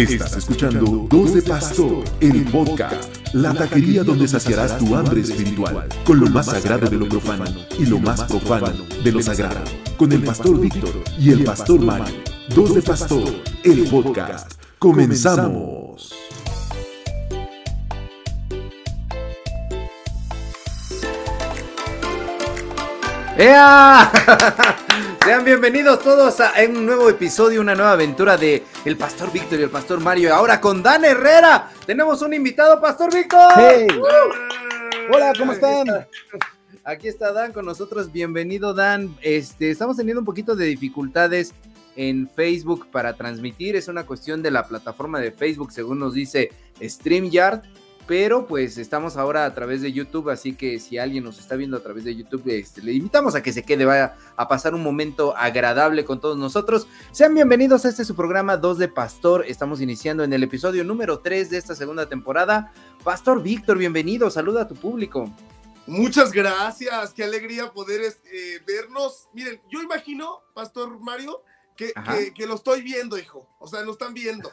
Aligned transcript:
Estás 0.00 0.34
escuchando 0.34 1.06
Dos 1.10 1.34
de 1.34 1.42
Pastor, 1.42 2.04
el 2.20 2.44
podcast, 2.46 3.14
la 3.34 3.52
taquería 3.52 4.02
donde 4.02 4.26
saciarás 4.26 4.78
tu 4.78 4.96
hambre 4.96 5.20
espiritual, 5.20 5.86
con 6.04 6.20
lo 6.20 6.26
más 6.30 6.46
sagrado 6.46 6.88
de 6.88 6.96
lo 6.96 7.06
profano 7.06 7.44
y 7.78 7.84
lo 7.84 7.98
más 7.98 8.22
profano 8.22 8.86
de 9.04 9.12
lo 9.12 9.20
sagrado, 9.20 9.60
con 9.98 10.10
el 10.12 10.22
pastor 10.22 10.58
Víctor 10.58 11.04
y 11.18 11.32
el 11.32 11.44
pastor 11.44 11.82
Mario. 11.82 12.16
Dos 12.48 12.74
de 12.74 12.80
Pastor, 12.80 13.28
el 13.62 13.90
podcast. 13.90 14.52
Comenzamos. 14.78 16.14
¡Ea! 23.36 24.10
Sean 25.30 25.44
bienvenidos 25.44 26.02
todos 26.02 26.40
a 26.40 26.54
un 26.68 26.84
nuevo 26.84 27.08
episodio, 27.08 27.60
una 27.60 27.76
nueva 27.76 27.92
aventura 27.92 28.36
de 28.36 28.64
El 28.84 28.96
Pastor 28.96 29.30
Víctor 29.30 29.60
y 29.60 29.62
el 29.62 29.70
Pastor 29.70 30.00
Mario. 30.00 30.34
Ahora 30.34 30.60
con 30.60 30.82
Dan 30.82 31.04
Herrera. 31.04 31.70
Tenemos 31.86 32.20
un 32.22 32.34
invitado, 32.34 32.80
Pastor 32.80 33.14
Víctor. 33.14 33.52
Hey. 33.56 33.86
Hola, 35.08 35.32
¿cómo 35.38 35.52
están? 35.52 35.86
Aquí 36.82 37.06
está 37.06 37.30
Dan 37.30 37.52
con 37.52 37.64
nosotros. 37.64 38.10
Bienvenido, 38.10 38.74
Dan. 38.74 39.16
Este, 39.22 39.70
estamos 39.70 39.96
teniendo 39.96 40.18
un 40.18 40.26
poquito 40.26 40.56
de 40.56 40.66
dificultades 40.66 41.54
en 41.94 42.28
Facebook 42.28 42.88
para 42.90 43.14
transmitir. 43.14 43.76
Es 43.76 43.86
una 43.86 44.04
cuestión 44.06 44.42
de 44.42 44.50
la 44.50 44.66
plataforma 44.66 45.20
de 45.20 45.30
Facebook, 45.30 45.70
según 45.70 46.00
nos 46.00 46.12
dice 46.12 46.50
StreamYard 46.82 47.62
pero 48.06 48.46
pues 48.46 48.78
estamos 48.78 49.16
ahora 49.16 49.44
a 49.44 49.54
través 49.54 49.82
de 49.82 49.92
YouTube, 49.92 50.30
así 50.30 50.54
que 50.54 50.78
si 50.80 50.98
alguien 50.98 51.24
nos 51.24 51.38
está 51.38 51.56
viendo 51.56 51.76
a 51.76 51.82
través 51.82 52.04
de 52.04 52.14
YouTube, 52.16 52.42
este, 52.46 52.82
le 52.82 52.92
invitamos 52.92 53.34
a 53.34 53.42
que 53.42 53.52
se 53.52 53.62
quede, 53.62 53.84
vaya 53.84 54.16
a 54.36 54.48
pasar 54.48 54.74
un 54.74 54.82
momento 54.82 55.36
agradable 55.36 56.04
con 56.04 56.20
todos 56.20 56.36
nosotros. 56.36 56.86
Sean 57.12 57.34
bienvenidos 57.34 57.84
a 57.84 57.88
este 57.88 58.04
su 58.04 58.16
programa 58.16 58.56
2 58.56 58.78
de 58.78 58.88
Pastor, 58.88 59.44
estamos 59.46 59.80
iniciando 59.80 60.24
en 60.24 60.32
el 60.32 60.42
episodio 60.42 60.84
número 60.84 61.20
3 61.20 61.50
de 61.50 61.58
esta 61.58 61.74
segunda 61.74 62.08
temporada. 62.08 62.72
Pastor 63.04 63.42
Víctor, 63.42 63.78
bienvenido, 63.78 64.30
saluda 64.30 64.62
a 64.62 64.68
tu 64.68 64.74
público. 64.74 65.30
Muchas 65.86 66.32
gracias, 66.32 67.12
qué 67.14 67.24
alegría 67.24 67.72
poder 67.72 68.00
eh, 68.02 68.60
vernos. 68.66 69.28
Miren, 69.32 69.60
yo 69.70 69.82
imagino, 69.82 70.40
Pastor 70.54 71.00
Mario, 71.00 71.42
que, 71.76 71.92
que, 71.92 72.34
que 72.34 72.46
lo 72.46 72.54
estoy 72.54 72.82
viendo, 72.82 73.18
hijo, 73.18 73.48
o 73.58 73.66
sea, 73.66 73.82
lo 73.82 73.92
están 73.92 74.14
viendo. 74.14 74.52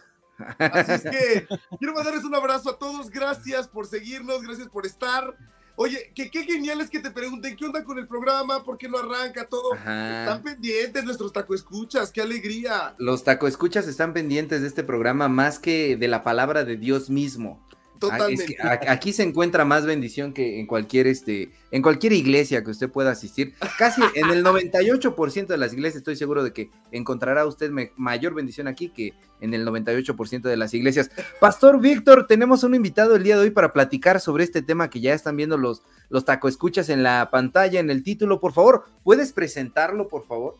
Así 0.57 0.91
es 0.91 1.01
que 1.03 1.47
quiero 1.77 1.93
mandarles 1.93 2.23
un 2.23 2.35
abrazo 2.35 2.71
a 2.71 2.77
todos. 2.77 3.09
Gracias 3.09 3.67
por 3.67 3.87
seguirnos, 3.87 4.41
gracias 4.41 4.67
por 4.69 4.85
estar. 4.85 5.35
Oye, 5.79 6.11
que 6.15 6.31
qué 6.31 6.43
genial 6.43 6.81
es 6.81 6.89
que 6.89 6.99
te 6.99 7.11
pregunten 7.11 7.55
qué 7.55 7.65
onda 7.65 7.83
con 7.83 7.99
el 7.99 8.07
programa, 8.07 8.63
por 8.63 8.79
qué 8.79 8.89
no 8.89 8.97
arranca 8.97 9.47
todo. 9.47 9.75
Están 9.75 10.41
pendientes 10.41 11.03
nuestros 11.03 11.31
taco 11.31 11.53
escuchas, 11.53 12.11
qué 12.11 12.21
alegría. 12.21 12.95
Los 12.97 13.23
taco 13.23 13.47
escuchas 13.47 13.87
están 13.87 14.11
pendientes 14.11 14.61
de 14.61 14.67
este 14.67 14.83
programa 14.83 15.27
más 15.27 15.59
que 15.59 15.95
de 15.95 16.07
la 16.07 16.23
palabra 16.23 16.63
de 16.63 16.77
Dios 16.77 17.11
mismo. 17.11 17.66
Totalmente. 17.99 18.57
aquí 18.61 19.13
se 19.13 19.23
encuentra 19.23 19.65
más 19.65 19.85
bendición 19.85 20.33
que 20.33 20.59
en 20.59 20.67
cualquier, 20.67 21.07
este, 21.07 21.51
en 21.71 21.81
cualquier 21.81 22.13
iglesia 22.13 22.63
que 22.63 22.71
usted 22.71 22.89
pueda 22.89 23.11
asistir. 23.11 23.53
Casi 23.77 24.01
en 24.15 24.29
el 24.29 24.43
98% 24.43 25.47
de 25.47 25.57
las 25.57 25.73
iglesias 25.73 25.97
estoy 25.97 26.15
seguro 26.15 26.43
de 26.43 26.53
que 26.53 26.69
encontrará 26.91 27.45
usted 27.45 27.71
mayor 27.95 28.33
bendición 28.33 28.67
aquí 28.67 28.89
que 28.89 29.13
en 29.41 29.53
el 29.53 29.65
98% 29.65 30.41
de 30.41 30.57
las 30.57 30.73
iglesias. 30.73 31.11
Pastor 31.39 31.79
Víctor, 31.79 32.27
tenemos 32.27 32.63
un 32.63 32.75
invitado 32.75 33.15
el 33.15 33.23
día 33.23 33.35
de 33.35 33.43
hoy 33.43 33.51
para 33.51 33.73
platicar 33.73 34.19
sobre 34.19 34.43
este 34.43 34.61
tema 34.61 34.89
que 34.89 34.99
ya 34.99 35.13
están 35.13 35.35
viendo 35.37 35.57
los, 35.57 35.83
los 36.09 36.25
taco 36.25 36.47
escuchas 36.47 36.89
en 36.89 37.03
la 37.03 37.29
pantalla, 37.31 37.79
en 37.79 37.89
el 37.89 38.03
título. 38.03 38.39
Por 38.39 38.53
favor, 38.53 38.85
¿puedes 39.03 39.33
presentarlo, 39.33 40.07
por 40.07 40.25
favor? 40.25 40.55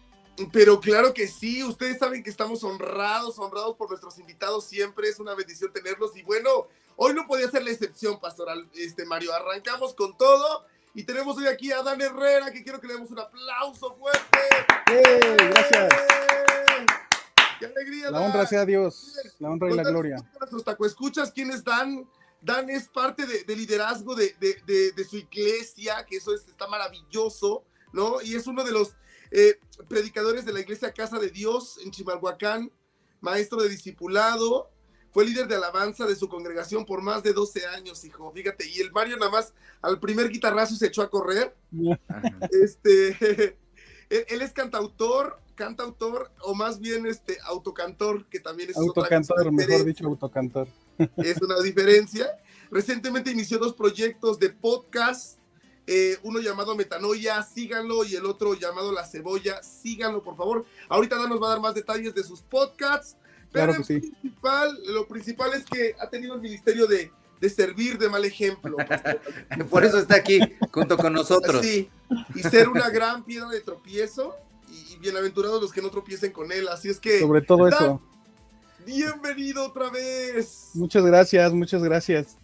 Pero 0.52 0.80
claro 0.80 1.14
que 1.14 1.28
sí, 1.28 1.64
ustedes 1.64 1.98
saben 1.98 2.22
que 2.22 2.30
estamos 2.30 2.64
honrados, 2.64 3.40
honrados 3.40 3.76
por 3.76 3.90
nuestros 3.90 4.20
invitados 4.20 4.66
siempre, 4.66 5.10
es 5.10 5.20
una 5.20 5.34
bendición 5.34 5.74
tenerlos 5.74 6.16
y 6.16 6.22
bueno, 6.22 6.68
hoy 6.96 7.14
no 7.16 7.26
podía 7.26 7.50
ser 7.50 7.64
la 7.64 7.72
excepción, 7.72 8.20
pastoral, 8.20 8.70
este 8.76 9.06
Mario, 9.06 9.34
arrancamos 9.34 9.96
con 9.96 10.16
todo 10.16 10.66
y 10.94 11.04
tenemos 11.04 11.38
hoy 11.38 11.48
aquí 11.48 11.72
a 11.72 11.82
Dan 11.82 12.02
Herrera, 12.02 12.52
que 12.52 12.64
quiero 12.64 12.80
que 12.80 12.88
le 12.88 12.94
demos 12.94 13.10
un 13.10 13.20
aplauso 13.20 13.96
fuerte. 13.96 14.40
gracias. 14.86 15.94
¡Qué 17.60 17.66
alegría! 17.66 18.12
La 18.12 18.22
honra 18.22 18.46
sea 18.46 18.64
Dios, 18.64 19.16
la 19.40 19.50
honra 19.50 19.72
y 19.72 19.74
la 19.74 19.84
gloria. 19.84 20.18
Nuestros 20.40 20.64
taco 20.64 20.86
escuchas, 20.86 21.32
¿quién 21.32 21.50
es 21.50 21.64
Dan? 21.64 22.08
Dan 22.40 22.70
es 22.70 22.88
parte 22.88 23.26
de, 23.26 23.56
liderazgo 23.56 24.14
de, 24.14 24.36
de, 24.40 24.92
de, 24.92 25.04
su 25.04 25.18
iglesia, 25.18 26.06
que 26.06 26.18
eso 26.18 26.36
está 26.36 26.68
maravilloso, 26.68 27.64
¿no? 27.92 28.22
Y 28.22 28.36
es 28.36 28.46
uno 28.46 28.64
de 28.64 28.72
los 28.72 28.96
eh, 29.32 29.60
predicadores 29.88 30.46
de 30.46 30.54
la 30.54 30.62
iglesia 30.62 30.94
Casa 30.94 31.20
de 31.20 31.30
Dios 31.30 31.80
en 31.84 31.92
Chimalhuacán, 31.92 32.72
maestro 33.22 33.62
de 33.62 33.70
discipulado, 33.70 34.70
fue 35.12 35.26
líder 35.26 35.48
de 35.48 35.56
alabanza 35.56 36.06
de 36.06 36.16
su 36.16 36.30
congregación 36.30 36.86
por 36.86 37.02
más 37.02 37.24
de 37.24 37.34
12 37.34 37.66
años, 37.68 38.04
hijo, 38.06 38.32
fíjate, 38.32 38.70
y 38.70 38.82
el 38.82 38.92
Mario 38.92 39.18
nada 39.18 39.32
más 39.32 39.54
al 39.82 40.00
primer 40.00 40.30
guitarrazo 40.30 40.76
se 40.76 40.88
echó 40.88 41.02
a 41.02 41.10
correr. 41.10 41.56
este, 42.52 43.58
él, 44.10 44.42
es 44.42 44.52
cantautor, 44.52 45.40
cantautor, 45.56 46.32
o 46.42 46.54
más 46.54 46.80
bien 46.80 47.06
este 47.08 47.38
autocantor, 47.46 48.28
que 48.30 48.40
también 48.40 48.70
es 48.70 48.78
autocantor, 48.78 49.52
mejor 49.52 49.86
dicho, 49.86 50.06
autocantor. 50.06 50.68
Es 51.18 51.42
una 51.42 51.60
diferencia. 51.62 52.28
Recientemente 52.70 53.32
inició 53.32 53.58
dos 53.58 53.74
proyectos 53.74 54.40
de 54.40 54.50
podcast 54.50 55.37
eh, 55.90 56.18
uno 56.24 56.42
llamado 56.42 56.76
Metanoia, 56.76 57.42
síganlo, 57.44 58.04
y 58.04 58.16
el 58.16 58.26
otro 58.26 58.54
llamado 58.56 58.92
La 58.92 59.06
Cebolla, 59.06 59.64
síganlo, 59.64 60.22
por 60.22 60.36
favor. 60.36 60.66
Ahorita 60.90 61.16
nos 61.28 61.42
va 61.42 61.48
a 61.48 61.50
dar 61.52 61.62
más 61.62 61.74
detalles 61.76 62.14
de 62.14 62.24
sus 62.26 62.42
podcasts, 62.42 63.16
pero 63.54 63.74
principal, 63.74 64.78
lo 64.88 65.08
principal 65.08 65.54
es 65.54 65.64
que 65.64 65.96
ha 65.98 66.10
tenido 66.10 66.36
el 66.36 66.42
ministerio 66.42 66.88
de, 66.88 67.10
servir 67.50 67.98
de 67.98 68.10
mal 68.10 68.26
ejemplo. 68.26 68.76
por 69.70 69.86
eso 69.86 69.98
está 69.98 70.16
aquí, 70.16 70.40
junto 70.72 70.98
con 70.98 71.14
nosotros. 71.14 71.62
Sí, 71.66 71.90
y 72.36 72.42
ser 72.42 72.68
una 72.68 72.90
gran 72.90 73.24
piedra 73.24 73.48
de 73.48 73.62
tropiezo, 73.62 74.36
y, 74.70 74.98
bienaventurados 74.98 75.62
los 75.62 75.72
que 75.72 75.82
no 75.82 75.90
tropiecen 75.90 76.34
con 76.34 76.52
él, 76.52 76.68
así 76.68 76.90
es 76.90 77.00
que... 77.00 77.22
Sobre 77.22 77.42
todo 77.42 77.70
eso. 77.70 78.02
Bienvenido 78.86 79.66
otra 79.66 79.90
vez. 79.90 80.72
Muchas 80.74 81.06
gracias, 81.06 81.54
muchas 81.54 81.82
gracias. 81.82 82.38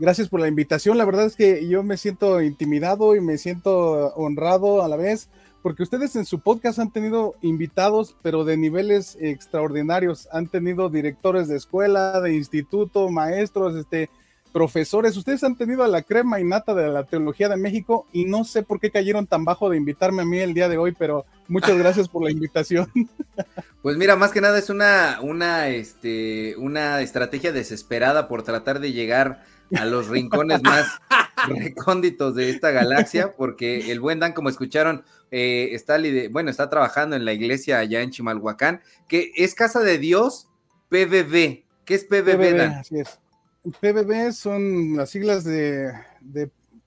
Gracias 0.00 0.30
por 0.30 0.40
la 0.40 0.48
invitación. 0.48 0.96
La 0.96 1.04
verdad 1.04 1.26
es 1.26 1.36
que 1.36 1.68
yo 1.68 1.82
me 1.82 1.98
siento 1.98 2.40
intimidado 2.40 3.14
y 3.14 3.20
me 3.20 3.36
siento 3.36 4.14
honrado 4.14 4.82
a 4.82 4.88
la 4.88 4.96
vez, 4.96 5.28
porque 5.62 5.82
ustedes 5.82 6.16
en 6.16 6.24
su 6.24 6.40
podcast 6.40 6.78
han 6.78 6.90
tenido 6.90 7.34
invitados, 7.42 8.16
pero 8.22 8.46
de 8.46 8.56
niveles 8.56 9.18
extraordinarios. 9.20 10.26
Han 10.32 10.48
tenido 10.48 10.88
directores 10.88 11.48
de 11.48 11.58
escuela, 11.58 12.18
de 12.22 12.34
instituto, 12.34 13.10
maestros, 13.10 13.76
este, 13.76 14.08
profesores. 14.54 15.18
Ustedes 15.18 15.44
han 15.44 15.54
tenido 15.54 15.84
a 15.84 15.88
la 15.88 16.00
crema 16.00 16.40
y 16.40 16.44
nata 16.44 16.72
de 16.72 16.88
la 16.88 17.04
teología 17.04 17.50
de 17.50 17.58
México 17.58 18.06
y 18.10 18.24
no 18.24 18.44
sé 18.44 18.62
por 18.62 18.80
qué 18.80 18.90
cayeron 18.90 19.26
tan 19.26 19.44
bajo 19.44 19.68
de 19.68 19.76
invitarme 19.76 20.22
a 20.22 20.24
mí 20.24 20.38
el 20.38 20.54
día 20.54 20.70
de 20.70 20.78
hoy, 20.78 20.94
pero 20.98 21.26
muchas 21.46 21.76
gracias 21.76 22.08
por 22.08 22.24
la 22.24 22.30
invitación. 22.30 22.90
Pues 23.82 23.96
mira, 23.96 24.14
más 24.14 24.30
que 24.30 24.42
nada 24.42 24.58
es 24.58 24.68
una, 24.68 25.20
una, 25.22 25.68
este, 25.68 26.54
una 26.58 27.00
estrategia 27.00 27.50
desesperada 27.50 28.28
por 28.28 28.42
tratar 28.42 28.78
de 28.78 28.92
llegar 28.92 29.42
a 29.76 29.84
los 29.84 30.08
rincones 30.08 30.62
más 30.62 31.00
recónditos 31.48 32.34
de 32.34 32.50
esta 32.50 32.70
galaxia, 32.70 33.34
porque 33.36 33.90
el 33.90 34.00
buen 34.00 34.20
Dan, 34.20 34.32
como 34.32 34.48
escucharon, 34.48 35.04
eh, 35.30 35.70
está, 35.72 35.98
bueno, 36.30 36.50
está 36.50 36.68
trabajando 36.68 37.16
en 37.16 37.24
la 37.24 37.32
iglesia 37.32 37.78
allá 37.78 38.02
en 38.02 38.10
Chimalhuacán, 38.10 38.80
que 39.08 39.32
es 39.36 39.54
Casa 39.54 39.80
de 39.80 39.98
Dios 39.98 40.48
PBB. 40.88 41.64
¿Qué 41.84 41.94
es 41.94 42.04
PBB, 42.04 42.56
Dan? 42.56 42.72
Así 42.74 42.98
es. 42.98 43.18
PBB 43.80 44.32
son 44.32 44.96
las 44.96 45.10
siglas 45.10 45.44
de, 45.44 45.92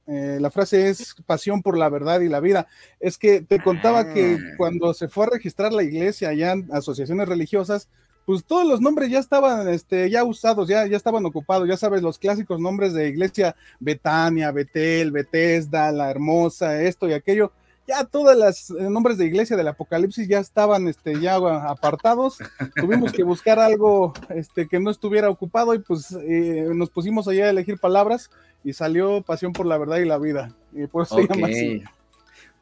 eh, 0.08 0.38
la 0.42 0.52
frase 0.52 0.90
es 0.90 1.16
pasión 1.26 1.62
por 1.62 1.78
la 1.78 1.90
verdad 1.90 2.22
y 2.22 2.30
la 2.30 2.40
vida. 2.40 2.68
Es 3.00 3.18
que 3.18 3.42
te 3.42 3.62
contaba 3.62 4.14
que 4.14 4.38
ah. 4.40 4.54
cuando 4.58 4.94
se 4.94 5.08
fue 5.08 5.26
a 5.26 5.30
registrar 5.30 5.72
la 5.72 5.84
iglesia 5.84 6.30
allá 6.30 6.52
en 6.52 6.70
asociaciones 6.74 7.28
religiosas, 7.28 7.90
pues 8.26 8.44
todos 8.46 8.68
los 8.68 8.82
nombres 8.82 9.10
ya 9.10 9.20
estaban 9.20 9.68
este, 9.68 10.10
ya 10.10 10.24
usados, 10.24 10.68
ya, 10.68 10.86
ya 10.88 10.98
estaban 10.98 11.26
ocupados, 11.26 11.68
ya 11.68 11.78
sabes, 11.78 12.02
los 12.02 12.18
clásicos 12.18 12.60
nombres 12.60 12.94
de 12.94 13.08
iglesia, 13.08 13.56
Betania, 13.80 14.52
Betel, 14.52 15.12
Betesda, 15.12 15.92
La 15.92 16.10
Hermosa, 16.10 16.82
esto 16.82 17.08
y 17.08 17.14
aquello, 17.14 17.52
ya 17.88 18.06
todos 18.06 18.38
los 18.38 18.70
eh, 18.72 18.90
nombres 18.90 19.18
de 19.18 19.26
iglesia 19.26 19.58
del 19.58 19.68
Apocalipsis 19.68 20.28
ya 20.28 20.40
estaban 20.40 20.88
este, 20.88 21.20
ya 21.20 21.36
apartados, 21.36 22.38
tuvimos 22.76 23.12
que 23.12 23.24
buscar 23.24 23.60
algo 23.60 24.14
este, 24.30 24.68
que 24.68 24.80
no 24.80 24.90
estuviera 24.90 25.30
ocupado 25.30 25.74
y 25.74 25.80
pues 25.80 26.12
eh, 26.12 26.70
nos 26.74 26.90
pusimos 26.90 27.28
allá 27.28 27.46
a 27.46 27.50
elegir 27.50 27.78
palabras 27.78 28.30
y 28.64 28.74
salió 28.74 29.22
Pasión 29.22 29.52
por 29.52 29.66
la 29.66 29.78
Verdad 29.78 29.98
y 29.98 30.06
la 30.06 30.18
Vida, 30.18 30.54
y 30.72 30.88
por 30.88 31.04
eso 31.04 31.16
se 31.16 31.28
llama 31.28 31.48
así. 31.48 31.84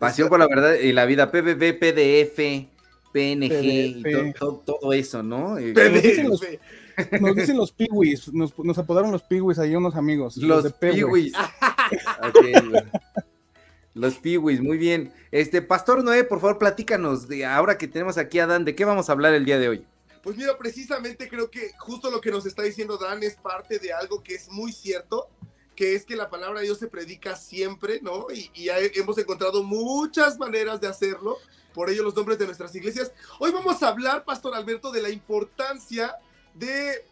Pasión 0.01 0.29
por 0.29 0.39
la 0.39 0.47
verdad 0.47 0.73
y 0.81 0.93
la 0.93 1.05
vida, 1.05 1.29
PBB, 1.29 1.77
PDF, 1.77 2.67
PNG 3.11 3.63
y 3.63 4.33
todo, 4.33 4.93
eso, 4.93 5.23
¿no? 5.23 5.57
Eh, 5.57 5.73
nos 5.73 7.35
dicen 7.35 7.57
los, 7.57 7.71
piwis, 7.71 8.31
nos, 8.33 8.57
nos, 8.59 8.77
apodaron 8.77 9.11
los 9.11 9.23
piwis 9.23 9.59
ahí 9.59 9.75
unos 9.75 9.95
amigos. 9.95 10.37
Los, 10.37 10.63
los 10.63 10.73
piwis. 10.73 11.33
los 13.93 14.15
piwis, 14.15 14.61
muy 14.61 14.77
bien. 14.77 15.13
Este, 15.31 15.61
Pastor 15.61 16.03
Noé, 16.03 16.23
por 16.23 16.39
favor, 16.39 16.57
platícanos, 16.57 17.27
de 17.27 17.45
ahora 17.45 17.77
que 17.77 17.87
tenemos 17.87 18.17
aquí 18.17 18.39
a 18.39 18.47
Dan, 18.47 18.65
¿de 18.65 18.75
qué 18.75 18.85
vamos 18.85 19.09
a 19.09 19.13
hablar 19.13 19.33
el 19.33 19.45
día 19.45 19.59
de 19.59 19.69
hoy? 19.69 19.85
Pues 20.23 20.37
mira, 20.37 20.57
precisamente 20.57 21.27
creo 21.27 21.49
que 21.49 21.71
justo 21.79 22.11
lo 22.11 22.21
que 22.21 22.29
nos 22.29 22.45
está 22.45 22.61
diciendo 22.61 22.97
Dan 22.97 23.23
es 23.23 23.35
parte 23.35 23.79
de 23.79 23.91
algo 23.91 24.21
que 24.21 24.35
es 24.35 24.49
muy 24.49 24.71
cierto, 24.71 25.27
que 25.75 25.95
es 25.95 26.05
que 26.05 26.15
la 26.15 26.29
palabra 26.29 26.59
de 26.59 26.65
Dios 26.65 26.77
se 26.77 26.87
predica 26.87 27.35
siempre, 27.35 27.99
¿no? 28.01 28.27
Y, 28.31 28.69
hemos 28.95 29.17
encontrado 29.17 29.63
muchas 29.63 30.37
maneras 30.37 30.79
de 30.79 30.87
hacerlo, 30.87 31.37
por 31.73 31.89
ello 31.89 32.03
los 32.03 32.15
nombres 32.15 32.37
de 32.37 32.45
nuestras 32.45 32.73
iglesias. 32.75 33.11
Hoy 33.39 33.51
vamos 33.51 33.81
a 33.83 33.89
hablar, 33.89 34.23
Pastor 34.23 34.55
Alberto, 34.55 34.91
de 34.91 35.01
la 35.01 35.09
importancia 35.09 36.15
de 36.53 37.05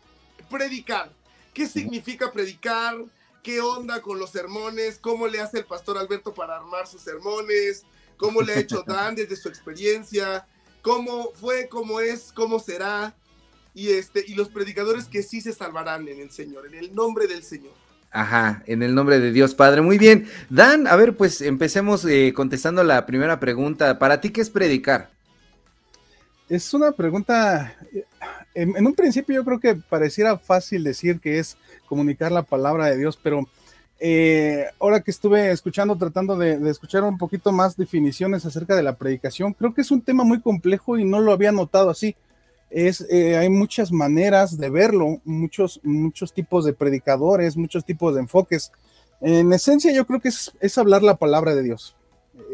predicar. 0.50 1.12
¿Qué 1.54 1.68
significa 1.68 2.32
predicar? 2.32 2.96
¿Qué 3.44 3.62
onda 3.62 4.02
con 4.02 4.20
los 4.20 4.32
sermones? 4.32 5.00
¿Cómo 5.00 5.28
le 5.28 5.40
hace 5.40 5.60
el 5.60 5.66
Pastor 5.66 5.98
Alberto 5.98 6.34
para 6.34 6.58
armar 6.58 6.88
sus 6.88 7.02
sermones? 7.02 7.86
¿Cómo 8.18 8.42
le 8.42 8.54
ha 8.54 8.60
hecho 8.60 8.84
Dan 8.88 9.16
desde 9.16 9.36
su 9.36 9.50
experiencia? 9.50 10.46
cómo 10.82 11.32
fue, 11.34 11.68
cómo 11.68 12.00
es, 12.00 12.32
cómo 12.34 12.60
será, 12.60 13.16
y, 13.74 13.90
este, 13.92 14.24
y 14.28 14.36
los 14.36 14.50
predicadores 14.50 15.06
que 15.06 15.24
sí 15.24 15.42
se 15.42 15.54
salvarán 15.54 16.08
en 16.08 16.20
el 16.20 16.32
Señor, 16.32 16.68
en 16.68 16.76
el 16.76 16.94
nombre 16.94 17.28
del 17.28 17.44
Señor. 17.44 17.74
Ajá, 18.12 18.64
en 18.66 18.82
el 18.82 18.96
nombre 18.96 19.20
de 19.20 19.32
Dios 19.32 19.54
Padre. 19.54 19.82
Muy 19.82 19.98
bien. 19.98 20.28
Dan, 20.50 20.88
a 20.88 20.96
ver, 20.96 21.16
pues 21.16 21.42
empecemos 21.42 22.06
eh, 22.06 22.34
contestando 22.36 22.84
la 22.84 23.06
primera 23.06 23.40
pregunta. 23.40 24.00
¿Para 24.00 24.20
ti 24.20 24.32
qué 24.32 24.42
es 24.42 24.50
predicar? 24.50 25.10
Es 26.50 26.74
una 26.74 26.92
pregunta, 26.92 27.76
eh, 27.94 28.06
en, 28.56 28.86
un 28.86 28.96
principio 28.96 29.36
yo 29.36 29.46
creo 29.46 29.60
que 29.60 29.76
pareciera 29.76 30.38
fácil 30.40 30.84
decir 30.84 31.20
que 31.20 31.38
es 31.38 31.58
comunicar 31.86 32.32
la 32.32 32.42
palabra 32.42 32.88
de 32.88 32.98
Dios, 32.98 33.20
pero 33.22 33.48
eh, 34.00 34.66
ahora 34.80 35.02
que 35.02 35.12
estuve 35.12 35.52
escuchando, 35.52 35.96
tratando 35.96 36.36
de, 36.36 36.58
escuchar 36.70 37.04
un 37.04 37.20
poquito 37.20 37.52
más 37.52 37.78
definiciones 37.78 38.46
acerca 38.46 38.76
de 38.76 38.82
la 38.82 38.96
predicación, 38.96 39.54
creo 39.54 39.76
que 39.76 39.82
es 39.82 39.92
un 39.92 40.02
tema 40.02 40.24
muy 40.24 40.42
complejo 40.42 40.98
y 40.98 41.06
no 41.06 41.20
lo 41.20 41.34
había 41.34 41.52
notado 41.52 41.92
así. 41.92 42.16
Es, 42.70 43.06
eh, 43.10 43.38
hay 43.38 43.50
muchas 43.50 43.92
maneras 43.92 44.58
de 44.58 44.70
verlo, 44.70 45.20
muchos, 45.26 45.80
muchos 45.84 46.34
tipos 46.34 46.66
de 46.66 46.74
predicadores, 46.74 47.58
muchos 47.58 47.84
tipos 47.84 48.14
de 48.14 48.22
enfoques. 48.22 48.72
En 49.22 49.52
esencia, 49.52 49.92
yo 49.92 50.06
creo 50.06 50.20
que 50.20 50.30
es, 50.30 50.78
hablar 50.78 51.04
la 51.04 51.16
palabra 51.16 51.56
de 51.56 51.64
Dios. 51.64 51.96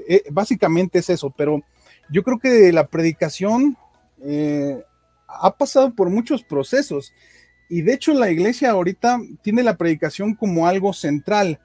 Eh, 0.07 0.23
básicamente 0.31 0.99
es 0.99 1.09
eso, 1.09 1.33
pero 1.35 1.61
yo 2.09 2.23
creo 2.23 2.39
que 2.39 2.71
la 2.71 2.87
predicación 2.87 3.77
ha 5.27 5.55
pasado 5.55 5.93
por 5.93 6.09
muchos 6.09 6.41
procesos 6.41 7.13
y 7.69 7.81
de 7.81 7.93
hecho 7.93 8.13
la 8.13 8.29
iglesia 8.29 8.71
ahorita 8.71 9.19
tiene 9.41 9.63
la 9.63 9.77
predicación 9.77 10.35
como 10.35 10.67
algo 10.67 10.93
central. 10.93 11.59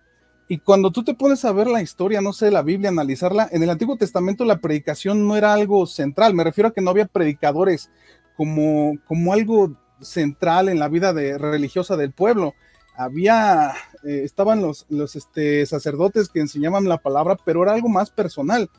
Y 0.48 0.58
cuando 0.58 0.90
tú 0.90 1.04
te 1.04 1.14
pones 1.14 1.44
a 1.44 1.52
ver 1.52 1.68
la 1.68 1.82
historia, 1.82 2.20
no 2.20 2.32
sé, 2.32 2.50
la 2.50 2.62
Biblia, 2.62 2.88
analizarla, 2.88 3.48
en 3.52 3.62
el 3.62 3.70
Antiguo 3.70 3.96
Testamento 3.96 4.44
la 4.44 4.58
predicación 4.58 5.28
no 5.28 5.36
era 5.36 5.52
algo 5.52 5.86
central. 5.86 6.34
Me 6.34 6.42
refiero 6.42 6.68
a 6.68 6.72
que 6.72 6.80
no 6.80 6.90
había 6.90 7.06
predicadores 7.06 7.90
como, 8.40 8.96
como 9.06 9.34
algo 9.34 9.76
central 10.00 10.70
en 10.70 10.78
la 10.78 10.88
vida 10.88 11.12
de, 11.12 11.36
religiosa 11.36 11.98
del 11.98 12.12
pueblo. 12.12 12.54
Había, 12.96 13.72
eh, 14.02 14.22
estaban 14.24 14.62
los, 14.62 14.86
los 14.88 15.14
este, 15.14 15.66
sacerdotes 15.66 16.30
que 16.30 16.40
enseñaban 16.40 16.88
la 16.88 16.96
palabra, 16.96 17.36
pero 17.44 17.62
era 17.62 17.74
algo 17.74 17.90
más 17.90 18.10
personal. 18.10 18.70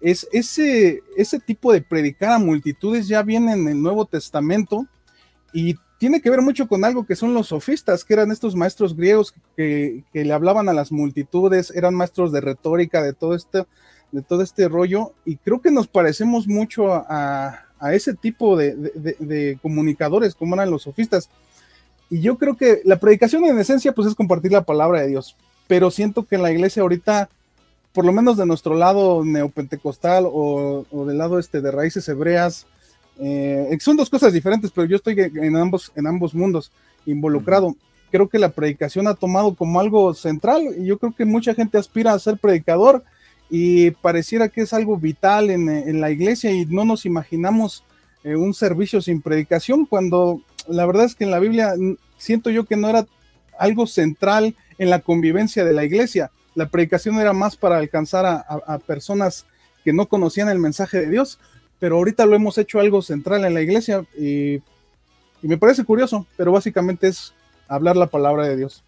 Es, 0.00 0.26
ese, 0.32 1.04
ese 1.16 1.38
tipo 1.38 1.72
de 1.72 1.80
predicar 1.80 2.32
a 2.32 2.38
multitudes 2.40 3.06
ya 3.06 3.22
viene 3.22 3.52
en 3.52 3.68
el 3.68 3.80
Nuevo 3.80 4.04
Testamento 4.04 4.84
y 5.52 5.76
tiene 5.98 6.20
que 6.20 6.30
ver 6.30 6.42
mucho 6.42 6.66
con 6.66 6.84
algo 6.84 7.06
que 7.06 7.14
son 7.14 7.34
los 7.34 7.46
sofistas, 7.46 8.04
que 8.04 8.14
eran 8.14 8.32
estos 8.32 8.56
maestros 8.56 8.96
griegos 8.96 9.32
que, 9.56 10.02
le 10.12 10.32
hablaban 10.32 10.68
a 10.68 10.72
las 10.72 10.90
multitudes, 10.90 11.70
eran 11.70 11.94
maestros 11.94 12.32
de 12.32 12.40
retórica, 12.40 13.00
de 13.00 13.12
todo 13.12 13.36
este, 13.36 13.64
de 14.10 14.22
todo 14.22 14.42
este 14.42 14.68
rollo, 14.68 15.14
y 15.24 15.36
creo 15.36 15.60
que 15.60 15.70
nos 15.70 15.86
parecemos 15.86 16.48
mucho 16.48 16.92
a, 16.92 17.63
ese 17.80 18.14
tipo 18.14 18.56
de, 18.56 19.58
comunicadores 19.62 20.34
como 20.34 20.54
eran 20.54 20.70
los 20.70 20.82
sofistas. 20.82 21.28
Y 22.10 22.20
yo 22.20 22.36
creo 22.38 22.56
que 22.56 22.80
la 22.84 22.98
predicación 22.98 23.44
en 23.44 23.58
esencia 23.58 23.92
pues 23.92 24.08
es 24.08 24.14
compartir 24.14 24.52
la 24.52 24.64
palabra 24.64 25.00
de 25.00 25.08
Dios, 25.08 25.36
pero 25.66 25.90
siento 25.90 26.24
que 26.24 26.36
en 26.36 26.42
la 26.42 26.52
iglesia 26.52 26.82
ahorita, 26.82 27.28
por 27.92 28.04
lo 28.04 28.12
menos 28.12 28.36
de 28.36 28.46
nuestro 28.46 28.74
lado 28.74 29.24
neopentecostal 29.24 30.26
o, 30.26 30.86
o 30.90 31.06
del 31.06 31.18
lado 31.18 31.38
este 31.38 31.60
de 31.60 31.70
raíces 31.70 32.08
hebreas, 32.08 32.66
eh, 33.18 33.76
son 33.80 33.96
dos 33.96 34.10
cosas 34.10 34.32
diferentes, 34.32 34.70
pero 34.70 34.86
yo 34.86 34.96
estoy 34.96 35.16
en 35.18 35.56
ambos, 35.56 35.92
en 35.94 36.06
ambos 36.06 36.34
mundos 36.34 36.72
involucrado. 37.06 37.74
Creo 38.10 38.28
que 38.28 38.38
la 38.38 38.50
predicación 38.50 39.06
ha 39.06 39.14
tomado 39.14 39.54
como 39.54 39.80
algo 39.80 40.14
central 40.14 40.62
y 40.78 40.86
yo 40.86 40.98
creo 40.98 41.14
que 41.14 41.24
mucha 41.24 41.54
gente 41.54 41.78
aspira 41.78 42.12
a 42.12 42.18
ser 42.18 42.38
predicador 42.38 43.04
y 43.50 43.90
pareciera 43.90 44.48
que 44.48 44.62
es 44.62 44.72
algo 44.72 44.96
vital 44.96 45.50
en, 45.50 46.00
la 46.00 46.10
iglesia 46.10 46.50
y 46.50 46.66
no 46.66 46.84
nos 46.84 47.06
imaginamos 47.06 47.84
eh, 48.24 48.36
un 48.36 48.54
servicio 48.54 49.00
sin 49.00 49.20
predicación 49.20 49.86
cuando 49.86 50.40
la 50.66 50.86
verdad 50.86 51.04
es 51.04 51.14
que 51.14 51.24
en 51.24 51.30
la 51.30 51.38
Biblia 51.38 51.74
siento 52.16 52.50
yo 52.50 52.64
que 52.64 52.76
no 52.76 52.88
era 52.88 53.06
algo 53.58 53.86
central 53.86 54.56
en 54.78 54.90
la 54.90 55.00
convivencia 55.00 55.64
de 55.64 55.72
la 55.72 55.84
iglesia. 55.84 56.30
La 56.54 56.68
predicación 56.68 57.18
era 57.18 57.32
más 57.32 57.56
para 57.56 57.78
alcanzar 57.78 58.24
a 58.26 58.78
personas 58.86 59.44
que 59.84 59.92
no 59.92 60.06
conocían 60.06 60.48
el 60.48 60.58
mensaje 60.58 61.00
de 61.00 61.10
Dios 61.10 61.38
pero 61.78 61.96
ahorita 61.96 62.26
lo 62.26 62.36
hemos 62.36 62.56
hecho 62.58 62.80
algo 62.80 63.02
central 63.02 63.44
en 63.44 63.54
la 63.54 63.62
iglesia 63.62 64.04
y, 64.16 64.62
me 65.42 65.58
parece 65.58 65.84
curioso, 65.84 66.26
pero 66.38 66.52
básicamente 66.52 67.08
es 67.08 67.34
hablar 67.68 67.96
la 67.96 68.06
palabra 68.06 68.46
de 68.46 68.56
Dios. 68.56 68.83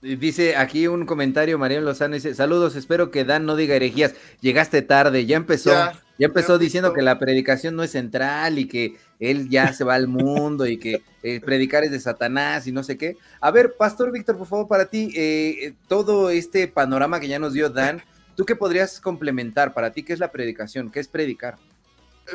Dice 0.00 0.54
aquí 0.54 0.86
un 0.86 1.06
comentario, 1.06 1.58
María 1.58 1.80
Lozano 1.80 2.14
dice, 2.14 2.32
saludos, 2.32 2.76
espero 2.76 3.10
que 3.10 3.24
Dan 3.24 3.46
no 3.46 3.56
diga 3.56 3.74
herejías, 3.74 4.14
llegaste 4.40 4.80
tarde, 4.80 5.26
ya 5.26 5.36
empezó, 5.36 5.70
ya, 5.70 6.00
empezó 6.18 6.56
diciendo 6.56 6.92
que 6.92 7.02
la 7.02 7.18
predicación 7.18 7.74
no 7.74 7.82
es 7.82 7.90
central 7.90 8.60
y 8.60 8.68
que 8.68 8.96
él 9.18 9.48
ya 9.48 9.72
se 9.72 9.82
va 9.82 9.96
al 9.96 10.06
mundo 10.06 10.66
y 10.66 10.78
que 10.78 11.02
eh, 11.24 11.40
predicar 11.40 11.82
es 11.82 11.90
de 11.90 11.98
Satanás 11.98 12.68
y 12.68 12.72
no 12.72 12.84
sé 12.84 12.96
qué. 12.96 13.16
A 13.40 13.50
ver, 13.50 13.74
Pastor 13.76 14.12
Víctor, 14.12 14.38
por 14.38 14.46
favor, 14.46 14.68
para 14.68 14.86
ti, 14.86 15.10
eh, 15.16 15.74
todo 15.88 16.30
este 16.30 16.68
panorama 16.68 17.18
que 17.18 17.26
ya 17.26 17.40
nos 17.40 17.52
dio 17.52 17.68
Dan, 17.68 18.00
¿tú 18.36 18.44
qué 18.44 18.54
podrías 18.54 19.00
complementar? 19.00 19.74
Para 19.74 19.92
ti, 19.92 20.04
¿qué 20.04 20.12
es 20.12 20.20
la 20.20 20.30
predicación? 20.30 20.92
¿Qué 20.92 21.00
es 21.00 21.08
predicar? 21.08 21.58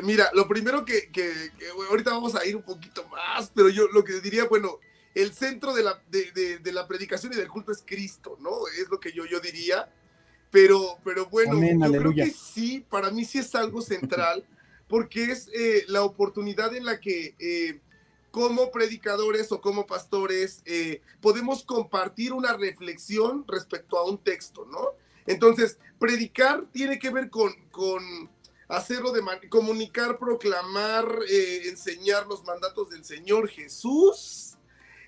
Mira, 0.02 0.28
lo 0.34 0.46
primero 0.46 0.84
que, 0.84 1.10
ahorita 1.88 2.10
vamos 2.10 2.34
a 2.34 2.44
ir 2.44 2.56
un 2.56 2.62
poquito 2.62 3.08
más, 3.08 3.50
pero 3.54 3.70
yo 3.70 3.86
lo 3.88 4.04
que 4.04 4.20
diría, 4.20 4.44
bueno, 4.44 4.80
el 5.14 5.32
centro 5.32 5.72
de 5.72 5.82
la, 5.84 6.02
de, 6.10 6.72
la 6.72 6.86
predicación 6.88 7.32
y 7.32 7.36
del 7.36 7.48
culto 7.48 7.70
es 7.72 7.82
Cristo, 7.86 8.36
¿no? 8.40 8.66
Es 8.80 8.88
lo 8.90 8.98
que 8.98 9.12
yo, 9.12 9.24
yo 9.24 9.40
diría. 9.40 9.88
Pero, 10.50 10.98
pero 11.04 11.26
bueno, 11.26 11.60
yo 11.60 11.98
creo 12.00 12.14
que 12.14 12.30
sí, 12.30 12.84
para 12.88 13.10
mí 13.10 13.24
sí 13.24 13.38
es 13.38 13.54
algo 13.54 13.80
central, 13.80 14.44
porque 14.88 15.24
es 15.24 15.48
eh, 15.52 15.84
la 15.88 16.02
oportunidad 16.02 16.74
en 16.74 16.84
la 16.84 17.00
que 17.00 17.34
eh, 17.38 17.80
como 18.30 18.70
predicadores 18.70 19.50
o 19.52 19.60
como 19.60 19.86
pastores 19.86 20.62
eh, 20.64 21.00
podemos 21.20 21.64
compartir 21.64 22.32
una 22.32 22.56
reflexión 22.56 23.44
respecto 23.48 23.98
a 23.98 24.08
un 24.08 24.18
texto, 24.18 24.66
¿no? 24.66 24.90
Entonces, 25.26 25.78
predicar 25.98 26.66
tiene 26.72 26.98
que 26.98 27.10
ver 27.10 27.30
con, 27.30 27.52
con 27.70 28.30
hacerlo 28.68 29.10
de 29.12 29.22
comunicar, 29.48 30.18
proclamar, 30.18 31.06
enseñar 31.64 32.26
los 32.26 32.44
mandatos 32.44 32.90
del 32.90 33.04
Señor 33.04 33.48
Jesús. 33.48 34.53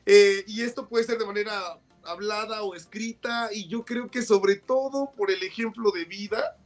Eh, 0.06 0.44
y 0.46 0.62
esto 0.62 0.88
puede 0.88 1.04
ser 1.04 1.18
de 1.18 1.26
manera 1.26 1.78
hablada 2.04 2.62
o 2.62 2.74
escrita, 2.74 3.50
y 3.52 3.66
yo 3.66 3.84
creo 3.84 4.08
que 4.10 4.22
sobre 4.22 4.56
todo 4.56 5.12
por 5.16 5.30
el 5.30 5.42
ejemplo 5.42 5.90
de 5.90 6.04
vida. 6.04 6.56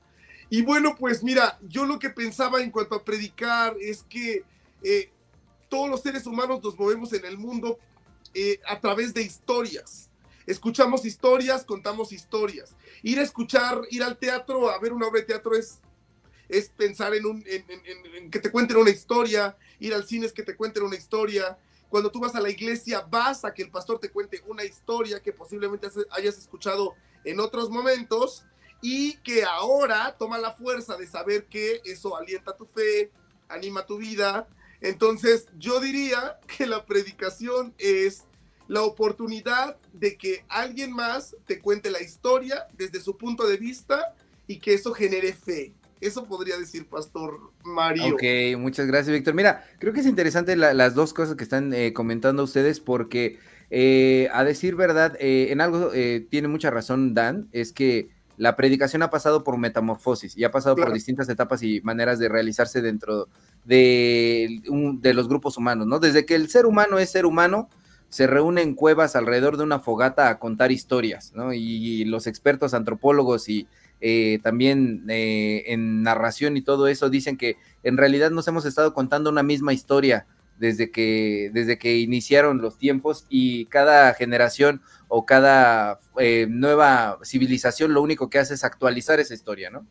Y 0.51 0.63
bueno, 0.63 0.95
pues 0.99 1.23
mira, 1.23 1.59
yo 1.63 1.87
lo 1.87 1.99
que 1.99 2.11
pensaba 2.11 2.61
en 2.61 2.71
cuanto 2.71 2.95
a 2.95 3.05
predicar 3.05 3.75
es 3.81 4.03
que 4.03 4.45
eh, 4.83 5.11
todos 5.69 5.89
los 5.89 6.03
seres 6.03 6.27
humanos 6.27 6.63
nos 6.63 6.79
movemos 6.79 7.13
en 7.13 7.25
el 7.25 7.39
mundo 7.39 7.79
a 8.67 8.81
través 8.81 9.13
de 9.15 9.23
historias. 9.23 10.11
Escuchamos 10.47 11.05
historias, 11.05 11.65
contamos 11.65 12.13
historias. 12.13 12.77
Ir 13.03 13.19
a 13.19 13.23
escuchar, 13.23 13.81
ir 13.91 14.03
al 14.03 14.19
teatro, 14.19 14.71
a 14.71 14.79
ver 14.79 14.93
una 14.93 15.07
obra 15.07 15.21
de 15.21 15.27
teatro 15.27 15.55
es 15.57 15.81
es 16.51 16.69
pensar 16.69 17.15
en, 17.15 17.25
en, 17.47 18.31
que 18.31 18.41
te 18.41 18.51
cuenten 18.51 18.77
una 18.77 18.91
historia, 18.91 19.57
ir 19.79 19.95
al 19.95 20.07
cine 20.07 20.27
es 20.27 20.33
que 20.33 20.43
te 20.43 20.57
cuenten 20.57 20.83
una 20.83 20.97
historia. 20.97 21.57
Cuando 21.91 22.11
tú 22.11 22.21
vas 22.21 22.37
a 22.37 22.41
la 22.41 22.49
iglesia, 22.49 23.05
vas 23.11 23.45
a 23.45 23.53
que 23.53 23.63
el 23.63 23.71
pastor 23.71 23.99
te 23.99 24.11
cuente 24.11 24.41
una 24.47 24.65
historia 24.65 25.21
que 25.21 25.33
posiblemente 25.33 25.89
hayas 26.13 26.39
escuchado 26.39 26.95
en 27.25 27.41
otros 27.41 27.69
momentos 27.69 28.45
y 28.81 29.17
que 29.19 29.45
ahora 29.45 30.17
toma 30.17 30.39
la 30.39 30.53
fuerza 30.53 30.97
de 30.97 31.09
saber 31.09 31.47
que 31.47 31.83
eso 31.85 32.17
alienta 32.17 32.57
tu 32.57 32.65
fe, 32.65 33.11
anima 33.49 33.85
tu 33.85 33.99
vida. 33.99 34.49
Entonces, 34.81 35.49
yo 35.59 35.81
diría 35.81 36.39
que 36.47 36.65
la 36.67 36.87
predicación 36.87 37.75
es 37.77 38.25
la 38.69 38.83
oportunidad 38.83 39.77
de 39.93 40.17
que 40.17 40.45
alguien 40.49 40.93
más 40.93 41.37
te 41.45 41.61
cuente 41.61 41.91
la 41.91 42.01
historia 42.01 42.69
desde 42.75 43.01
su 43.01 43.17
punto 43.17 43.49
de 43.49 43.57
vista 43.57 44.15
y 44.47 44.61
que 44.61 44.75
eso 44.75 44.95
genere 44.95 45.33
fe. 45.33 45.75
Eso 46.01 46.25
podría 46.27 46.57
decir 46.57 46.89
Pastor 46.89 47.53
Mario. 47.63 48.15
Ok, 48.15 48.23
muchas 48.59 48.87
gracias, 48.87 49.13
Víctor. 49.15 49.35
Mira, 49.35 49.65
creo 49.79 49.93
que 49.93 50.01
es 50.01 50.07
interesante 50.07 50.57
las 50.57 50.95
dos 50.95 51.13
cosas 51.13 51.37
que 51.37 51.45
están 51.45 51.73
eh, 51.75 51.93
comentando 51.93 52.43
ustedes 52.43 52.81
porque, 52.81 53.39
eh, 53.71 54.29
a 54.33 54.45
decir 54.45 54.77
verdad, 54.77 55.17
eh, 55.21 55.49
en 55.51 55.61
algo 55.61 55.91
tiene 56.31 56.49
mucha 56.49 56.71
razón 56.71 57.13
Dan, 57.13 57.49
es 57.53 57.73
que 57.73 58.09
la 58.39 58.57
predicación 58.57 59.03
ha 59.03 59.11
pasado 59.11 59.45
por 59.45 59.59
metamorfosis 59.59 60.35
y 60.39 60.45
ha 60.45 60.51
pasado 60.51 60.75
por 60.75 60.91
distintas 60.95 61.29
etapas 61.29 61.63
y 61.63 61.83
maneras 61.83 62.19
de 62.19 62.31
realizarse 62.31 62.81
dentro 62.81 63.29
de, 63.67 64.63
de 65.01 65.15
los 65.15 65.29
grupos 65.29 65.59
humanos, 65.59 65.87
¿no? 65.87 65.99
Desde 65.99 66.25
que 66.25 66.37
el 66.37 66.49
ser 66.49 66.65
humano 66.65 66.99
es 66.99 67.11
ser 67.11 67.27
humano, 67.27 67.69
se 68.11 68.27
reúne 68.27 68.63
en 68.63 68.75
cuevas 68.75 69.15
alrededor 69.15 69.57
de 69.57 69.63
una 69.63 69.79
fogata 69.79 70.29
a 70.29 70.39
contar 70.39 70.73
historias, 70.73 71.33
¿no? 71.35 71.55
Y, 71.55 72.05
los 72.05 72.27
expertos 72.27 72.75
antropólogos 72.75 73.49
y 73.49 73.69
eh, 74.01 74.39
también 74.43 75.05
eh, 75.09 75.65
en 75.67 76.03
narración 76.03 76.57
y 76.57 76.63
todo 76.63 76.89
eso 76.89 77.11
dicen 77.11 77.37
que 77.37 77.57
en 77.83 77.97
realidad 77.97 78.31
nos 78.31 78.49
hemos 78.49 78.65
estado 78.65 78.95
contando 78.95 79.31
una 79.31 79.43
misma 79.43 79.73
historia 79.73 80.27
desde 80.59 80.91
que, 80.91 81.51
desde 81.55 81.79
que 81.79 81.99
iniciaron 81.99 82.61
los 82.61 82.79
tiempos 82.79 83.27
y 83.29 83.67
cada 83.67 84.13
generación 84.15 84.83
o 85.09 85.25
cada 85.25 86.01
eh, 86.19 86.47
nueva 86.49 87.19
civilización 87.25 87.95
lo 87.95 88.03
único 88.03 88.29
que 88.29 88.39
hace 88.39 88.55
es 88.55 88.65
actualizar 88.65 89.21
esa 89.21 89.35
historia, 89.35 89.71
¿no? 89.71 89.87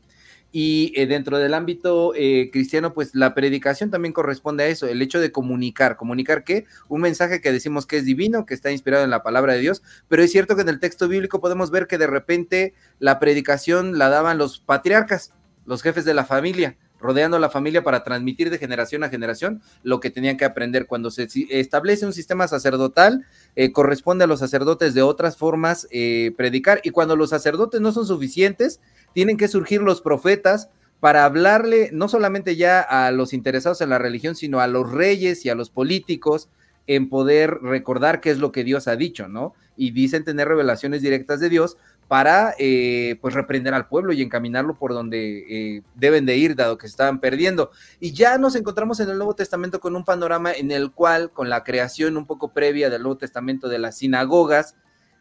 Y 0.52 0.94
eh, 0.96 1.06
dentro 1.06 1.38
del 1.38 1.54
ámbito 1.54 2.14
eh, 2.16 2.50
cristiano, 2.52 2.94
pues 2.94 3.14
la 3.14 3.36
predicación 3.36 3.92
también 3.92 4.14
corresponde 4.14 4.64
a 4.64 4.68
eso, 4.68 4.88
el 4.88 5.02
hecho 5.02 5.20
de 5.20 5.32
comunicar. 5.32 5.96
¿Comunicar 5.96 6.44
qué? 6.44 6.66
Un 6.88 7.02
mensaje 7.02 7.40
que 7.40 7.52
decimos 7.52 7.86
que 7.86 7.98
es 7.98 8.06
divino, 8.06 8.46
que 8.48 8.56
está 8.56 8.72
inspirado 8.72 9.04
en 9.04 9.12
la 9.12 9.22
palabra 9.22 9.54
de 9.54 9.60
Dios, 9.60 9.84
pero 10.08 10.24
es 10.24 10.32
cierto 10.32 10.56
que 10.56 10.64
en 10.64 10.70
el 10.70 10.80
texto 10.80 11.08
bíblico 11.08 11.40
podemos 11.40 11.70
ver 11.70 11.86
que 11.86 12.00
de 12.00 12.08
repente 12.08 12.74
la 12.98 13.20
predicación 13.20 14.00
la 14.00 14.10
daban 14.10 14.40
los 14.40 14.60
patriarcas, 14.60 15.34
los 15.66 15.84
jefes 15.84 16.06
de 16.06 16.16
la 16.16 16.26
familia 16.26 16.78
rodeando 17.02 17.38
a 17.38 17.40
la 17.40 17.50
familia 17.50 17.82
para 17.82 18.04
transmitir 18.04 18.50
de 18.50 18.58
generación 18.58 19.06
a 19.06 19.10
generación 19.10 19.62
lo 19.84 20.02
que 20.02 20.10
tenían 20.10 20.36
que 20.36 20.44
aprender. 20.44 20.86
Cuando 20.86 21.12
se 21.12 21.30
establece 21.50 22.06
un 22.06 22.12
sistema 22.12 22.46
sacerdotal, 22.50 23.26
eh, 23.56 23.72
corresponde 23.72 24.26
a 24.26 24.28
los 24.28 24.40
sacerdotes 24.40 24.94
de 24.94 25.02
otras 25.02 25.38
formas 25.38 25.88
predicar, 26.36 26.82
y 26.84 26.90
cuando 26.90 27.16
los 27.16 27.30
sacerdotes 27.30 27.80
no 27.80 27.94
son 27.94 28.06
suficientes, 28.06 28.82
tienen 29.14 29.38
que 29.38 29.48
surgir 29.48 29.82
los 29.82 30.02
profetas 30.02 30.70
para 31.00 31.26
hablarle 31.26 31.90
no 31.94 32.10
solamente 32.10 32.56
ya 32.56 32.82
a 32.82 33.12
los 33.12 33.34
interesados 33.34 33.82
en 33.82 33.90
la 33.90 34.00
religión, 34.00 34.36
sino 34.36 34.60
a 34.60 34.68
los 34.68 34.92
reyes 34.92 35.46
y 35.46 35.50
a 35.50 35.56
los 35.56 35.70
políticos 35.70 36.50
en 36.88 37.08
poder 37.08 37.60
recordar 37.62 38.20
qué 38.20 38.32
es 38.32 38.40
lo 38.40 38.52
que 38.52 38.64
Dios 38.64 38.88
ha 38.88 38.96
dicho, 38.96 39.28
¿no? 39.28 39.54
Y 39.78 39.92
dicen 39.92 40.24
tener 40.24 40.48
revelaciones 40.48 41.04
directas 41.04 41.40
de 41.40 41.48
Dios 41.48 41.78
para, 42.08 42.56
eh, 42.58 43.20
pues, 43.22 43.36
reprender 43.36 43.76
al 43.76 43.88
pueblo 43.88 44.12
y 44.12 44.24
encaminarlo 44.24 44.74
por 44.74 44.94
donde 44.94 45.46
eh, 45.48 45.84
deben 45.94 46.26
de 46.26 46.38
ir, 46.38 46.56
dado 46.56 46.80
que 46.80 46.88
se 46.88 46.94
estaban 46.94 47.20
perdiendo. 47.20 47.70
Y 48.00 48.14
ya 48.14 48.40
nos 48.40 48.56
encontramos 48.56 49.00
en 49.00 49.10
el 49.10 49.18
Nuevo 49.18 49.36
Testamento 49.36 49.80
con 49.80 49.96
un 49.96 50.04
panorama 50.04 50.52
en 50.52 50.72
el 50.72 50.92
cual, 50.92 51.30
con 51.32 51.48
la 51.48 51.64
creación 51.64 52.18
un 52.18 52.26
poco 52.26 52.52
previa 52.54 52.90
del 52.90 53.04
Nuevo 53.04 53.18
Testamento 53.18 53.70
de 53.70 53.78
las 53.78 54.00
sinagogas, 54.00 54.76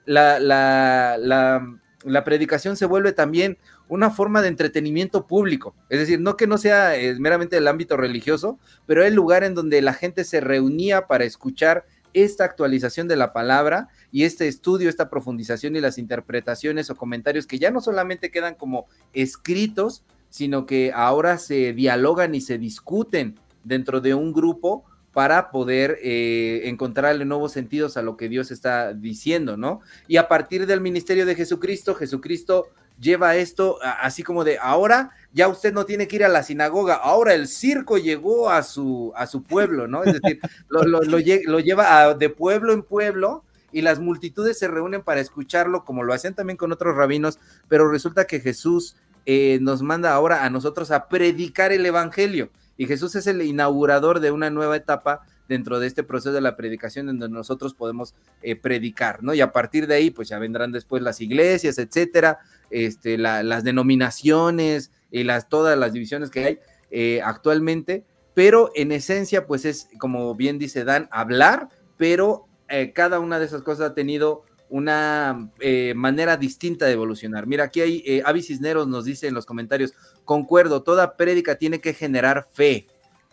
la, 0.07 0.40
la, 0.40 1.18
la, 1.21 1.78
la 2.04 2.25
predicación 2.25 2.78
se 2.78 2.87
vuelve 2.87 3.12
también 3.12 3.59
una 3.88 4.11
forma 4.11 4.42
de 4.42 4.49
entretenimiento 4.49 5.26
público. 5.26 5.75
Es 5.88 5.99
decir, 5.99 6.21
no 6.21 6.37
que 6.37 6.47
no 6.47 6.59
sea 6.59 6.97
eh, 6.97 7.14
meramente 7.18 7.57
del 7.57 7.68
ámbito 7.68 7.97
religioso, 7.97 8.59
pero 8.87 9.04
el 9.04 9.14
lugar 9.14 9.45
en 9.45 9.54
donde 9.54 9.83
la 9.83 9.95
gente 9.95 10.25
se 10.25 10.40
reunía 10.40 11.07
para 11.07 11.25
escuchar 11.25 11.85
esta 12.14 12.45
actualización 12.45 13.09
de 13.09 13.16
la 13.16 13.33
palabra 13.33 13.88
y 14.11 14.25
este 14.25 14.49
estudio, 14.49 14.88
esta 14.88 15.11
profundización 15.11 15.76
y 15.76 15.80
las 15.80 15.99
interpretaciones 15.99 16.90
o 16.90 16.97
comentarios 16.97 17.47
que 17.47 17.59
ya 17.59 17.71
no 17.71 17.80
solamente 17.80 18.30
quedan 18.30 18.54
como 18.54 18.87
escritos, 19.12 20.04
sino 20.30 20.66
que 20.66 20.92
ahora 20.95 21.38
se 21.38 21.73
dialogan 21.73 22.35
y 22.35 22.40
se 22.40 22.59
discuten 22.59 23.38
dentro 23.64 24.00
de 24.00 24.14
un 24.14 24.33
grupo 24.33 24.85
para 25.12 25.50
poder 25.50 25.99
eh, 26.02 26.62
encontrarle 26.64 27.25
nuevos 27.25 27.52
sentidos 27.52 27.97
a 27.97 28.02
lo 28.02 28.16
que 28.16 28.28
Dios 28.28 28.50
está 28.50 28.92
diciendo, 28.92 29.57
¿no? 29.57 29.80
Y 30.07 30.16
a 30.16 30.28
partir 30.28 30.66
del 30.66 30.80
ministerio 30.80 31.26
de 31.26 31.35
Jesucristo, 31.35 31.95
Jesucristo 31.95 32.68
lleva 33.00 33.37
esto 33.37 33.78
así 33.83 34.23
como 34.23 34.45
de 34.45 34.59
ahora 34.59 35.11
ya 35.33 35.49
usted 35.49 35.73
no 35.73 35.85
tiene 35.85 36.09
que 36.09 36.17
ir 36.17 36.25
a 36.25 36.28
la 36.28 36.43
sinagoga, 36.43 36.95
ahora 36.95 37.35
el 37.35 37.49
circo 37.49 37.99
llegó 37.99 38.50
a 38.50 38.62
su, 38.62 39.12
a 39.14 39.26
su 39.26 39.43
pueblo, 39.43 39.87
¿no? 39.87 40.02
Es 40.02 40.21
decir, 40.21 40.40
lo, 40.69 40.83
lo, 40.83 41.19
lleva 41.61 42.14
de 42.14 42.28
pueblo 42.31 42.73
en 42.73 42.83
pueblo 42.83 43.45
y 43.71 43.83
las 43.83 44.00
multitudes 44.00 44.59
se 44.59 44.69
reúnen 44.69 45.02
para 45.02 45.21
escucharlo, 45.21 45.85
como 45.85 46.02
lo 46.02 46.14
hacen 46.14 46.35
también 46.35 46.57
con 46.57 46.73
otros 46.73 46.97
rabinos, 46.97 47.38
pero 47.69 47.90
resulta 47.90 48.26
que 48.26 48.40
Jesús 48.40 48.97
eh, 49.26 49.59
nos 49.61 49.83
manda 49.83 50.12
ahora 50.14 50.45
a 50.45 50.50
nosotros 50.50 50.90
a 50.90 51.09
predicar 51.09 51.73
el 51.73 51.85
Evangelio. 51.85 52.50
Y 52.78 52.87
Jesús 52.87 53.14
es 53.14 53.26
el 53.26 53.43
inaugurador 53.43 54.21
de 54.21 54.31
una 54.31 54.49
nueva 54.49 54.76
etapa 54.76 55.26
dentro 55.49 55.81
de 55.81 55.87
este 55.87 56.02
proceso 56.02 56.33
de 56.33 56.40
la 56.40 56.57
predicación 56.57 57.09
en 57.09 57.19
donde 57.19 57.37
nosotros 57.37 57.75
podemos 57.75 58.14
eh, 58.43 58.55
predicar, 58.55 59.23
¿no? 59.23 59.35
Y 59.35 59.40
a 59.40 59.52
partir 59.52 59.87
de 59.87 59.95
ahí, 59.95 60.11
pues 60.11 60.28
ya 60.28 60.38
vendrán 60.38 60.73
después 60.73 61.02
las 61.02 61.21
iglesias, 61.21 61.78
etcétera, 61.78 62.38
este, 62.70 63.18
las 63.18 63.64
denominaciones 63.64 64.90
y 65.10 65.25
las, 65.25 65.48
todas 65.48 65.78
las 65.78 65.92
divisiones 65.92 66.30
que 66.30 66.44
hay 66.44 66.58
eh, 66.90 67.20
actualmente, 67.25 68.04
pero 68.34 68.70
en 68.75 68.92
esencia, 68.92 69.46
pues 69.46 69.64
es, 69.64 69.88
como 69.98 70.34
bien 70.34 70.58
dice 70.58 70.84
Dan, 70.84 71.08
hablar, 71.10 71.68
pero 71.96 72.46
eh, 72.68 72.92
cada 72.92 73.20
una 73.20 73.38
de 73.38 73.46
esas 73.46 73.62
cosas 73.62 73.90
ha 73.90 73.94
tenido 73.94 74.42
una 74.70 75.50
manera 75.94 76.37
distinta 76.37 76.84
de 76.84 76.92
evolucionar. 76.92 77.46
Mira, 77.46 77.64
aquí 77.64 77.80
hay, 77.80 78.22
Avi 78.22 78.42
Cisneros 78.42 78.87
nos 78.87 79.06
dice 79.06 79.26
en 79.26 79.32
los 79.32 79.46
comentarios, 79.46 79.94
concuerdo, 80.26 80.82
toda 80.82 81.16
prédica 81.16 81.56
tiene 81.56 81.80
que 81.80 81.94
generar 81.94 82.46
fe, 82.52 82.87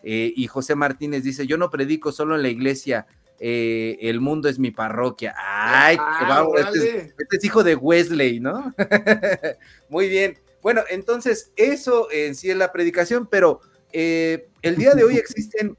eh, 0.08 0.32
y 0.36 0.46
José 0.46 0.76
Martínez 0.76 1.24
dice, 1.24 1.48
yo 1.48 1.58
no 1.58 1.68
predico 1.68 2.12
solo 2.12 2.36
en 2.36 2.42
la 2.42 2.48
iglesia, 2.48 3.08
eh, 3.38 3.98
el 4.00 4.20
mundo 4.20 4.48
es 4.48 4.58
mi 4.58 4.70
parroquia. 4.70 5.34
Ay, 5.36 5.96
ah, 5.98 6.46
este, 6.58 7.14
este, 7.18 7.36
es, 7.36 7.44
hijo 7.44 7.62
de 7.62 7.74
Wesley, 7.76 8.40
¿no? 8.40 8.74
Muy 9.88 10.08
bien. 10.08 10.38
Bueno, 10.62 10.82
entonces 10.90 11.52
eso 11.56 12.08
en 12.10 12.34
sí 12.34 12.50
es 12.50 12.56
la 12.56 12.72
predicación, 12.72 13.26
pero 13.26 13.60
eh, 13.92 14.48
el 14.62 14.76
día 14.76 14.94
de 14.94 15.04
hoy 15.04 15.16
existen 15.16 15.76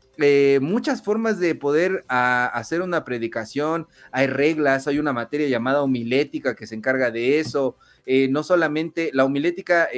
muchas 0.62 1.04
formas 1.04 1.40
de 1.40 1.56
poder 1.56 2.06
hacer 2.08 2.82
una 2.82 3.04
predicación. 3.04 3.88
Hay 4.12 4.28
reglas, 4.28 4.88
hay 4.88 5.00
una 5.00 5.14
materia 5.14 5.48
llamada 5.48 5.82
homilética 5.82 6.56
que 6.56 6.68
se 6.68 6.76
encarga 6.76 7.12
de 7.12 7.40
eso. 7.40 7.76
no 8.30 8.44
solamente 8.44 9.12
la 9.14 9.26
homilética 9.26 9.90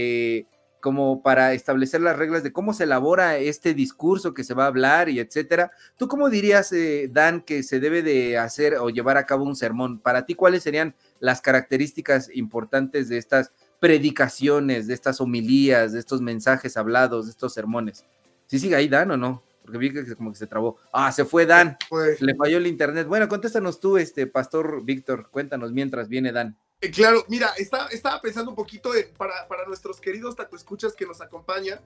como 0.79 1.21
para 1.21 1.53
establecer 1.53 2.01
las 2.01 2.17
reglas 2.17 2.43
de 2.43 2.51
cómo 2.51 2.74
se 2.74 2.86
elabora 2.86 3.38
este 3.38 3.74
discurso 3.74 4.33
que 4.33 4.43
se 4.43 4.53
va 4.53 4.65
a 4.65 4.67
hablar 4.67 5.09
y 5.09 5.19
etcétera. 5.19 5.71
¿Tú 5.98 6.07
cómo 6.07 6.29
dirías, 6.29 6.71
eh, 6.71 7.09
Dan, 7.12 7.41
que 7.41 7.63
se 7.63 7.79
debe 7.79 8.01
de 8.01 8.38
hacer 8.38 8.75
o 8.75 8.89
llevar 8.89 9.17
a 9.17 9.25
cabo 9.25 9.43
un 9.43 9.55
sermón? 9.55 10.00
Para 10.00 10.25
ti, 10.25 10.36
¿cuáles 10.36 10.63
serían 10.63 10.95
las 11.19 11.41
características 11.41 12.29
importantes 12.33 13.09
de 13.09 13.17
estas 13.17 13.51
predicaciones, 13.79 14.88
de 14.88 14.93
estas 14.93 15.21
homilías, 15.21 15.93
de 15.93 16.00
estos 16.00 16.21
mensajes 16.21 16.77
hablados, 16.77 17.25
de 17.25 17.31
estos 17.31 17.53
sermones? 17.53 18.05
¿Sí 18.48 18.59
sigue 18.59 18.75
ahí 18.75 18.88
Dan 18.88 19.12
o 19.12 19.17
no? 19.17 19.43
Porque 19.62 19.77
vi 19.77 19.93
que 19.93 20.15
como 20.15 20.31
que 20.31 20.38
se 20.38 20.48
trabó. 20.48 20.77
Ah, 20.91 21.12
se 21.12 21.25
fue 21.25 21.45
Dan. 21.45 21.77
Le 22.19 22.36
falló 22.36 22.57
el 22.57 22.67
internet. 22.67 23.07
Bueno, 23.07 23.27
contéstanos 23.27 23.79
tú, 23.79 23.98
este 23.98 24.25
pastor 24.25 24.83
Víctor, 24.83 25.29
cuéntanos 25.29 25.71
mientras 25.71 26.07
viene 26.07 26.31
Dan. 26.31 26.57
Eh, 26.81 26.91
claro, 26.91 27.25
mira, 27.27 27.53
estaba 27.57 28.21
pensando 28.21 28.51
un 28.51 28.55
poquito 28.55 28.91
para, 29.17 29.48
para, 29.48 29.65
nuestros 29.65 30.00
queridos 30.00 30.36
tacoescuchas 30.36 30.93
que 30.93 31.05
nos 31.05 31.19
acompañan. 31.21 31.79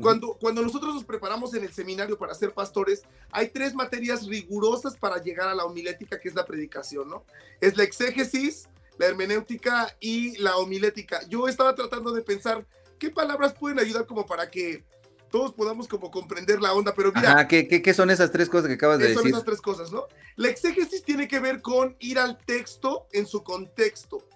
Cuando, 0.00 0.32
cuando 0.40 0.62
nosotros 0.62 0.94
nos 0.94 1.04
preparamos 1.04 1.52
en 1.52 1.62
el 1.62 1.74
seminario 1.74 2.16
para 2.16 2.34
ser 2.34 2.54
pastores, 2.54 3.02
hay 3.30 3.48
tres 3.48 3.74
materias 3.74 4.26
rigurosas 4.26 4.96
para 4.96 5.22
llegar 5.22 5.48
a 5.48 5.54
la 5.54 5.66
homilética, 5.66 6.18
que 6.18 6.30
es 6.30 6.34
la 6.34 6.46
predicación, 6.46 7.08
¿no? 7.10 7.26
Es 7.60 7.76
la 7.76 7.82
exégesis, 7.82 8.66
la 8.96 9.06
hermenéutica 9.06 9.94
y 10.00 10.38
la 10.38 10.56
homilética. 10.56 11.20
Yo 11.28 11.48
estaba 11.48 11.74
tratando 11.74 12.12
de 12.12 12.22
pensar 12.22 12.64
qué 12.98 13.10
palabras 13.10 13.52
pueden 13.52 13.78
ayudar 13.78 14.06
como 14.06 14.24
para 14.24 14.50
que 14.50 14.84
todos 15.30 15.52
podamos 15.52 15.86
como 15.86 16.10
comprender 16.10 16.60
la 16.60 16.72
onda, 16.72 16.94
pero 16.94 17.12
mira... 17.12 17.46
¿qué, 17.46 17.68
qué, 17.68 17.94
son 17.94 18.10
esas 18.10 18.32
tres 18.32 18.48
cosas 18.48 18.68
que 18.68 18.74
acabas 18.74 18.98
de 18.98 19.08
decir? 19.08 19.18
Son 19.18 19.28
esas 19.28 19.44
tres 19.44 19.60
cosas, 19.60 19.92
¿no? 19.92 20.06
La 20.36 20.48
exégesis 20.48 21.04
tiene 21.04 21.28
que 21.28 21.40
ver 21.40 21.60
con 21.60 21.96
ir 22.00 22.18
al 22.18 22.38
texto 22.38 23.06
en 23.12 23.26
su 23.26 23.44
contexto. 23.44 24.26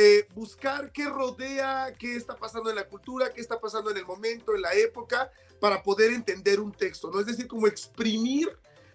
Eh, 0.00 0.28
buscar 0.32 0.92
qué 0.92 1.06
rodea, 1.06 1.92
qué 1.98 2.14
está 2.14 2.36
pasando 2.36 2.70
en 2.70 2.76
la 2.76 2.86
cultura, 2.86 3.32
qué 3.32 3.40
está 3.40 3.58
pasando 3.58 3.90
en 3.90 3.96
el 3.96 4.06
momento, 4.06 4.54
en 4.54 4.62
la 4.62 4.72
época, 4.72 5.28
para 5.58 5.82
poder 5.82 6.12
entender 6.12 6.60
un 6.60 6.70
texto, 6.70 7.10
¿no? 7.10 7.18
Es 7.18 7.26
decir, 7.26 7.48
como 7.48 7.66
exprimir 7.66 8.48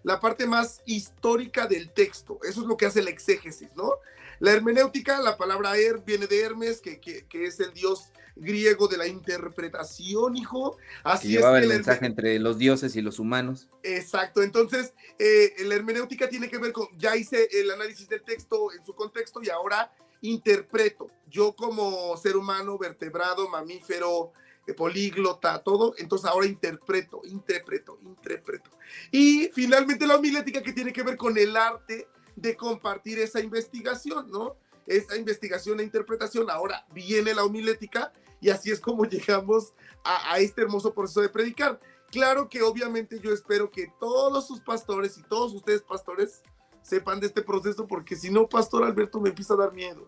la 0.04 0.22
parte 0.22 0.48
más 0.48 0.82
histórica 0.86 1.68
del 1.68 1.92
texto. 1.92 2.40
Eso 2.44 2.62
es 2.62 2.68
lo 2.68 2.78
que 2.78 2.86
hace 2.86 3.04
la 3.04 3.10
exégesis, 3.10 3.76
¿no? 3.76 3.96
La 4.40 4.54
hermenéutica, 4.54 5.22
la 5.22 5.36
palabra 5.36 5.76
er 5.78 6.00
viene 6.06 6.26
de 6.26 6.40
Hermes, 6.40 6.80
que, 6.80 7.02
que, 7.02 7.46
es 7.46 7.60
el 7.60 7.74
dios 7.74 8.12
griego 8.38 8.88
de 8.88 8.96
la 8.96 9.06
interpretación, 9.06 10.38
hijo. 10.38 10.78
Así 11.04 11.28
que 11.28 11.34
llevaba 11.34 11.60
es 11.60 11.64
el 11.64 11.70
mensaje 11.70 12.06
entre 12.06 12.40
los 12.40 12.58
dioses 12.58 12.96
y 12.96 13.02
los 13.02 13.20
humanos. 13.20 13.68
Exacto, 13.84 14.42
entonces 14.42 14.94
eh, 15.20 15.54
la 15.66 15.76
hermenéutica 15.76 16.30
tiene 16.30 16.50
que 16.50 16.60
ver 16.60 16.72
con, 16.72 16.88
ya 16.98 17.18
hice 17.18 17.50
el 17.52 17.72
análisis 17.72 18.08
del 18.08 18.24
texto 18.24 18.72
en 18.72 18.86
su 18.86 18.96
contexto 18.96 19.42
y 19.44 19.50
ahora 19.50 19.92
interpreto. 20.24 21.08
Yo 21.30 21.54
como 21.54 22.16
ser 22.18 22.36
humano, 22.38 22.78
vertebrado, 22.78 23.48
mamífero, 23.50 24.32
eh, 24.66 24.74
políglota, 24.74 25.62
todo, 25.62 25.94
entonces 25.98 26.30
ahora 26.30 26.48
interpreto, 26.48 27.22
interpreto, 27.26 28.00
interpreto. 28.02 28.72
Y 29.12 29.50
finalmente 29.54 30.08
la 30.08 30.16
homilética 30.16 30.62
que 30.62 30.72
tiene 30.72 30.94
que 30.94 31.04
ver 31.04 31.18
con 31.18 31.38
el 31.38 31.56
arte 31.58 32.08
de 32.36 32.56
compartir 32.56 33.20
esa 33.20 33.42
investigación, 33.42 34.32
¿no? 34.32 34.56
Esa 34.88 35.18
investigación 35.18 35.80
e 35.80 35.84
interpretación, 35.84 36.50
ahora 36.50 36.86
viene 36.94 37.34
la 37.34 37.44
homilética 37.44 38.14
y 38.40 38.50
así 38.50 38.72
es 38.72 38.80
como 38.80 39.04
llegamos 39.10 39.74
a, 40.04 40.34
a 40.34 40.40
este 40.40 40.62
hermoso 40.62 40.94
proceso 40.94 41.22
de 41.22 41.30
predicar. 41.30 41.80
claro 42.10 42.48
que 42.48 42.62
obviamente 42.62 43.20
yo 43.20 43.34
espero 43.34 43.70
que 43.70 43.92
todos 44.00 44.48
sus 44.48 44.62
pastores 44.62 45.18
y 45.18 45.24
todos 45.24 45.54
ustedes 45.54 45.82
pastores 45.82 46.42
sepan 46.84 47.20
de 47.20 47.28
este 47.28 47.42
proceso, 47.42 47.88
porque 47.88 48.16
si 48.16 48.30
no, 48.30 48.48
Pastor 48.48 48.84
Alberto 48.84 49.20
me 49.20 49.30
empieza 49.30 49.56
a 49.56 49.58
dar 49.58 49.74
miedo. 49.74 50.08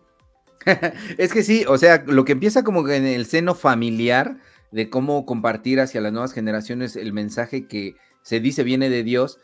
es 1.18 1.32
que 1.32 1.42
sí, 1.42 1.64
o 1.66 1.78
sea, 1.78 2.04
lo 2.06 2.24
que 2.24 2.32
empieza 2.32 2.62
como 2.62 2.88
en 2.88 3.06
el 3.06 3.26
seno 3.26 3.54
familiar 3.54 4.38
de 4.70 4.90
cómo 4.90 5.26
compartir 5.26 5.80
hacia 5.80 6.00
las 6.00 6.12
nuevas 6.12 6.32
generaciones 6.32 6.96
el 6.96 7.12
mensaje 7.12 7.66
que 7.66 7.96
se 8.22 8.40
dice 8.40 8.62
viene 8.62 8.90
de 8.90 9.02
Dios, 9.02 9.38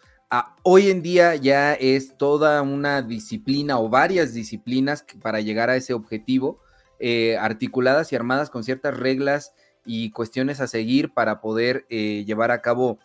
hoy 0.62 0.90
en 0.90 1.02
día 1.02 1.34
ya 1.36 1.74
es 1.74 2.16
toda 2.16 2.62
una 2.62 3.02
disciplina 3.02 3.78
o 3.78 3.88
varias 3.88 4.34
disciplinas 4.34 5.04
para 5.22 5.40
llegar 5.40 5.70
a 5.70 5.76
ese 5.76 5.94
objetivo, 5.94 6.60
eh, 6.98 7.36
articuladas 7.38 8.12
y 8.12 8.16
armadas 8.16 8.50
con 8.50 8.64
ciertas 8.64 8.96
reglas 8.96 9.52
y 9.84 10.10
cuestiones 10.10 10.60
a 10.60 10.66
seguir 10.66 11.12
para 11.12 11.40
poder 11.40 11.86
eh, 11.90 12.24
llevar 12.26 12.50
a 12.50 12.62
cabo 12.62 12.98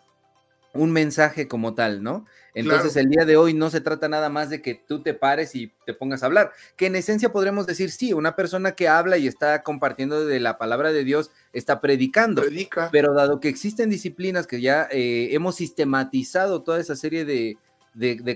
un 0.72 0.92
mensaje 0.92 1.48
como 1.48 1.74
tal, 1.74 2.02
¿no? 2.02 2.26
Entonces 2.54 2.96
el 2.96 3.08
día 3.08 3.24
de 3.24 3.36
hoy 3.36 3.54
no 3.54 3.70
se 3.70 3.80
trata 3.80 4.08
nada 4.08 4.28
más 4.30 4.50
de 4.50 4.60
que 4.60 4.74
tú 4.74 5.00
te 5.00 5.14
pares 5.14 5.54
y 5.54 5.72
te 5.86 5.94
pongas 5.94 6.22
a 6.22 6.26
hablar, 6.26 6.52
que 6.76 6.86
en 6.86 6.96
esencia 6.96 7.30
podremos 7.30 7.66
decir, 7.66 7.90
sí, 7.90 8.12
una 8.12 8.34
persona 8.34 8.72
que 8.72 8.88
habla 8.88 9.16
y 9.16 9.28
está 9.28 9.62
compartiendo 9.62 10.26
de 10.26 10.40
la 10.40 10.58
palabra 10.58 10.90
de 10.92 11.04
Dios 11.04 11.30
está 11.52 11.80
predicando, 11.80 12.42
pero 12.90 13.14
dado 13.14 13.38
que 13.38 13.48
existen 13.48 13.90
disciplinas 13.90 14.46
que 14.46 14.60
ya 14.60 14.88
eh, 14.90 15.28
hemos 15.32 15.54
sistematizado 15.56 16.62
toda 16.62 16.80
esa 16.80 16.96
serie 16.96 17.24
de, 17.24 17.56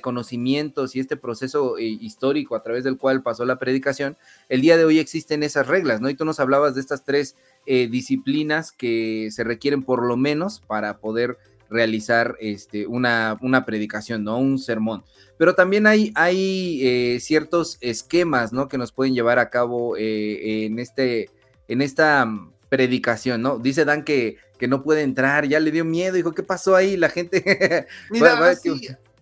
conocimientos 0.01 0.95
y 0.95 1.01
este 1.01 1.17
proceso 1.17 1.79
eh, 1.79 1.85
histórico 1.85 2.55
a 2.55 2.63
través 2.63 2.85
del 2.85 2.99
cual 2.99 3.23
pasó 3.23 3.45
la 3.45 3.59
predicación, 3.59 4.17
el 4.49 4.61
día 4.61 4.77
de 4.77 4.85
hoy 4.85 4.99
existen 4.99 5.43
esas 5.43 5.67
reglas, 5.67 6.01
¿no? 6.01 6.09
Y 6.09 6.15
tú 6.15 6.25
nos 6.25 6.41
hablabas 6.41 6.75
de 6.75 6.81
estas 6.81 7.05
tres 7.05 7.37
eh, 7.67 7.89
disciplinas 7.89 8.73
que 8.73 9.29
se 9.31 9.45
requieren 9.45 9.83
por 9.83 10.05
lo 10.05 10.17
menos 10.17 10.61
para 10.67 10.99
poder 10.99 11.39
realizar 11.73 12.37
este, 12.41 12.87
una, 12.87 13.39
una 13.41 13.65
predicación, 13.65 14.25
¿no? 14.25 14.39
Un 14.39 14.59
sermón. 14.59 15.05
Pero 15.39 15.55
también 15.55 15.87
hay, 15.87 16.13
hay 16.15 16.81
eh, 16.83 17.21
ciertos 17.21 17.79
esquemas, 17.81 18.53
¿no? 18.53 18.69
Que 18.69 18.79
nos 18.79 18.93
pueden 18.93 19.15
llevar 19.15 19.39
a 19.39 19.51
cabo 19.51 19.97
eh, 19.97 20.67
en, 20.67 20.79
este, 20.79 21.31
en 21.69 21.83
esta 21.83 22.25
mm, 22.25 22.53
predicación, 22.69 23.43
¿no? 23.43 23.59
Dice 23.59 23.85
Dan 23.85 24.05
que, 24.05 24.37
que 24.59 24.69
no 24.69 24.83
puede 24.83 25.03
entrar, 25.03 25.47
ya 25.47 25.59
le 25.59 25.71
dio 25.71 25.85
miedo, 25.85 26.15
dijo, 26.15 26.33
¿qué 26.33 26.43
pasó 26.43 26.77
ahí? 26.77 26.97
La 26.97 27.09
gente... 27.09 27.87
Mira, 28.11 28.39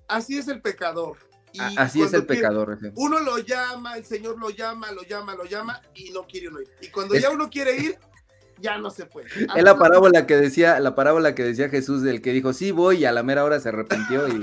así, 0.09 0.37
es 0.37 0.49
el 0.49 0.61
pecador. 0.61 1.17
así 1.77 2.03
es 2.03 2.13
el 2.13 2.27
pecador. 2.27 2.79
Uno 2.97 3.21
lo 3.21 3.39
llama, 3.39 3.97
el 3.97 4.05
Señor 4.05 4.39
lo 4.39 4.51
llama, 4.51 4.93
lo 4.93 5.03
llama, 5.03 5.35
lo 5.35 5.45
llama 5.45 5.81
y 5.95 6.11
no 6.11 6.27
quiere 6.27 6.49
uno 6.49 6.61
ir. 6.61 6.69
Y 6.83 6.89
cuando 6.89 7.15
ya 7.15 7.31
uno 7.31 7.49
quiere 7.49 7.77
ir, 7.77 7.99
ya 8.61 8.79
no 8.79 8.91
se 8.91 9.07
puede. 9.07 9.29
Es 9.57 9.63
la 9.63 9.77
parábola 9.77 10.27
que 10.27 10.37
decía, 10.37 10.79
la 10.81 10.95
parábola 10.95 11.35
que 11.35 11.45
decía 11.45 11.69
Jesús 11.69 12.03
del 12.03 12.23
que 12.23 12.33
dijo, 12.33 12.53
sí 12.53 12.71
voy, 12.71 12.99
y 12.99 13.05
a 13.05 13.13
la 13.13 13.23
mera 13.23 13.45
hora 13.45 13.61
se 13.61 13.69
arrepintió 13.69 14.29
y, 14.29 14.41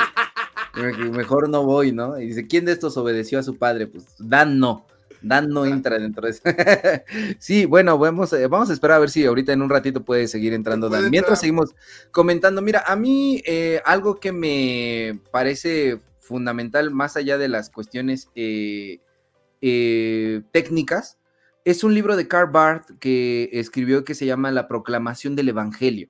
mejor 1.12 1.50
no 1.50 1.64
voy, 1.64 1.92
¿no? 1.92 2.20
Y 2.20 2.28
dice, 2.28 2.48
¿quién 2.48 2.66
de 2.66 2.72
estos 2.72 2.98
obedeció 2.98 3.40
a 3.40 3.44
su 3.44 3.58
padre? 3.58 3.88
Pues 3.88 4.06
Dan 4.20 4.60
no. 4.60 4.86
Dan 5.22 5.50
no 5.50 5.66
entra 5.66 5.98
dentro 5.98 6.28
de 6.28 6.32
eso. 6.32 6.44
sí, 7.40 7.66
bueno, 7.66 7.98
vamos, 7.98 8.32
eh, 8.34 8.46
vamos 8.48 8.70
a 8.70 8.74
esperar 8.74 8.98
a 8.98 9.00
ver 9.00 9.10
si 9.10 9.26
ahorita 9.26 9.52
en 9.52 9.64
un 9.64 9.70
ratito 9.70 10.04
puede 10.04 10.28
seguir 10.28 10.54
entrando 10.54 10.90
Dan. 10.90 11.10
Mientras 11.10 11.40
seguimos 11.40 11.76
comentando, 12.12 12.62
mira, 12.62 12.84
a 12.86 12.96
mí 12.96 13.42
eh, 13.46 13.82
algo 13.86 14.20
que 14.20 14.32
me 14.32 15.20
parece 15.32 16.00
fundamental, 16.20 16.92
más 16.92 17.18
allá 17.18 17.38
de 17.38 17.48
las 17.48 17.72
cuestiones 17.72 18.30
eh, 18.36 19.00
técnicas, 20.52 21.18
es 21.68 21.84
un 21.84 21.94
libro 21.94 22.16
de 22.16 22.30
Karl 22.30 22.50
Barth 22.50 22.98
que 22.98 23.50
escribió 23.52 24.06
que 24.06 24.16
se 24.16 24.26
llama 24.26 24.52
La 24.52 24.70
proclamación 24.70 25.36
del 25.36 25.50
Evangelio. 25.50 26.08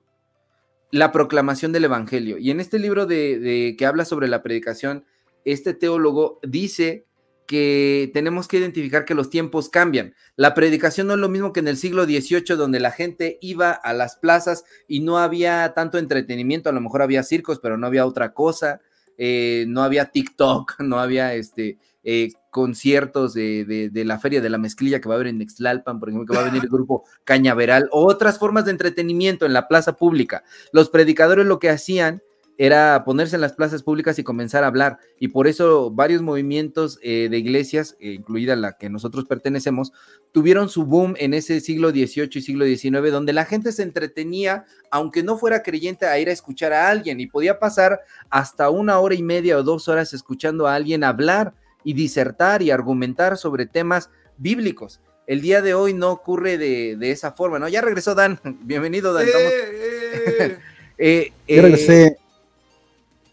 La 0.92 1.10
proclamación 1.10 1.72
del 1.72 1.86
Evangelio. 1.86 2.38
Y 2.38 2.52
en 2.52 2.60
este 2.60 2.78
libro 2.78 3.06
de, 3.06 3.74
que 3.76 3.84
habla 3.84 4.04
sobre 4.04 4.28
la 4.28 4.44
predicación, 4.44 5.04
este 5.44 5.74
teólogo 5.74 6.38
dice 6.44 7.06
que 7.48 8.08
tenemos 8.14 8.46
que 8.46 8.58
identificar 8.58 9.04
que 9.04 9.16
los 9.16 9.30
tiempos 9.30 9.68
cambian. 9.68 10.14
La 10.36 10.54
predicación 10.54 11.08
no 11.08 11.14
es 11.14 11.18
lo 11.18 11.28
mismo 11.28 11.52
que 11.52 11.58
en 11.58 11.66
el 11.66 11.76
siglo 11.76 12.04
XVIII, 12.04 12.54
donde 12.56 12.78
la 12.78 12.92
gente 12.92 13.36
iba 13.40 13.72
a 13.72 13.92
las 13.94 14.14
plazas 14.14 14.64
y 14.86 15.00
no 15.00 15.18
había 15.18 15.74
tanto 15.74 15.98
entretenimiento, 15.98 16.70
a 16.70 16.72
lo 16.72 16.80
mejor 16.80 17.02
había 17.02 17.24
circos, 17.24 17.58
pero 17.58 17.76
no 17.76 17.88
había 17.88 18.06
otra 18.06 18.32
cosa, 18.32 18.80
eh, 19.16 19.64
no 19.66 19.82
había 19.82 20.04
TikTok, 20.04 20.78
no 20.82 21.00
había 21.00 21.34
este, 21.34 21.78
eh, 22.04 22.30
conciertos 22.58 23.34
de, 23.34 23.90
la 24.04 24.18
Feria 24.18 24.40
de 24.40 24.50
la 24.50 24.58
Mezclilla 24.58 25.00
que 25.00 25.08
va 25.08 25.14
a 25.14 25.18
haber 25.18 25.28
en 25.28 25.38
Nextlalpan, 25.38 26.00
por 26.00 26.08
ejemplo, 26.08 26.26
que 26.26 26.36
va 26.36 26.44
a 26.44 26.50
venir 26.50 26.64
el 26.64 26.68
grupo 26.68 27.04
Cañaveral, 27.22 27.88
o 27.92 28.04
otras 28.04 28.36
formas 28.36 28.64
de 28.64 28.72
entretenimiento 28.72 29.46
en 29.46 29.52
la 29.52 29.68
plaza 29.68 29.92
pública. 29.92 30.42
Los 30.72 30.90
predicadores 30.90 31.46
lo 31.46 31.60
que 31.60 31.70
hacían 31.70 32.20
era 32.56 33.04
ponerse 33.04 33.36
en 33.36 33.42
las 33.42 33.52
plazas 33.52 33.84
públicas 33.84 34.18
y 34.18 34.24
comenzar 34.24 34.64
a 34.64 34.66
hablar. 34.66 34.98
Y 35.20 35.28
por 35.28 35.46
eso 35.46 35.92
varios 35.92 36.20
movimientos 36.20 36.98
eh, 37.00 37.28
de 37.30 37.38
iglesias, 37.38 37.96
eh, 38.00 38.14
incluida 38.14 38.56
la 38.56 38.72
que 38.72 38.90
nosotros 38.90 39.24
pertenecemos, 39.26 39.92
tuvieron 40.32 40.68
su 40.68 40.84
boom 40.84 41.14
en 41.18 41.32
ese 41.32 41.60
siglo 41.60 41.90
XVIII 41.90 42.28
y 42.34 42.42
siglo 42.42 42.64
XIX, 42.64 43.12
donde 43.12 43.32
la 43.32 43.44
gente 43.44 43.70
se 43.70 43.84
entretenía, 43.84 44.64
aunque 44.90 45.22
no 45.22 45.38
fuera 45.38 45.62
creyente, 45.62 46.06
a 46.06 46.18
ir 46.18 46.28
a 46.28 46.32
escuchar 46.32 46.72
a 46.72 46.90
alguien 46.90 47.20
y 47.20 47.28
podía 47.28 47.60
pasar 47.60 48.00
hasta 48.30 48.68
una 48.68 48.98
hora 48.98 49.14
y 49.14 49.22
media 49.22 49.56
o 49.56 49.62
dos 49.62 49.86
horas 49.86 50.12
escuchando 50.12 50.66
a 50.66 50.74
alguien 50.74 51.04
hablar 51.04 51.54
y 51.84 51.94
disertar 51.94 52.62
y 52.62 52.70
argumentar 52.70 53.36
sobre 53.36 53.66
temas 53.66 54.10
bíblicos. 54.36 55.00
El 55.26 55.40
día 55.42 55.60
de 55.60 55.74
hoy 55.74 55.92
no 55.92 56.10
ocurre 56.10 56.56
de, 56.56 57.10
esa 57.10 57.32
forma, 57.32 57.58
¿no? 57.58 57.68
Ya 57.68 57.80
regresó 57.80 58.14
Dan. 58.14 58.40
Bienvenido, 58.62 59.12
Dan. 59.12 59.26
Eh, 59.26 60.58
eh, 60.98 61.32
eh, 61.46 61.60
regresé. 61.62 62.16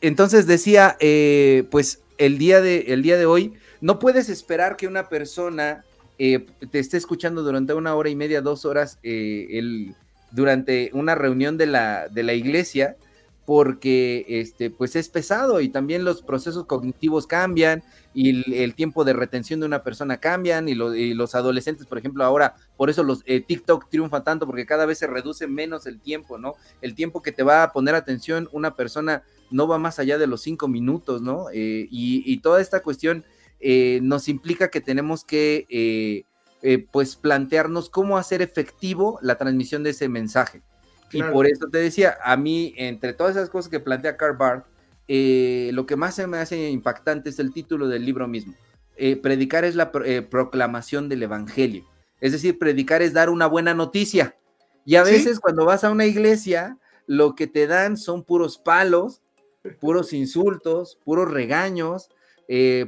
Entonces 0.02 0.46
decía, 0.46 0.98
pues 1.72 2.02
el 2.18 2.38
día, 2.38 2.62
de, 2.62 2.86
el 2.90 3.02
día 3.02 3.18
de 3.18 3.26
hoy 3.26 3.54
no 3.82 3.98
puedes 3.98 4.30
esperar 4.30 4.76
que 4.76 4.88
una 4.88 5.10
persona 5.10 5.84
te 6.18 6.80
esté 6.80 6.98
escuchando 6.98 7.44
durante 7.44 7.74
una 7.74 7.96
hora 7.96 8.10
y 8.10 8.16
media, 8.16 8.42
dos 8.42 8.66
horas, 8.66 9.00
el, 9.04 9.96
durante 10.32 10.92
una 10.94 11.16
reunión 11.16 11.58
de 11.58 11.66
la, 11.66 12.08
de 12.10 12.24
la 12.24 12.34
iglesia, 12.34 12.98
porque 13.46 14.26
este, 14.28 14.72
pues 14.72 14.96
es 14.96 15.08
pesado 15.10 15.62
y 15.62 15.70
también 15.70 16.04
los 16.04 16.24
procesos 16.24 16.66
cognitivos 16.66 17.28
cambian 17.28 17.84
y 18.14 18.62
el, 18.62 18.74
tiempo 18.74 19.04
de 19.04 19.14
retención 19.14 19.60
de 19.60 19.68
una 19.68 19.84
persona 19.84 20.18
cambian 20.18 20.68
y, 20.68 20.74
los 20.74 21.36
adolescentes, 21.36 21.86
por 21.86 21.98
ejemplo, 21.98 22.24
ahora, 22.24 22.56
por 22.76 22.90
eso 22.90 23.04
los 23.04 23.22
eh, 23.26 23.42
TikTok 23.42 23.90
triunfa 23.90 24.24
tanto, 24.24 24.48
porque 24.48 24.66
cada 24.66 24.86
vez 24.86 24.98
se 24.98 25.08
reduce 25.08 25.48
menos 25.48 25.86
el 25.86 26.00
tiempo, 26.00 26.38
¿no? 26.38 26.56
El 26.82 26.96
tiempo 26.96 27.22
que 27.22 27.32
te 27.32 27.44
va 27.44 27.64
a 27.64 27.72
poner 27.72 27.94
atención 27.94 28.50
una 28.52 28.76
persona 28.76 29.24
no 29.52 29.68
va 29.68 29.78
más 29.78 30.00
allá 30.00 30.18
de 30.18 30.28
los 30.28 30.42
cinco 30.42 30.68
minutos, 30.68 31.22
¿no? 31.22 31.48
Eh, 31.54 31.88
y, 31.92 32.38
toda 32.40 32.62
esta 32.62 32.82
cuestión 32.82 33.26
eh, 33.60 34.00
nos 34.02 34.28
implica 34.28 34.70
que 34.70 34.82
tenemos 34.82 35.24
que, 35.24 36.26
pues, 36.92 37.16
plantearnos 37.16 37.90
cómo 37.90 38.18
hacer 38.18 38.42
efectivo 38.42 39.20
la 39.22 39.38
transmisión 39.38 39.84
de 39.84 39.92
ese 39.92 40.10
mensaje. 40.10 40.64
Y 41.12 41.22
por 41.24 41.48
eso 41.48 41.68
te 41.72 41.78
decía, 41.78 42.18
a 42.24 42.36
mí, 42.36 42.74
entre 42.78 43.14
todas 43.14 43.36
esas 43.36 43.50
cosas 43.50 43.70
que 43.70 43.80
plantea 43.80 44.18
Carl 44.18 44.36
Barth, 44.38 44.66
eh, 45.08 45.70
lo 45.74 45.86
que 45.86 45.96
más 45.96 46.16
se 46.16 46.28
me 46.28 46.38
hace 46.38 46.70
impactante 46.70 47.30
es 47.30 47.40
el 47.40 47.54
título 47.54 47.88
del 47.88 48.06
libro 48.06 48.28
mismo. 48.28 48.56
Eh, 48.98 49.16
predicar 49.16 49.66
es 49.66 49.76
la 49.76 49.92
eh, 50.06 50.22
proclamación 50.22 51.10
del 51.10 51.24
Evangelio. 51.24 51.86
Es 52.22 52.32
decir, 52.32 52.58
predicar 52.58 53.02
es 53.02 53.14
dar 53.14 53.30
una 53.30 53.46
buena 53.46 53.74
noticia. 53.74 54.36
Y 54.86 54.96
a 54.96 55.04
veces 55.04 55.40
cuando 55.40 55.66
vas 55.66 55.84
a 55.84 55.92
una 55.92 56.06
iglesia, 56.06 56.78
lo 57.08 57.36
que 57.36 57.48
te 57.48 57.68
dan 57.68 57.98
son 57.98 58.24
puros 58.24 58.58
palos, 58.58 59.22
puros 59.80 60.14
insultos, 60.14 61.00
puros 61.04 61.30
regaños, 61.30 62.10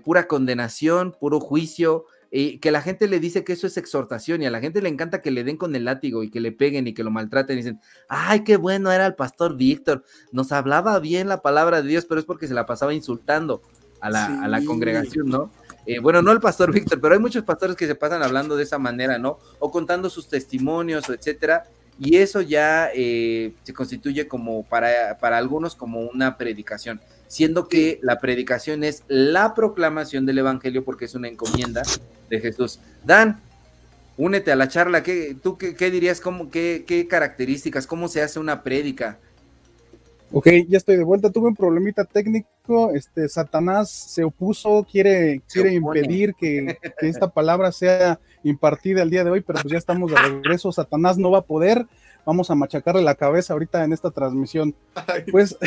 pura 0.03 0.27
condenación, 0.27 1.15
puro 1.19 1.39
juicio, 1.39 2.05
y 2.31 2.59
que 2.59 2.71
la 2.71 2.81
gente 2.81 3.07
le 3.07 3.19
dice 3.19 3.43
que 3.43 3.53
eso 3.53 3.67
es 3.67 3.77
exhortación 3.77 4.41
y 4.41 4.45
a 4.45 4.51
la 4.51 4.59
gente 4.59 4.81
le 4.81 4.89
encanta 4.89 5.21
que 5.21 5.31
le 5.31 5.43
den 5.43 5.57
con 5.57 5.75
el 5.75 5.85
látigo 5.85 6.23
y 6.23 6.29
que 6.29 6.39
le 6.39 6.51
peguen 6.51 6.87
y 6.87 6.93
que 6.93 7.03
lo 7.03 7.11
maltraten 7.11 7.57
y 7.57 7.61
dicen, 7.61 7.79
ay, 8.09 8.43
qué 8.43 8.57
bueno 8.57 8.91
era 8.91 9.05
el 9.05 9.15
pastor 9.15 9.55
Víctor, 9.55 10.03
nos 10.31 10.51
hablaba 10.51 10.99
bien 10.99 11.29
la 11.29 11.41
palabra 11.41 11.81
de 11.81 11.87
Dios, 11.87 12.05
pero 12.05 12.19
es 12.19 12.25
porque 12.25 12.47
se 12.47 12.53
la 12.53 12.65
pasaba 12.65 12.93
insultando 12.93 13.61
a 13.99 14.09
la, 14.09 14.61
congregación, 14.65 15.27
¿no? 15.27 15.49
Eh, 15.85 15.99
bueno, 15.99 16.21
no 16.21 16.31
el 16.31 16.39
pastor 16.39 16.71
Víctor, 16.73 16.99
pero 16.99 17.13
hay 17.13 17.19
muchos 17.19 17.43
pastores 17.43 17.75
que 17.75 17.87
se 17.87 17.95
pasan 17.95 18.21
hablando 18.21 18.55
de 18.57 18.63
esa 18.63 18.77
manera, 18.77 19.17
¿no? 19.17 19.39
O 19.59 19.71
contando 19.71 20.09
sus 20.09 20.27
testimonios, 20.27 21.07
o 21.09 21.13
etcétera, 21.13 21.63
y 21.99 22.17
eso 22.17 22.41
ya 22.41 22.89
eh, 22.93 23.53
se 23.63 23.73
constituye 23.73 24.27
como 24.27 24.63
para, 24.63 25.17
para 25.17 25.37
algunos 25.37 25.75
como 25.75 26.01
una 26.01 26.37
predicación 26.37 27.01
siendo 27.27 27.67
que 27.67 27.99
la 28.01 28.19
predicación 28.19 28.83
es 28.83 29.03
la 29.07 29.53
proclamación 29.53 30.25
del 30.25 30.39
Evangelio 30.39 30.83
porque 30.83 31.05
es 31.05 31.15
una 31.15 31.27
encomienda 31.27 31.83
de 32.29 32.39
Jesús. 32.39 32.79
Dan, 33.03 33.41
únete 34.17 34.51
a 34.51 34.55
la 34.55 34.67
charla. 34.67 35.03
¿Qué, 35.03 35.35
¿Tú 35.41 35.57
qué, 35.57 35.91
dirías? 35.91 36.21
Cómo, 36.21 36.49
qué, 36.49 36.83
qué, 36.87 37.07
características? 37.07 37.87
¿Cómo 37.87 38.07
se 38.07 38.21
hace 38.21 38.39
una 38.39 38.63
prédica? 38.63 39.19
Ok, 40.31 40.47
ya 40.67 40.77
estoy 40.77 40.97
de 40.97 41.03
vuelta. 41.03 41.31
Tuve 41.31 41.47
un 41.47 41.55
problemita 41.55 42.03
técnico. 42.03 42.91
Este 42.93 43.29
Satanás 43.29 43.89
se 43.89 44.23
opuso, 44.23 44.85
quiere, 44.89 45.41
quiere 45.51 45.73
impedir 45.73 46.33
que, 46.33 46.77
esta 47.01 47.29
palabra 47.33 47.71
sea 47.71 48.19
impartida 48.43 49.03
el 49.03 49.09
día 49.09 49.23
de 49.23 49.31
hoy, 49.31 49.41
pero 49.41 49.59
pues 49.61 49.71
ya 49.71 49.77
estamos 49.77 50.11
de 50.11 50.17
regreso. 50.17 50.71
Satanás 50.71 51.17
no 51.17 51.31
va 51.31 51.39
a 51.39 51.45
poder 51.45 51.85
vamos 52.27 52.51
a 52.51 52.55
machacarle 52.55 53.01
la 53.01 53.15
cabeza 53.15 53.53
ahorita 53.53 53.85
en 53.85 53.93
esta 53.93 54.11
transmisión. 54.11 54.75
Pues 55.31 55.57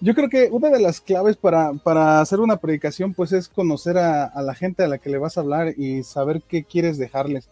yo 0.00 0.14
creo 0.14 0.28
que 0.28 0.48
una 0.50 0.70
de 0.70 0.80
las 0.80 1.00
claves 1.00 1.36
para, 1.36 1.72
para 1.72 2.20
hacer 2.20 2.40
una 2.40 2.58
predicación, 2.58 3.14
pues 3.14 3.32
es 3.32 3.48
conocer 3.48 3.98
a, 3.98 4.24
a, 4.24 4.42
la 4.42 4.54
gente 4.54 4.84
a 4.84 4.88
la 4.88 4.98
que 4.98 5.10
le 5.10 5.18
vas 5.18 5.36
a 5.36 5.40
hablar 5.40 5.74
y 5.76 6.04
saber 6.04 6.42
qué 6.46 6.64
quieres 6.64 6.98
dejarles. 6.98 7.48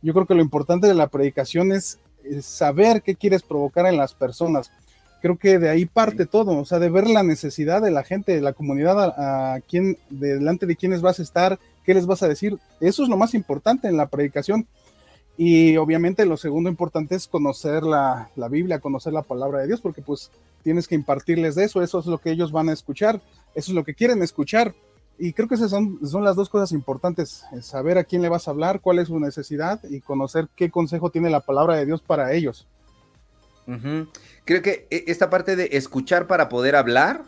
Yo 0.00 0.14
creo 0.14 0.26
que 0.26 0.34
lo 0.34 0.42
importante 0.42 0.86
de 0.86 0.94
la 0.94 1.08
predicación 1.08 1.72
es, 1.72 1.98
saber 2.42 3.02
qué 3.02 3.14
quieres 3.14 3.42
provocar 3.42 3.86
en 3.86 3.96
las 3.96 4.12
personas. 4.12 4.70
Creo 5.22 5.38
que 5.38 5.58
de 5.58 5.70
ahí 5.70 5.86
parte 5.86 6.26
todo, 6.26 6.58
o 6.58 6.64
sea, 6.64 6.78
de 6.78 6.90
ver 6.90 7.08
la 7.08 7.22
necesidad 7.22 7.80
de 7.80 7.90
la 7.90 8.04
gente, 8.04 8.34
de 8.34 8.42
la 8.42 8.52
comunidad, 8.52 9.00
a, 9.00 9.54
a 9.54 9.60
quién, 9.60 9.96
delante 10.10 10.66
de 10.66 10.76
quiénes 10.76 11.00
vas 11.00 11.20
a 11.20 11.22
estar, 11.22 11.58
qué 11.84 11.94
les 11.94 12.06
vas 12.06 12.22
a 12.22 12.28
decir. 12.28 12.58
Eso 12.80 13.02
es 13.02 13.08
lo 13.08 13.16
más 13.16 13.34
importante 13.34 13.88
en 13.88 13.96
la 13.96 14.06
predicación. 14.06 14.66
Y 15.40 15.76
obviamente 15.76 16.26
lo 16.26 16.36
segundo 16.36 16.68
importante 16.68 17.14
es 17.14 17.28
conocer 17.28 17.84
la, 17.84 18.28
la, 18.34 18.48
Biblia, 18.48 18.80
conocer 18.80 19.12
la 19.12 19.22
palabra 19.22 19.60
de 19.60 19.68
Dios, 19.68 19.80
porque 19.80 20.02
pues 20.02 20.32
tienes 20.64 20.88
que 20.88 20.96
impartirles 20.96 21.54
de 21.54 21.64
eso, 21.64 21.80
eso 21.80 22.00
es 22.00 22.06
lo 22.06 22.18
que 22.18 22.32
ellos 22.32 22.50
van 22.50 22.68
a 22.68 22.72
escuchar, 22.72 23.20
eso 23.54 23.70
es 23.70 23.74
lo 23.74 23.84
que 23.84 23.94
quieren 23.94 24.20
escuchar. 24.20 24.74
Y 25.16 25.32
creo 25.32 25.46
que 25.46 25.54
esas 25.54 25.70
son, 25.70 25.98
son 26.04 26.24
las 26.24 26.34
dos 26.34 26.48
cosas 26.48 26.72
importantes, 26.72 27.44
saber 27.62 27.98
a 27.98 28.04
quién 28.04 28.20
le 28.20 28.28
vas 28.28 28.48
a 28.48 28.50
hablar, 28.50 28.80
cuál 28.80 28.98
es 28.98 29.08
su 29.08 29.18
necesidad 29.20 29.80
y 29.88 30.00
conocer 30.00 30.48
qué 30.56 30.70
consejo 30.70 31.10
tiene 31.10 31.30
la 31.30 31.40
palabra 31.40 31.76
de 31.76 31.86
Dios 31.86 32.02
para 32.02 32.32
ellos. 32.32 32.66
Creo 34.44 34.62
que 34.62 34.86
e, 34.90 35.04
esta 35.08 35.28
parte 35.28 35.54
de 35.54 35.68
escuchar 35.72 36.26
para 36.26 36.48
poder 36.48 36.74
hablar 36.74 37.24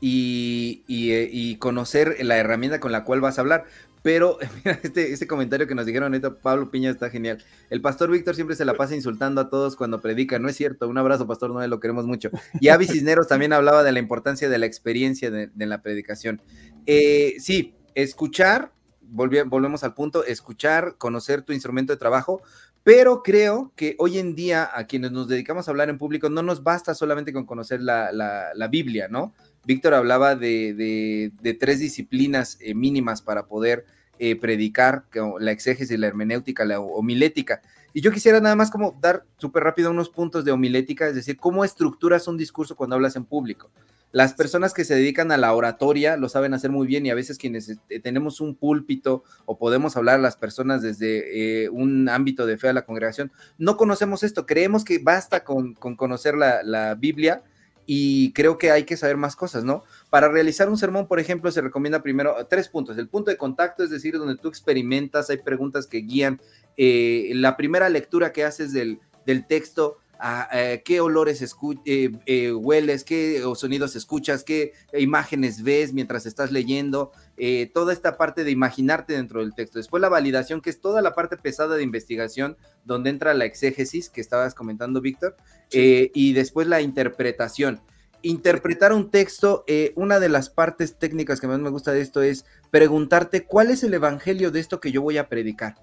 y, 0.00 0.82
eh, 0.88 1.28
y, 1.30 1.56
conocer 1.56 2.16
la 2.24 2.36
herramienta 2.36 2.80
con 2.80 2.92
la 2.92 3.04
cual 3.04 3.20
vas 3.20 3.38
a 3.38 3.42
hablar. 3.42 3.64
Pero 4.08 4.38
mira, 4.64 4.80
este, 4.82 5.12
este 5.12 5.26
comentario 5.26 5.66
que 5.66 5.74
nos 5.74 5.84
dijeron 5.84 6.14
ahorita, 6.14 6.36
Pablo 6.36 6.70
Piña, 6.70 6.88
está 6.88 7.10
genial. 7.10 7.44
El 7.68 7.82
pastor 7.82 8.10
Víctor 8.10 8.34
siempre 8.34 8.56
se 8.56 8.64
la 8.64 8.72
pasa 8.72 8.94
insultando 8.94 9.38
a 9.38 9.50
todos 9.50 9.76
cuando 9.76 10.00
predica. 10.00 10.38
No 10.38 10.48
es 10.48 10.56
cierto. 10.56 10.88
Un 10.88 10.96
abrazo, 10.96 11.26
pastor 11.26 11.50
Noel, 11.50 11.68
lo 11.68 11.78
queremos 11.78 12.06
mucho. 12.06 12.30
Y 12.58 12.68
Avi 12.68 12.86
Cisneros 12.88 13.28
también 13.28 13.52
hablaba 13.52 13.82
de 13.82 13.92
la 13.92 13.98
importancia 13.98 14.48
de 14.48 14.56
la 14.56 14.64
experiencia 14.64 15.30
de, 15.30 15.48
de 15.48 15.66
la 15.66 15.82
predicación. 15.82 16.40
Eh, 16.86 17.34
sí, 17.38 17.74
escuchar, 17.94 18.72
volvemos 19.02 19.84
al 19.84 19.92
punto, 19.92 20.24
escuchar, 20.24 20.96
conocer 20.96 21.42
tu 21.42 21.52
instrumento 21.52 21.92
de 21.92 21.98
trabajo, 21.98 22.40
pero 22.84 23.22
creo 23.22 23.74
que 23.76 23.94
hoy 23.98 24.16
en 24.16 24.34
día 24.34 24.70
a 24.72 24.86
quienes 24.86 25.12
nos 25.12 25.28
dedicamos 25.28 25.68
a 25.68 25.70
hablar 25.70 25.90
en 25.90 25.98
público 25.98 26.30
no 26.30 26.42
nos 26.42 26.62
basta 26.62 26.94
solamente 26.94 27.34
con 27.34 27.44
conocer 27.44 27.82
la, 27.82 28.10
la, 28.12 28.54
la 28.54 28.68
Biblia, 28.68 29.08
¿no? 29.08 29.34
Víctor 29.66 29.92
hablaba 29.92 30.34
de, 30.34 30.72
de, 30.72 31.32
de, 31.42 31.52
tres 31.52 31.78
disciplinas 31.78 32.56
eh, 32.62 32.74
mínimas 32.74 33.20
para 33.20 33.46
poder 33.46 33.84
eh, 34.18 34.36
predicar, 34.36 35.04
la 35.38 35.52
exégesis, 35.52 35.98
la 35.98 36.06
hermenéutica, 36.06 36.64
la 36.64 36.80
homilética. 36.80 37.60
Y 37.92 38.00
yo 38.00 38.12
quisiera 38.12 38.40
nada 38.40 38.56
más 38.56 38.70
como 38.70 38.96
dar 39.00 39.24
súper 39.38 39.64
rápido 39.64 39.90
unos 39.90 40.10
puntos 40.10 40.44
de 40.44 40.52
homilética, 40.52 41.08
es 41.08 41.14
decir, 41.14 41.36
cómo 41.36 41.64
estructuras 41.64 42.28
un 42.28 42.36
discurso 42.36 42.76
cuando 42.76 42.96
hablas 42.96 43.16
en 43.16 43.24
público. 43.24 43.70
Las 44.10 44.32
personas 44.32 44.72
que 44.72 44.84
se 44.84 44.94
dedican 44.94 45.32
a 45.32 45.36
la 45.36 45.52
oratoria 45.52 46.16
lo 46.16 46.30
saben 46.30 46.54
hacer 46.54 46.70
muy 46.70 46.86
bien 46.86 47.04
y 47.04 47.10
a 47.10 47.14
veces 47.14 47.36
quienes 47.36 47.68
eh, 47.68 48.00
tenemos 48.00 48.40
un 48.40 48.54
púlpito 48.54 49.22
o 49.44 49.58
podemos 49.58 49.96
hablar 49.96 50.14
a 50.14 50.22
las 50.22 50.36
personas 50.36 50.80
desde 50.80 51.64
eh, 51.64 51.68
un 51.68 52.08
ámbito 52.08 52.46
de 52.46 52.56
fe 52.56 52.68
a 52.68 52.72
la 52.72 52.86
congregación, 52.86 53.30
no 53.58 53.76
conocemos 53.76 54.22
esto, 54.22 54.46
creemos 54.46 54.84
que 54.84 54.98
basta 54.98 55.44
con, 55.44 55.74
con 55.74 55.94
conocer 55.94 56.36
la, 56.36 56.62
la 56.62 56.94
Biblia 56.94 57.42
y 57.90 58.34
creo 58.34 58.58
que 58.58 58.70
hay 58.70 58.84
que 58.84 58.98
saber 58.98 59.16
más 59.16 59.34
cosas, 59.34 59.64
¿no? 59.64 59.82
Para 60.10 60.28
realizar 60.28 60.68
un 60.68 60.76
sermón, 60.76 61.08
por 61.08 61.20
ejemplo, 61.20 61.50
se 61.50 61.62
recomienda 61.62 62.02
primero 62.02 62.36
tres 62.46 62.68
puntos. 62.68 62.98
El 62.98 63.08
punto 63.08 63.30
de 63.30 63.38
contacto, 63.38 63.82
es 63.82 63.88
decir, 63.88 64.18
donde 64.18 64.36
tú 64.36 64.48
experimentas, 64.48 65.30
hay 65.30 65.38
preguntas 65.38 65.86
que 65.86 66.02
guían. 66.02 66.38
Eh, 66.76 67.30
la 67.34 67.56
primera 67.56 67.88
lectura 67.88 68.30
que 68.30 68.44
haces 68.44 68.74
del, 68.74 69.00
del 69.24 69.46
texto, 69.46 69.96
a, 70.18 70.48
eh, 70.52 70.82
qué 70.84 71.00
olores 71.00 71.42
eh, 71.84 72.10
eh, 72.26 72.52
hueles, 72.52 73.04
qué 73.04 73.42
sonidos 73.54 73.96
escuchas, 73.96 74.44
qué 74.44 74.72
imágenes 74.92 75.62
ves 75.62 75.92
mientras 75.92 76.26
estás 76.26 76.50
leyendo, 76.50 77.12
eh, 77.36 77.70
toda 77.72 77.92
esta 77.92 78.16
parte 78.16 78.44
de 78.44 78.50
imaginarte 78.50 79.12
dentro 79.12 79.40
del 79.40 79.54
texto. 79.54 79.78
Después 79.78 80.00
la 80.00 80.08
validación, 80.08 80.60
que 80.60 80.70
es 80.70 80.80
toda 80.80 81.02
la 81.02 81.14
parte 81.14 81.36
pesada 81.36 81.76
de 81.76 81.82
investigación, 81.82 82.56
donde 82.84 83.10
entra 83.10 83.34
la 83.34 83.44
exégesis 83.44 84.08
que 84.08 84.20
estabas 84.20 84.54
comentando, 84.54 85.00
Víctor, 85.00 85.36
sí. 85.68 86.10
y 86.14 86.32
después 86.32 86.66
la 86.66 86.80
interpretación. 86.80 87.80
Interpretar 88.22 88.92
un 88.92 89.10
texto, 89.10 89.64
una 89.94 90.18
de 90.18 90.28
las 90.28 90.50
partes 90.50 90.98
técnicas 90.98 91.40
que 91.40 91.46
más 91.46 91.60
me 91.60 91.70
gusta 91.70 91.92
de 91.92 92.00
esto 92.00 92.20
es 92.20 92.44
preguntarte 92.70 93.44
cuál 93.44 93.70
es 93.70 93.84
el 93.84 93.94
evangelio 93.94 94.50
de 94.50 94.58
esto 94.58 94.80
que 94.80 94.90
yo 94.90 95.02
voy 95.02 95.18
a 95.18 95.28
predicar. 95.28 95.76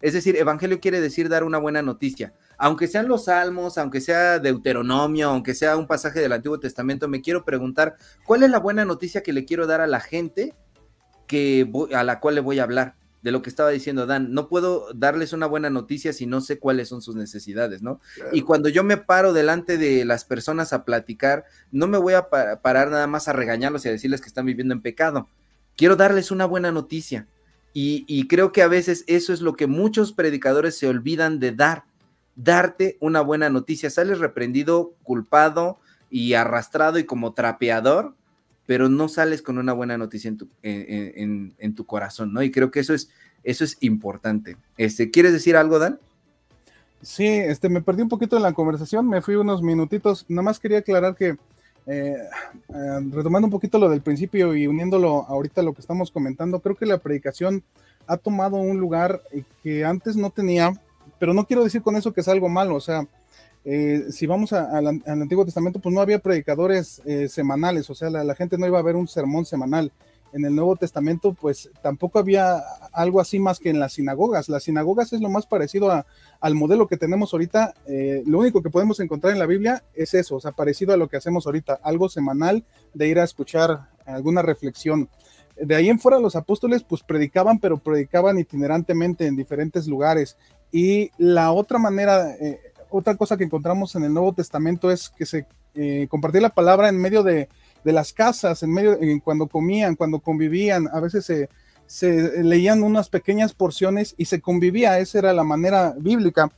Es 0.00 0.14
decir, 0.14 0.36
evangelio 0.36 0.80
quiere 0.80 1.00
decir 1.00 1.28
dar 1.28 1.44
una 1.44 1.58
buena 1.58 1.82
noticia. 1.82 2.32
Aunque 2.56 2.88
sean 2.88 3.08
los 3.08 3.26
salmos, 3.26 3.76
aunque 3.78 4.00
sea 4.00 4.38
Deuteronomio, 4.38 5.28
aunque 5.28 5.54
sea 5.54 5.76
un 5.76 5.86
pasaje 5.86 6.20
del 6.20 6.32
Antiguo 6.32 6.58
Testamento, 6.58 7.08
me 7.08 7.20
quiero 7.20 7.44
preguntar 7.44 7.96
cuál 8.24 8.42
es 8.42 8.50
la 8.50 8.58
buena 8.58 8.84
noticia 8.84 9.22
que 9.22 9.32
le 9.32 9.44
quiero 9.44 9.66
dar 9.66 9.80
a 9.80 9.86
la 9.86 10.00
gente 10.00 10.54
que 11.26 11.66
voy, 11.68 11.92
a 11.92 12.02
la 12.02 12.20
cual 12.20 12.34
le 12.34 12.40
voy 12.40 12.58
a 12.58 12.64
hablar. 12.64 12.96
De 13.22 13.32
lo 13.32 13.42
que 13.42 13.50
estaba 13.50 13.68
diciendo 13.68 14.06
Dan, 14.06 14.32
no 14.32 14.48
puedo 14.48 14.94
darles 14.94 15.34
una 15.34 15.44
buena 15.44 15.68
noticia 15.68 16.14
si 16.14 16.24
no 16.24 16.40
sé 16.40 16.58
cuáles 16.58 16.88
son 16.88 17.02
sus 17.02 17.16
necesidades, 17.16 17.82
¿no? 17.82 18.00
Claro. 18.14 18.30
Y 18.32 18.40
cuando 18.40 18.70
yo 18.70 18.82
me 18.82 18.96
paro 18.96 19.34
delante 19.34 19.76
de 19.76 20.06
las 20.06 20.24
personas 20.24 20.72
a 20.72 20.86
platicar, 20.86 21.44
no 21.70 21.86
me 21.86 21.98
voy 21.98 22.14
a 22.14 22.30
parar 22.30 22.90
nada 22.90 23.06
más 23.06 23.28
a 23.28 23.34
regañarlos 23.34 23.84
y 23.84 23.88
a 23.88 23.92
decirles 23.92 24.22
que 24.22 24.28
están 24.28 24.46
viviendo 24.46 24.72
en 24.72 24.80
pecado. 24.80 25.28
Quiero 25.76 25.96
darles 25.96 26.30
una 26.30 26.46
buena 26.46 26.72
noticia 26.72 27.28
y, 27.72 28.26
creo 28.26 28.52
que 28.52 28.62
a 28.62 28.68
veces 28.68 29.04
eso 29.06 29.32
es 29.32 29.40
lo 29.40 29.54
que 29.54 29.66
muchos 29.66 30.12
predicadores 30.12 30.76
se 30.76 30.88
olvidan 30.88 31.38
de 31.38 31.52
dar, 31.52 31.84
darte 32.34 32.96
una 33.00 33.20
buena 33.20 33.48
noticia. 33.48 33.90
Sales 33.90 34.18
reprendido, 34.18 34.94
culpado 35.04 35.78
y 36.10 36.34
arrastrado 36.34 36.98
y 36.98 37.04
como 37.04 37.32
trapeador, 37.32 38.14
pero 38.66 38.88
no 38.88 39.08
sales 39.08 39.42
con 39.42 39.58
una 39.58 39.72
buena 39.72 39.96
noticia 39.96 40.32
en 40.62 41.74
tu, 41.74 41.86
corazón, 41.86 42.32
¿no? 42.32 42.42
Y 42.42 42.50
creo 42.50 42.72
que 42.72 42.80
eso 42.80 42.92
es, 42.92 43.10
eso 43.44 43.62
es 43.62 43.76
importante. 43.80 44.56
Este, 44.76 45.10
¿Quieres 45.10 45.32
decir 45.32 45.56
algo, 45.56 45.78
Dan? 45.78 46.00
Sí, 47.02 47.26
este, 47.26 47.68
me 47.68 47.82
perdí 47.82 48.02
un 48.02 48.08
poquito 48.08 48.36
en 48.36 48.42
la 48.42 48.52
conversación, 48.52 49.08
me 49.08 49.22
fui 49.22 49.36
unos 49.36 49.62
minutitos. 49.62 50.26
Nada 50.28 50.42
más 50.42 50.58
quería 50.58 50.78
aclarar 50.78 51.14
que 51.14 51.38
eh, 51.90 52.16
eh, 52.68 53.00
retomando 53.10 53.46
un 53.46 53.52
poquito 53.52 53.78
lo 53.78 53.88
del 53.88 54.02
principio 54.02 54.54
y 54.54 54.66
uniéndolo 54.66 55.24
ahorita 55.28 55.60
a 55.60 55.64
lo 55.64 55.72
que 55.72 55.80
estamos 55.80 56.10
comentando, 56.10 56.60
creo 56.60 56.76
que 56.76 56.86
la 56.86 56.98
predicación 56.98 57.62
ha 58.06 58.16
tomado 58.16 58.56
un 58.56 58.78
lugar 58.78 59.22
que 59.62 59.84
antes 59.84 60.16
no 60.16 60.30
tenía, 60.30 60.72
pero 61.18 61.34
no 61.34 61.46
quiero 61.46 61.64
decir 61.64 61.82
con 61.82 61.96
eso 61.96 62.12
que 62.12 62.20
es 62.20 62.28
algo 62.28 62.48
malo, 62.48 62.74
o 62.74 62.80
sea, 62.80 63.06
eh, 63.64 64.06
si 64.10 64.26
vamos 64.26 64.52
al 64.52 64.86
Antiguo 65.06 65.44
Testamento, 65.44 65.80
pues 65.80 65.94
no 65.94 66.00
había 66.00 66.18
predicadores 66.18 67.02
eh, 67.04 67.28
semanales, 67.28 67.90
o 67.90 67.94
sea, 67.94 68.08
la, 68.08 68.34
gente 68.34 68.56
no 68.56 68.66
iba 68.66 68.78
a 68.78 68.82
ver 68.82 68.96
un 68.96 69.08
sermón 69.08 69.44
semanal. 69.44 69.92
En 70.32 70.44
el 70.44 70.54
Nuevo 70.54 70.76
Testamento, 70.76 71.34
pues 71.34 71.70
tampoco 71.82 72.18
había 72.18 72.62
algo 72.92 73.20
así 73.20 73.38
más 73.38 73.58
que 73.58 73.70
en 73.70 73.80
las 73.80 73.94
sinagogas. 73.94 74.48
Las 74.48 74.64
sinagogas 74.64 75.12
es 75.12 75.20
lo 75.20 75.28
más 75.28 75.46
parecido 75.46 75.90
al 76.40 76.54
modelo 76.54 76.86
que 76.86 76.96
tenemos 76.96 77.32
ahorita. 77.32 77.74
Eh, 77.86 78.22
lo 78.26 78.38
único 78.38 78.62
que 78.62 78.70
podemos 78.70 79.00
encontrar 79.00 79.32
en 79.32 79.38
la 79.38 79.46
Biblia 79.46 79.82
es 79.94 80.14
eso, 80.14 80.36
o 80.36 80.40
sea, 80.40 80.52
parecido 80.52 80.94
a 80.94 80.96
lo 80.96 81.08
que 81.08 81.16
hacemos 81.16 81.46
ahorita, 81.46 81.80
algo 81.82 82.08
semanal 82.08 82.64
de 82.94 83.08
ir 83.08 83.18
a 83.18 83.24
escuchar 83.24 83.88
alguna 84.06 84.42
reflexión. 84.42 85.08
De 85.56 85.74
ahí 85.74 85.88
en 85.88 85.98
fuera 85.98 86.18
los 86.18 86.36
apóstoles 86.36 86.82
pues 86.84 87.02
predicaban, 87.02 87.58
pero 87.58 87.78
predicaban 87.78 88.38
itinerantemente 88.38 89.26
en 89.26 89.36
diferentes 89.36 89.86
lugares. 89.86 90.36
Y 90.72 91.10
la 91.18 91.52
otra 91.52 91.78
manera, 91.78 92.34
eh, 92.36 92.60
otra 92.88 93.16
cosa 93.16 93.36
que 93.36 93.44
encontramos 93.44 93.94
en 93.94 94.04
el 94.04 94.14
Nuevo 94.14 94.32
Testamento 94.32 94.90
es 94.90 95.10
que 95.10 95.26
se 95.26 95.46
eh, 95.74 96.06
compartía 96.08 96.40
la 96.40 96.54
palabra 96.54 96.88
en 96.88 96.96
medio 96.96 97.22
de, 97.22 97.48
de 97.84 97.92
las 97.92 98.12
casas, 98.12 98.62
en 98.62 98.72
medio, 98.72 99.00
en 99.00 99.20
cuando 99.20 99.46
comían, 99.46 99.96
cuando 99.96 100.20
convivían, 100.20 100.88
a 100.92 101.00
veces 101.00 101.24
se, 101.24 101.48
se, 101.86 102.42
leían 102.42 102.82
unas 102.82 103.08
pequeñas 103.08 103.54
porciones 103.54 104.14
y 104.16 104.26
se 104.26 104.40
convivía, 104.40 104.98
esa 104.98 105.18
era 105.18 105.32
la 105.32 105.44
manera 105.44 105.94
bíblica. 105.98 106.50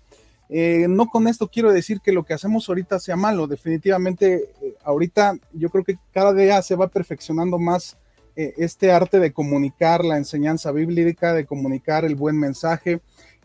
Eh, 0.54 0.86
no 0.86 1.06
con 1.06 1.28
esto 1.28 1.48
quiero 1.48 1.72
decir 1.72 2.00
que 2.02 2.12
lo 2.12 2.24
que 2.24 2.34
hacemos 2.34 2.68
ahorita 2.68 2.98
sea 3.00 3.16
malo, 3.16 3.46
definitivamente 3.46 4.50
eh, 4.60 4.74
ahorita 4.84 5.38
yo 5.54 5.70
creo 5.70 5.82
que 5.82 5.96
cada 6.12 6.34
día 6.34 6.60
se 6.60 6.76
va 6.76 6.88
perfeccionando 6.88 7.58
más 7.58 7.96
eh, 8.36 8.52
este 8.58 8.92
arte 8.92 9.18
de 9.18 9.32
comunicar 9.32 10.04
la 10.04 10.18
enseñanza 10.18 10.70
bíblica, 10.70 11.32
de 11.32 11.46
comunicar 11.46 12.04
el 12.04 12.16
buen 12.16 12.38
mensaje, 12.38 13.00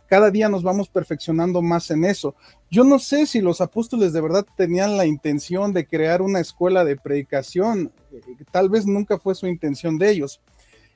cada 0.07 0.31
día 0.31 0.49
nos 0.49 0.63
vamos 0.63 0.89
perfeccionando 0.89 1.61
más 1.61 1.91
en 1.91 2.05
eso. 2.05 2.35
Yo 2.71 2.83
no 2.83 2.99
sé 2.99 3.25
si 3.25 3.41
los 3.41 3.61
apóstoles 3.61 4.13
de 4.13 4.21
verdad 4.21 4.45
tenían 4.55 4.97
la 4.97 5.05
intención 5.05 5.73
de 5.73 5.85
crear 5.85 6.21
una 6.21 6.39
escuela 6.39 6.83
de 6.83 6.95
predicación, 6.97 7.91
tal 8.51 8.69
vez 8.69 8.85
nunca 8.85 9.19
fue 9.19 9.35
su 9.35 9.47
intención 9.47 9.97
de 9.97 10.09
ellos. 10.09 10.41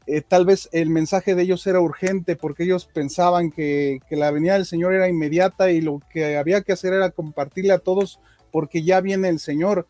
Eh, 0.08 0.22
tal 0.22 0.46
vez 0.46 0.68
el 0.72 0.90
mensaje 0.90 1.36
de 1.36 1.44
ellos 1.44 1.66
era 1.68 1.80
urgente 1.80 2.36
porque 2.36 2.64
ellos 2.64 2.90
pensaban 2.92 3.52
que, 3.52 4.00
que, 4.10 4.16
la 4.16 4.32
venida 4.32 4.54
del 4.54 4.66
Señor 4.66 4.94
era 4.94 5.08
inmediata 5.08 5.70
y 5.70 5.80
lo 5.80 6.02
que 6.10 6.38
había 6.38 6.62
que 6.62 6.72
hacer 6.72 6.94
era 6.94 7.12
compartirle 7.12 7.72
a 7.72 7.80
todos 7.80 8.20
porque 8.52 8.84
ya 8.84 9.00
viene 9.02 9.30
el 9.30 9.40
Señor. 9.40 9.88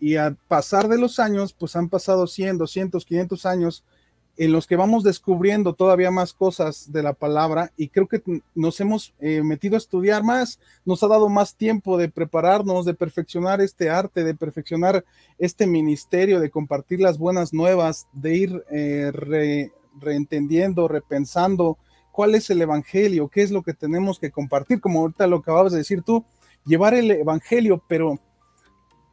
Y 0.00 0.16
al 0.16 0.34
pasar 0.34 0.88
de 0.88 0.98
los 0.98 1.20
años, 1.20 1.52
pues 1.52 1.76
han 1.76 1.88
pasado 1.88 2.26
100, 2.26 2.58
200, 2.58 3.04
500 3.04 3.46
años 3.46 3.84
en 4.36 4.52
los 4.52 4.66
que 4.66 4.76
vamos 4.76 5.04
descubriendo 5.04 5.74
todavía 5.74 6.10
más 6.10 6.32
cosas 6.32 6.90
de 6.90 7.02
la 7.02 7.12
palabra 7.12 7.70
y 7.76 7.88
creo 7.88 8.06
que 8.08 8.22
nos 8.54 8.80
hemos 8.80 9.12
eh, 9.20 9.42
metido 9.42 9.74
a 9.74 9.78
estudiar 9.78 10.22
más, 10.22 10.58
nos 10.84 11.02
ha 11.02 11.08
dado 11.08 11.28
más 11.28 11.54
tiempo 11.54 11.98
de 11.98 12.08
prepararnos, 12.08 12.86
de 12.86 12.94
perfeccionar 12.94 13.60
este 13.60 13.90
arte, 13.90 14.24
de 14.24 14.34
perfeccionar 14.34 15.04
este 15.38 15.66
ministerio, 15.66 16.40
de 16.40 16.50
compartir 16.50 17.00
las 17.00 17.18
buenas 17.18 17.52
nuevas, 17.52 18.06
de 18.12 18.36
ir 18.36 18.64
eh, 18.70 19.68
reentendiendo, 20.00 20.88
repensando 20.88 21.76
cuál 22.10 22.34
es 22.34 22.48
el 22.50 22.62
Evangelio, 22.62 23.28
qué 23.28 23.42
es 23.42 23.50
lo 23.50 23.62
que 23.62 23.74
tenemos 23.74 24.18
que 24.18 24.30
compartir, 24.30 24.80
como 24.80 25.00
ahorita 25.00 25.26
lo 25.26 25.38
acababas 25.38 25.72
de 25.72 25.78
decir 25.78 26.02
tú, 26.02 26.24
llevar 26.64 26.94
el 26.94 27.10
Evangelio, 27.10 27.82
pero 27.86 28.18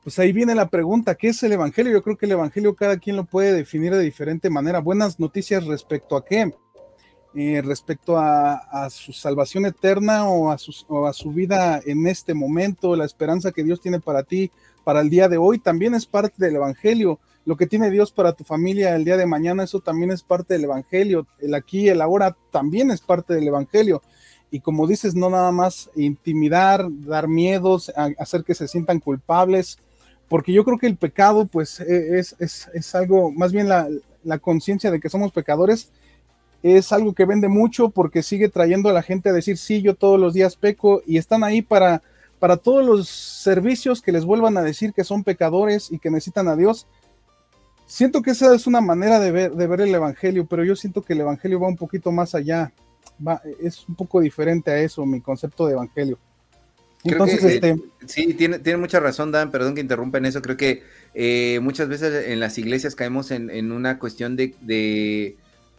pues 0.04 0.18
ahí 0.20 0.32
viene 0.32 0.56
la 0.56 0.70
pregunta, 0.70 1.16
¿qué 1.16 1.30
es 1.30 1.44
el 1.44 1.52
Evangelio? 1.52 1.92
Yo 1.92 2.04
creo 2.04 2.18
que 2.18 2.26
el 2.26 2.32
Evangelio 2.34 2.76
cada 2.76 2.98
quien 2.98 3.16
lo 3.16 3.26
puede 3.26 3.54
definir 3.54 3.94
de 3.94 4.04
diferente 4.04 4.50
manera. 4.50 4.80
Buenas 4.80 5.20
noticias 5.20 5.66
respecto 5.66 6.16
a 6.16 6.26
qué? 6.26 6.54
Eh, 7.36 7.62
respecto 7.64 8.18
a, 8.18 8.90
su 8.90 9.14
salvación 9.14 9.66
eterna 9.68 10.28
o 10.28 10.50
a, 10.50 10.56
a 10.56 11.14
su 11.14 11.32
vida 11.32 11.80
en 11.86 12.08
este 12.08 12.34
momento, 12.34 12.96
la 12.96 13.06
esperanza 13.06 13.52
que 13.52 13.64
Dios 13.64 13.82
tiene 13.82 14.00
para 14.00 14.24
ti, 14.24 14.52
para 14.84 15.02
el 15.02 15.10
día 15.10 15.30
de 15.30 15.38
hoy, 15.38 15.60
también 15.60 15.94
es 15.94 16.08
parte 16.08 16.44
del 16.44 16.56
Evangelio. 16.56 17.20
Lo 17.46 17.56
que 17.56 17.68
tiene 17.68 17.92
Dios 17.92 18.12
para 18.12 18.34
tu 18.34 18.44
familia 18.44 18.96
el 18.96 19.06
día 19.06 19.18
de 19.18 19.26
mañana, 19.26 19.64
eso 19.64 19.80
también 19.80 20.12
es 20.12 20.24
parte 20.24 20.56
del 20.56 20.64
Evangelio. 20.64 21.28
El 21.40 21.54
aquí, 21.54 21.90
el 21.90 22.02
ahora, 22.02 22.36
también 22.52 22.90
es 22.90 23.02
parte 23.02 23.34
del 23.34 23.48
Evangelio. 23.48 24.02
Y 24.50 24.62
como 24.62 24.88
dices, 24.88 25.14
no 25.14 25.30
nada 25.30 25.52
más 25.52 25.92
intimidar, 25.96 26.88
dar 26.90 27.28
miedos, 27.28 27.92
hacer 28.18 28.44
que 28.44 28.56
se 28.56 28.68
sientan 28.68 29.00
culpables, 29.00 29.78
porque 30.30 30.54
yo 30.54 30.64
creo 30.64 30.78
que 30.78 30.88
el 30.88 30.96
pecado, 30.96 31.48
pues, 31.48 31.80
e, 31.82 32.20
es, 32.20 32.36
es, 32.40 32.70
es 32.74 32.96
algo, 32.96 33.32
más 33.32 33.52
bien 33.52 33.68
la, 33.68 33.90
la 34.24 34.38
conciencia 34.38 34.92
de 34.92 35.00
que 35.00 35.10
somos 35.10 35.32
pecadores, 35.32 35.92
es 36.62 36.92
algo 36.92 37.14
que 37.14 37.26
vende 37.26 37.48
mucho 37.48 37.90
porque 37.90 38.24
sigue 38.24 38.50
trayendo 38.50 38.90
a 38.90 38.94
la 38.94 39.02
gente 39.02 39.30
a 39.30 39.34
decir, 39.34 39.58
sí, 39.58 39.82
yo 39.82 39.96
todos 39.96 40.20
los 40.20 40.34
días 40.34 40.56
peco 40.56 41.02
y 41.06 41.18
están 41.18 41.44
ahí 41.44 41.62
para, 41.62 42.02
para 42.38 42.58
todos 42.58 42.86
los 42.86 43.10
servicios 43.10 44.02
que 44.02 44.12
les 44.12 44.26
vuelvan 44.26 44.58
a 44.58 44.62
decir 44.62 44.94
que 44.94 45.04
son 45.04 45.24
pecadores 45.24 45.92
y 45.92 46.00
que 46.00 46.12
necesitan 46.12 46.48
a 46.48 46.56
Dios. 46.56 46.88
Siento 47.86 48.22
que 48.22 48.32
esa 48.32 48.54
es 48.54 48.68
una 48.68 48.82
manera 48.82 49.20
de 49.20 49.32
ver, 49.32 49.52
de 49.54 49.68
ver 49.68 49.82
el 49.82 49.96
Evangelio, 49.96 50.46
pero 50.48 50.64
yo 50.64 50.76
siento 50.76 51.02
que 51.02 51.14
el 51.14 51.22
Evangelio 51.22 51.60
va 51.60 51.68
un 51.68 51.78
poquito 51.78 52.12
más 52.12 52.36
allá, 52.36 52.72
va, 53.26 53.42
es 53.62 53.88
un 53.88 53.96
poco 53.96 54.20
diferente 54.20 54.70
a 54.70 54.80
eso, 54.80 55.06
mi 55.06 55.22
concepto 55.22 55.66
de 55.66 55.74
Evangelio. 55.74 56.20
Entonces, 57.04 57.44
este... 57.44 57.76
sí, 58.06 58.34
tiene, 58.34 58.60
tiene 58.60 58.78
mucha 58.78 59.00
razón, 59.00 59.32
Dan, 59.32 59.52
perdón 59.52 59.76
que 59.76 59.82
interrumpa 59.82 60.18
en 60.18 60.26
eso. 60.26 60.42
Creo 60.42 60.58
que 60.58 60.84
eh, 61.14 61.60
muchas 61.62 61.88
veces 61.88 62.28
en 62.28 62.40
las 62.40 62.58
iglesias 62.58 62.96
caemos 62.96 63.32
en, 63.32 63.72
una 63.72 64.00
cuestión 64.00 64.36
de, 64.36 64.56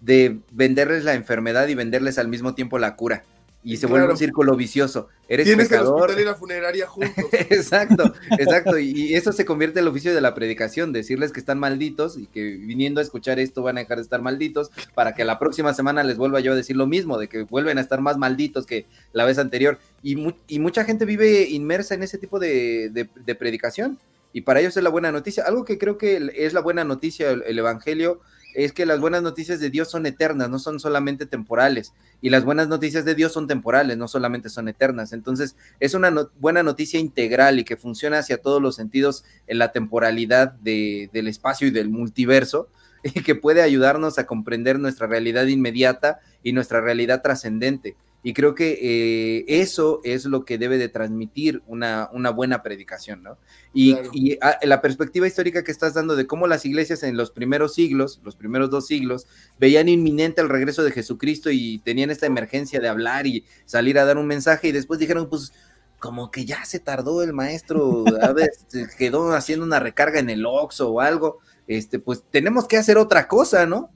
de, 0.00 0.38
venderles 0.50 1.04
la 1.04 1.14
enfermedad 1.14 1.68
y 1.68 1.74
venderles 1.74 2.18
al 2.18 2.28
mismo 2.28 2.54
tiempo 2.54 2.78
la 2.78 2.96
cura 2.96 3.24
y 3.62 3.76
se 3.76 3.86
vuelve 3.86 4.08
un 4.08 4.16
círculo 4.16 4.56
vicioso. 4.56 5.08
Eres 5.28 5.46
Tienes 5.46 5.68
pecador. 5.68 6.10
el 6.12 6.20
y 6.20 6.24
la 6.24 6.34
funeraria 6.34 6.86
juntos. 6.86 7.26
exacto, 7.32 8.14
exacto. 8.38 8.78
Y, 8.78 9.14
eso 9.14 9.32
se 9.32 9.44
convierte 9.44 9.80
en 9.80 9.84
el 9.84 9.88
oficio 9.88 10.14
de 10.14 10.20
la 10.20 10.34
predicación, 10.34 10.92
decirles 10.92 11.30
que 11.30 11.40
están 11.40 11.58
malditos 11.58 12.16
y 12.16 12.26
que 12.26 12.42
viniendo 12.42 13.00
a 13.00 13.02
escuchar 13.02 13.38
esto 13.38 13.62
van 13.62 13.76
a 13.76 13.80
dejar 13.80 13.98
de 13.98 14.04
estar 14.04 14.22
malditos 14.22 14.70
para 14.94 15.14
que 15.14 15.24
la 15.24 15.38
próxima 15.38 15.74
semana 15.74 16.02
les 16.02 16.16
vuelva 16.16 16.40
yo 16.40 16.52
a 16.52 16.56
decir 16.56 16.76
lo 16.76 16.86
mismo, 16.86 17.18
de 17.18 17.28
que 17.28 17.42
vuelven 17.42 17.76
a 17.76 17.82
estar 17.82 18.00
más 18.00 18.16
malditos 18.16 18.64
que 18.64 18.86
la 19.12 19.26
vez 19.26 19.38
anterior. 19.38 19.78
Y, 20.02 20.16
y 20.48 20.58
mucha 20.58 20.84
gente 20.84 21.04
vive 21.04 21.46
inmersa 21.48 21.94
en 21.94 22.02
ese 22.02 22.16
tipo 22.16 22.38
de, 22.38 22.90
de, 22.90 23.34
predicación. 23.34 23.98
Y 24.32 24.42
para 24.42 24.60
ellos 24.60 24.76
es 24.76 24.82
la 24.82 24.90
buena 24.90 25.12
noticia. 25.12 25.44
Algo 25.44 25.64
que 25.64 25.76
creo 25.76 25.98
que 25.98 26.30
es 26.34 26.54
la 26.54 26.60
buena 26.60 26.84
noticia, 26.84 27.30
el 27.30 27.58
Evangelio, 27.58 28.20
es 28.54 28.72
que 28.72 28.86
las 28.86 29.00
buenas 29.00 29.22
noticias 29.22 29.60
de 29.60 29.70
Dios 29.70 29.90
son 29.90 30.06
eternas, 30.06 30.50
no 30.50 30.58
son 30.58 30.80
solamente 30.80 31.26
temporales. 31.26 31.92
Y 32.20 32.30
las 32.30 32.44
buenas 32.44 32.68
noticias 32.68 33.04
de 33.04 33.14
Dios 33.14 33.32
son 33.32 33.46
temporales, 33.46 33.96
no 33.96 34.08
solamente 34.08 34.48
son 34.48 34.68
eternas. 34.68 35.12
Entonces, 35.12 35.56
es 35.78 35.94
una 35.94 36.12
buena 36.38 36.62
noticia 36.62 37.00
integral 37.00 37.58
y 37.58 37.64
que 37.64 37.76
funciona 37.76 38.18
hacia 38.18 38.38
todos 38.38 38.60
los 38.60 38.76
sentidos 38.76 39.24
en 39.46 39.58
la 39.58 39.72
temporalidad 39.72 40.52
del 40.52 41.28
espacio 41.28 41.68
y 41.68 41.70
del 41.70 41.88
multiverso, 41.88 42.68
y 43.02 43.22
que 43.22 43.34
puede 43.34 43.62
ayudarnos 43.62 44.18
a 44.18 44.26
comprender 44.26 44.78
nuestra 44.78 45.06
realidad 45.06 45.46
inmediata 45.46 46.20
y 46.42 46.52
nuestra 46.52 46.80
realidad 46.80 47.22
trascendente. 47.22 47.96
Y 48.22 48.34
creo 48.34 48.54
que 48.54 48.78
eh, 48.80 49.44
eso 49.48 50.00
es 50.04 50.26
lo 50.26 50.44
que 50.44 50.58
debe 50.58 50.76
de 50.76 50.88
transmitir 50.88 51.62
una, 51.66 52.10
una 52.12 52.30
buena 52.30 52.62
predicación, 52.62 53.22
¿no? 53.22 53.38
Y, 53.72 53.96
ah, 54.42 54.58
la 54.62 54.82
perspectiva 54.82 55.26
histórica 55.26 55.64
que 55.64 55.72
estás 55.72 55.94
dando 55.94 56.16
de 56.16 56.26
cómo 56.26 56.46
las 56.46 56.66
iglesias 56.66 57.02
en 57.02 57.16
los 57.16 57.30
primeros 57.30 57.74
siglos, 57.74 58.20
los 58.22 58.36
primeros 58.36 58.68
dos 58.68 58.86
siglos, 58.86 59.26
veían 59.58 59.88
inminente 59.88 60.42
el 60.42 60.50
regreso 60.50 60.82
de 60.82 60.92
Jesucristo 60.92 61.50
y 61.50 61.78
tenían 61.78 62.10
esta 62.10 62.26
emergencia 62.26 62.80
de 62.80 62.88
hablar 62.88 63.26
y 63.26 63.44
salir 63.64 63.98
a 63.98 64.04
dar 64.04 64.18
un 64.18 64.26
mensaje 64.26 64.68
y 64.68 64.72
después 64.72 65.00
dijeron, 65.00 65.28
pues 65.30 65.52
como 65.98 66.30
que 66.30 66.44
ya 66.44 66.64
se 66.64 66.80
tardó 66.80 67.22
el 67.22 67.32
maestro, 67.32 68.04
a 68.22 68.32
ver, 68.32 68.50
se 68.66 68.86
quedó 68.98 69.32
haciendo 69.32 69.64
una 69.64 69.80
recarga 69.80 70.18
en 70.18 70.28
el 70.28 70.44
Oxxo 70.44 70.90
o 70.90 71.00
algo, 71.00 71.38
este, 71.66 72.00
pues 72.00 72.24
tenemos 72.30 72.66
que 72.68 72.76
hacer 72.76 72.98
otra 72.98 73.28
cosa, 73.28 73.64
¿no? 73.66 73.90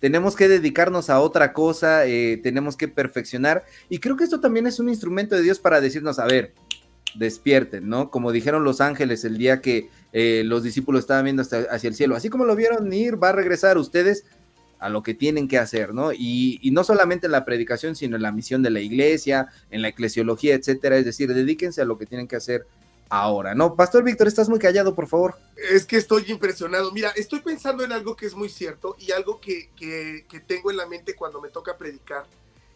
Tenemos 0.00 0.36
que 0.36 0.48
dedicarnos 0.48 1.10
a 1.10 1.20
otra 1.20 1.52
cosa, 1.52 2.06
eh, 2.06 2.38
tenemos 2.42 2.76
que 2.76 2.88
perfeccionar. 2.88 3.64
Y 3.88 3.98
creo 3.98 4.16
que 4.16 4.24
esto 4.24 4.40
también 4.40 4.66
es 4.66 4.78
un 4.78 4.88
instrumento 4.88 5.34
de 5.34 5.42
Dios 5.42 5.58
para 5.58 5.80
decirnos, 5.80 6.18
a 6.18 6.26
ver, 6.26 6.54
despierten, 7.14 7.88
¿no? 7.88 8.10
Como 8.10 8.32
dijeron 8.32 8.64
los 8.64 8.80
ángeles 8.80 9.24
el 9.24 9.38
día 9.38 9.60
que 9.60 9.88
eh, 10.12 10.42
los 10.44 10.62
discípulos 10.62 11.00
estaban 11.00 11.24
viendo 11.24 11.42
hacia 11.42 11.88
el 11.88 11.94
cielo, 11.94 12.16
así 12.16 12.28
como 12.28 12.44
lo 12.44 12.54
vieron 12.54 12.92
ir, 12.92 13.22
va 13.22 13.30
a 13.30 13.32
regresar 13.32 13.78
ustedes 13.78 14.24
a 14.78 14.88
lo 14.88 15.02
que 15.02 15.14
tienen 15.14 15.48
que 15.48 15.58
hacer, 15.58 15.92
¿no? 15.92 16.12
Y, 16.12 16.60
y, 16.62 16.70
no 16.70 16.84
solamente 16.84 17.26
en 17.26 17.32
la 17.32 17.44
predicación, 17.44 17.96
sino 17.96 18.14
en 18.14 18.22
la 18.22 18.30
misión 18.30 18.62
de 18.62 18.70
la 18.70 18.80
iglesia, 18.80 19.48
en 19.70 19.82
la 19.82 19.88
eclesiología, 19.88 20.54
etcétera. 20.54 20.96
Es 20.96 21.04
decir, 21.04 21.34
dedíquense 21.34 21.82
a 21.82 21.84
lo 21.84 21.98
que 21.98 22.06
tienen 22.06 22.28
que 22.28 22.36
hacer 22.36 22.64
ahora, 23.10 23.54
¿no? 23.54 23.74
Pastor 23.74 24.04
Víctor, 24.04 24.28
estás 24.28 24.48
muy 24.48 24.58
callado, 24.58 24.94
por 24.94 25.06
favor. 25.06 25.36
Es 25.56 25.86
que 25.86 25.96
estoy 25.96 26.24
impresionado. 26.28 26.92
Mira, 26.92 27.10
estoy 27.10 27.40
pensando 27.40 27.84
en 27.84 27.92
algo 27.92 28.16
que 28.16 28.26
es 28.26 28.34
muy 28.34 28.48
cierto 28.48 28.96
y 28.98 29.12
algo 29.12 29.40
que, 29.40 29.70
que, 29.76 30.40
tengo 30.46 30.70
en 30.70 30.76
la 30.76 30.86
mente 30.86 31.14
cuando 31.14 31.40
me 31.40 31.48
toca 31.48 31.76
predicar. 31.76 32.26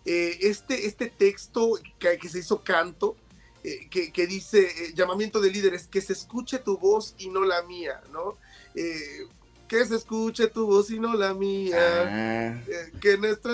Eh, 0.04 0.38
este, 0.42 0.86
este 0.86 1.06
texto 1.06 1.78
que, 1.98 2.18
que, 2.18 2.28
se 2.28 2.40
hizo 2.40 2.62
canto, 2.62 3.16
eh, 3.62 3.88
que, 3.88 4.10
que, 4.12 4.26
dice 4.26 4.62
eh, 4.62 4.92
llamamiento 4.94 5.40
de 5.40 5.50
líderes, 5.50 5.86
que 5.86 6.00
se 6.00 6.12
escuche 6.12 6.58
tu 6.58 6.76
voz 6.78 7.14
y 7.18 7.28
no 7.28 7.44
la 7.44 7.62
mía, 7.62 8.00
¿no? 8.12 8.36
que 8.74 9.86
se 9.86 9.96
escuche 9.96 10.48
tu 10.48 10.66
voz 10.66 10.90
y 10.90 10.98
no 11.00 11.14
la 11.14 11.32
mía. 11.32 11.78
Ah. 11.78 12.60
que 13.00 13.16
nuestra. 13.16 13.52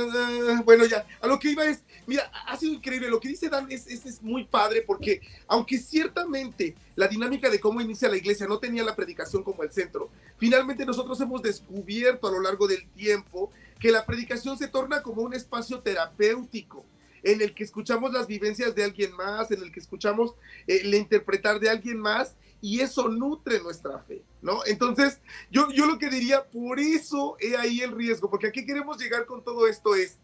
Bueno, 0.65 0.85
ya, 0.85 1.07
a 1.21 1.27
lo 1.29 1.39
que 1.39 1.53
iba 1.53 1.65
es, 1.65 1.83
Mira, 2.09 2.33
ha 2.47 2.57
sido 2.57 2.73
increíble. 2.73 3.11
Lo 3.11 3.21
que 3.21 3.29
dice 3.29 3.51
Dan 3.51 3.71
es, 3.71 3.87
es, 3.87 4.23
muy 4.23 4.47
padre 4.47 4.81
porque, 4.81 5.21
aunque 5.47 5.77
ciertamente 5.77 6.75
la 6.97 7.07
dinámica 7.07 7.51
de 7.51 7.61
cómo 7.61 7.83
inicia 7.83 8.09
la 8.09 8.17
iglesia 8.17 8.47
no 8.47 8.59
tenía 8.59 8.83
la 8.83 8.97
predicación 8.97 9.43
como 9.43 9.63
el 9.63 9.71
centro, 9.71 10.09
finalmente 10.39 10.87
nosotros 10.87 11.21
hemos 11.21 11.43
descubierto 11.43 12.27
a 12.27 12.31
lo 12.31 12.41
largo 12.41 12.67
del 12.67 12.89
tiempo 12.93 13.53
que 13.79 13.91
la 13.91 14.07
predicación 14.07 14.57
se 14.57 14.69
torna 14.69 15.03
como 15.03 15.21
un 15.21 15.35
espacio 15.35 15.81
terapéutico 15.81 16.83
en 17.23 17.43
el 17.43 17.55
que 17.55 17.65
escuchamos 17.65 18.11
las 18.11 18.27
vivencias 18.27 18.75
de 18.75 18.85
alguien 18.85 19.13
más, 19.13 19.51
en 19.51 19.63
el 19.63 19.71
que 19.71 19.81
escuchamos 19.81 20.35
eh, 20.67 20.81
el 20.85 20.95
interpretar 20.95 21.61
de 21.61 21.69
alguien 21.69 21.99
más 21.99 22.37
y 22.63 22.81
eso 22.81 23.09
nutre 23.09 23.61
nuestra 23.61 23.99
fe, 24.01 24.23
¿no? 24.41 24.65
Entonces, 24.65 25.21
yo, 25.51 25.71
yo 25.73 25.85
lo 25.85 25.99
que 25.99 26.09
diría, 26.09 26.45
por 26.45 26.81
eso 26.81 27.37
he 27.39 27.55
ahí 27.57 27.83
el 27.83 27.93
riesgo, 27.93 28.31
porque 28.31 28.47
aquí 28.47 28.65
queremos 28.65 28.99
llegar 28.99 29.27
con 29.27 29.45
todo 29.45 29.69
esto 29.69 29.95
es, 29.95 30.19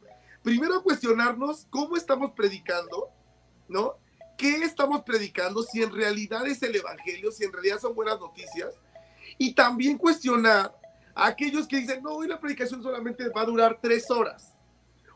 primero 0.44 0.82
cuestionarnos 0.82 1.66
cómo 1.70 1.96
estamos 1.96 2.32
predicando, 2.32 3.08
¿no? 3.66 3.94
¿Qué 4.36 4.56
estamos 4.58 5.02
predicando? 5.02 5.62
Si 5.62 5.82
en 5.82 5.90
realidad 5.90 6.46
es 6.46 6.62
el 6.62 6.76
Evangelio, 6.76 7.32
si 7.32 7.44
en 7.44 7.52
realidad 7.52 7.80
son 7.80 7.94
buenas 7.94 8.20
noticias. 8.20 8.74
Y 9.38 9.54
también 9.54 9.96
cuestionar 9.96 10.76
a 11.14 11.26
aquellos 11.26 11.66
que 11.66 11.78
dicen, 11.78 12.02
no, 12.02 12.10
hoy 12.10 12.28
la 12.28 12.38
predicación 12.38 12.82
solamente 12.82 13.28
va 13.30 13.40
a 13.40 13.46
durar 13.46 13.78
tres 13.80 14.10
horas. 14.10 14.52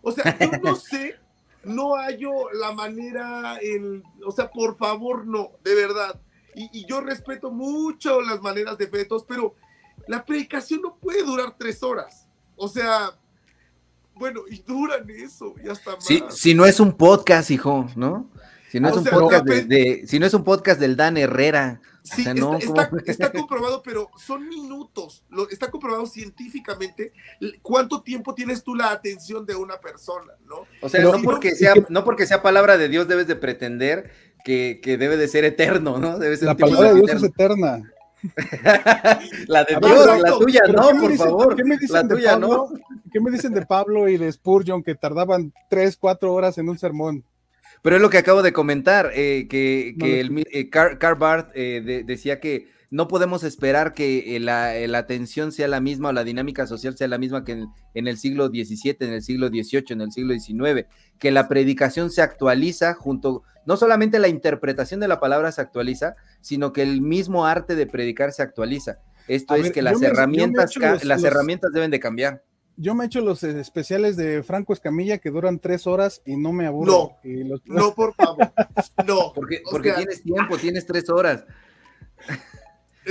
O 0.01 0.11
sea, 0.13 0.37
yo 0.39 0.51
no 0.63 0.75
sé, 0.77 1.17
no 1.63 1.97
hallo 1.97 2.51
la 2.53 2.73
manera, 2.73 3.59
el, 3.61 4.03
o 4.25 4.33
sea, 4.33 4.51
por 4.51 4.79
favor, 4.79 5.27
no, 5.27 5.53
de 5.63 5.75
verdad. 5.75 6.19
Y, 6.55 6.71
y 6.73 6.87
yo 6.87 7.03
respeto 7.03 7.51
mucho 7.51 8.23
las 8.23 8.41
maneras 8.41 8.79
de 8.79 8.89
fetos, 8.89 9.25
pero 9.29 9.55
la 10.07 10.25
predicación 10.25 10.81
no 10.81 10.97
puede 10.97 11.23
durar 11.23 11.57
tres 11.59 11.83
horas. 11.83 12.27
O 12.57 12.67
sea, 12.67 13.13
bueno, 14.19 14.43
y 14.51 14.63
duran 14.63 15.09
eso, 15.11 15.55
y 15.63 15.69
hasta 15.69 15.93
más. 15.93 16.05
si 16.37 16.55
no 16.55 16.67
es 16.67 16.81
un 16.81 16.93
podcast, 16.93 17.51
hijo, 17.51 17.89
¿no? 17.97 18.31
Si 18.71 18.81
no, 18.81 18.89
es 18.91 18.97
un 18.97 19.05
podcast 19.05 19.47
de, 19.47 20.05
si 20.07 20.19
no 20.19 20.27
es 20.27 20.35
un 20.35 20.45
podcast 20.45 20.79
del 20.79 20.95
Dan 20.95 21.17
Herrera. 21.17 21.81
Sí, 22.03 22.25
está, 23.07 23.33
comprobado, 23.33 23.83
pero 23.83 24.11
son 24.17 24.49
minutos. 24.49 25.25
Lo, 25.29 25.49
está 25.49 25.71
comprobado 25.71 26.07
científicamente 26.07 27.13
cuánto 27.61 28.03
tiempo 28.03 28.35
tienes 28.35 28.63
tú 28.63 28.75
la 28.75 28.91
atención 28.91 29.45
de 29.45 29.55
una 29.55 29.79
persona, 29.79 30.33
¿no? 30.47 30.67
O 30.81 30.89
sea, 30.89 31.03
no, 31.03 31.23
porque 31.23 31.55
sea, 31.55 31.75
no 31.89 32.05
porque 32.05 32.27
sea 32.27 32.41
palabra 32.41 32.79
de 32.79 32.89
Dios 32.89 33.09
debes 33.09 33.27
de 33.27 33.37
pretender 33.37 34.11
que, 34.45 34.81
debe 34.83 35.17
de 35.17 35.29
ser 35.29 35.45
eterno, 35.45 35.99
¿no? 35.99 36.19
Debe 36.19 36.37
ser 36.37 36.47
la 36.47 36.57
palabra 36.57 36.95
de 36.95 37.01
Dios 37.01 37.11
es 37.11 37.23
eterna. 37.23 37.83
la 39.47 39.65
de 39.65 39.77
Dios, 39.81 40.21
la 40.21 40.39
tuya 40.39 40.61
no, 40.73 40.91
por 41.01 41.17
favor. 41.17 41.57
¿qué 41.57 41.65
me 41.65 41.77
dicen 41.79 41.95
la 41.95 42.09
tuya 42.09 42.37
de 42.37 42.41
Pablo, 42.41 42.69
no. 42.71 43.01
¿Qué 43.13 43.21
me 43.21 43.31
dicen 43.31 43.55
de 43.55 43.65
Pablo 43.65 44.09
y 44.09 44.17
de 44.17 44.31
Spurgeon 44.33 44.83
que 44.83 44.95
tardaban 44.95 45.53
tres, 45.69 45.97
cuatro 45.97 46.33
horas 46.35 46.59
en 46.59 46.69
un 46.69 46.79
sermón? 46.79 47.25
Pero 47.83 47.97
es 47.97 48.03
lo 48.03 48.11
que 48.11 48.19
acabo 48.19 48.43
de 48.43 48.53
comentar, 48.53 49.13
eh, 49.15 49.47
que, 49.49 49.95
que 49.99 50.21
el, 50.21 50.45
eh, 50.51 50.69
Car, 50.69 51.19
Barth 51.19 51.51
eh, 51.55 52.03
decía 52.05 52.41
que 52.41 52.69
no 52.91 53.09
podemos 53.09 53.45
esperar 53.45 53.93
que 53.93 54.37
eh, 54.37 54.41
la, 54.41 54.75
la, 54.87 54.99
atención 54.99 55.53
sea 55.53 55.69
la 55.69 55.81
misma 55.81 56.09
o 56.09 56.13
la 56.13 56.25
dinámica 56.25 56.67
social 56.67 56.97
sea 56.97 57.09
la 57.09 57.19
misma 57.19 57.45
que 57.45 57.53
en, 57.53 57.69
en, 57.95 58.09
el 58.09 58.17
siglo 58.17 58.49
XVII, 58.49 58.97
en 59.01 59.13
el 59.13 59.23
siglo 59.23 59.49
XVIII, 59.49 59.85
en 59.91 60.01
el 60.01 60.13
siglo 60.13 60.35
XIX, 60.35 60.87
que 61.19 61.31
la 61.31 61.49
predicación 61.49 62.11
se 62.11 62.23
actualiza 62.23 62.95
junto, 62.95 63.43
no 63.67 63.77
solamente 63.77 64.19
la 64.19 64.29
interpretación 64.29 65.01
de 65.01 65.09
la 65.09 65.21
palabra 65.21 65.53
se 65.53 65.61
actualiza, 65.61 66.17
sino 66.41 66.73
que 66.73 66.83
el 66.83 67.03
mismo 67.03 67.47
arte 67.47 67.77
de 67.77 67.87
predicar 67.87 68.33
se 68.33 68.43
actualiza. 68.43 69.01
Esto 69.27 69.57
es 69.57 69.71
que 69.71 69.83
las, 69.83 70.01
herramientas, 70.01 70.75
las 71.05 71.23
herramientas 71.23 71.73
deben 71.73 71.91
de 71.91 72.01
cambiar 72.01 72.43
yo 72.79 72.95
me 72.95 73.05
he 73.05 73.07
hecho 73.09 73.21
los 73.21 73.43
especiales 73.43 74.17
de 74.17 74.43
Franco 74.45 74.73
Escamilla 74.73 75.19
que 75.19 75.31
duran 75.31 75.59
tres 75.59 75.87
horas 75.87 76.23
y 76.25 76.37
no 76.37 76.53
me 76.53 76.67
aburro. 76.67 77.17
No, 77.25 77.61
no, 77.67 77.95
por 77.95 78.15
favor. 78.15 78.53
No. 79.05 79.33
Porque, 79.35 79.63
porque 79.69 79.93
tienes 79.93 80.23
tiempo, 80.23 80.57
tienes 80.57 80.87
tres 80.87 81.11
horas. 81.11 81.45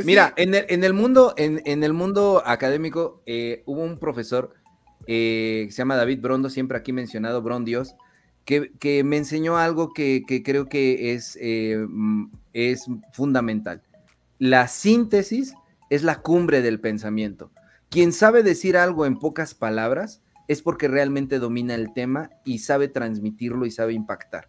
Mira, 0.03 0.33
en 0.37 0.53
el, 0.55 0.65
en 0.69 0.83
el, 0.83 0.93
mundo, 0.93 1.33
en, 1.37 1.83
el 1.83 1.93
mundo 1.93 2.43
académico, 2.45 3.21
eh, 3.25 3.63
hubo 3.65 3.83
un 3.83 3.99
profesor 3.99 4.53
eh, 5.07 5.63
que 5.67 5.71
se 5.71 5.77
llama 5.77 5.95
David 5.95 6.21
Brondo, 6.21 6.49
siempre 6.49 6.77
aquí 6.77 6.93
mencionado, 6.93 7.41
Brondios, 7.41 7.95
que, 8.45 8.71
que 8.79 9.03
me 9.03 9.17
enseñó 9.17 9.57
algo 9.57 9.93
que, 9.93 10.23
que 10.27 10.43
creo 10.43 10.69
que 10.69 11.13
es, 11.13 11.37
eh, 11.41 11.85
mm, 11.87 12.31
es 12.53 12.85
fundamental. 13.13 13.81
La 14.39 14.67
síntesis 14.67 15.53
es 15.89 16.03
la 16.03 16.21
cumbre 16.21 16.61
del 16.61 16.79
pensamiento. 16.79 17.51
Quien 17.89 18.13
sabe 18.13 18.43
decir 18.43 18.77
algo 18.77 19.05
en 19.05 19.17
pocas 19.17 19.53
palabras 19.53 20.21
es 20.47 20.61
porque 20.61 20.87
realmente 20.87 21.39
domina 21.39 21.75
el 21.75 21.93
tema 21.93 22.29
y 22.45 22.59
sabe 22.59 22.87
transmitirlo 22.87 23.65
y 23.65 23.71
sabe 23.71 23.93
impactar. 23.93 24.47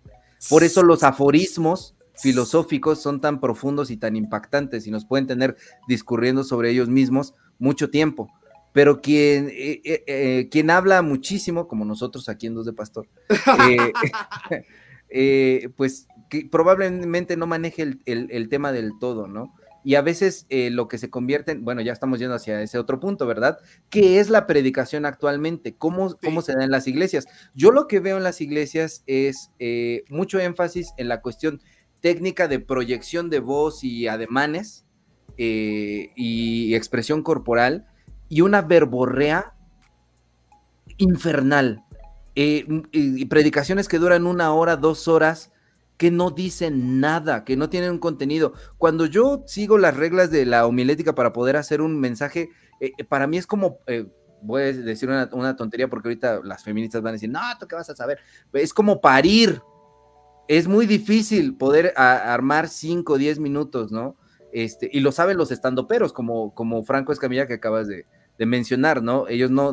Por 0.48 0.62
eso 0.62 0.82
los 0.82 1.02
aforismos 1.02 1.96
filosóficos 2.20 3.00
son 3.00 3.20
tan 3.20 3.40
profundos 3.40 3.90
y 3.90 3.96
tan 3.96 4.16
impactantes 4.16 4.86
y 4.86 4.90
nos 4.90 5.04
pueden 5.04 5.26
tener 5.26 5.56
discurriendo 5.86 6.44
sobre 6.44 6.70
ellos 6.70 6.88
mismos 6.88 7.34
mucho 7.58 7.90
tiempo. 7.90 8.28
Pero 8.72 9.00
quien, 9.00 9.48
eh, 9.48 9.80
eh, 9.84 10.04
eh, 10.06 10.48
quien 10.50 10.70
habla 10.70 11.02
muchísimo, 11.02 11.68
como 11.68 11.84
nosotros 11.84 12.28
aquí 12.28 12.46
en 12.46 12.54
Dos 12.54 12.66
de 12.66 12.72
Pastor, 12.72 13.08
pues 15.76 16.06
que 16.28 16.46
probablemente 16.50 17.36
no 17.36 17.46
maneje 17.46 17.82
el, 17.82 18.02
el 18.04 18.48
tema 18.48 18.72
del 18.72 18.92
todo, 19.00 19.26
¿no? 19.26 19.54
y 19.84 19.94
a 19.94 20.02
veces 20.02 20.44
eh, 20.50 20.68
lo 20.68 20.86
que 20.86 20.98
se 20.98 21.08
convierte 21.08 21.52
en, 21.52 21.64
bueno, 21.64 21.80
ya 21.80 21.94
estamos 21.94 22.18
yendo 22.18 22.34
hacia 22.34 22.60
ese 22.60 22.78
otro 22.78 23.00
punto, 23.00 23.26
¿verdad? 23.26 23.58
¿Qué 23.88 24.20
es 24.20 24.28
la 24.28 24.46
predicación 24.46 25.06
actualmente? 25.06 25.76
¿Cómo, 25.76 26.14
cómo 26.22 26.42
se 26.42 26.52
da 26.52 26.62
en 26.62 26.70
las 26.70 26.86
iglesias? 26.86 27.26
Yo 27.54 27.70
lo 27.70 27.86
que 27.86 27.98
veo 27.98 28.18
en 28.18 28.22
las 28.22 28.42
iglesias 28.42 29.02
es 29.06 29.50
eh, 29.58 30.04
mucho 30.10 30.40
énfasis 30.40 30.92
en 30.98 31.08
la 31.08 31.22
cuestión 31.22 31.62
técnica 32.00 32.48
de 32.48 32.60
proyección 32.60 33.30
de 33.30 33.40
voz 33.40 33.84
y 33.84 34.08
ademanes 34.08 34.86
eh, 35.36 36.12
y 36.16 36.74
expresión 36.74 37.22
corporal 37.22 37.86
y 38.28 38.40
una 38.42 38.62
verborrea 38.62 39.54
infernal. 40.96 41.84
y 42.34 43.24
predicaciones 43.24 43.88
que 43.88 43.98
duran 43.98 44.26
una 44.26 44.52
hora, 44.52 44.76
dos 44.76 45.08
horas, 45.08 45.50
que 45.98 46.10
no 46.12 46.30
dicen 46.30 47.00
nada, 47.00 47.44
que 47.44 47.56
no 47.56 47.68
tienen 47.68 47.90
un 47.90 47.98
contenido. 47.98 48.54
Cuando 48.78 49.04
yo 49.04 49.42
sigo 49.46 49.76
las 49.76 49.96
reglas 49.96 50.30
de 50.30 50.46
la 50.46 50.64
homilética 50.64 51.14
para 51.14 51.32
poder 51.32 51.56
hacer 51.56 51.82
un 51.82 51.98
mensaje, 51.98 52.50
eh, 52.80 52.92
eh, 52.96 53.04
para 53.04 53.26
mí 53.26 53.36
es 53.36 53.46
como, 53.46 53.80
eh, 53.88 54.06
voy 54.40 54.62
a 54.62 54.72
decir 54.72 55.08
una, 55.08 55.56
tontería 55.56 55.88
porque 55.88 56.08
ahorita 56.08 56.40
las 56.44 56.62
feministas 56.62 57.02
van 57.02 57.10
a 57.10 57.12
decir, 57.14 57.28
no, 57.28 57.40
¿tú 57.58 57.66
qué 57.66 57.74
vas 57.74 57.90
a 57.90 57.96
saber? 57.96 58.20
Es 58.52 58.72
como 58.72 59.00
parir. 59.00 59.60
Es 60.48 60.66
muy 60.66 60.86
difícil 60.86 61.56
poder 61.56 61.92
armar 61.96 62.68
5 62.68 63.12
o 63.12 63.18
10 63.18 63.38
minutos, 63.38 63.92
¿no? 63.92 64.16
Este, 64.52 64.88
y 64.90 65.00
lo 65.00 65.12
saben 65.12 65.36
los 65.36 65.50
estandoperos, 65.50 66.12
como, 66.12 66.54
como 66.54 66.82
Franco 66.84 67.12
Escamilla 67.12 67.46
que 67.46 67.54
acabas 67.54 67.86
de, 67.86 68.06
mencionar, 68.38 69.02
¿no? 69.02 69.26
Ellos 69.28 69.50
no 69.50 69.72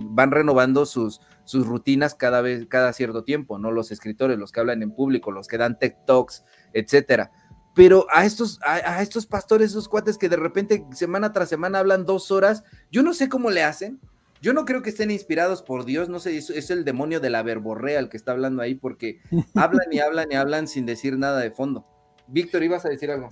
van 0.00 0.30
renovando 0.30 0.84
sus, 0.84 1.20
sus 1.44 1.66
rutinas 1.66 2.14
cada 2.14 2.42
vez, 2.42 2.66
cada 2.68 2.92
cierto 2.92 3.24
tiempo, 3.24 3.58
¿no? 3.58 3.70
Los 3.70 3.90
escritores, 3.90 4.38
los 4.38 4.52
que 4.52 4.60
hablan 4.60 4.82
en 4.82 4.94
público, 4.94 5.32
los 5.32 5.48
que 5.48 5.56
dan 5.56 5.78
tech 5.78 5.96
talks, 6.04 6.44
etcétera. 6.74 7.30
Pero 7.74 8.06
a 8.12 8.26
estos, 8.26 8.60
a, 8.62 9.00
estos 9.02 9.26
pastores, 9.26 9.70
esos 9.70 9.88
cuates 9.88 10.18
que 10.18 10.28
de 10.28 10.36
repente 10.36 10.84
semana 10.92 11.32
tras 11.32 11.48
semana 11.48 11.78
hablan 11.78 12.04
dos 12.04 12.30
horas, 12.30 12.64
yo 12.90 13.02
no 13.02 13.14
sé 13.14 13.28
cómo 13.28 13.50
le 13.50 13.62
hacen. 13.62 13.98
Yo 14.42 14.52
no 14.52 14.64
creo 14.64 14.82
que 14.82 14.90
estén 14.90 15.12
inspirados 15.12 15.62
por 15.62 15.84
Dios, 15.84 16.08
no 16.08 16.18
sé, 16.18 16.36
es, 16.36 16.70
el 16.70 16.84
demonio 16.84 17.20
de 17.20 17.30
la 17.30 17.44
verborrea 17.44 18.00
el 18.00 18.08
que 18.08 18.16
está 18.16 18.32
hablando 18.32 18.60
ahí, 18.60 18.74
porque 18.74 19.20
hablan 19.54 19.86
y 19.92 20.00
hablan 20.00 20.32
y 20.32 20.34
hablan 20.34 20.66
sin 20.66 20.84
decir 20.84 21.16
nada 21.16 21.38
de 21.38 21.52
fondo. 21.52 21.86
Víctor, 22.26 22.64
ibas 22.64 22.84
a 22.84 22.88
decir 22.88 23.12
algo. 23.12 23.28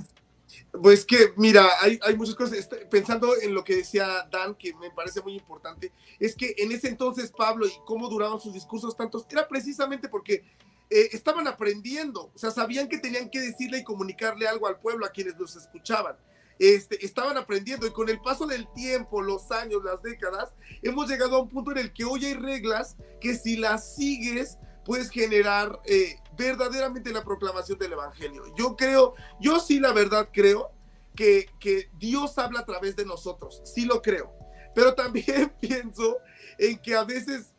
Pues 0.71 1.05
que, 1.05 1.33
mira, 1.37 1.67
hay, 1.81 1.99
hay, 2.03 2.17
muchas 2.17 2.37
cosas. 2.37 2.59
Este, 2.59 2.77
pensando 2.87 3.33
en 3.43 3.55
lo 3.55 3.65
que 3.65 3.75
decía 3.75 4.29
Dan, 4.31 4.55
que 4.55 4.73
me 4.77 4.93
parece 4.93 5.21
muy 5.21 5.35
importante, 5.35 5.93
es 6.21 6.37
que 6.37 6.55
en 6.59 6.71
ese 6.71 6.87
entonces 6.87 7.33
Pablo 7.37 7.67
y 7.67 7.73
cómo 7.85 8.09
duraban 8.09 8.39
sus 8.39 8.55
discursos 8.55 8.97
tantos, 8.97 9.27
era 9.31 9.49
precisamente 9.49 10.09
porque 10.09 10.45
eh, 10.91 11.09
estaban 11.11 11.49
aprendiendo, 11.49 12.31
o 12.33 12.39
sea, 12.39 12.53
sabían 12.53 12.89
que 12.89 12.99
tenían 12.99 13.31
que 13.31 13.41
decirle 13.41 13.79
y 13.79 13.85
comunicarle 13.85 14.47
algo 14.47 14.69
al 14.69 14.79
pueblo, 14.79 15.07
a 15.07 15.11
quienes 15.11 15.37
los 15.37 15.57
escuchaban. 15.57 16.17
Este, 16.61 17.03
estaban 17.07 17.39
aprendiendo 17.39 17.87
y 17.87 17.91
con 17.91 18.11
el 18.11 18.21
paso 18.21 18.47
del 18.47 18.71
tiempo, 18.75 19.23
los 19.23 19.51
años, 19.51 19.83
las 19.83 20.03
décadas, 20.03 20.53
hemos 20.83 21.09
llegado 21.09 21.37
a 21.37 21.41
un 21.41 21.49
punto 21.49 21.73
en 21.73 21.79
el 21.79 21.91
que 21.91 22.05
hoy 22.05 22.27
hay 22.27 22.35
reglas 22.35 22.99
que 23.19 23.35
si 23.35 23.57
las 23.57 23.97
sigues, 23.97 24.59
puedes 24.85 25.09
generar 25.09 25.81
eh, 25.87 26.17
verdaderamente 26.37 27.15
la 27.15 27.25
proclamación 27.25 27.79
del 27.79 27.95
Evangelio. 27.95 28.45
Yo 28.59 28.77
creo, 28.77 29.15
yo 29.41 29.59
sí 29.59 29.81
la 29.81 29.95
verdad 29.95 30.29
creo 30.31 30.71
que, 31.17 31.47
que 31.59 31.89
Dios 31.99 32.37
habla 32.37 32.61
a 32.61 32.67
través 32.67 32.95
de 32.95 33.07
nosotros, 33.07 33.63
sí 33.65 33.87
lo 33.87 34.03
creo, 34.03 34.31
pero 34.75 34.95
también 34.95 35.55
pienso 35.63 36.19
en 36.59 36.79
que 36.79 36.95
a 36.95 37.05
veces 37.05 37.55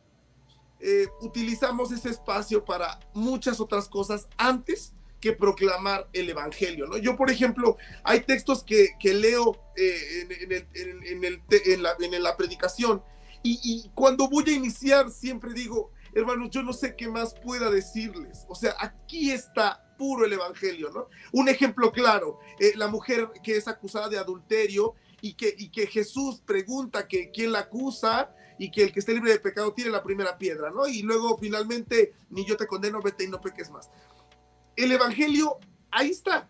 eh, 0.79 1.07
utilizamos 1.21 1.91
ese 1.91 2.09
espacio 2.09 2.63
para 2.63 2.99
muchas 3.15 3.59
otras 3.59 3.89
cosas 3.89 4.27
antes 4.37 4.93
que 5.21 5.31
proclamar 5.33 6.09
el 6.11 6.29
Evangelio, 6.29 6.87
¿no? 6.87 6.97
Yo, 6.97 7.15
por 7.15 7.29
ejemplo, 7.29 7.77
hay 8.03 8.21
textos 8.21 8.63
que, 8.63 8.89
que 8.99 9.13
leo 9.13 9.57
en, 9.77 10.23
la, 12.23 12.35
predicación 12.35 13.01
y, 13.43 13.59
y 13.63 13.91
cuando 13.93 14.27
voy 14.27 14.43
a 14.47 14.51
iniciar 14.51 15.09
siempre 15.11 15.53
digo, 15.53 15.91
hermanos, 16.13 16.49
yo 16.49 16.63
no 16.63 16.73
sé 16.73 16.95
qué 16.95 17.07
más 17.07 17.33
pueda 17.35 17.69
decirles. 17.69 18.45
O 18.49 18.55
sea, 18.55 18.75
aquí 18.79 19.31
está 19.31 19.83
puro 19.97 20.25
el 20.25 20.33
Evangelio, 20.33 20.89
¿no? 20.89 21.07
Un 21.31 21.47
ejemplo 21.47 21.91
claro, 21.91 22.39
eh, 22.59 22.73
la 22.75 22.87
mujer 22.87 23.29
que 23.43 23.55
es 23.57 23.67
acusada 23.67 24.09
de 24.09 24.17
adulterio 24.17 24.95
y 25.21 25.35
que, 25.35 25.53
y 25.55 25.69
que 25.69 25.85
Jesús 25.85 26.41
pregunta 26.43 27.07
que 27.07 27.29
quién 27.29 27.51
la 27.51 27.59
acusa 27.59 28.33
y 28.57 28.71
que 28.71 28.83
el 28.83 28.91
que 28.91 28.99
esté 28.99 29.13
libre 29.13 29.31
de 29.31 29.39
pecado 29.39 29.73
tiene 29.73 29.91
la 29.91 30.03
primera 30.03 30.37
piedra, 30.37 30.71
¿no? 30.71 30.87
Y 30.87 31.03
luego 31.03 31.37
finalmente, 31.37 32.13
ni 32.29 32.45
yo 32.45 32.57
te 32.57 32.67
condeno, 32.67 32.99
vete 33.01 33.25
y 33.25 33.27
no 33.27 33.41
peques 33.41 33.69
más. 33.69 33.89
El 34.83 34.91
Evangelio, 34.91 35.57
ahí 35.91 36.09
está. 36.09 36.49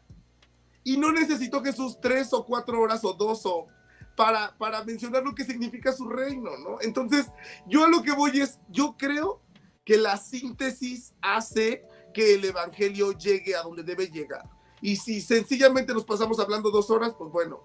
Y 0.83 0.97
no 0.97 1.11
necesitó 1.11 1.61
Jesús 1.61 1.99
tres 2.01 2.33
o 2.33 2.45
cuatro 2.45 2.79
horas 2.79 3.03
o 3.03 3.13
dos 3.13 3.45
o 3.45 3.67
para, 4.15 4.57
para 4.57 4.83
mencionar 4.83 5.23
lo 5.23 5.35
que 5.35 5.43
significa 5.43 5.91
su 5.91 6.07
reino, 6.07 6.51
¿no? 6.57 6.77
Entonces, 6.81 7.27
yo 7.67 7.85
a 7.85 7.89
lo 7.89 8.01
que 8.03 8.11
voy 8.11 8.39
es, 8.39 8.59
yo 8.69 8.95
creo 8.97 9.41
que 9.83 9.97
la 9.97 10.17
síntesis 10.17 11.13
hace 11.21 11.85
que 12.13 12.35
el 12.35 12.45
Evangelio 12.45 13.11
llegue 13.13 13.55
a 13.55 13.63
donde 13.63 13.83
debe 13.83 14.07
llegar. 14.07 14.43
Y 14.81 14.95
si 14.95 15.21
sencillamente 15.21 15.93
nos 15.93 16.05
pasamos 16.05 16.39
hablando 16.39 16.71
dos 16.71 16.89
horas, 16.89 17.13
pues 17.17 17.31
bueno, 17.31 17.61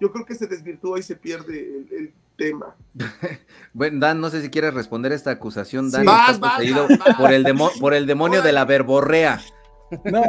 yo 0.00 0.12
creo 0.12 0.24
que 0.24 0.34
se 0.34 0.46
desvirtúa 0.46 0.98
y 0.98 1.02
se 1.02 1.16
pierde 1.16 1.86
el, 1.90 2.14
tema. 2.36 2.74
bueno, 3.72 4.00
Dan, 4.00 4.20
no 4.20 4.28
sé 4.28 4.42
si 4.42 4.50
quieres 4.50 4.74
responder 4.74 5.12
esta 5.12 5.30
acusación, 5.30 5.92
Dan, 5.92 6.04
por, 7.16 7.32
el 7.32 7.44
por 7.78 7.94
el 7.94 8.06
demonio 8.06 8.42
de 8.42 8.50
la 8.50 8.64
verborrea. 8.64 9.40
No, 10.04 10.22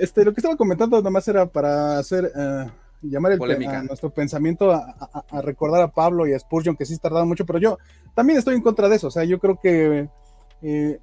este, 0.00 0.24
lo 0.24 0.32
que 0.32 0.40
estaba 0.40 0.56
comentando 0.56 1.00
nomás 1.00 1.26
era 1.28 1.46
para 1.46 1.98
hacer... 1.98 2.32
Uh 2.34 2.70
llamar 3.02 3.32
el, 3.32 3.38
nuestro 3.86 4.10
pensamiento 4.10 4.72
a, 4.72 5.42
recordar 5.42 5.82
a 5.82 5.92
Pablo 5.92 6.26
y 6.26 6.32
a 6.32 6.38
Spurgeon, 6.38 6.76
que 6.76 6.86
sí 6.86 6.96
tardaron 6.98 7.28
mucho, 7.28 7.46
pero 7.46 7.58
yo 7.58 7.78
también 8.14 8.38
estoy 8.38 8.54
en 8.54 8.62
contra 8.62 8.88
de 8.88 8.96
eso. 8.96 9.08
O 9.08 9.10
sea, 9.10 9.24
yo 9.24 9.38
creo 9.38 9.58
que 9.60 10.08
eh, 10.62 11.00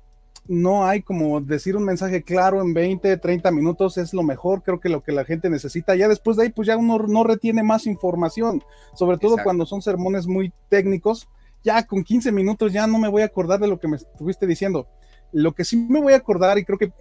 no 0.48 0.86
hay 0.86 1.02
como 1.02 1.39
decir 1.41 1.76
un 1.76 1.86
mensaje 1.86 2.24
claro 2.24 2.62
en 2.62 2.74
20, 2.74 3.18
30 3.18 3.52
minutos 3.52 3.98
es 3.98 4.14
lo 4.14 4.24
mejor, 4.24 4.64
creo 4.64 4.80
que 4.80 4.89
lo 4.89 5.04
que 5.04 5.12
la 5.12 5.26
gente 5.26 5.50
necesita. 5.50 5.96
Ya 5.96 6.08
después 6.08 6.38
de 6.38 6.44
ahí, 6.44 6.50
pues 6.50 6.68
ya 6.68 6.78
uno 6.78 6.98
no 7.00 7.24
retiene 7.24 7.64
más 7.64 7.86
información, 7.86 8.64
sobre 8.96 9.18
todo 9.18 9.38
cuando 9.44 9.66
son 9.66 9.82
sermones 9.82 10.28
muy 10.28 10.52
técnicos. 10.70 11.28
Ya 11.64 11.86
con 11.88 12.04
15 12.04 12.34
minutos 12.34 12.74
ya 12.74 12.88
no 12.88 13.00
me 13.00 13.08
voy 13.08 13.22
a 13.22 13.26
acordar 13.26 13.60
de 13.60 13.68
lo 13.68 13.80
que 13.80 13.88
me 13.88 13.96
estuviste 13.96 14.46
diciendo. 14.46 14.88
Lo 15.32 15.54
que 15.54 15.64
sí 15.64 15.78
me 15.78 16.02
voy 16.02 16.14
a 16.14 16.18
acordar, 16.18 16.58
y 16.58 16.66
creo 16.66 16.78
que 16.78 16.91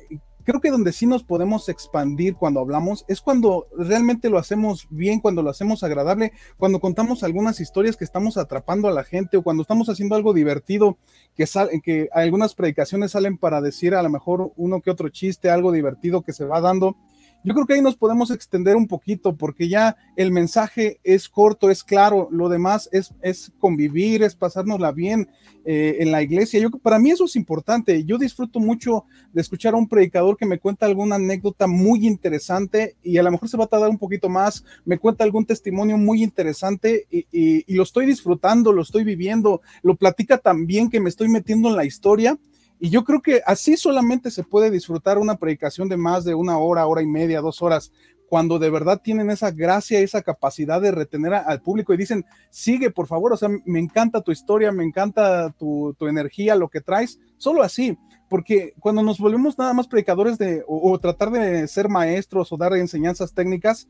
creo 0.44 0.60
que 0.60 0.70
donde 0.70 0.92
sí 0.92 1.06
nos 1.06 1.22
podemos 1.24 1.68
expandir 1.68 2.36
cuando 2.36 2.60
hablamos 2.60 3.04
es 3.08 3.20
cuando 3.20 3.66
realmente 3.76 4.30
lo 4.30 4.38
hacemos 4.38 4.86
bien, 4.90 5.20
cuando 5.20 5.42
lo 5.42 5.50
hacemos 5.50 5.82
agradable, 5.82 6.32
cuando 6.56 6.80
contamos 6.80 7.22
algunas 7.22 7.60
historias 7.60 7.96
que 7.96 8.04
estamos 8.04 8.36
atrapando 8.36 8.88
a 8.88 8.92
la 8.92 9.04
gente 9.04 9.36
o 9.36 9.42
cuando 9.42 9.62
estamos 9.62 9.88
haciendo 9.88 10.14
algo 10.14 10.32
divertido, 10.32 10.98
que, 11.36 11.46
que 11.82 12.08
algunas 12.12 12.54
predicaciones 12.54 13.12
salen 13.12 13.38
para 13.38 13.60
decir 13.60 13.94
a 13.94 14.02
lo 14.02 14.10
mejor 14.10 14.52
uno 14.56 14.80
que 14.80 14.90
otro 14.90 15.08
chiste, 15.08 15.50
algo 15.50 15.72
divertido 15.72 16.22
que 16.22 16.32
se 16.32 16.44
va 16.44 16.60
dando 16.60 16.96
yo 17.44 17.54
creo 17.54 17.66
que 17.66 17.74
ahí 17.74 17.82
nos 17.82 17.96
podemos 17.96 18.30
extender 18.30 18.76
un 18.76 18.86
poquito 18.86 19.36
porque 19.36 19.68
ya 19.68 19.96
el 20.16 20.30
mensaje 20.30 21.00
es 21.02 21.28
corto, 21.28 21.70
es 21.70 21.82
claro, 21.82 22.28
lo 22.30 22.48
demás 22.48 22.88
es, 22.92 23.12
es 23.20 23.52
convivir, 23.58 24.22
es 24.22 24.34
pasárnosla 24.34 24.92
bien 24.92 25.28
eh, 25.64 25.96
en 26.00 26.12
la 26.12 26.22
iglesia. 26.22 26.60
Yo, 26.60 26.70
para 26.70 26.98
mí 26.98 27.10
eso 27.10 27.24
es 27.24 27.36
importante. 27.36 28.04
Yo 28.04 28.18
disfruto 28.18 28.60
mucho 28.60 29.04
de 29.32 29.40
escuchar 29.40 29.74
a 29.74 29.78
un 29.78 29.88
predicador 29.88 30.36
que 30.36 30.46
me 30.46 30.58
cuenta 30.58 30.86
alguna 30.86 31.16
anécdota 31.16 31.66
muy 31.66 32.06
interesante 32.06 32.96
y 33.02 33.18
a 33.18 33.22
lo 33.22 33.30
mejor 33.30 33.48
se 33.48 33.56
va 33.56 33.64
a 33.64 33.68
tardar 33.68 33.90
un 33.90 33.98
poquito 33.98 34.28
más, 34.28 34.64
me 34.84 34.98
cuenta 34.98 35.24
algún 35.24 35.44
testimonio 35.44 35.98
muy 35.98 36.22
interesante 36.22 37.06
y, 37.10 37.26
y 37.30 37.74
lo 37.74 37.82
estoy 37.82 38.06
disfrutando, 38.06 38.72
lo 38.72 38.82
estoy 38.82 39.04
viviendo, 39.04 39.62
lo 39.82 39.96
platica 39.96 40.38
tan 40.38 40.66
bien 40.66 40.90
que 40.90 41.00
me 41.00 41.08
estoy 41.08 41.28
metiendo 41.28 41.68
en 41.68 41.76
la 41.76 41.84
historia 41.84 42.38
y 42.84 42.90
yo 42.90 43.04
creo 43.04 43.22
que 43.22 43.42
así 43.46 43.76
solamente 43.76 44.28
se 44.32 44.42
puede 44.42 44.68
disfrutar 44.68 45.16
una 45.16 45.36
predicación 45.36 45.88
de 45.88 45.96
más 45.96 46.24
de 46.24 46.34
una 46.34 46.58
hora, 46.58 46.84
hora 46.88 47.00
y 47.00 47.06
media, 47.06 47.40
dos 47.40 47.62
horas, 47.62 47.92
cuando 48.28 48.58
de 48.58 48.70
verdad 48.70 49.00
tienen 49.00 49.30
esa 49.30 49.52
gracia, 49.52 50.00
esa 50.00 50.20
capacidad 50.20 50.82
de 50.82 50.90
retener 50.90 51.32
al 51.32 51.62
público 51.62 51.94
y 51.94 51.96
dicen, 51.96 52.24
sigue 52.50 52.90
por 52.90 53.06
favor, 53.06 53.32
o 53.32 53.36
sea, 53.36 53.50
me 53.66 53.78
encanta 53.78 54.20
tu 54.20 54.32
historia, 54.32 54.72
me 54.72 54.82
encanta 54.82 55.54
tu, 55.56 55.94
energía, 56.00 56.56
lo 56.56 56.70
que 56.70 56.80
traes, 56.80 57.20
solo 57.36 57.62
así, 57.62 57.96
porque 58.28 58.74
cuando 58.80 59.00
nos 59.04 59.20
volvemos 59.20 59.56
nada 59.58 59.74
más 59.74 59.86
predicadores 59.86 60.36
de, 60.36 60.64
o 60.66 60.98
tratar 60.98 61.30
de 61.30 61.68
ser 61.68 61.88
maestros 61.88 62.50
o 62.50 62.56
dar 62.56 62.74
enseñanzas 62.74 63.32
técnicas, 63.32 63.86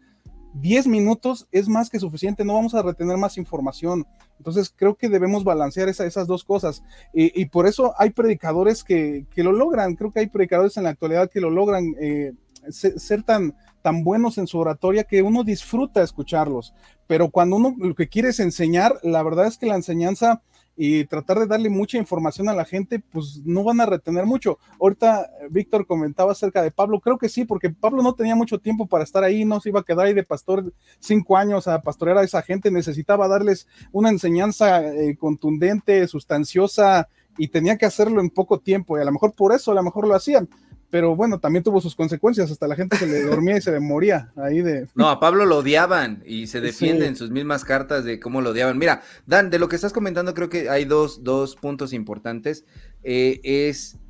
10 0.55 0.87
minutos 0.87 1.49
es 1.51 1.69
más 1.69 1.89
que 1.89 1.99
suficiente, 1.99 2.45
no 2.45 2.55
vamos 2.55 2.75
a 2.75 2.83
retener 2.83 3.17
más 3.17 3.39
información. 3.39 4.07
Entonces 4.39 4.73
creo 4.75 4.95
que 4.97 5.09
debemos 5.09 5.45
balancear 5.45 5.89
esas 5.89 6.27
dos 6.27 6.45
cosas. 6.45 6.83
Y, 7.13 7.47
por 7.47 7.67
eso 7.67 7.95
hay 7.97 8.11
predicadores 8.11 8.85
que, 8.85 9.27
lo 9.37 9.53
logran, 9.53 9.95
creo 9.95 10.11
que 10.11 10.21
hay 10.21 10.27
predicadores 10.27 10.77
en 10.77 10.85
la 10.85 10.91
actualidad 10.91 11.31
que 11.31 11.41
lo 11.41 11.51
logran 11.51 11.95
eh, 12.01 12.33
ser, 12.71 13.23
tan, 13.23 13.55
tan 13.83 14.05
buenos 14.05 14.39
en 14.39 14.47
su 14.47 14.59
oratoria 14.59 15.05
que 15.05 15.23
uno 15.23 15.45
disfruta 15.45 16.03
escucharlos. 16.03 16.75
Pero 17.07 17.31
cuando 17.31 17.57
uno 17.57 17.75
lo 17.79 17.95
que 17.95 18.09
quiere 18.09 18.29
es 18.31 18.41
enseñar, 18.41 18.99
la 19.03 19.23
verdad 19.23 19.47
es 19.47 19.59
que 19.59 19.67
la 19.67 19.77
enseñanza 19.77 20.43
y 20.77 21.05
tratar 21.05 21.39
de 21.39 21.47
darle 21.47 21.69
mucha 21.69 21.99
información 21.99 22.49
a 22.49 22.55
la 22.55 22.65
gente, 22.65 22.99
pues 22.99 23.43
no 23.45 23.63
van 23.63 23.81
a 23.81 23.87
retener 23.87 24.25
mucho. 24.25 24.59
Ahorita 24.81 25.23
eh, 25.23 25.49
Víctor 25.51 25.87
comentaba 25.87 26.33
acerca 26.33 26.63
de 26.63 26.71
Pablo, 26.71 27.01
creo 27.01 27.19
que 27.19 27.29
sí, 27.29 27.45
porque 27.45 27.71
Pablo 27.71 28.03
no 28.03 28.15
tenía 28.15 28.35
mucho 28.35 28.59
tiempo 28.59 28.87
para 28.87 29.05
estar 29.05 29.23
ahí, 29.23 29.45
no 29.45 29.61
se 29.61 29.69
iba 29.69 29.81
a 29.81 29.85
quedar 29.85 30.07
ahí 30.07 30.15
de 30.15 30.25
pastor 30.25 30.73
cinco 30.99 31.37
años 31.37 31.69
a 31.69 31.83
pastorear 31.83 32.19
a 32.19 32.25
esa 32.25 32.43
gente, 32.43 32.71
necesitaba 32.71 33.29
darles 33.29 33.67
una 33.93 34.11
enseñanza 34.11 34.83
eh, 34.83 35.17
contundente, 35.17 36.07
sustanciosa, 36.09 37.09
y 37.39 37.49
tenía 37.49 37.79
que 37.79 37.87
hacerlo 37.87 38.21
en 38.21 38.31
poco 38.31 38.59
tiempo, 38.61 38.99
y 38.99 39.01
a 39.01 39.05
lo 39.05 39.13
mejor 39.13 39.33
por 39.33 39.55
eso, 39.55 39.73
a 39.73 39.75
lo 39.75 39.83
mejor 39.83 40.07
lo 40.07 40.15
hacían 40.15 40.49
pero 40.93 41.17
bueno, 41.17 41.41
también 41.41 41.65
tuvo 41.65 41.81
sus 41.81 41.97
consecuencias, 41.97 42.51
hasta 42.51 42.69
la 42.69 42.77
gente 42.77 42.99
se 42.99 43.07
le 43.07 43.23
dormía 43.25 43.57
y 43.57 43.63
se 43.63 43.73
le 43.73 43.81
moría 43.81 44.31
ahí 44.37 44.61
de... 44.61 44.87
No, 44.95 45.09
a 45.09 45.21
Pablo 45.21 45.47
lo 45.47 45.57
odiaban 45.57 46.23
y 46.27 46.49
se 46.49 46.61
defiende 46.61 47.07
en 47.07 47.17
sus 47.17 47.31
mismas 47.31 47.65
cartas 47.65 48.05
de 48.05 48.21
cómo 48.21 48.43
lo 48.43 48.51
odiaban. 48.51 48.77
Mira, 48.77 49.01
Dan, 49.25 49.49
de 49.49 49.59
lo 49.59 49.71
que 49.71 49.77
estás 49.77 49.95
comentando 49.95 50.35
creo 50.35 50.51
que 50.51 50.69
hay 50.69 50.85
dos, 50.85 51.25
dos 51.25 51.57
puntos 51.57 51.95
importantes. 51.95 52.67
Eh, 53.05 53.41
es 53.43 54.01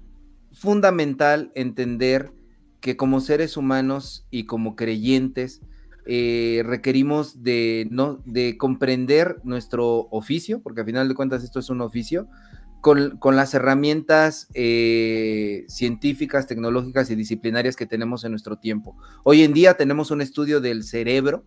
fundamental 0.51 1.53
entender 1.55 2.33
que 2.81 2.97
como 2.97 3.21
seres 3.21 3.57
humanos 3.57 4.27
y 4.33 4.47
como 4.47 4.75
creyentes 4.75 5.63
eh, 6.05 6.65
requerimos 6.67 7.45
de, 7.45 7.87
no, 7.93 8.21
de 8.25 8.59
comprender 8.59 9.37
nuestro 9.45 10.09
oficio, 10.11 10.61
porque 10.61 10.81
al 10.81 10.87
final 10.87 11.09
de 11.09 11.15
cuentas 11.15 11.45
esto 11.45 11.61
es 11.61 11.71
un 11.71 11.81
oficio, 11.81 12.27
con, 12.83 13.37
las 13.37 13.55
herramientas 13.55 14.49
eh, 14.55 15.65
científicas, 15.69 16.49
tecnológicas 16.49 17.09
y 17.11 17.15
disciplinarias 17.15 17.77
que 17.77 17.87
tenemos 17.87 18.25
en 18.25 18.33
nuestro 18.33 18.59
tiempo. 18.59 18.97
Hoy 19.23 19.45
en 19.45 19.53
día 19.55 19.75
tenemos 19.75 20.11
un 20.11 20.21
estudio 20.21 20.61
del 20.61 20.83
cerebro, 20.83 21.45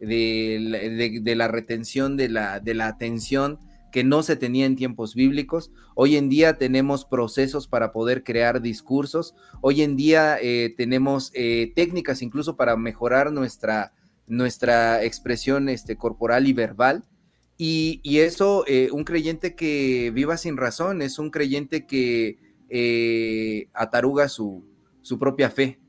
de, 0.00 1.34
la 1.36 1.48
retención, 1.48 2.16
de 2.16 2.30
la, 2.30 2.60
de 2.60 2.72
la 2.72 2.86
atención 2.86 3.58
que 3.92 4.02
no 4.02 4.22
se 4.22 4.36
tenía 4.36 4.64
en 4.64 4.76
tiempos 4.76 5.14
bíblicos. 5.14 5.70
Hoy 5.94 6.16
en 6.16 6.30
día 6.30 6.56
tenemos 6.56 7.04
procesos 7.04 7.68
para 7.68 7.92
poder 7.92 8.24
crear 8.24 8.62
discursos. 8.62 9.34
Hoy 9.60 9.82
en 9.82 9.94
día 9.94 10.38
eh, 10.40 10.72
tenemos 10.74 11.32
eh, 11.34 11.70
técnicas 11.76 12.22
incluso 12.22 12.56
para 12.56 12.78
mejorar 12.78 13.30
nuestra, 13.30 13.92
nuestra 14.26 15.04
expresión 15.04 15.68
este, 15.68 15.96
corporal 15.96 16.46
y 16.46 16.54
verbal. 16.54 17.04
Y, 17.60 18.20
eso, 18.20 18.62
eh, 18.68 18.88
un 18.92 19.02
creyente 19.02 19.56
que 19.56 20.12
viva 20.14 20.36
sin 20.36 20.56
razón, 20.56 21.02
es 21.02 21.18
un 21.18 21.30
creyente 21.30 21.86
que 21.86 22.38
eh, 22.68 23.68
ataruga 23.74 24.28
su, 24.28 24.64
su, 25.02 25.18
propia 25.18 25.50
fe. 25.50 25.80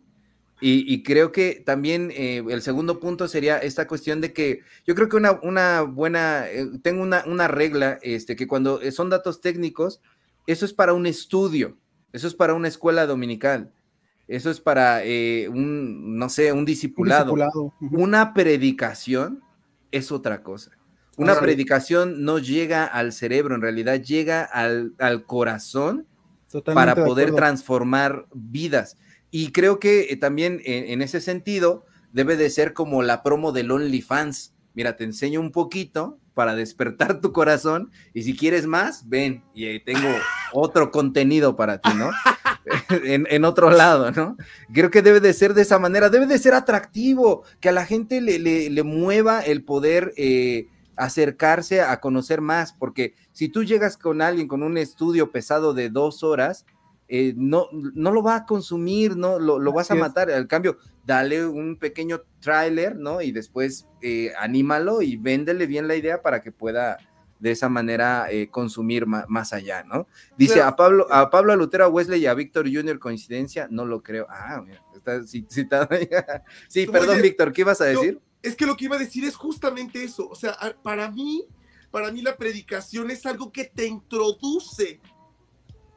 Y, 0.62 1.04
creo 1.04 1.32
que 1.32 1.62
también 1.64 2.12
eh, 2.12 2.44
el 2.50 2.62
segundo 2.64 3.00
punto 3.00 3.28
sería 3.28 3.60
esta 3.60 3.88
cuestión 3.88 4.20
de 4.20 4.34
que 4.34 4.62
yo 4.86 4.96
creo 4.96 5.08
que 5.08 5.16
una, 5.16 5.40
una 5.44 5.84
buena, 5.84 6.46
tengo 6.82 7.04
una, 7.04 7.24
una, 7.28 7.48
regla, 7.48 8.00
este, 8.02 8.36
que 8.36 8.48
cuando 8.48 8.82
son 8.92 9.12
datos 9.12 9.40
técnicos, 9.40 10.02
eso 10.48 10.66
es 10.66 10.74
para 10.74 10.94
un 10.94 11.06
estudio, 11.06 11.78
eso 12.12 12.28
es 12.28 12.34
para 12.34 12.56
una 12.56 12.68
escuela 12.68 13.06
dominical, 13.06 13.72
eso 14.28 14.50
es 14.50 14.60
para 14.60 15.02
un, 15.50 16.18
no 16.18 16.30
sé, 16.30 16.52
un 16.52 16.66
discipulado. 16.66 17.36
Una 17.92 18.34
predicación 18.34 19.42
es 19.92 20.12
otra 20.12 20.44
cosa. 20.44 20.79
Una 21.20 21.40
predicación 21.40 22.24
no 22.24 22.40
llega 22.40 22.86
al 22.86 23.12
cerebro, 23.12 23.54
en 23.54 23.62
realidad 23.62 24.02
llega 24.02 24.44
al, 24.44 24.94
corazón 25.26 26.08
para 26.66 26.96
poder 26.96 27.34
transformar 27.34 28.26
vidas. 28.34 28.98
Y 29.32 29.52
creo 29.52 29.80
que 29.80 30.08
eh, 30.10 30.16
también 30.16 30.62
en, 30.64 31.02
ese 31.02 31.22
sentido 31.22 31.86
debe 32.14 32.38
de 32.38 32.50
ser 32.50 32.74
como 32.74 33.04
la 33.04 33.22
promo 33.22 33.52
del 33.52 33.70
OnlyFans. 33.70 34.54
Mira, 34.74 34.96
te 34.96 35.04
enseño 35.04 35.40
un 35.42 35.52
poquito 35.52 36.18
para 36.34 36.56
despertar 36.56 37.20
tu 37.20 37.34
corazón 37.34 37.92
y 38.14 38.24
si 38.24 38.36
quieres 38.36 38.66
más, 38.66 39.10
ven 39.10 39.44
y 39.54 39.80
tengo 39.82 40.08
otro 40.54 40.90
contenido 40.90 41.58
para 41.58 41.80
ti, 41.80 41.90
¿no? 41.96 42.12
en, 43.04 43.46
otro 43.46 43.72
lado, 43.72 44.12
¿no? 44.12 44.38
Creo 44.74 44.90
que 44.90 45.02
debe 45.02 45.20
de 45.20 45.34
ser 45.34 45.54
de 45.54 45.64
esa 45.64 45.80
manera, 45.80 46.10
debe 46.10 46.28
de 46.28 46.38
ser 46.38 46.54
atractivo, 46.54 47.44
que 47.60 47.70
a 47.70 47.74
la 47.74 47.86
gente 47.86 48.22
le, 48.22 48.40
le, 48.40 48.84
mueva 48.84 49.42
el 49.42 49.64
poder 49.64 50.14
eh, 50.16 50.68
acercarse 51.00 51.82
a 51.82 52.00
conocer 52.02 52.42
más, 52.42 52.74
porque 52.74 53.16
si 53.32 53.48
tú 53.48 53.64
llegas 53.64 53.98
con 53.98 54.22
alguien 54.22 54.48
con 54.50 54.64
un 54.64 54.78
estudio 54.78 55.32
pesado 55.32 55.74
de 55.74 55.90
dos 55.90 56.24
horas, 56.24 56.66
eh, 57.08 57.34
no, 57.38 57.70
no 57.72 58.12
lo 58.12 58.22
va 58.22 58.36
a 58.36 58.46
consumir, 58.46 59.16
no 59.16 59.40
lo, 59.40 59.72
vas 59.72 59.90
a 59.92 59.96
matar. 59.96 60.30
Al 60.30 60.48
cambio, 60.48 60.78
dale 61.06 61.46
un 61.46 61.78
pequeño 61.78 62.22
tráiler, 62.42 62.98
¿no? 62.98 63.22
Y 63.22 63.32
después 63.32 63.88
eh, 64.02 64.34
anímalo 64.38 65.02
y 65.02 65.16
véndele 65.16 65.66
bien 65.68 65.88
la 65.88 65.96
idea 65.96 66.22
para 66.22 66.42
que 66.42 66.52
pueda 66.52 66.98
de 67.40 67.52
esa 67.52 67.70
manera 67.70 68.28
eh, 68.30 68.50
consumir 68.50 69.06
más, 69.08 69.54
allá, 69.54 69.84
¿no? 69.84 70.06
Dice 70.38 70.62
a 70.62 70.76
Pablo, 70.76 71.08
a 71.10 71.30
Pablo 71.30 71.56
Lutero, 71.56 71.86
a 71.86 71.88
Wesley 71.88 72.22
y 72.22 72.26
a 72.26 72.34
Víctor 72.34 72.68
Jr. 72.72 73.00
coincidencia, 73.00 73.70
no 73.72 73.86
lo 73.86 74.04
creo. 74.04 74.28
Ah, 74.30 74.62
mira, 74.66 74.84
está 74.94 75.26
citado. 75.26 75.88
sí, 76.68 76.86
perdón, 76.92 77.22
Víctor, 77.22 77.54
¿qué 77.54 77.62
ibas 77.62 77.80
a 77.80 77.86
decir? 77.86 78.20
Es 78.42 78.56
que 78.56 78.66
lo 78.66 78.78
que 78.78 78.86
iba 78.86 78.96
a 78.96 79.00
decir 79.00 79.24
es 79.26 79.36
justamente 79.36 80.04
eso. 80.04 80.28
O 80.30 80.36
sea, 80.36 80.58
para 80.84 81.12
mí, 81.12 81.46
para 81.92 82.12
mí 82.12 82.22
la 82.22 82.38
predicación 82.38 83.12
es 83.12 83.26
algo 83.26 83.52
que 83.52 83.66
te 83.66 83.86
introduce 83.86 85.00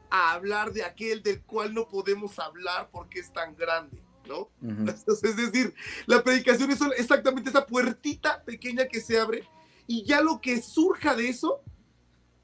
a 0.09 0.33
hablar 0.33 0.71
de 0.73 0.83
aquel 0.83 1.23
del 1.23 1.41
cual 1.41 1.73
no 1.73 1.87
podemos 1.87 2.37
hablar 2.39 2.89
porque 2.91 3.19
es 3.19 3.31
tan 3.33 3.55
grande, 3.55 4.01
¿no? 4.27 4.49
es 5.23 5.35
decir, 5.35 5.73
la 6.05 6.23
predicación 6.23 6.69
es 6.71 6.79
exactamente 6.97 7.49
esa 7.49 7.65
puertita 7.65 8.43
pequeña 8.43 8.87
que 8.87 9.01
se 9.01 9.19
abre 9.19 9.47
y 9.87 10.03
ya 10.03 10.21
lo 10.21 10.39
que 10.39 10.61
surja 10.61 11.15
de 11.15 11.29
eso 11.29 11.61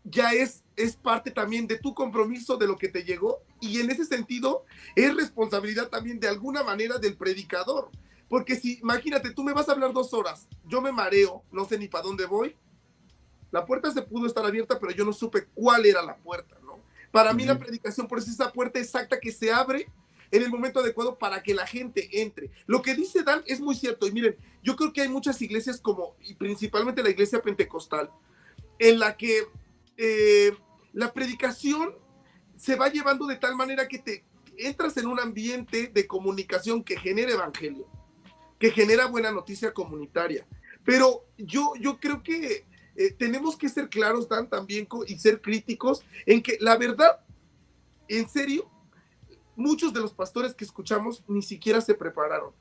ya 0.03 0.31
es, 0.31 0.63
es 0.75 0.95
parte 0.95 1.29
también 1.29 1.67
de 1.67 1.77
tu 1.77 1.93
compromiso, 1.93 2.57
de 2.57 2.65
lo 2.65 2.77
que 2.77 2.87
te 2.87 3.03
llegó 3.03 3.43
y 3.59 3.79
en 3.79 3.91
ese 3.91 4.05
sentido 4.05 4.65
es 4.95 5.15
responsabilidad 5.15 5.89
también 5.89 6.19
de 6.19 6.27
alguna 6.27 6.63
manera 6.63 6.97
del 6.97 7.17
predicador 7.17 7.91
porque 8.29 8.55
si, 8.55 8.79
imagínate, 8.79 9.31
tú 9.31 9.43
me 9.43 9.53
vas 9.53 9.67
a 9.67 9.73
hablar 9.73 9.91
dos 9.91 10.13
horas, 10.13 10.47
yo 10.65 10.81
me 10.81 10.91
mareo, 10.91 11.43
no 11.51 11.65
sé 11.65 11.77
ni 11.77 11.87
para 11.87 12.03
dónde 12.03 12.25
voy. 12.25 12.55
La 13.51 13.65
puerta 13.65 13.91
se 13.91 14.03
pudo 14.03 14.27
estar 14.27 14.45
abierta, 14.45 14.79
pero 14.79 14.93
yo 14.93 15.03
no 15.03 15.11
supe 15.11 15.47
cuál 15.55 15.85
era 15.85 16.03
la 16.03 16.15
puerta, 16.17 16.57
¿no? 16.63 16.79
Para 17.11 17.33
mí 17.33 17.43
la 17.43 17.57
predicación, 17.57 18.07
por 18.07 18.19
eso 18.19 18.27
es 18.27 18.35
esa 18.35 18.53
puerta 18.53 18.79
exacta 18.79 19.19
que 19.19 19.31
se 19.31 19.51
abre 19.51 19.89
en 20.31 20.43
el 20.43 20.51
momento 20.51 20.79
adecuado 20.79 21.17
para 21.17 21.41
que 21.41 21.55
la 21.55 21.65
gente 21.65 22.21
entre. 22.21 22.51
Lo 22.67 22.83
que 22.83 22.93
dice 22.93 23.23
Dan 23.23 23.41
es 23.47 23.59
muy 23.59 23.73
cierto. 23.73 24.05
Y 24.05 24.11
miren, 24.11 24.37
yo 24.61 24.75
creo 24.75 24.93
que 24.93 25.01
hay 25.01 25.09
muchas 25.09 25.41
iglesias 25.41 25.81
como, 25.81 26.15
y 26.21 26.35
principalmente 26.35 27.01
la 27.01 27.09
iglesia 27.09 27.41
pentecostal, 27.41 28.11
en 28.77 28.99
la 28.99 29.17
que 29.17 29.47
eh, 29.97 30.51
la 30.93 31.11
predicación 31.11 31.95
se 32.55 32.75
va 32.75 32.89
llevando 32.89 33.25
de 33.25 33.37
tal 33.37 33.55
manera 33.55 33.87
que 33.87 33.97
te, 33.97 34.23
entras 34.59 34.97
en 34.97 35.07
un 35.07 35.19
ambiente 35.19 35.87
de 35.87 36.07
comunicación 36.07 36.83
que 36.83 36.97
genera 36.97 37.31
evangelio, 37.31 37.87
que 38.59 38.71
genera 38.71 39.07
buena 39.07 39.31
noticia 39.31 39.73
comunitaria. 39.73 40.45
Pero 40.83 41.25
yo, 41.37 41.73
yo 41.79 41.99
creo 41.99 42.21
que 42.21 42.65
eh, 42.95 43.11
tenemos 43.17 43.55
que 43.57 43.69
ser 43.69 43.89
claros, 43.89 44.27
Dan, 44.27 44.49
también 44.49 44.87
y 45.07 45.17
ser 45.17 45.41
críticos 45.41 46.03
en 46.25 46.43
que 46.43 46.57
la 46.59 46.75
verdad, 46.77 47.21
en 48.09 48.27
serio, 48.27 48.69
muchos 49.55 49.93
de 49.93 50.01
los 50.01 50.13
pastores 50.13 50.53
que 50.53 50.65
escuchamos 50.65 51.23
ni 51.27 51.41
siquiera 51.41 51.79
se 51.79 51.93
prepararon. 51.93 52.51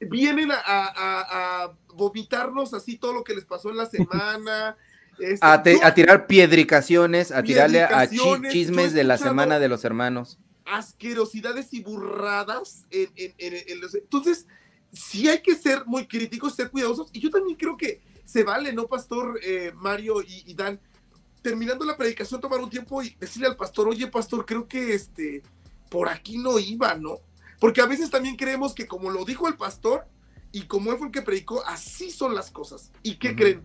Vienen 0.00 0.50
a, 0.52 1.72
vomitarnos 1.94 2.72
así 2.72 2.96
todo 2.96 3.12
lo 3.12 3.24
que 3.24 3.34
les 3.34 3.44
pasó 3.44 3.70
en 3.70 3.76
la 3.76 3.86
semana. 3.86 4.76
Este, 5.20 5.44
a, 5.82 5.94
tirar 5.94 6.28
piedricaciones, 6.28 7.32
a 7.32 7.42
tirarle 7.42 7.82
a 7.82 8.08
chismes 8.08 8.92
de 8.92 9.02
la 9.02 9.18
semana 9.18 9.58
de 9.58 9.66
los 9.68 9.84
hermanos. 9.84 10.38
Asquerosidades 10.64 11.74
y 11.74 11.82
burradas. 11.82 12.86
entonces, 12.92 14.46
sí 14.92 15.28
hay 15.28 15.42
que 15.42 15.54
ser 15.54 15.84
muy 15.86 16.06
críticos, 16.06 16.54
ser 16.54 16.70
cuidadosos. 16.70 17.08
Y 17.12 17.20
yo 17.20 17.30
también 17.30 17.56
creo 17.56 17.76
que 17.76 18.00
se 18.24 18.44
vale, 18.44 18.72
¿no, 18.72 18.86
Pastor 18.86 19.40
eh, 19.42 19.72
Mario 19.74 20.22
y, 20.22 20.54
Dan? 20.54 20.80
Terminando 21.42 21.84
la 21.84 21.96
predicación, 21.96 22.40
tomar 22.40 22.60
un 22.60 22.68
tiempo 22.70 23.02
y 23.02 23.16
decirle 23.18 23.48
al 23.48 23.56
pastor, 23.56 23.88
oye, 23.88 24.06
pastor, 24.08 24.44
creo 24.44 24.66
que 24.66 24.94
este, 24.94 25.42
por 25.88 26.08
aquí 26.08 26.36
no 26.36 26.58
iba, 26.58 26.94
¿no? 26.94 27.20
Porque 27.60 27.80
a 27.80 27.86
veces 27.86 28.10
también 28.10 28.36
creemos 28.36 28.74
que 28.74 28.86
como 28.86 29.10
lo 29.10 29.24
dijo 29.24 29.48
el 29.48 29.56
pastor 29.56 30.06
y 30.52 30.62
como 30.62 30.92
él 30.92 30.98
fue 30.98 31.06
el 31.06 31.12
que 31.12 31.22
predicó, 31.22 31.64
así 31.66 32.10
son 32.10 32.34
las 32.34 32.50
cosas. 32.50 32.90
¿Y 33.02 33.16
qué 33.16 33.34
creen? 33.34 33.62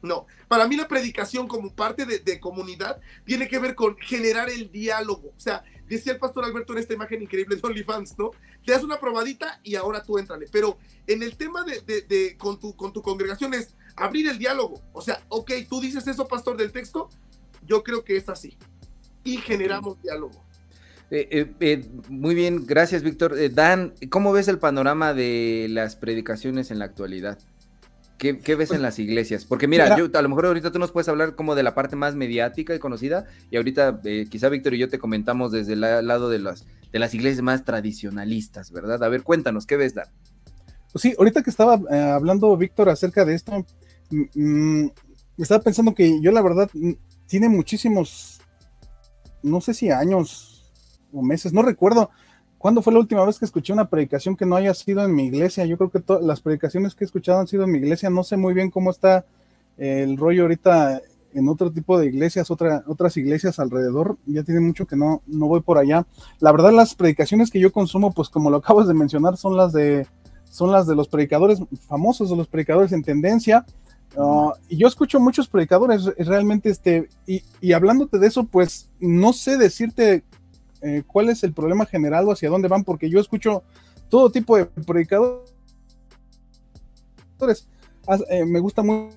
No, 0.00 0.26
para 0.48 0.66
mí 0.66 0.74
la 0.76 0.88
predicación 0.88 1.46
como 1.46 1.72
parte 1.72 2.04
de, 2.06 2.18
de, 2.18 2.40
comunidad 2.40 3.00
tiene 3.24 3.46
que 3.46 3.60
ver 3.60 3.76
con 3.76 3.96
generar 3.98 4.50
el 4.50 4.72
diálogo. 4.72 5.28
O 5.36 5.40
sea, 5.40 5.62
decía 5.88 6.12
el 6.12 6.18
pastor 6.18 6.44
Alberto 6.44 6.72
en 6.72 6.78
esta 6.78 6.94
imagen 6.94 7.22
increíble 7.22 7.56
de 7.56 7.62
OnlyFans, 7.62 8.18
¿no? 8.18 8.30
Te 8.64 8.72
das 8.72 8.82
una 8.82 8.98
probadita 8.98 9.60
y 9.62 9.74
ahora 9.74 10.02
tú 10.02 10.18
entrale. 10.18 10.46
Pero 10.50 10.78
en 11.06 11.22
el 11.22 11.36
tema 11.36 11.64
de, 11.64 11.80
de, 11.82 12.36
con, 12.36 12.58
tu, 12.58 12.74
con 12.74 12.92
tu 12.92 13.02
congregación 13.02 13.54
es, 13.54 13.74
abrir 13.96 14.28
el 14.28 14.38
diálogo. 14.38 14.80
O 14.92 15.02
sea, 15.02 15.22
ok, 15.28 15.52
tú 15.68 15.80
dices 15.80 16.06
eso, 16.06 16.28
pastor, 16.28 16.56
del 16.56 16.72
texto, 16.72 17.08
yo 17.66 17.82
creo 17.82 18.04
que 18.04 18.16
es 18.16 18.28
así. 18.28 18.56
Y 19.24 19.36
generamos 19.38 20.00
diálogo. 20.02 20.44
Eh, 21.10 21.28
eh, 21.30 21.52
eh, 21.60 21.84
muy 22.08 22.34
bien, 22.34 22.66
gracias, 22.66 23.02
Víctor. 23.02 23.36
Dan, 23.52 23.94
¿cómo 24.08 24.32
ves 24.32 24.48
el 24.48 24.58
panorama 24.58 25.12
de 25.12 25.66
las 25.68 25.94
predicaciones 25.96 26.70
en 26.70 26.78
la 26.78 26.86
actualidad? 26.86 27.38
¿Qué, 28.18 28.32
ves 28.32 28.68
pues 28.68 28.70
en 28.72 28.82
las 28.82 28.98
iglesias? 29.00 29.44
Porque 29.44 29.66
mira, 29.66 29.96
yo, 29.96 30.08
a 30.12 30.22
lo 30.22 30.28
mejor 30.28 30.46
ahorita 30.46 30.70
tú 30.70 30.78
nos 30.78 30.92
puedes 30.92 31.08
hablar 31.08 31.34
como 31.34 31.56
de 31.56 31.64
la 31.64 31.74
parte 31.74 31.96
más 31.96 32.14
mediática 32.14 32.74
y 32.74 32.78
conocida, 32.78 33.26
y 33.50 33.56
ahorita 33.56 34.00
quizá 34.30 34.48
Víctor 34.48 34.74
y 34.74 34.78
yo 34.78 34.88
te 34.88 35.00
comentamos 35.00 35.50
desde 35.50 35.72
el 35.72 35.80
lado 35.80 36.30
de 36.30 36.38
las, 36.38 36.64
de 36.92 36.98
las 37.00 37.14
iglesias 37.14 37.42
más 37.42 37.64
tradicionalistas, 37.64 38.70
¿verdad? 38.70 39.02
A 39.02 39.08
ver, 39.08 39.22
cuéntanos, 39.22 39.66
¿qué 39.66 39.76
ves, 39.76 39.94
Dan? 39.94 40.06
Pues 40.92 41.02
sí, 41.02 41.14
ahorita 41.18 41.42
que 41.42 41.50
estaba 41.50 41.80
hablando 42.14 42.56
Víctor 42.56 42.90
acerca 42.90 43.24
de 43.24 43.34
esto, 43.34 43.66
Mm, 44.34 44.88
estaba 45.38 45.62
pensando 45.62 45.94
que 45.94 46.20
yo 46.20 46.32
la 46.32 46.42
verdad 46.42 46.70
mm, 46.74 46.92
tiene 47.26 47.48
muchísimos, 47.48 48.40
no 49.42 49.60
sé 49.60 49.74
si 49.74 49.90
años 49.90 50.70
o 51.12 51.22
meses, 51.22 51.52
no 51.52 51.62
recuerdo 51.62 52.10
cuándo 52.62 52.80
fue 52.80 52.92
la 52.92 53.00
última 53.00 53.24
vez 53.26 53.40
que 53.40 53.44
escuché 53.44 53.72
una 53.72 53.88
predicación 53.88 54.36
que 54.36 54.46
no 54.46 54.54
haya 54.54 54.72
sido 54.72 55.04
en 55.04 55.12
mi 55.12 55.24
iglesia. 55.24 55.64
Yo 55.64 55.76
creo 55.76 55.90
que 55.90 56.00
las 56.22 56.40
predicaciones 56.40 56.94
que 56.94 57.02
he 57.02 57.06
escuchado 57.06 57.40
han 57.40 57.48
sido 57.48 57.64
en 57.64 57.72
mi 57.72 57.78
iglesia. 57.78 58.08
No 58.08 58.22
sé 58.22 58.36
muy 58.36 58.54
bien 58.54 58.70
cómo 58.70 58.92
está 58.92 59.26
el 59.76 60.16
rollo 60.16 60.42
ahorita 60.42 61.00
en 61.34 61.48
otro 61.48 61.72
tipo 61.72 61.98
de 61.98 62.06
iglesias, 62.06 62.52
otra, 62.52 62.84
otras 62.86 63.16
iglesias 63.16 63.58
alrededor. 63.58 64.16
Ya 64.26 64.44
tiene 64.44 64.60
mucho 64.60 64.86
que 64.86 64.94
no, 64.94 65.22
no 65.26 65.48
voy 65.48 65.60
por 65.60 65.76
allá. 65.76 66.06
La 66.38 66.52
verdad, 66.52 66.70
las 66.72 66.94
predicaciones 66.94 67.50
que 67.50 67.58
yo 67.58 67.72
consumo, 67.72 68.12
pues 68.12 68.28
como 68.28 68.48
lo 68.48 68.58
acabas 68.58 68.86
de 68.86 68.94
mencionar, 68.94 69.36
son 69.36 69.56
las 69.56 69.72
de 69.72 70.06
son 70.48 70.70
las 70.70 70.86
de 70.86 70.94
los 70.94 71.08
predicadores 71.08 71.60
famosos, 71.88 72.30
de 72.30 72.36
los 72.36 72.46
predicadores 72.46 72.92
en 72.92 73.02
tendencia. 73.02 73.66
Ah, 74.16 74.52
y 74.68 74.76
yo 74.76 74.86
escucho 74.86 75.18
muchos 75.18 75.48
predicadores 75.48 76.04
realmente, 76.18 76.68
este, 76.68 77.08
y, 77.26 77.72
hablándote 77.72 78.18
de 78.18 78.26
eso, 78.26 78.44
pues 78.44 78.90
no 79.00 79.32
sé 79.32 79.56
decirte 79.56 80.22
eh, 80.82 81.02
cuál 81.06 81.28
es 81.28 81.42
el 81.44 81.52
problema 81.52 81.86
general 81.86 82.28
o 82.28 82.32
hacia 82.32 82.50
dónde 82.50 82.68
van, 82.68 82.84
porque 82.84 83.08
yo 83.08 83.20
escucho 83.20 83.62
todo 84.08 84.30
tipo 84.30 84.56
de 84.56 84.66
predicadores. 84.66 85.52
Eh, 88.28 88.44
me 88.44 88.60
gusta 88.60 88.82
mucho 88.82 89.12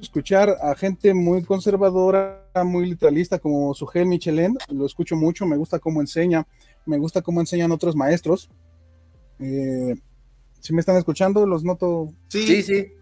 escuchar 0.00 0.56
a 0.62 0.74
gente 0.74 1.14
muy 1.14 1.42
conservadora, 1.42 2.44
muy 2.64 2.86
literalista, 2.86 3.38
como 3.38 3.72
Sugel 3.74 4.06
Michelin, 4.06 4.56
lo 4.68 4.86
escucho 4.86 5.16
mucho, 5.16 5.46
me 5.46 5.56
gusta 5.56 5.78
cómo 5.78 6.00
enseña, 6.00 6.46
me 6.86 6.98
gusta 6.98 7.22
cómo 7.22 7.40
enseñan 7.40 7.72
otros 7.72 7.96
maestros. 7.96 8.50
Eh, 9.38 9.94
si 10.60 10.74
me 10.74 10.80
están 10.80 10.96
escuchando, 10.96 11.46
los 11.46 11.64
noto. 11.64 12.12
Sí, 12.28 12.46
sí. 12.46 12.62
sí. 12.62 12.92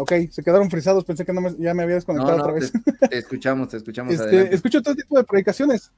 Ok, 0.00 0.12
se 0.30 0.42
quedaron 0.42 0.70
frisados, 0.70 1.04
pensé 1.04 1.26
que 1.26 1.32
no 1.34 1.46
ya 1.58 1.74
me 1.74 1.82
había 1.82 1.96
desconectado 1.96 2.38
otra 2.38 2.52
vez. 2.52 2.72
Te, 3.10 3.18
escuchamos, 3.18 3.68
te 3.68 3.76
escuchamos. 3.76 4.14
Este, 4.14 4.54
escucho 4.54 4.80
todo 4.80 4.94
tipo 4.94 5.18
de 5.18 5.24
predicaciones 5.24 5.92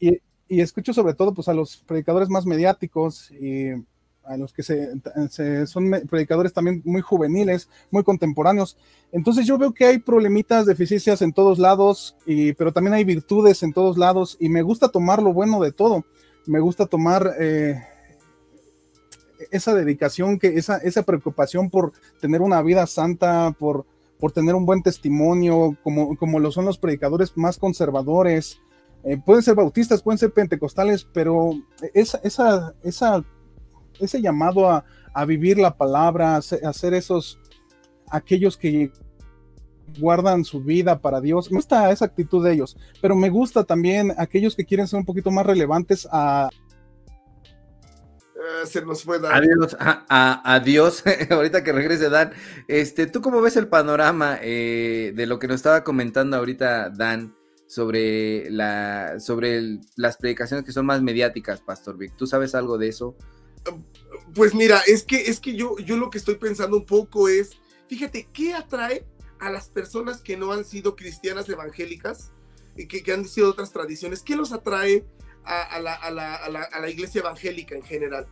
y, 0.00 0.20
escucho 0.48 0.92
sobre 0.92 1.14
todo 1.14 1.32
pues, 1.32 1.46
a 1.46 1.54
los 1.54 1.76
predicadores 1.76 2.28
más 2.28 2.44
mediáticos 2.44 3.30
y 3.30 3.70
a 4.24 4.36
los 4.36 4.52
que 4.52 4.64
se, 4.64 5.66
son 5.68 5.92
predicadores 6.10 6.52
también 6.52 6.82
muy 6.84 7.02
juveniles, 7.02 7.68
muy 7.92 8.02
contemporáneos. 8.02 8.76
Entonces 9.12 9.46
yo 9.46 9.58
veo 9.58 9.72
que 9.72 9.84
hay 9.84 9.98
problemitas, 9.98 10.66
deficiencias 10.66 11.22
en 11.22 11.32
todos 11.32 11.60
lados, 11.60 12.16
y, 12.26 12.52
pero 12.54 12.72
también 12.72 12.94
hay 12.94 13.04
virtudes 13.04 13.62
en 13.62 13.72
todos 13.72 13.96
lados 13.96 14.36
y 14.40 14.48
me 14.48 14.62
gusta 14.62 14.88
tomar 14.88 15.22
lo 15.22 15.32
bueno 15.32 15.60
de 15.60 15.70
todo. 15.70 16.04
Me 16.46 16.58
gusta 16.58 16.86
tomar... 16.86 17.34
Eh, 17.38 17.80
esa 19.50 19.74
dedicación, 19.74 20.38
que 20.38 20.48
esa, 20.58 20.78
esa 20.78 21.02
preocupación 21.02 21.70
por 21.70 21.92
tener 22.20 22.40
una 22.40 22.62
vida 22.62 22.86
santa, 22.86 23.52
por, 23.58 23.86
por 24.18 24.32
tener 24.32 24.54
un 24.54 24.66
buen 24.66 24.82
testimonio, 24.82 25.76
como, 25.82 26.16
como 26.16 26.38
lo 26.38 26.50
son 26.50 26.64
los 26.64 26.78
predicadores 26.78 27.36
más 27.36 27.58
conservadores. 27.58 28.60
Eh, 29.04 29.18
pueden 29.24 29.42
ser 29.42 29.54
bautistas, 29.54 30.02
pueden 30.02 30.18
ser 30.18 30.32
pentecostales, 30.32 31.06
pero 31.12 31.50
esa, 31.94 32.18
esa, 32.24 32.74
esa, 32.82 33.24
ese 34.00 34.20
llamado 34.20 34.68
a, 34.68 34.84
vivir 35.26 35.56
la 35.58 35.74
palabra, 35.74 36.36
a 36.36 36.42
ser 36.42 36.92
esos, 36.92 37.40
aquellos 38.10 38.58
que 38.58 38.92
guardan 39.98 40.44
su 40.44 40.62
vida 40.62 40.98
para 41.00 41.22
Dios. 41.22 41.50
Me 41.50 41.56
gusta 41.56 41.90
esa 41.90 42.04
actitud 42.04 42.44
de 42.44 42.52
ellos, 42.52 42.76
pero 43.00 43.16
me 43.16 43.30
gusta 43.30 43.64
también 43.64 44.12
aquellos 44.18 44.54
que 44.54 44.66
quieren 44.66 44.86
ser 44.86 44.98
un 44.98 45.06
poquito 45.06 45.30
más 45.30 45.46
relevantes 45.46 46.06
a, 46.10 46.50
se 48.64 48.82
nos 48.82 49.02
fue 49.02 49.18
Dan. 49.18 49.32
Adiós, 49.32 49.76
adiós. 49.78 51.04
ahorita 51.30 51.64
que 51.64 51.72
regrese 51.72 52.08
Dan. 52.08 52.32
Este, 52.68 53.06
¿tú 53.06 53.20
cómo 53.20 53.40
ves 53.40 53.56
el 53.56 53.68
panorama 53.68 54.38
eh, 54.42 55.12
de 55.14 55.26
lo 55.26 55.38
que 55.38 55.48
nos 55.48 55.56
estaba 55.56 55.84
comentando 55.84 56.36
ahorita 56.36 56.90
Dan 56.90 57.36
sobre 57.66 58.48
la 58.50 59.18
sobre 59.18 59.80
las 59.96 60.16
predicaciones 60.16 60.64
que 60.64 60.72
son 60.72 60.86
más 60.86 61.02
mediáticas, 61.02 61.60
Pastor 61.60 61.96
Vic? 61.96 62.16
¿Tú 62.16 62.26
sabes 62.26 62.54
algo 62.54 62.78
de 62.78 62.88
eso? 62.88 63.16
Pues 64.34 64.54
mira, 64.54 64.80
es 64.86 65.04
que 65.04 65.22
es 65.22 65.40
que 65.40 65.54
yo 65.54 65.76
yo 65.78 65.96
lo 65.96 66.10
que 66.10 66.18
estoy 66.18 66.36
pensando 66.36 66.76
un 66.76 66.86
poco 66.86 67.28
es, 67.28 67.58
fíjate, 67.88 68.28
¿qué 68.32 68.54
atrae 68.54 69.06
a 69.38 69.50
las 69.50 69.68
personas 69.68 70.20
que 70.20 70.36
no 70.36 70.52
han 70.52 70.64
sido 70.64 70.96
cristianas 70.96 71.48
evangélicas 71.48 72.32
y 72.76 72.86
que, 72.86 73.12
han 73.12 73.26
sido 73.26 73.50
otras 73.50 73.72
tradiciones? 73.72 74.22
¿Qué 74.22 74.36
los 74.36 74.52
atrae 74.52 75.04
a, 75.46 75.78
la, 75.80 75.94
a, 75.94 76.10
la, 76.10 76.34
a, 76.34 76.80
la, 76.80 76.90
iglesia 76.90 77.20
evangélica 77.20 77.74
en 77.74 77.82
general? 77.82 78.26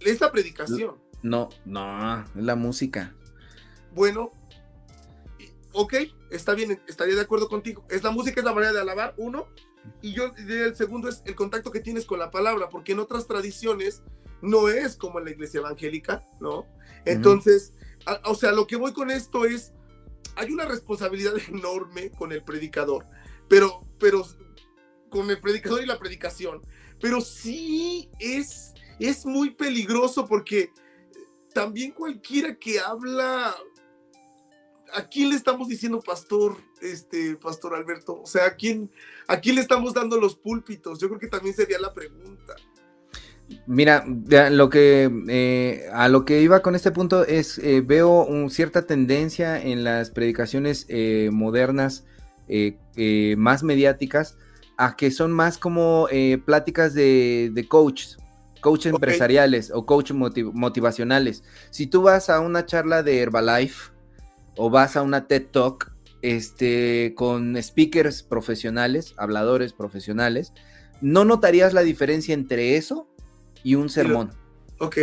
Es 0.00 0.20
la 0.20 0.30
predicación. 0.30 0.96
No, 1.22 1.48
no, 1.64 2.20
es 2.20 2.26
la 2.34 2.56
música. 2.56 3.14
Bueno, 3.94 4.32
ok, 5.72 5.94
está 6.30 6.54
bien, 6.54 6.80
estaría 6.86 7.14
de 7.14 7.20
acuerdo 7.20 7.48
contigo. 7.48 7.84
Es 7.88 8.02
la 8.02 8.10
música, 8.10 8.40
es 8.40 8.44
la 8.44 8.52
manera 8.52 8.72
de 8.72 8.80
alabar, 8.80 9.14
uno. 9.16 9.46
Y 10.00 10.12
yo 10.12 10.30
diría 10.30 10.66
el 10.66 10.76
segundo 10.76 11.08
es 11.08 11.22
el 11.24 11.34
contacto 11.34 11.70
que 11.70 11.80
tienes 11.80 12.04
con 12.04 12.18
la 12.18 12.30
palabra, 12.30 12.68
porque 12.68 12.92
en 12.92 13.00
otras 13.00 13.26
tradiciones 13.26 14.02
no 14.40 14.68
es 14.68 14.96
como 14.96 15.18
en 15.18 15.24
la 15.24 15.30
iglesia 15.30 15.60
evangélica, 15.60 16.22
¿no? 16.40 16.66
Entonces, 17.04 17.72
o 18.24 18.34
sea, 18.34 18.52
lo 18.52 18.66
que 18.66 18.76
voy 18.76 18.92
con 18.92 19.10
esto 19.10 19.44
es, 19.44 19.72
hay 20.36 20.52
una 20.52 20.64
responsabilidad 20.64 21.34
enorme 21.48 22.10
con 22.10 22.32
el 22.32 22.42
predicador, 22.42 23.06
pero, 23.48 23.86
pero, 23.98 24.26
con 25.12 25.30
el 25.30 25.38
predicador 25.38 25.82
y 25.82 25.86
la 25.86 25.98
predicación, 25.98 26.62
pero 27.00 27.20
sí 27.20 28.10
es 28.18 28.72
es 28.98 29.26
muy 29.26 29.50
peligroso 29.50 30.26
porque 30.26 30.70
también 31.52 31.92
cualquiera 31.92 32.54
que 32.54 32.80
habla, 32.80 33.54
¿a 34.94 35.08
quién 35.08 35.30
le 35.30 35.36
estamos 35.36 35.68
diciendo 35.68 36.00
pastor, 36.00 36.56
este, 36.80 37.36
pastor 37.36 37.74
Alberto? 37.74 38.20
O 38.22 38.26
sea, 38.26 38.46
¿a 38.46 38.54
quién, 38.56 38.90
¿a 39.26 39.40
quién 39.40 39.56
le 39.56 39.60
estamos 39.60 39.92
dando 39.92 40.18
los 40.18 40.36
púlpitos? 40.36 40.98
Yo 40.98 41.08
creo 41.08 41.20
que 41.20 41.28
también 41.28 41.54
sería 41.54 41.78
la 41.78 41.92
pregunta. 41.92 42.54
Mira, 43.66 44.06
lo 44.06 44.70
que 44.70 45.10
eh, 45.28 45.86
a 45.92 46.08
lo 46.08 46.24
que 46.24 46.40
iba 46.40 46.62
con 46.62 46.74
este 46.74 46.90
punto 46.90 47.26
es 47.26 47.58
eh, 47.58 47.82
veo 47.82 48.24
un, 48.24 48.48
cierta 48.48 48.86
tendencia 48.86 49.60
en 49.60 49.84
las 49.84 50.10
predicaciones 50.10 50.86
eh, 50.88 51.28
modernas 51.32 52.06
más 53.36 53.62
mediáticas 53.62 54.36
a 54.76 54.96
que 54.96 55.10
son 55.10 55.32
más 55.32 55.58
como 55.58 56.08
eh, 56.10 56.38
pláticas 56.44 56.94
de, 56.94 57.50
de 57.52 57.68
coaches, 57.68 58.18
coaches 58.60 58.92
empresariales 58.92 59.70
o 59.74 59.84
coaches 59.84 60.16
motivacionales. 60.16 61.44
Si 61.70 61.86
tú 61.86 62.02
vas 62.02 62.30
a 62.30 62.40
una 62.40 62.64
charla 62.64 63.02
de 63.02 63.18
Herbalife 63.18 63.92
o 64.56 64.70
vas 64.70 64.96
a 64.96 65.02
una 65.02 65.26
TED 65.26 65.46
Talk 65.50 65.92
este, 66.22 67.14
con 67.16 67.60
speakers 67.60 68.22
profesionales, 68.22 69.14
habladores 69.18 69.72
profesionales, 69.72 70.52
no 71.00 71.24
notarías 71.24 71.74
la 71.74 71.82
diferencia 71.82 72.32
entre 72.32 72.76
eso 72.76 73.08
y 73.64 73.74
un 73.74 73.90
sermón. 73.90 74.30
Ok. 74.78 74.98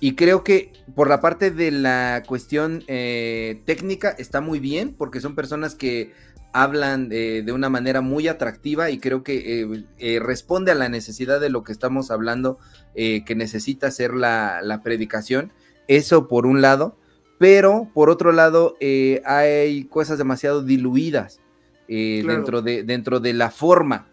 Y 0.00 0.14
creo 0.14 0.42
que 0.42 0.72
por 0.94 1.10
la 1.10 1.20
parte 1.20 1.50
de 1.50 1.70
la 1.70 2.22
cuestión 2.26 2.82
eh, 2.88 3.62
técnica 3.66 4.10
está 4.10 4.40
muy 4.40 4.58
bien, 4.58 4.94
porque 4.96 5.20
son 5.20 5.34
personas 5.34 5.74
que 5.74 6.12
hablan 6.52 7.08
eh, 7.12 7.42
de 7.44 7.52
una 7.52 7.68
manera 7.68 8.00
muy 8.00 8.28
atractiva 8.28 8.90
y 8.90 8.98
creo 8.98 9.22
que 9.22 9.84
eh, 9.98 10.20
responde 10.20 10.72
a 10.72 10.74
la 10.74 10.88
necesidad 10.88 11.40
de 11.40 11.50
lo 11.50 11.64
que 11.64 11.72
estamos 11.72 12.10
hablando, 12.10 12.58
que 12.94 13.34
necesita 13.36 13.90
ser 13.90 14.14
la, 14.14 14.60
la, 14.62 14.82
predicación. 14.82 15.52
Eso 15.88 16.28
por 16.28 16.44
un 16.44 16.60
lado, 16.60 16.98
pero 17.38 17.88
por 17.94 18.10
otro 18.10 18.32
lado 18.32 18.76
hay 19.24 19.84
cosas 19.84 20.18
demasiado 20.18 20.62
diluidas 20.62 21.40
dentro, 21.88 22.62
de, 22.62 22.82
dentro 22.82 23.20
de 23.20 23.32
la 23.32 23.50
forma. 23.50 24.08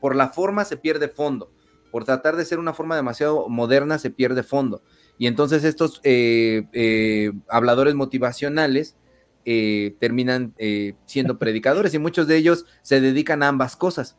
por 0.00 0.16
la 0.16 0.28
forma 0.28 0.64
se 0.64 0.76
pierde 0.76 1.08
fondo. 1.08 1.50
Por 1.90 2.04
tratar 2.04 2.36
de 2.36 2.46
ser 2.46 2.58
una 2.58 2.72
forma 2.72 2.96
demasiado 2.96 3.48
moderna 3.48 3.98
se 3.98 4.10
pierde 4.10 4.42
fondo. 4.42 4.82
Y 5.18 5.26
entonces 5.26 5.62
estos 5.64 6.00
eh, 6.04 6.64
eh, 6.72 7.32
habladores 7.48 7.94
motivacionales 7.94 8.96
eh, 9.44 9.96
terminan 9.98 10.54
siendo 11.06 11.38
predicadores 11.38 11.94
y 11.94 11.98
muchos 11.98 12.26
de 12.26 12.36
ellos 12.36 12.66
se 12.82 13.00
dedican 13.00 13.42
a 13.42 13.48
ambas 13.48 13.76
cosas. 13.76 14.16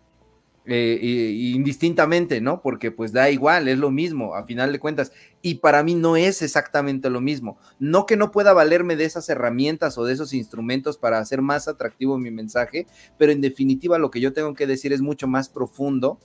indistintamente, 0.65 2.39
¿no? 2.39 2.61
Porque 2.61 2.91
pues 2.91 3.11
da 3.11 3.29
igual, 3.29 3.67
es 3.67 3.77
lo 3.77 3.91
mismo, 3.91 4.35
a 4.35 4.45
final 4.45 4.71
de 4.71 4.79
cuentas. 4.79 5.11
Y 5.41 5.55
para 5.55 5.83
mí 5.83 5.93
no 5.95 6.15
es 6.15 6.41
exactamente 6.41 7.09
lo 7.09 7.19
mismo. 7.19 7.57
No 7.79 8.05
que 8.05 8.15
no 8.15 8.31
pueda 8.31 8.53
valerme 8.53 8.95
de 8.95 9.05
esas 9.05 9.27
herramientas 9.29 9.97
o 9.97 10.05
de 10.05 10.13
esos 10.13 10.33
instrumentos 10.33 10.97
para 10.97 11.19
hacer 11.19 11.41
más 11.41 11.67
atractivo 11.67 12.17
mi 12.17 12.31
mensaje, 12.31 12.87
pero 13.17 13.31
en 13.31 13.41
definitiva 13.41 13.97
lo 13.97 14.09
que 14.09 14.21
yo 14.21 14.31
tengo 14.33 14.53
que 14.53 14.67
decir 14.67 14.93
es 14.93 15.01
mucho 15.01 15.27
más 15.27 15.49
profundo 15.49 16.19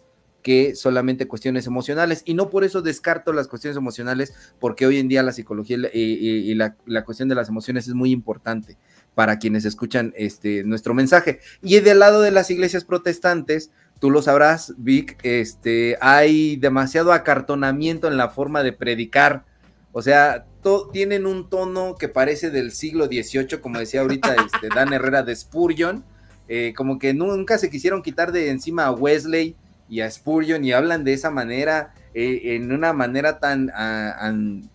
que 0.49 0.74
solamente 0.74 1.28
cuestiones 1.28 1.66
emocionales. 1.66 2.22
Y 2.24 2.32
no 2.32 2.49
por 2.49 2.64
eso 2.64 2.80
descarto 2.80 3.34
las 3.34 3.49
cuestiones 3.49 3.76
emocionales, 3.76 4.32
porque 4.59 4.86
hoy 4.86 4.99
en 4.99 5.07
día 5.07 5.22
la 5.22 5.34
psicología 5.34 5.76
y, 5.92 6.55
la, 6.55 6.74
cuestión 7.05 7.28
de 7.28 7.34
las 7.34 7.51
emociones 7.51 7.86
es 7.86 7.92
muy 7.92 8.12
importante 8.12 8.78
para 9.14 9.38
quienes 9.38 9.66
escuchan 9.66 10.14
este, 10.16 10.64
nuestro 10.64 10.94
mensaje. 10.94 11.40
Y 11.61 11.78
del 11.80 11.99
lado 11.99 12.22
de 12.22 12.30
las 12.30 12.51
iglesias 12.51 12.86
protestantes, 12.86 13.72
tú 14.01 14.11
lo 14.11 14.22
sabrás, 14.22 14.72
Vic, 14.78 15.18
este, 15.22 15.99
hay 16.01 16.57
demasiado 16.57 17.12
acartonamiento 17.12 18.09
en 18.09 18.16
la 18.16 18.30
forma 18.30 18.62
de 18.62 18.72
predicar. 18.72 19.44
O 19.92 20.01
sea, 20.01 20.46
tienen 20.94 21.26
un 21.26 21.51
tono 21.51 21.96
que 21.96 22.09
parece 22.09 22.49
del 22.49 22.72
siglo 22.72 23.05
XVIII, 23.05 23.61
como 23.61 23.78
decía 23.78 24.01
ahorita 24.01 24.34
este, 24.46 24.74
Dan 24.74 24.94
Herrera 24.94 25.22
de 25.22 25.36
Spurgeon, 25.36 26.07
eh, 26.49 26.72
como 26.74 26.99
que 26.99 27.12
nunca 27.12 27.59
se 27.59 27.68
quisieron 27.68 28.01
quitar 28.01 28.32
de 28.32 28.49
encima 28.49 28.86
a 28.86 28.92
Wesley 28.92 29.55
y 29.89 30.01
a 30.01 30.11
Spurgeon 30.11 30.64
y 30.64 30.72
hablan 30.72 31.05
de 31.05 31.12
esa 31.12 31.30
manera, 31.30 31.95
eh, 32.14 32.57
en 32.57 32.72
una 32.72 32.93
manera 32.93 33.39
tan, 33.39 33.70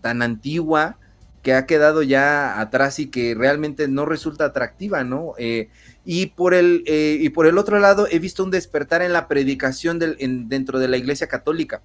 tan 0.01 0.21
antigua 0.21 0.97
que 1.41 1.53
ha 1.53 1.65
quedado 1.65 2.03
ya 2.03 2.59
atrás 2.59 2.99
y 2.99 3.07
que 3.07 3.35
realmente 3.35 3.87
no 3.87 4.05
resulta 4.05 4.45
atractiva, 4.45 5.03
¿no? 5.03 5.33
Eh, 5.37 5.69
y, 6.05 6.27
por 6.27 6.53
el, 6.53 6.83
eh, 6.87 7.17
y 7.19 7.29
por 7.29 7.47
el 7.47 7.57
otro 7.57 7.79
lado, 7.79 8.07
he 8.09 8.19
visto 8.19 8.43
un 8.43 8.51
despertar 8.51 9.01
en 9.01 9.11
la 9.11 9.27
predicación 9.27 9.99
dentro 9.99 10.79
de 10.79 10.87
la 10.87 10.97
Iglesia 10.97 11.27
Católica. 11.27 11.81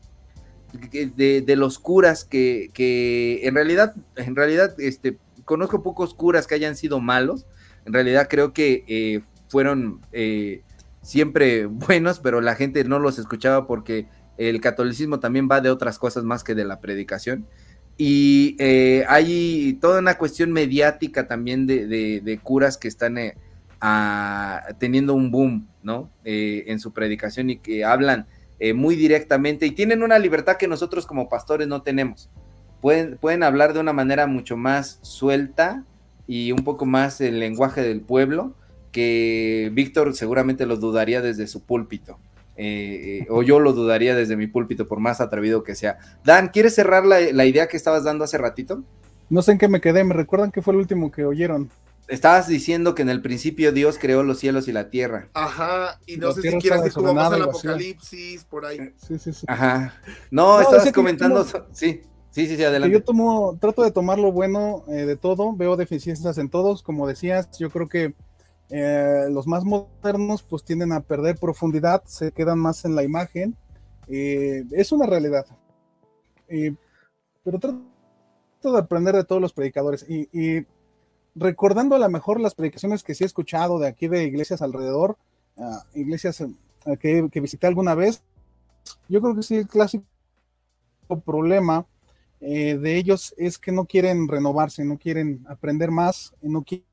De, 0.92 1.56
los 1.56 1.78
curas 1.78 2.24
que, 2.24 2.70
que, 2.74 3.40
en 3.48 3.54
realidad, 3.54 3.94
en 4.16 4.36
realidad, 4.36 4.78
este, 4.78 5.18
conozco 5.44 5.82
pocos 5.82 6.14
curas 6.14 6.46
que 6.46 6.54
hayan 6.54 6.76
sido 6.76 7.00
malos. 7.00 7.46
En 7.84 7.94
realidad 7.94 8.28
creo 8.30 8.52
que 8.52 9.22
fueron 9.48 10.00
siempre 11.02 11.66
buenos, 11.66 12.20
pero 12.20 12.40
la 12.40 12.54
gente 12.54 12.84
no 12.84 12.98
los 12.98 13.18
escuchaba 13.18 13.66
porque 13.66 14.06
el 14.36 14.60
catolicismo 14.60 15.20
también 15.20 15.48
va 15.50 15.60
de 15.60 15.70
otras 15.70 15.98
cosas 15.98 16.24
más 16.24 16.44
que 16.44 16.54
de 16.54 16.64
la 16.64 16.80
predicación. 16.80 17.46
Y 18.00 18.54
eh, 18.60 19.04
hay 19.08 19.76
toda 19.80 19.98
una 19.98 20.16
cuestión 20.16 20.52
mediática 20.52 21.26
también 21.26 21.66
de, 21.66 22.40
curas 22.44 22.78
que 22.78 22.86
están 22.86 23.18
eh, 23.18 23.34
teniendo 24.78 25.14
un 25.14 25.32
boom, 25.32 25.68
¿no? 25.82 26.08
Eh, 26.24 26.64
en 26.68 26.78
su 26.78 26.92
predicación 26.92 27.50
y 27.50 27.58
que 27.58 27.84
hablan 27.84 28.26
muy 28.74 28.96
directamente 28.96 29.66
y 29.66 29.70
tienen 29.70 30.02
una 30.02 30.18
libertad 30.18 30.56
que 30.56 30.66
nosotros 30.66 31.06
como 31.06 31.28
pastores 31.28 31.68
no 31.68 31.82
tenemos. 31.82 32.28
Pueden, 32.80 33.16
pueden 33.16 33.44
hablar 33.44 33.72
de 33.72 33.78
una 33.78 33.92
manera 33.92 34.26
mucho 34.26 34.56
más 34.56 34.98
suelta 35.02 35.84
y 36.26 36.50
un 36.50 36.64
poco 36.64 36.84
más 36.84 37.20
el 37.20 37.38
lenguaje 37.38 37.82
del 37.82 38.00
pueblo 38.00 38.54
que 38.92 39.70
Víctor 39.72 40.14
seguramente 40.14 40.66
lo 40.66 40.76
dudaría 40.76 41.20
desde 41.20 41.46
su 41.46 41.62
púlpito. 41.62 42.18
Eh, 42.60 43.20
eh, 43.20 43.26
o 43.30 43.44
yo 43.44 43.60
lo 43.60 43.72
dudaría 43.72 44.16
desde 44.16 44.36
mi 44.36 44.48
púlpito, 44.48 44.88
por 44.88 44.98
más 44.98 45.20
atrevido 45.20 45.62
que 45.62 45.76
sea. 45.76 45.98
Dan, 46.24 46.48
¿quieres 46.48 46.74
cerrar 46.74 47.06
la, 47.06 47.44
idea 47.44 47.68
que 47.68 47.76
estabas 47.76 48.02
dando 48.02 48.24
hace 48.24 48.36
ratito? 48.36 48.82
No 49.30 49.42
sé 49.42 49.52
en 49.52 49.58
qué 49.58 49.68
me 49.68 49.80
quedé, 49.80 50.02
me 50.02 50.14
recuerdan 50.14 50.50
que 50.50 50.60
fue 50.60 50.74
el 50.74 50.80
último 50.80 51.12
que 51.12 51.24
oyeron. 51.24 51.70
Estabas 52.08 52.48
diciendo 52.48 52.94
que 52.96 53.02
en 53.02 53.10
el 53.10 53.22
principio 53.22 53.70
Dios 53.70 53.98
creó 54.00 54.24
los 54.24 54.40
cielos 54.40 54.66
y 54.66 54.72
la 54.72 54.90
tierra. 54.90 55.28
Ajá, 55.34 56.00
y 56.06 56.16
no 56.16 56.32
sé 56.32 56.42
si 56.42 56.58
quieres 56.58 56.82
decir 56.82 56.94
cómo 56.94 57.14
pasa 57.14 57.36
el 57.36 57.42
apocalipsis, 57.42 58.44
por 58.44 58.66
ahí. 58.66 58.92
Sí, 58.96 59.18
sí, 59.18 59.32
sí. 59.32 59.46
Ajá. 59.46 59.94
No, 60.30 60.60
estabas 60.60 60.90
comentando, 60.90 61.44
sí. 61.72 62.02
Sí, 62.30 62.46
sí, 62.46 62.56
sí, 62.56 62.64
adelante. 62.64 62.92
Yo 62.92 63.02
tomo, 63.02 63.56
trato 63.60 63.82
de 63.82 63.90
tomar 63.90 64.18
lo 64.18 64.32
bueno 64.32 64.84
eh, 64.88 65.06
de 65.06 65.16
todo, 65.16 65.54
veo 65.54 65.76
deficiencias 65.76 66.38
en 66.38 66.48
todos, 66.48 66.82
como 66.82 67.06
decías, 67.06 67.48
yo 67.58 67.70
creo 67.70 67.88
que 67.88 68.14
eh, 68.70 69.28
los 69.30 69.46
más 69.46 69.64
modernos 69.64 70.42
pues 70.42 70.62
tienden 70.62 70.92
a 70.92 71.00
perder 71.00 71.38
profundidad, 71.38 72.02
se 72.04 72.32
quedan 72.32 72.58
más 72.58 72.84
en 72.84 72.94
la 72.94 73.02
imagen. 73.02 73.56
Eh, 74.08 74.64
es 74.72 74.92
una 74.92 75.06
realidad. 75.06 75.46
Eh, 76.48 76.74
pero 77.44 77.58
trato 77.58 78.72
de 78.72 78.78
aprender 78.78 79.14
de 79.14 79.24
todos 79.24 79.40
los 79.40 79.52
predicadores 79.52 80.04
y, 80.08 80.66
recordando 81.34 81.94
a 81.94 82.00
lo 82.00 82.08
mejor 82.08 82.40
las 82.40 82.54
predicaciones 82.54 83.04
que 83.04 83.14
sí 83.14 83.22
he 83.22 83.26
escuchado 83.26 83.78
de 83.78 83.86
aquí 83.86 84.08
de 84.08 84.24
iglesias 84.24 84.60
alrededor, 84.60 85.16
ah, 85.56 85.84
iglesias 85.94 86.42
que, 87.00 87.28
que, 87.30 87.40
visité 87.40 87.68
alguna 87.68 87.94
vez, 87.94 88.24
yo 89.08 89.20
creo 89.20 89.36
que 89.36 89.42
sí 89.42 89.56
el 89.56 89.68
clásico 89.68 90.04
problema 91.24 91.86
de 92.40 92.96
ellos 92.96 93.34
es 93.36 93.58
que 93.58 93.70
no 93.70 93.84
quieren 93.84 94.26
renovarse, 94.26 94.84
no 94.84 94.98
quieren 94.98 95.44
aprender 95.48 95.90
más, 95.92 96.34
no 96.42 96.64
quieren 96.64 96.87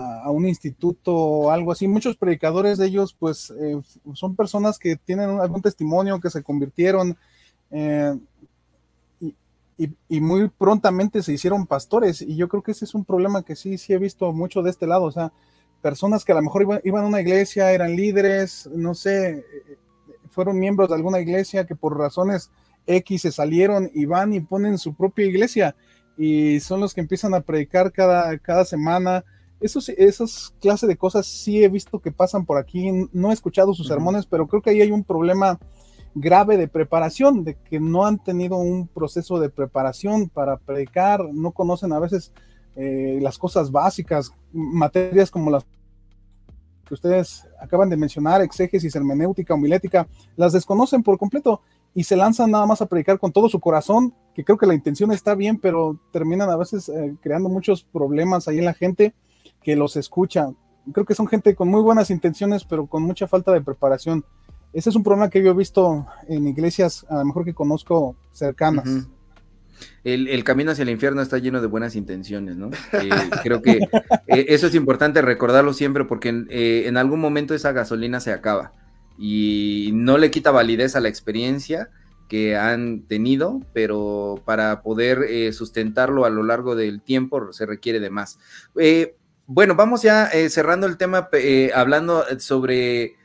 a, 0.00 0.30
un 0.30 0.46
instituto 0.46 1.14
o 1.14 1.50
algo 1.50 1.72
así. 1.72 1.88
Muchos 1.88 2.16
predicadores 2.16 2.78
de 2.78 2.86
ellos, 2.86 3.14
pues, 3.18 3.52
eh, 3.58 3.80
son 4.14 4.36
personas 4.36 4.78
que 4.78 4.96
tienen 4.96 5.40
algún 5.40 5.62
testimonio, 5.62 6.20
que 6.20 6.30
se 6.30 6.42
convirtieron 6.42 7.16
eh, 7.70 8.16
y, 10.08 10.20
muy 10.20 10.48
prontamente 10.48 11.22
se 11.22 11.32
hicieron 11.32 11.66
pastores. 11.66 12.20
Y 12.20 12.36
yo 12.36 12.48
creo 12.48 12.62
que 12.62 12.72
ese 12.72 12.84
es 12.84 12.94
un 12.94 13.04
problema 13.04 13.42
que 13.42 13.56
sí, 13.56 13.78
sí 13.78 13.92
he 13.92 13.98
visto 13.98 14.32
mucho 14.32 14.62
de 14.62 14.70
este 14.70 14.86
lado. 14.86 15.04
O 15.04 15.10
sea, 15.10 15.32
personas 15.80 16.24
que 16.24 16.32
a 16.32 16.34
lo 16.34 16.42
mejor 16.42 16.62
iban, 16.62 16.80
iban 16.84 17.04
a 17.04 17.08
una 17.08 17.20
iglesia, 17.20 17.72
eran 17.72 17.96
líderes, 17.96 18.68
no 18.74 18.94
sé, 18.94 19.44
fueron 20.28 20.58
miembros 20.58 20.88
de 20.88 20.96
alguna 20.96 21.20
iglesia 21.20 21.66
que 21.66 21.74
por 21.74 21.96
razones 21.96 22.50
X 22.86 23.22
se 23.22 23.32
salieron 23.32 23.90
y 23.94 24.04
van 24.04 24.32
y 24.32 24.40
ponen 24.40 24.78
su 24.78 24.94
propia 24.94 25.26
iglesia 25.26 25.74
y 26.16 26.60
son 26.60 26.80
los 26.80 26.92
que 26.92 27.00
empiezan 27.00 27.34
a 27.34 27.40
predicar 27.40 27.92
cada, 27.92 28.36
cada 28.38 28.64
semana 28.64 29.24
esos, 29.60 29.88
esas 29.90 30.54
clases 30.60 30.88
de 30.88 30.96
cosas 30.96 31.26
sí 31.26 31.62
he 31.62 31.68
visto 31.68 32.00
que 32.00 32.10
pasan 32.10 32.46
por 32.46 32.58
aquí. 32.58 32.90
No 33.12 33.30
he 33.30 33.34
escuchado 33.34 33.74
sus 33.74 33.88
sermones, 33.88 34.26
pero 34.26 34.46
creo 34.46 34.62
que 34.62 34.70
ahí 34.70 34.80
hay 34.80 34.90
un 34.90 35.04
problema 35.04 35.58
grave 36.14 36.56
de 36.56 36.66
preparación, 36.66 37.44
de 37.44 37.56
que 37.56 37.78
no 37.78 38.04
han 38.04 38.18
tenido 38.22 38.56
un 38.56 38.88
proceso 38.88 39.38
de 39.38 39.50
preparación 39.50 40.28
para 40.28 40.56
predicar, 40.56 41.24
no 41.32 41.52
conocen 41.52 41.92
a 41.92 42.00
veces 42.00 42.32
eh, 42.74 43.18
las 43.22 43.38
cosas 43.38 43.70
básicas, 43.70 44.32
materias 44.52 45.30
como 45.30 45.50
las 45.50 45.64
que 46.84 46.94
ustedes 46.94 47.46
acaban 47.60 47.88
de 47.88 47.96
mencionar, 47.96 48.40
exégesis, 48.40 48.96
hermenéutica, 48.96 49.54
homilética, 49.54 50.08
las 50.36 50.52
desconocen 50.52 51.04
por 51.04 51.18
completo 51.18 51.60
y 51.94 52.02
se 52.02 52.16
lanzan 52.16 52.50
nada 52.50 52.66
más 52.66 52.82
a 52.82 52.86
predicar 52.86 53.18
con 53.18 53.30
todo 53.30 53.48
su 53.48 53.60
corazón, 53.60 54.12
que 54.34 54.44
creo 54.44 54.58
que 54.58 54.66
la 54.66 54.74
intención 54.74 55.12
está 55.12 55.36
bien, 55.36 55.58
pero 55.58 56.00
terminan 56.10 56.50
a 56.50 56.56
veces 56.56 56.88
eh, 56.88 57.14
creando 57.20 57.48
muchos 57.48 57.84
problemas 57.84 58.48
ahí 58.48 58.58
en 58.58 58.64
la 58.64 58.74
gente 58.74 59.14
que 59.62 59.76
los 59.76 59.96
escucha. 59.96 60.48
Creo 60.92 61.04
que 61.04 61.14
son 61.14 61.28
gente 61.28 61.54
con 61.54 61.68
muy 61.68 61.82
buenas 61.82 62.10
intenciones, 62.10 62.64
pero 62.64 62.86
con 62.86 63.02
mucha 63.02 63.26
falta 63.26 63.52
de 63.52 63.60
preparación. 63.60 64.24
Ese 64.72 64.90
es 64.90 64.96
un 64.96 65.02
problema 65.02 65.30
que 65.30 65.42
yo 65.42 65.50
he 65.50 65.54
visto 65.54 66.06
en 66.28 66.46
iglesias, 66.46 67.04
a 67.08 67.18
lo 67.18 67.24
mejor 67.24 67.44
que 67.44 67.54
conozco 67.54 68.16
cercanas. 68.32 69.08
el, 70.04 70.44
camino 70.44 70.70
hacia 70.70 70.82
el 70.82 70.90
infierno 70.90 71.22
está 71.22 71.38
lleno 71.38 71.60
de 71.60 71.66
buenas 71.66 71.96
intenciones, 71.96 72.56
¿no? 72.56 72.70
Eh, 72.92 73.10
creo 73.42 73.62
que 73.62 73.78
eh, 74.26 74.46
eso 74.48 74.68
es 74.68 74.74
importante 74.74 75.22
recordarlo 75.22 75.72
siempre 75.72 76.04
porque 76.04 76.44
eh, 76.50 76.84
en 76.86 76.96
algún 76.96 77.20
momento 77.20 77.54
esa 77.54 77.72
gasolina 77.72 78.20
se 78.20 78.32
acaba 78.32 78.72
y 79.18 79.90
no 79.92 80.18
le 80.18 80.30
quita 80.30 80.50
validez 80.50 80.96
a 80.96 81.00
la 81.00 81.08
experiencia 81.08 81.90
que 82.28 82.56
han 82.56 83.02
tenido, 83.02 83.60
pero 83.72 84.40
para 84.44 84.82
poder 84.82 85.52
sustentarlo 85.52 86.24
a 86.24 86.30
lo 86.30 86.44
largo 86.44 86.76
del 86.76 87.02
tiempo 87.02 87.52
se 87.52 87.66
requiere 87.66 87.98
de 87.98 88.08
más. 88.08 88.38
Eh, 89.50 89.52
bueno, 89.52 89.74
vamos 89.74 90.02
ya 90.02 90.26
eh, 90.26 90.48
cerrando 90.48 90.86
el 90.86 90.96
tema, 90.96 91.28
hablando 91.74 92.24
sobre 92.38 93.16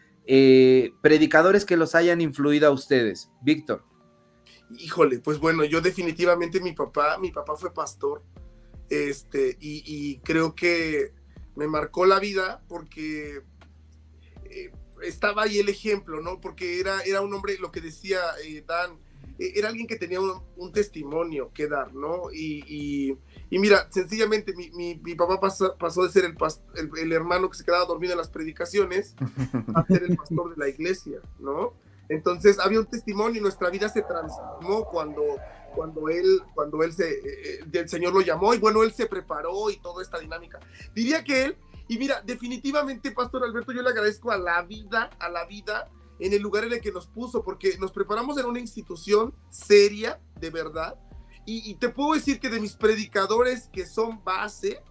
predicadores 1.02 1.66
que 1.66 1.78
los 1.78 1.94
hayan 1.94 2.20
influido 2.20 2.68
a 2.68 2.72
ustedes. 2.72 3.30
Víctor. 3.42 3.84
Híjole, 4.78 5.20
pues 5.20 5.38
bueno, 5.38 5.64
yo 5.64 5.82
definitivamente 5.82 6.60
mi 6.60 6.74
papá, 6.74 7.20
mi 7.20 7.32
papá 7.32 7.56
fue 7.56 7.72
pastor, 7.72 8.24
este, 8.90 9.58
y, 9.60 10.18
creo 10.20 10.56
que 10.56 11.14
me 11.56 11.68
marcó 11.68 12.06
la 12.06 12.20
vida 12.20 12.64
porque 12.68 13.44
estaba 15.04 15.44
ahí 15.44 15.60
el 15.60 15.70
ejemplo, 15.70 16.22
¿no? 16.22 16.40
Porque 16.40 16.80
era, 16.80 17.02
era 17.02 17.22
un 17.22 17.34
hombre, 17.34 17.58
lo 17.60 17.72
que 17.72 17.82
decía 17.82 18.20
eh, 18.44 18.64
Dan, 18.66 18.92
eh, 18.92 18.98
era 19.38 19.70
alguien 19.70 19.88
que 19.88 19.96
tenía 19.98 20.20
un, 20.22 20.72
testimonio 20.72 21.52
que 21.54 21.68
dar, 21.68 21.94
¿no? 21.94 22.32
Y, 22.34 23.18
mira, 23.50 23.88
sencillamente 23.92 24.54
mi, 24.56 24.70
mi, 24.72 25.16
papá 25.16 25.40
pasó, 25.40 26.04
de 26.04 26.10
ser 26.10 26.26
el, 26.26 26.36
el, 26.98 27.12
hermano 27.12 27.50
que 27.50 27.58
se 27.58 27.64
quedaba 27.64 27.86
dormido 27.86 28.14
en 28.14 28.20
las 28.20 28.30
predicaciones 28.30 29.16
a 29.74 29.86
ser 29.86 30.04
el 30.04 30.16
pastor 30.16 30.56
de 30.56 30.58
la 30.58 30.70
iglesia, 30.70 31.20
¿no? 31.40 31.74
Entonces 32.10 32.60
había 32.60 32.80
un 32.80 32.86
testimonio 32.86 33.40
y 33.40 33.42
nuestra 33.42 33.70
vida 33.70 33.90
se 33.90 34.04
transformó 34.04 34.86
cuando, 34.86 35.24
cuando 35.76 36.08
él, 36.10 36.42
cuando 36.54 36.84
él 36.84 36.94
se, 36.94 37.10
eh, 37.10 37.66
el 37.72 37.90
Señor 37.90 38.14
lo 38.14 38.22
llamó 38.22 38.54
y 38.54 38.60
bueno, 38.60 38.84
él 38.84 38.94
se 38.94 39.08
preparó 39.08 39.70
y 39.70 39.78
toda 39.78 40.04
esta 40.04 40.20
dinámica. 40.20 40.60
Diría 40.94 41.24
que 41.24 41.46
él 41.46 41.58
y 41.88 41.98
mira, 41.98 42.22
definitivamente, 42.26 43.12
Pastor 43.12 43.44
Alberto, 43.44 43.72
yo 43.72 43.82
le 43.84 43.90
agradezco 43.90 44.32
a 44.32 44.38
la 44.38 44.62
vida, 44.64 45.12
a 45.20 45.30
la 45.30 45.46
vida, 45.46 45.88
en 46.20 46.34
el 46.34 46.42
lugar 46.42 46.64
en 46.64 46.74
el 46.74 46.82
que 46.82 46.92
nos 46.92 47.08
puso, 47.08 47.44
porque 47.44 47.78
nos 47.78 47.92
preparamos 47.92 48.38
en 48.38 48.46
una 48.46 48.60
institución 48.60 49.34
seria, 49.50 50.22
de 50.40 50.50
verdad. 50.50 51.00
Y, 51.48 51.76
te 51.76 51.90
puedo 51.90 52.16
decir 52.16 52.40
que 52.40 52.50
de 52.50 52.60
mis 52.60 52.76
predicadores 52.76 53.70
que 53.72 53.86
son 53.86 54.24
base, 54.24 54.82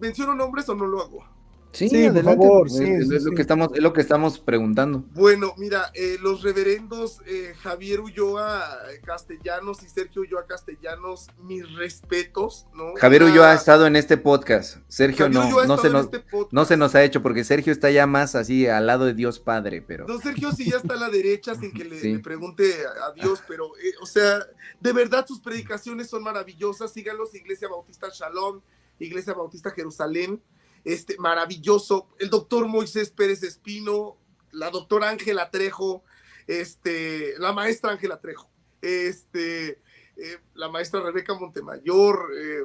¿menciono 0.00 0.34
nombres 0.34 0.66
o 0.70 0.74
no 0.74 0.86
lo 0.86 1.02
hago? 1.02 1.31
Sí, 1.72 1.88
por 2.10 2.22
favor, 2.22 2.70
sí, 2.70 2.84
es, 2.84 3.24
Lo 3.24 3.32
que 3.32 3.40
estamos, 3.40 3.70
es 3.74 3.82
lo 3.82 3.92
que 3.94 4.02
estamos 4.02 4.38
preguntando. 4.38 5.04
Bueno, 5.14 5.54
mira, 5.56 5.90
eh, 5.94 6.16
los 6.20 6.42
reverendos 6.42 7.20
eh, 7.26 7.54
Javier 7.62 8.00
Ulloa 8.00 8.62
Castellanos 9.04 9.82
y 9.82 9.88
Sergio 9.88 10.22
Ulloa 10.22 10.46
Castellanos, 10.46 11.28
mis 11.42 11.74
respetos, 11.74 12.66
¿no? 12.74 12.92
Javier 12.96 13.24
Ulloa 13.24 13.52
ha 13.52 13.54
estado 13.54 13.86
en 13.86 13.96
este 13.96 14.18
podcast, 14.18 14.78
Sergio 14.88 15.30
no, 15.30 15.64
no 15.64 15.78
se, 15.78 15.88
nos, 15.88 16.04
este 16.04 16.24
no 16.50 16.64
se 16.66 16.76
nos 16.76 16.94
ha 16.94 17.02
hecho 17.02 17.22
porque 17.22 17.42
Sergio 17.42 17.72
está 17.72 17.90
ya 17.90 18.06
más 18.06 18.34
así 18.34 18.66
al 18.66 18.86
lado 18.86 19.06
de 19.06 19.14
Dios 19.14 19.40
Padre, 19.40 19.80
pero... 19.80 20.06
No, 20.06 20.20
Sergio 20.20 20.52
sí 20.52 20.70
ya 20.70 20.76
está 20.76 20.94
a 20.94 20.98
la 20.98 21.08
derecha 21.08 21.54
sin 21.54 21.72
que 21.72 21.84
le, 21.84 22.18
pregunte 22.22 22.74
a, 23.08 23.12
Dios, 23.12 23.42
pero, 23.48 23.76
eh, 23.78 23.94
o 24.02 24.06
sea, 24.06 24.46
de 24.78 24.92
verdad 24.92 25.26
sus 25.26 25.40
predicaciones 25.40 26.10
son 26.10 26.22
maravillosas, 26.22 26.92
síganlos, 26.92 27.34
Iglesia 27.34 27.68
Bautista 27.68 28.08
Shalom, 28.12 28.60
Iglesia 28.98 29.32
Bautista 29.32 29.70
Jerusalén, 29.70 30.40
este, 30.84 31.16
maravilloso, 31.18 32.08
el 32.18 32.30
doctor 32.30 32.66
Moisés 32.66 33.10
Pérez 33.10 33.42
Espino, 33.42 34.16
la 34.50 34.70
doctora 34.70 35.08
Ángela 35.08 35.50
Trejo, 35.50 36.02
este, 36.46 37.34
la 37.38 37.52
maestra 37.52 37.92
Ángela 37.92 38.20
Trejo, 38.20 38.50
este, 38.80 39.80
eh, 40.16 40.38
la 40.54 40.68
maestra 40.68 41.00
Rebeca 41.00 41.34
Montemayor, 41.34 42.30
eh, 42.36 42.62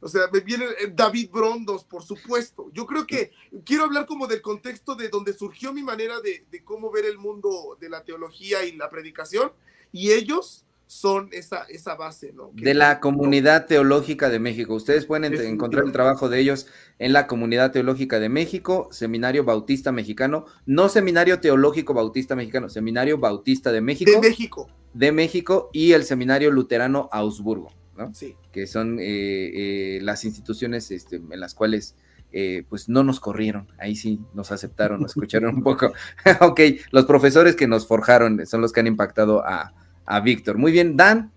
o 0.00 0.08
sea, 0.08 0.28
me 0.32 0.40
viene 0.40 0.64
eh, 0.78 0.92
David 0.94 1.30
Brondos, 1.30 1.82
por 1.84 2.04
supuesto. 2.04 2.70
Yo 2.72 2.86
creo 2.86 3.04
que 3.04 3.32
quiero 3.64 3.84
hablar 3.84 4.06
como 4.06 4.28
del 4.28 4.40
contexto 4.40 4.94
de 4.94 5.08
donde 5.08 5.32
surgió 5.32 5.72
mi 5.72 5.82
manera 5.82 6.20
de, 6.20 6.46
de 6.50 6.62
cómo 6.62 6.90
ver 6.92 7.04
el 7.04 7.18
mundo 7.18 7.76
de 7.80 7.88
la 7.88 8.04
teología 8.04 8.64
y 8.64 8.76
la 8.76 8.90
predicación, 8.90 9.52
y 9.90 10.12
ellos 10.12 10.64
son 10.88 11.28
esa, 11.32 11.64
esa 11.68 11.94
base, 11.94 12.32
¿no? 12.32 12.50
de 12.54 12.72
la 12.72 12.98
Comunidad 12.98 13.66
Teológica 13.66 14.30
de 14.30 14.38
México. 14.38 14.74
Ustedes 14.74 15.04
pueden 15.04 15.34
encontrar 15.34 15.84
el 15.84 15.92
trabajo 15.92 16.30
de 16.30 16.40
ellos 16.40 16.66
en 16.98 17.12
la 17.12 17.26
Comunidad 17.26 17.72
Teológica 17.72 18.18
de 18.18 18.30
México, 18.30 18.88
Seminario 18.90 19.44
Bautista 19.44 19.92
Mexicano, 19.92 20.46
no 20.64 20.88
Seminario 20.88 21.40
Teológico 21.40 21.92
Bautista 21.92 22.34
Mexicano, 22.34 22.70
Seminario 22.70 23.18
Bautista 23.18 23.70
de 23.70 23.82
México. 23.82 24.10
De 24.10 24.28
México. 24.28 24.68
De 24.94 25.12
México 25.12 25.68
y 25.74 25.92
el 25.92 26.04
Seminario 26.04 26.50
Luterano 26.50 27.10
Augsburgo, 27.12 27.70
¿no? 27.94 28.14
Sí. 28.14 28.34
Que 28.50 28.66
son 28.66 28.98
eh, 28.98 29.04
eh, 29.04 29.98
las 30.00 30.24
instituciones 30.24 30.90
este, 30.90 31.16
en 31.16 31.38
las 31.38 31.54
cuales... 31.54 31.94
Eh, 32.30 32.66
pues 32.68 32.90
no 32.90 33.04
nos 33.04 33.20
corrieron, 33.20 33.72
ahí 33.78 33.96
sí 33.96 34.20
nos 34.34 34.52
aceptaron, 34.52 35.00
nos 35.00 35.12
escucharon 35.12 35.54
un 35.54 35.62
poco. 35.62 35.94
ok, 36.42 36.60
los 36.90 37.06
profesores 37.06 37.56
que 37.56 37.66
nos 37.66 37.86
forjaron 37.86 38.44
son 38.44 38.60
los 38.60 38.70
que 38.70 38.80
han 38.80 38.86
impactado 38.86 39.42
a, 39.46 39.72
a 40.08 40.20
Víctor. 40.20 40.56
Muy 40.56 40.72
bien, 40.72 40.96
Dan, 40.96 41.30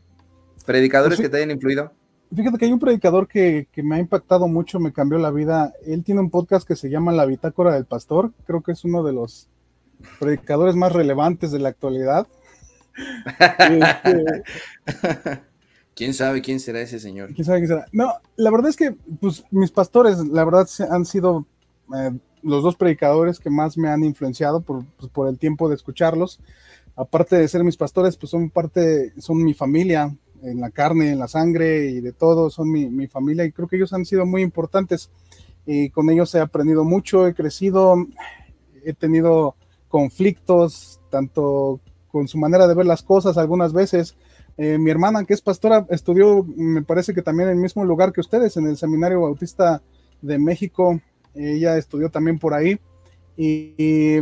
predicadores 0.66 1.18
pues 1.18 1.28
que 1.28 1.30
te 1.30 1.38
hayan 1.38 1.52
influido. 1.52 1.92
Fíjate 2.34 2.58
que 2.58 2.66
hay 2.66 2.72
un 2.72 2.80
predicador 2.80 3.28
que, 3.28 3.68
me 3.76 3.98
ha 3.98 4.00
impactado 4.00 4.48
mucho, 4.48 4.80
me 4.80 4.94
cambió 4.94 5.20
la 5.20 5.32
vida. 5.32 5.74
Él 5.86 6.04
tiene 6.06 6.22
un 6.22 6.30
podcast 6.30 6.66
que 6.66 6.78
se 6.78 6.90
llama 6.90 7.12
La 7.12 7.26
Bitácora 7.26 7.74
del 7.74 7.86
Pastor. 7.86 8.32
Creo 8.48 8.62
que 8.62 8.72
es 8.72 8.86
uno 8.86 9.04
de 9.04 9.12
los 9.12 9.50
predicadores 10.20 10.76
más 10.76 10.94
relevantes 10.94 11.52
de 11.52 11.60
la 11.60 11.70
actualidad. 11.70 12.28
Este, 13.70 14.44
¿Quién 15.96 16.14
sabe 16.14 16.42
quién 16.42 16.60
será 16.60 16.82
ese 16.82 17.00
señor? 17.00 17.34
¿Quién 17.34 17.46
sabe 17.46 17.60
quién 17.60 17.70
será? 17.70 17.86
No, 17.94 18.14
la 18.36 18.52
verdad 18.52 18.70
es 18.70 18.76
que 18.76 18.94
pues, 19.22 19.46
mis 19.50 19.72
pastores, 19.72 20.18
la 20.18 20.44
verdad, 20.44 20.68
han 20.90 21.06
sido 21.06 21.46
eh, 21.96 22.12
los 22.44 22.64
dos 22.64 22.76
predicadores 22.76 23.40
que 23.40 23.50
más 23.50 23.78
me 23.78 23.88
han 23.88 24.04
influenciado 24.04 24.60
por, 24.60 24.84
pues, 24.98 25.10
por 25.10 25.30
el 25.30 25.40
tiempo 25.40 25.70
de 25.70 25.76
escucharlos 25.76 26.42
aparte 27.02 27.36
de 27.36 27.48
ser 27.48 27.64
mis 27.64 27.78
pastores, 27.78 28.16
pues 28.16 28.30
son 28.30 28.50
parte, 28.50 29.12
son 29.20 29.44
mi 29.44 29.54
familia, 29.54 30.16
en 30.44 30.60
la 30.60 30.70
carne, 30.72 31.12
en 31.12 31.20
la 31.20 31.28
sangre 31.28 31.88
y 31.88 32.02
de 32.02 32.14
todo, 32.14 32.50
son 32.50 32.72
mi, 32.72 33.08
familia 33.08 33.46
y 33.46 33.52
creo 33.52 33.68
que 33.68 33.76
ellos 33.76 33.94
han 33.94 34.06
sido 34.06 34.26
muy 34.26 34.42
importantes 34.42 35.12
y 35.66 35.90
con 35.90 36.10
ellos 36.10 36.34
he 36.36 36.40
aprendido 36.40 36.84
mucho, 36.84 37.28
he 37.28 37.34
crecido, 37.34 37.96
he 38.84 38.94
tenido 38.94 39.56
conflictos, 39.88 41.00
tanto 41.10 41.80
con 42.08 42.28
su 42.28 42.38
manera 42.38 42.68
de 42.68 42.76
ver 42.76 42.86
las 42.86 43.04
cosas 43.04 43.38
algunas 43.38 43.74
veces. 43.74 44.16
Eh, 44.58 44.78
mi 44.78 44.92
hermana, 44.92 45.24
que 45.26 45.34
es 45.34 45.42
pastora, 45.42 45.86
estudió, 45.90 46.44
me 46.44 46.82
parece 46.82 47.14
que 47.14 47.22
también 47.22 47.50
en 47.50 47.56
el 47.56 47.62
mismo 47.62 47.86
lugar 47.86 48.12
que 48.12 48.22
ustedes, 48.22 48.58
en 48.58 48.68
el 48.68 48.78
Seminario 48.78 49.22
Bautista 49.22 49.82
de 50.22 50.40
México. 50.40 51.00
Ella 51.34 51.78
estudió 51.78 52.10
también 52.10 52.38
por 52.40 52.54
ahí. 52.54 52.80
y 53.38 54.20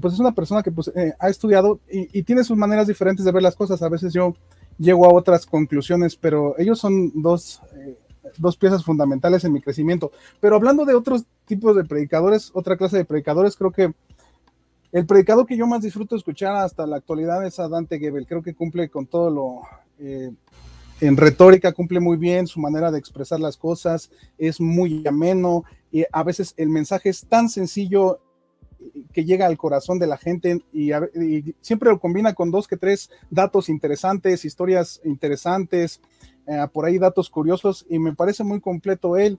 pues 0.00 0.14
es 0.14 0.20
una 0.20 0.32
persona 0.32 0.62
que 0.62 0.72
pues, 0.72 0.88
eh, 0.94 1.14
ha 1.18 1.28
estudiado 1.28 1.80
y, 1.90 2.22
tiene 2.22 2.44
sus 2.44 2.56
maneras 2.56 2.86
diferentes 2.86 3.24
de 3.24 3.32
ver 3.32 3.42
las 3.42 3.56
cosas. 3.56 3.82
A 3.82 3.88
veces 3.88 4.12
yo 4.12 4.34
llego 4.78 5.06
a 5.06 5.12
otras 5.12 5.46
conclusiones, 5.46 6.16
pero 6.16 6.58
ellos 6.58 6.78
son 6.78 7.12
dos, 7.14 7.60
eh, 7.76 7.96
dos 8.38 8.56
piezas 8.56 8.84
fundamentales 8.84 9.44
en 9.44 9.52
mi 9.52 9.60
crecimiento. 9.60 10.10
Pero 10.40 10.56
hablando 10.56 10.84
de 10.84 10.94
otros 10.94 11.24
tipos 11.44 11.76
de 11.76 11.84
predicadores, 11.84 12.50
otra 12.54 12.76
clase 12.76 12.96
de 12.96 13.04
predicadores, 13.04 13.56
creo 13.56 13.70
que 13.70 13.92
el 14.92 15.06
predicador 15.06 15.46
que 15.46 15.56
yo 15.56 15.66
más 15.66 15.82
disfruto 15.82 16.16
escuchar 16.16 16.56
hasta 16.56 16.86
la 16.86 16.96
actualidad 16.96 17.44
es 17.44 17.58
a 17.58 17.68
Dante 17.68 17.98
Gebel. 17.98 18.26
Creo 18.26 18.42
que 18.42 18.54
cumple 18.54 18.88
con 18.88 19.06
todo 19.06 19.30
lo... 19.30 19.60
Eh, 19.98 20.32
en 21.00 21.16
retórica 21.16 21.72
cumple 21.72 21.98
muy 21.98 22.16
bien 22.16 22.46
su 22.46 22.60
manera 22.60 22.90
de 22.92 22.98
expresar 22.98 23.40
las 23.40 23.56
cosas, 23.56 24.10
es 24.38 24.60
muy 24.60 25.04
ameno 25.06 25.64
y 25.90 26.04
a 26.10 26.22
veces 26.22 26.54
el 26.56 26.68
mensaje 26.68 27.08
es 27.08 27.26
tan 27.26 27.48
sencillo 27.48 28.20
que 29.12 29.24
llega 29.24 29.46
al 29.46 29.56
corazón 29.56 29.98
de 29.98 30.06
la 30.06 30.16
gente 30.16 30.62
y, 30.72 30.90
siempre 31.60 31.90
lo 31.90 32.00
combina 32.00 32.34
con 32.34 32.50
dos 32.50 32.68
que 32.68 32.76
tres 32.76 33.10
datos 33.30 33.68
interesantes, 33.68 34.44
historias 34.44 35.00
interesantes, 35.04 36.00
eh, 36.46 36.66
por 36.72 36.84
ahí 36.84 36.98
datos 36.98 37.30
curiosos 37.30 37.86
y 37.88 37.98
me 37.98 38.14
parece 38.14 38.44
muy 38.44 38.60
completo 38.60 39.16
él. 39.16 39.38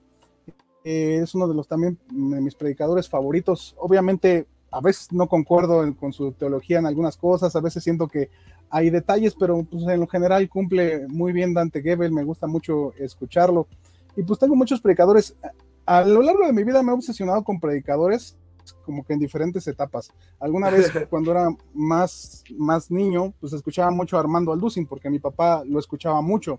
Eh, 0.84 1.20
es 1.22 1.34
uno 1.34 1.48
de 1.48 1.54
los 1.54 1.66
también 1.66 1.98
de 2.10 2.40
mis 2.40 2.54
predicadores 2.54 3.08
favoritos. 3.08 3.74
Obviamente 3.78 4.46
a 4.70 4.80
veces 4.80 5.12
no 5.12 5.28
concuerdo 5.28 5.94
con 5.96 6.12
su 6.12 6.32
teología 6.32 6.78
en 6.78 6.86
algunas 6.86 7.16
cosas, 7.16 7.54
a 7.56 7.60
veces 7.60 7.82
siento 7.82 8.08
que 8.08 8.30
hay 8.70 8.90
detalles, 8.90 9.34
pero 9.34 9.64
pues, 9.64 9.84
en 9.84 10.00
lo 10.00 10.06
general 10.06 10.48
cumple 10.48 11.06
muy 11.08 11.32
bien 11.32 11.54
Dante 11.54 11.82
Gebel, 11.82 12.12
me 12.12 12.24
gusta 12.24 12.46
mucho 12.46 12.92
escucharlo. 12.98 13.68
Y 14.16 14.22
pues 14.22 14.38
tengo 14.38 14.56
muchos 14.56 14.80
predicadores. 14.80 15.36
A 15.84 16.02
lo 16.04 16.22
largo 16.22 16.46
de 16.46 16.52
mi 16.52 16.64
vida 16.64 16.82
me 16.82 16.90
he 16.90 16.94
obsesionado 16.94 17.44
con 17.44 17.60
predicadores 17.60 18.36
como 18.72 19.04
que 19.04 19.12
en 19.12 19.18
diferentes 19.18 19.66
etapas. 19.66 20.12
Alguna 20.40 20.70
vez 20.70 20.90
cuando 21.10 21.30
era 21.30 21.48
más, 21.74 22.44
más 22.56 22.90
niño, 22.90 23.34
pues 23.40 23.52
escuchaba 23.52 23.90
mucho 23.90 24.16
a 24.16 24.20
Armando 24.20 24.52
Alducin, 24.52 24.86
porque 24.86 25.10
mi 25.10 25.18
papá 25.18 25.64
lo 25.64 25.78
escuchaba 25.78 26.20
mucho. 26.20 26.58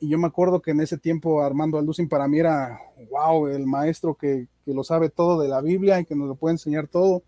Y 0.00 0.08
yo 0.08 0.18
me 0.18 0.28
acuerdo 0.28 0.62
que 0.62 0.70
en 0.70 0.80
ese 0.80 0.96
tiempo 0.96 1.42
Armando 1.42 1.78
Alducin 1.78 2.08
para 2.08 2.28
mí 2.28 2.38
era, 2.38 2.78
wow, 3.10 3.48
el 3.48 3.66
maestro 3.66 4.14
que, 4.14 4.46
que 4.64 4.72
lo 4.72 4.84
sabe 4.84 5.10
todo 5.10 5.40
de 5.40 5.48
la 5.48 5.60
Biblia 5.60 5.98
y 5.98 6.04
que 6.04 6.14
nos 6.14 6.28
lo 6.28 6.36
puede 6.36 6.54
enseñar 6.54 6.86
todo. 6.86 7.22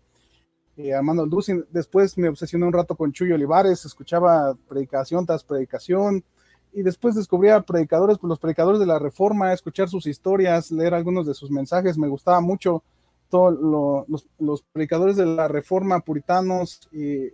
Eh, 0.77 0.93
Armando 0.93 1.23
Alducin, 1.23 1.65
después 1.69 2.17
me 2.17 2.29
obsesioné 2.29 2.65
un 2.65 2.73
rato 2.73 2.95
con 2.95 3.11
Chuyo 3.11 3.35
Olivares, 3.35 3.83
escuchaba 3.83 4.55
predicación 4.67 5.25
tras 5.25 5.43
predicación, 5.43 6.23
y 6.73 6.83
después 6.83 7.15
descubría 7.15 7.61
predicadores, 7.61 8.17
pues 8.17 8.29
los 8.29 8.39
predicadores 8.39 8.79
de 8.79 8.85
la 8.85 8.99
Reforma, 8.99 9.53
escuchar 9.53 9.89
sus 9.89 10.07
historias, 10.07 10.71
leer 10.71 10.93
algunos 10.93 11.25
de 11.25 11.33
sus 11.33 11.51
mensajes, 11.51 11.97
me 11.97 12.07
gustaba 12.07 12.39
mucho 12.39 12.83
todos 13.31 13.57
los, 14.37 14.61
predicadores 14.73 15.15
de 15.15 15.25
la 15.25 15.47
reforma, 15.47 16.01
puritanos, 16.01 16.87
y 16.91 17.29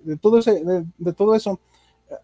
de 0.00 0.16
todo, 0.18 0.38
ese, 0.38 0.62
de, 0.96 1.12
todo 1.12 1.34
eso. 1.34 1.60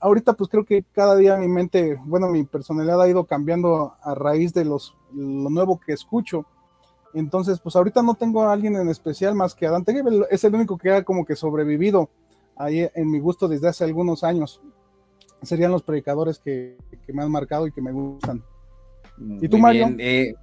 Ahorita 0.00 0.34
pues 0.34 0.48
creo 0.48 0.64
que 0.64 0.84
cada 0.92 1.16
día 1.16 1.36
mi 1.36 1.48
mente, 1.48 1.98
bueno, 2.04 2.28
mi 2.28 2.44
personalidad 2.44 3.02
ha 3.02 3.08
ido 3.08 3.26
cambiando 3.26 3.94
a 4.00 4.14
raíz 4.14 4.54
de 4.54 4.64
los, 4.64 4.96
lo 5.12 5.50
nuevo 5.50 5.80
que 5.84 5.92
escucho. 5.92 6.46
Entonces, 7.12 7.60
pues 7.60 7.76
ahorita 7.76 8.02
no 8.02 8.14
tengo 8.14 8.44
a 8.44 8.52
alguien 8.52 8.76
en 8.76 8.88
especial 8.88 9.34
más 9.34 9.54
que 9.54 9.66
a 9.66 9.72
Dante 9.72 9.92
Gebel, 9.92 10.24
es 10.30 10.44
el 10.44 10.54
único 10.54 10.78
que 10.78 10.92
ha 10.92 11.04
como 11.04 11.26
que 11.26 11.36
sobrevivido 11.36 12.08
ahí 12.56 12.88
en 12.94 13.10
mi 13.10 13.18
gusto 13.18 13.48
desde 13.48 13.68
hace 13.68 13.84
algunos 13.84 14.22
años. 14.22 14.62
Serían 15.42 15.72
los 15.72 15.82
predicadores 15.82 16.38
que, 16.38 16.78
que 17.04 17.12
me 17.12 17.22
han 17.22 17.30
marcado 17.30 17.66
y 17.66 17.72
que 17.72 17.82
me 17.82 17.92
gustan. 17.92 18.42
¿Y 19.18 19.48
tú, 19.48 19.58
Mario? 19.58 19.94
Eh, 19.98 20.34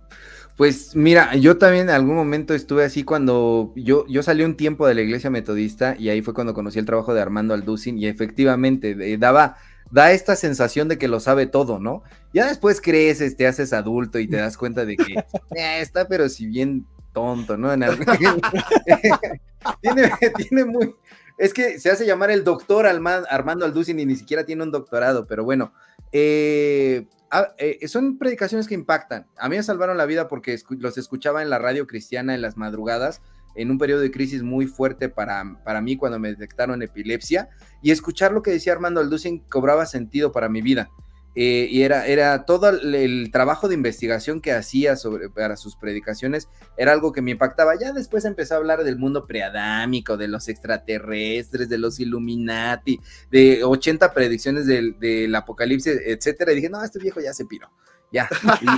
pues 0.56 0.96
mira, 0.96 1.36
yo 1.36 1.58
también 1.58 1.84
en 1.84 1.96
algún 1.96 2.16
momento 2.16 2.54
estuve 2.54 2.84
así 2.84 3.04
cuando 3.04 3.72
yo, 3.76 4.06
yo 4.08 4.24
salí 4.24 4.44
un 4.44 4.58
tiempo 4.58 4.86
de 4.86 4.94
la 4.94 5.02
iglesia 5.02 5.30
metodista 5.30 5.96
y 5.98 6.10
ahí 6.10 6.22
fue 6.22 6.34
cuando 6.34 6.54
conocí 6.54 6.80
el 6.80 6.86
trabajo 6.86 7.14
de 7.14 7.22
Armando 7.22 7.54
Alducin 7.54 7.98
y 7.98 8.08
efectivamente 8.08 9.18
daba, 9.18 9.56
da 9.90 10.12
esta 10.12 10.36
sensación 10.36 10.90
de 10.90 10.98
que 10.98 11.08
lo 11.08 11.22
sabe 11.22 11.46
todo, 11.46 11.80
¿no? 11.80 12.04
Ya 12.34 12.46
después 12.46 12.82
creces, 12.82 13.38
te 13.38 13.48
haces 13.48 13.72
adulto 13.72 14.20
y 14.20 14.28
te 14.28 14.36
das 14.36 14.58
cuenta 14.58 14.86
de 14.86 14.98
que 14.98 15.14
eh, 15.56 15.80
está, 15.80 16.10
pero 16.10 16.28
si 16.28 16.46
bien 16.46 16.86
tonto, 17.14 17.56
¿no? 17.56 17.70
tiene, 19.82 20.12
tiene 20.36 20.66
muy, 20.66 20.94
es 21.38 21.54
que 21.54 21.80
se 21.80 21.90
hace 21.90 22.06
llamar 22.06 22.32
el 22.32 22.44
doctor 22.44 22.86
Armando 22.86 23.66
Alducin 23.66 23.98
y 23.98 24.06
ni 24.06 24.18
siquiera 24.18 24.44
tiene 24.44 24.64
un 24.64 24.72
doctorado, 24.72 25.26
pero 25.26 25.46
bueno, 25.46 25.72
eh, 26.12 27.08
Ah, 27.32 27.54
eh, 27.58 27.88
son 27.88 28.18
predicaciones 28.18 28.68
que 28.68 28.74
impactan. 28.74 29.28
A 29.38 29.50
mí 29.50 29.56
me 29.56 29.64
salvaron 29.64 29.98
la 29.98 30.06
vida 30.06 30.28
porque 30.28 30.58
los 30.70 30.98
escuchaba 30.98 31.44
en 31.44 31.50
la 31.50 31.60
radio 31.60 31.86
cristiana 31.86 32.34
en 32.34 32.42
las 32.42 32.58
madrugadas, 32.58 33.22
en 33.56 33.70
un 33.70 33.78
periodo 33.78 34.02
de 34.02 34.10
crisis 34.12 34.42
muy 34.42 34.66
fuerte 34.66 35.10
para, 35.10 35.62
para 35.64 35.82
mí 35.82 35.96
cuando 35.96 36.18
me 36.18 36.30
detectaron 36.30 36.82
epilepsia, 36.82 37.50
y 37.82 37.92
escuchar 37.92 38.32
lo 38.32 38.42
que 38.42 38.52
decía 38.52 38.74
Armando 38.74 39.00
Alducin 39.00 39.40
cobraba 39.40 39.86
sentido 39.86 40.32
para 40.32 40.50
mi 40.50 40.62
vida. 40.62 40.90
Eh, 41.36 41.68
y 41.70 41.84
era, 41.84 42.08
era 42.08 42.44
todo 42.46 42.70
el, 42.70 43.30
trabajo 43.32 43.68
de 43.68 43.76
investigación 43.76 44.42
que 44.42 44.52
hacía 44.52 44.96
sobre, 44.96 45.30
para 45.30 45.58
sus 45.58 45.76
predicaciones, 45.76 46.50
era 46.76 46.92
algo 46.92 47.12
que 47.12 47.22
me 47.22 47.32
impactaba. 47.32 47.80
Ya 47.80 47.94
después 47.94 48.26
empezó 48.26 48.56
a 48.56 48.58
hablar 48.58 48.84
del 48.84 48.98
mundo 48.98 49.28
preadámico, 49.28 50.18
de 50.18 50.28
los 50.28 50.48
extraterrestres, 50.50 51.70
de 51.70 51.78
los 51.78 52.00
Illuminati, 52.00 53.00
de 53.32 53.64
80 53.64 54.14
predicciones 54.14 54.66
del, 54.66 55.36
apocalipsis, 55.36 56.02
etcétera. 56.06 56.52
Y 56.52 56.56
dije, 56.56 56.70
no, 56.70 56.84
este 56.84 57.00
viejo 57.00 57.22
ya 57.22 57.34
se 57.34 57.46
piró, 57.46 57.70
ya. 58.12 58.28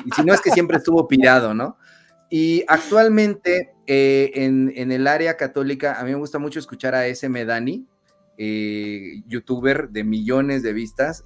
Y, 0.06 0.12
si 0.12 0.24
no 0.24 0.34
es 0.34 0.42
que 0.42 0.52
siempre 0.52 0.78
estuvo 0.78 1.08
pirado, 1.08 1.54
¿no? 1.54 1.78
Y 2.30 2.64
actualmente 2.68 3.74
eh, 3.88 4.32
en, 4.36 4.92
el 4.92 5.08
área 5.08 5.36
católica, 5.38 6.00
a 6.00 6.04
mí 6.04 6.12
me 6.12 6.18
gusta 6.18 6.38
mucho 6.38 6.60
escuchar 6.60 6.96
a 6.96 7.08
ese 7.08 7.28
Medani, 7.30 7.88
eh, 8.38 9.22
youtuber 9.28 9.90
de 9.90 10.04
millones 10.04 10.64
de 10.64 10.74
vistas 10.74 11.24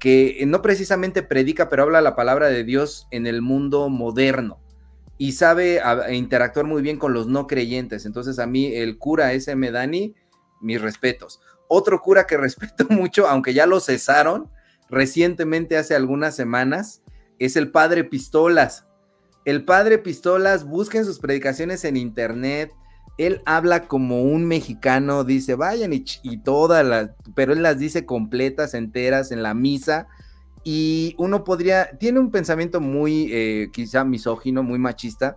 que 0.00 0.42
no 0.46 0.62
precisamente 0.62 1.22
predica, 1.22 1.68
pero 1.68 1.84
habla 1.84 2.00
la 2.00 2.16
palabra 2.16 2.48
de 2.48 2.64
Dios 2.64 3.06
en 3.10 3.26
el 3.26 3.42
mundo 3.42 3.88
moderno 3.90 4.58
y 5.18 5.32
sabe 5.32 5.82
interactuar 6.10 6.64
muy 6.64 6.80
bien 6.80 6.98
con 6.98 7.12
los 7.12 7.26
no 7.26 7.46
creyentes. 7.46 8.06
Entonces 8.06 8.38
a 8.38 8.46
mí 8.46 8.74
el 8.74 8.96
cura 8.96 9.34
ese 9.34 9.54
Medani, 9.54 10.14
mis 10.62 10.80
respetos. 10.80 11.40
Otro 11.68 12.00
cura 12.00 12.26
que 12.26 12.36
respeto 12.38 12.86
mucho, 12.88 13.28
aunque 13.28 13.52
ya 13.52 13.66
lo 13.66 13.78
cesaron 13.80 14.50
recientemente 14.88 15.76
hace 15.76 15.94
algunas 15.94 16.34
semanas, 16.34 17.02
es 17.38 17.56
el 17.56 17.70
padre 17.70 18.04
Pistolas. 18.04 18.86
El 19.44 19.66
padre 19.66 19.98
Pistolas, 19.98 20.64
busquen 20.64 21.04
sus 21.04 21.18
predicaciones 21.18 21.84
en 21.84 21.98
internet, 21.98 22.72
él 23.20 23.42
habla 23.44 23.86
como 23.86 24.22
un 24.22 24.46
mexicano, 24.46 25.24
dice, 25.24 25.54
vayan 25.54 25.92
y, 25.92 26.38
todas 26.38 26.86
las, 26.86 27.10
pero 27.34 27.52
él 27.52 27.62
las 27.62 27.78
dice 27.78 28.06
completas, 28.06 28.72
enteras 28.72 29.30
en 29.30 29.42
la 29.42 29.52
misa. 29.52 30.08
Y 30.64 31.14
uno 31.18 31.44
podría, 31.44 31.90
tiene 31.98 32.18
un 32.18 32.30
pensamiento 32.30 32.80
muy, 32.80 33.28
eh, 33.30 33.68
quizá 33.74 34.04
misógino, 34.04 34.62
muy 34.62 34.78
machista, 34.78 35.36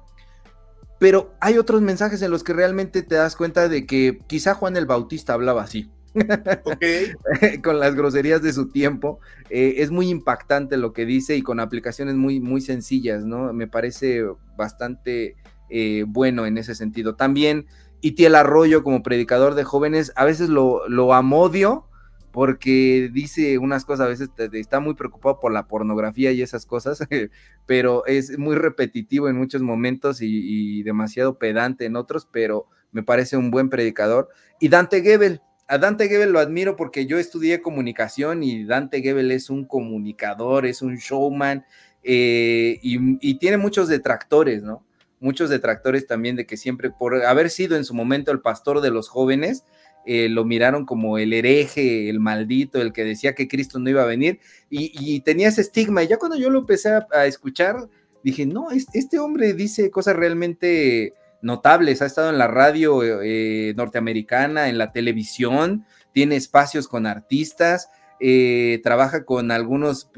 pero 0.97 1.33
hay 1.41 1.57
otros 1.57 1.81
mensajes 1.81 2.21
en 2.21 2.31
los 2.31 2.41
que 2.45 2.53
realmente 2.53 3.03
te 3.03 3.15
das 3.15 3.35
cuenta 3.35 3.67
de 3.67 3.85
que 3.85 4.19
quizá 4.27 4.53
Juan 4.53 4.77
el 4.77 4.85
Bautista 4.85 5.33
hablaba 5.33 5.63
así. 5.63 5.91
con 7.63 7.79
las 7.79 7.95
groserías 7.95 8.41
de 8.41 8.53
su 8.53 8.69
tiempo. 8.69 9.19
Eh, 9.49 9.75
es 9.77 9.91
muy 9.91 10.09
impactante 10.09 10.77
lo 10.77 10.93
que 10.93 11.05
dice 11.05 11.35
y 11.35 11.41
con 11.41 11.59
aplicaciones 11.59 12.15
muy, 12.15 12.39
muy 12.39 12.61
sencillas, 12.61 13.25
¿no? 13.25 13.51
Me 13.51 13.67
parece 13.67 14.23
bastante 14.55 15.35
eh, 15.69 16.05
bueno 16.07 16.45
en 16.45 16.57
ese 16.57 16.75
sentido. 16.75 17.15
También 17.15 17.67
Itiel 18.01 18.35
Arroyo 18.35 18.83
como 18.83 19.03
predicador 19.03 19.55
de 19.55 19.63
jóvenes, 19.63 20.11
a 20.15 20.25
veces 20.25 20.49
lo, 20.49 20.87
lo 20.87 21.13
amodio 21.13 21.87
porque 22.33 23.11
dice 23.13 23.59
unas 23.59 23.85
cosas, 23.85 24.07
a 24.07 24.09
veces 24.09 24.29
está 24.53 24.79
muy 24.79 24.95
preocupado 24.95 25.39
por 25.39 25.53
la 25.53 25.67
pornografía 25.67 26.31
y 26.31 26.41
esas 26.41 26.65
cosas, 26.65 26.97
pero 27.67 28.07
es 28.07 28.39
muy 28.39 28.55
repetitivo 28.55 29.29
en 29.29 29.37
muchos 29.37 29.61
momentos 29.61 30.17
y, 30.19 30.81
demasiado 30.81 31.37
pedante 31.37 31.85
en 31.85 31.95
otros, 31.95 32.27
pero 32.29 32.65
me 32.91 33.03
parece 33.03 33.37
un 33.37 33.51
buen 33.51 33.69
predicador. 33.69 34.29
Y 34.59 34.69
Dante 34.69 35.03
Gebel, 35.03 35.41
a 35.67 35.77
Dante 35.77 36.09
Gebel 36.09 36.31
lo 36.31 36.39
admiro 36.39 36.75
porque 36.75 37.05
yo 37.05 37.19
estudié 37.19 37.61
comunicación 37.61 38.41
y 38.41 38.65
Dante 38.65 39.03
Gebel 39.03 39.31
es 39.31 39.51
un 39.51 39.65
comunicador, 39.65 40.65
es 40.65 40.81
un 40.81 40.95
showman 40.95 41.63
eh, 42.01 42.79
y, 42.81 43.35
tiene 43.35 43.57
muchos 43.57 43.87
detractores, 43.87 44.63
¿no? 44.63 44.83
Muchos 45.23 45.49
detractores 45.49 46.05
también 46.05 46.35
de 46.35 46.45
que 46.45 46.57
siempre, 46.57 46.91
por 46.91 47.23
haber 47.25 47.49
sido 47.49 47.77
en 47.77 47.85
su 47.85 47.93
momento 47.93 48.31
el 48.31 48.41
pastor 48.41 48.81
de 48.81 48.91
los 48.91 49.07
jóvenes, 49.07 49.63
eh, 50.05 50.27
lo 50.27 50.43
miraron 50.43 50.85
como 50.85 51.17
el 51.17 51.31
hereje, 51.31 52.09
el 52.09 52.19
maldito, 52.19 52.81
el 52.81 52.91
que 52.91 53.05
decía 53.05 53.33
que 53.33 53.47
Cristo 53.47 53.79
no 53.79 53.89
iba 53.89 54.03
a 54.03 54.07
venir, 54.07 54.39
y, 54.69 55.21
tenía 55.21 55.47
ese 55.47 55.61
estigma. 55.61 56.03
Y 56.03 56.07
ya 56.07 56.17
cuando 56.17 56.37
yo 56.37 56.49
lo 56.49 56.59
empecé 56.59 56.89
a, 57.11 57.25
escuchar, 57.25 57.89
dije, 58.23 58.45
no, 58.45 58.67
este 58.71 59.19
hombre 59.19 59.53
dice 59.53 59.89
cosas 59.89 60.15
realmente 60.15 61.13
notables, 61.41 62.01
ha 62.01 62.05
estado 62.05 62.29
en 62.29 62.37
la 62.37 62.47
radio 62.47 63.01
eh, 63.21 63.73
norteamericana, 63.77 64.67
en 64.69 64.77
la 64.77 64.91
televisión, 64.91 65.85
tiene 66.11 66.35
espacios 66.35 66.87
con 66.87 67.07
artistas, 67.07 67.89
eh, 68.19 68.79
trabaja 68.83 69.25
con 69.25 69.51
algunos 69.51 70.09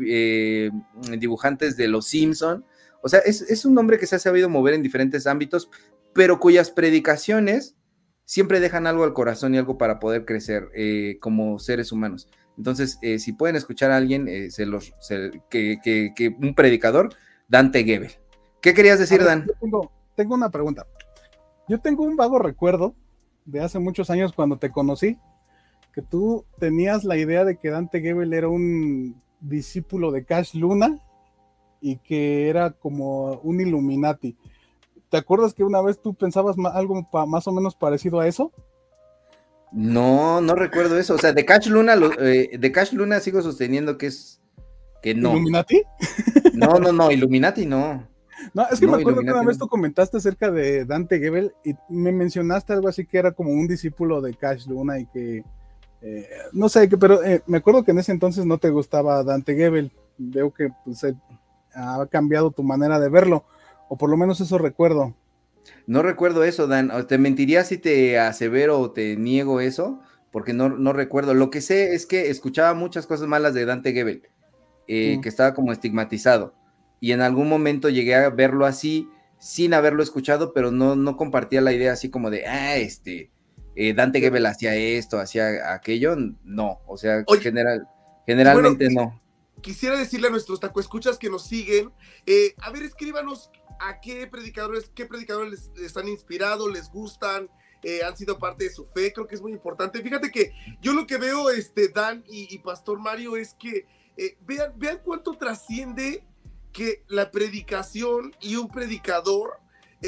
dibujantes 1.18 1.78
de 1.78 1.88
Los 1.88 2.08
Simpson 2.08 2.66
o 3.06 3.08
sea, 3.08 3.20
es, 3.20 3.66
un 3.66 3.78
hombre 3.78 4.00
que 4.00 4.08
se 4.08 4.16
ha 4.16 4.20
sabido 4.20 4.50
mover 4.50 4.74
en 4.74 4.82
diferentes 4.82 5.28
ámbitos, 5.28 5.70
pero 6.12 6.40
cuyas 6.40 6.72
predicaciones 6.72 7.76
siempre 8.24 8.60
dejan 8.60 8.88
algo 8.88 9.04
al 9.04 9.14
corazón 9.14 9.54
y 9.54 9.60
algo 9.60 9.78
para 9.78 10.00
poder 10.00 10.26
crecer 10.26 10.70
eh, 10.74 11.20
como 11.22 11.60
seres 11.60 11.92
humanos. 11.92 12.28
Entonces, 12.58 12.98
eh, 13.04 13.20
si 13.20 13.32
pueden 13.32 13.58
escuchar 13.58 13.92
a 13.92 13.98
alguien, 13.98 14.28
eh, 14.28 14.50
se 14.50 14.66
los, 14.66 14.96
que, 15.52 16.36
un 16.42 16.56
predicador, 16.56 17.14
Dante 17.48 17.84
Gebel. 17.84 18.10
¿Qué 18.60 18.74
querías 18.74 18.98
decir, 18.98 19.24
Dan? 19.24 19.46
Tengo, 19.62 19.92
tengo, 20.16 20.34
una 20.34 20.50
pregunta. 20.50 20.88
Yo 21.70 21.80
tengo 21.80 22.06
un 22.06 22.16
vago 22.16 22.40
recuerdo 22.40 22.96
de 23.46 23.62
hace 23.62 23.78
muchos 23.78 24.10
años 24.10 24.34
cuando 24.34 24.58
te 24.58 24.72
conocí, 24.72 25.20
que 25.94 26.02
tú 26.02 26.44
tenías 26.58 27.04
la 27.04 27.18
idea 27.18 27.46
de 27.46 27.58
que 27.60 27.70
Dante 27.70 28.02
Gebel 28.02 28.34
era 28.34 28.48
un 28.48 29.22
discípulo 29.42 30.12
de 30.12 30.26
Cash 30.26 30.56
Luna 30.56 31.05
y 31.82 31.98
que 31.98 32.50
era 32.50 32.72
como 32.72 33.40
un 33.44 33.62
Illuminati. 33.62 34.36
¿Te 35.10 35.18
acuerdas 35.18 35.54
que 35.54 35.64
una 35.64 35.82
vez 35.82 36.02
tú 36.02 36.14
pensabas 36.14 36.56
algo 36.74 37.08
más 37.28 37.48
o 37.48 37.52
menos 37.52 37.76
parecido 37.76 38.20
a 38.20 38.28
eso? 38.28 38.52
No, 39.72 40.42
no 40.42 40.56
recuerdo 40.56 40.98
eso. 40.98 41.16
O 41.16 41.18
sea, 41.18 41.34
de 41.34 41.46
Cash 41.46 41.68
Luna, 41.68 41.96
eh, 42.20 42.58
de 42.58 42.72
Cash 42.72 42.94
Luna 42.94 43.20
sigo 43.20 43.42
sosteniendo 43.42 43.98
que 43.98 44.08
es 44.08 44.42
que 45.02 45.14
no. 45.14 45.32
¿Illuminati? 45.32 45.84
No, 46.54 46.80
no, 46.80 46.92
no, 46.92 47.12
Illuminati 47.12 47.66
no. 47.66 48.08
No, 48.54 48.68
es 48.72 48.80
que 48.80 48.88
me 48.88 48.98
acuerdo 48.98 49.22
que 49.22 49.32
una 49.32 49.44
vez 49.44 49.58
tú 49.58 49.68
comentaste 49.68 50.18
acerca 50.18 50.52
de 50.52 50.86
Dante 50.86 51.20
Gebel 51.20 51.54
y 51.64 51.74
me 51.90 52.12
mencionaste 52.12 52.74
algo 52.74 52.88
así 52.88 53.06
que 53.06 53.18
era 53.18 53.32
como 53.32 53.52
un 53.52 53.68
discípulo 53.68 54.22
de 54.22 54.34
Cash 54.34 54.68
Luna 54.68 55.00
y 55.00 55.06
que 55.08 55.44
eh, 56.02 56.30
no 56.54 56.70
sé, 56.70 56.88
pero 56.88 57.24
eh, 57.24 57.42
me 57.48 57.58
acuerdo 57.58 57.84
que 57.84 57.92
en 57.92 57.98
ese 57.98 58.12
entonces 58.12 58.46
no 58.46 58.58
te 58.58 58.70
gustaba 58.70 59.24
Dante 59.24 59.56
Gebel. 59.56 59.92
Veo 60.18 60.54
que 60.54 60.70
pues, 60.84 61.04
ha 61.76 62.06
cambiado 62.08 62.52
tu 62.52 62.64
manera 62.64 63.00
de 63.00 63.10
verlo, 63.10 63.46
o 63.90 63.98
por 63.98 64.10
lo 64.10 64.18
menos 64.18 64.40
eso 64.42 64.58
recuerdo. 64.58 65.16
No 65.88 66.02
recuerdo 66.02 66.44
eso, 66.44 66.68
Dan. 66.68 66.92
Te 67.08 67.18
mentiría 67.18 67.64
si 67.64 67.78
te 67.78 68.20
asevero 68.20 68.80
o 68.80 68.92
te 68.92 69.16
niego 69.16 69.60
eso, 69.60 70.00
porque 70.32 70.54
no, 70.54 70.70
no 70.70 70.94
recuerdo. 70.94 71.34
Lo 71.34 71.50
que 71.50 71.62
sé 71.62 71.94
es 71.96 72.06
que 72.06 72.30
escuchaba 72.30 72.74
muchas 72.74 73.08
cosas 73.08 73.28
malas 73.28 73.54
de 73.54 73.66
Dante 73.66 73.94
Gebel, 73.94 74.24
eh, 74.88 75.18
mm. 75.18 75.22
que 75.22 75.30
estaba 75.30 75.54
como 75.54 75.72
estigmatizado. 75.72 76.54
Y 77.00 77.12
en 77.12 77.22
algún 77.22 77.50
momento 77.50 77.90
llegué 77.90 78.16
a 78.16 78.30
verlo 78.30 78.66
así, 78.66 79.10
sin 79.38 79.74
haberlo 79.74 80.02
escuchado, 80.02 80.54
pero 80.54 80.72
no, 80.72 80.96
no 80.96 81.18
compartía 81.18 81.62
la 81.62 81.74
idea 81.74 81.94
así 81.94 82.10
como 82.10 82.30
de, 82.30 82.48
ah, 82.48 82.78
este, 82.78 83.32
eh, 83.76 83.94
Dante 83.94 84.20
Gebel 84.20 84.46
hacía 84.46 84.76
esto, 84.76 85.20
hacía 85.20 85.74
aquello. 85.74 86.16
No, 86.44 86.80
o 86.88 86.98
sea, 86.98 87.24
general, 87.42 87.88
generalmente 88.26 88.90
no 88.90 89.25
quisiera 89.66 89.98
decirle 89.98 90.28
a 90.28 90.30
nuestros 90.30 90.60
tacoescuchas 90.60 91.18
que 91.18 91.28
nos 91.28 91.48
siguen, 91.48 91.92
eh, 92.28 92.54
a 92.62 92.70
ver, 92.70 92.84
escríbanos 92.84 93.50
a 93.80 94.00
qué 94.00 94.28
predicadores, 94.28 94.92
qué 94.94 95.08
predicadores 95.08 95.72
les, 95.76 95.98
han 95.98 96.08
inspirado, 96.08 96.70
les 96.70 96.88
gustan, 96.92 97.50
eh, 97.82 98.02
han 98.04 98.16
sido 98.16 98.38
parte 98.38 98.66
de 98.66 98.70
su 98.70 98.86
fe, 98.86 99.12
creo 99.12 99.26
que 99.26 99.34
es 99.34 99.42
muy 99.42 99.52
importante. 99.52 100.04
Fíjate 100.04 100.30
que 100.30 100.54
yo 100.82 100.94
lo 100.94 101.08
que 101.08 101.18
veo, 101.18 101.50
este, 101.50 101.88
Dan 101.88 102.24
y, 102.28 102.60
Pastor 102.60 103.00
Mario, 103.00 103.38
es 103.38 103.56
que 103.56 103.88
eh, 104.18 104.38
vean, 104.42 104.72
vean 104.76 105.02
cuánto 105.04 105.36
trasciende 105.36 106.24
que 106.72 107.04
la 107.08 107.32
predicación 107.32 108.36
y 108.42 108.58
un 108.58 108.68
predicador 108.68 109.60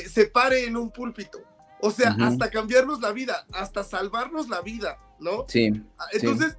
se 0.08 0.28
pare 0.28 0.66
en 0.66 0.78
un 0.78 0.92
púlpito. 0.92 1.40
O 1.82 1.90
sea, 1.90 2.16
hasta 2.20 2.52
cambiarnos 2.52 3.02
la 3.02 3.12
vida, 3.12 3.48
hasta 3.54 3.84
salvarnos 3.84 4.50
la 4.50 4.62
vida, 4.62 5.00
¿no? 5.20 5.46
Sí. 5.48 5.72
Ah, 5.98 6.06
entonces, 6.14 6.58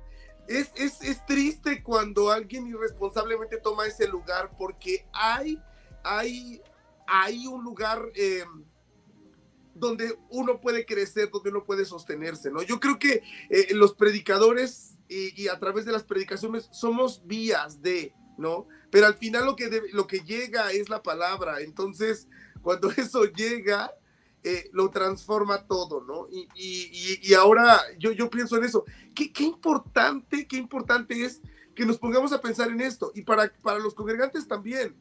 Es, 0.49 0.73
es, 0.77 1.03
es, 1.03 1.25
triste 1.27 1.83
cuando 1.83 2.31
alguien 2.31 2.67
irresponsablemente 2.67 3.59
toma 3.59 3.87
ese 3.87 4.09
lugar 4.09 4.51
porque 4.57 5.07
hay, 5.13 5.63
hay, 6.03 6.63
hay 7.07 7.47
un 7.47 7.63
lugar 7.63 8.11
eh, 8.15 8.45
donde 9.75 10.19
uno 10.31 10.61
puede 10.61 10.85
crecer, 10.85 11.31
donde 11.31 11.51
uno 11.51 11.65
puede 11.65 11.85
sostenerse, 11.85 12.51
¿no? 12.51 12.63
Yo 12.63 12.81
creo 12.81 12.99
que 12.99 13.23
eh, 13.51 13.75
los 13.75 13.95
predicadores 13.95 14.99
y, 15.09 15.49
a 15.49 15.59
través 15.59 15.85
de 15.85 15.93
las 15.93 16.05
predicaciones 16.05 16.69
somos 16.71 17.27
vías 17.27 17.81
de, 17.81 18.15
¿no? 18.37 18.67
Pero 18.91 19.07
al 19.07 19.15
final 19.15 19.47
lo 19.47 19.57
que, 19.57 19.83
lo 19.93 20.07
que 20.07 20.21
llega 20.21 20.73
es 20.73 20.89
la 20.89 21.03
palabra. 21.03 21.61
Entonces, 21.61 22.29
cuando 22.63 22.91
eso 22.97 23.25
llega, 23.25 23.93
eh, 24.43 24.71
lo 24.73 24.91
transforma 24.91 25.67
todo, 25.67 26.03
¿no? 26.05 26.29
Y, 26.31 26.49
y, 26.55 27.31
y, 27.31 27.35
ahora 27.35 27.81
yo, 27.99 28.13
yo 28.13 28.31
pienso 28.31 28.57
en 28.57 28.65
eso. 28.65 28.85
¿Qué, 29.15 29.33
qué 29.33 29.45
importante, 29.45 30.47
qué 30.47 30.57
importante 30.57 31.25
es 31.25 31.41
que 31.79 31.87
nos 31.87 31.97
pongamos 31.97 32.33
a 32.33 32.41
pensar 32.41 32.73
en 32.73 32.81
esto. 32.81 33.13
Y 33.15 33.23
para, 33.23 33.53
para 33.63 33.79
los 33.79 33.95
congregantes 33.95 34.49
también. 34.49 34.97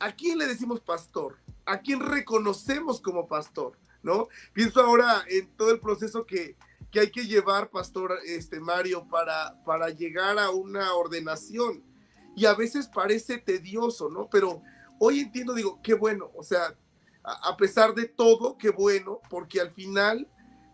¿A 0.00 0.10
quién 0.10 0.38
le 0.38 0.46
decimos 0.48 0.80
pastor? 0.80 1.38
¿A 1.64 1.78
quién 1.78 2.00
reconocemos 2.00 3.00
como 3.00 3.28
pastor? 3.28 3.78
¿No? 4.02 4.26
Pienso 4.52 4.80
ahora 4.80 5.22
en 5.28 5.46
todo 5.56 5.70
el 5.70 5.78
proceso 5.78 6.26
que, 6.26 6.56
que 6.90 6.98
hay 6.98 7.12
que 7.12 7.28
llevar, 7.28 7.70
pastor 7.70 8.18
este, 8.26 8.58
Mario, 8.58 9.06
para, 9.08 9.62
para 9.64 9.90
llegar 9.90 10.36
a 10.40 10.50
una 10.50 10.94
ordenación. 10.94 11.84
Y 12.34 12.46
a 12.46 12.54
veces 12.54 12.88
parece 12.92 13.38
tedioso, 13.38 14.08
¿no? 14.08 14.28
Pero 14.28 14.62
hoy 14.98 15.20
entiendo, 15.20 15.54
digo, 15.54 15.78
qué 15.80 15.94
bueno, 15.94 16.32
o 16.34 16.42
sea, 16.42 16.74
a, 17.22 17.56
pesar 17.56 17.94
de 17.94 18.06
todo, 18.06 18.56
qué 18.56 18.70
bueno, 18.70 19.20
porque 19.28 19.60
al 19.60 19.72
final 19.72 20.26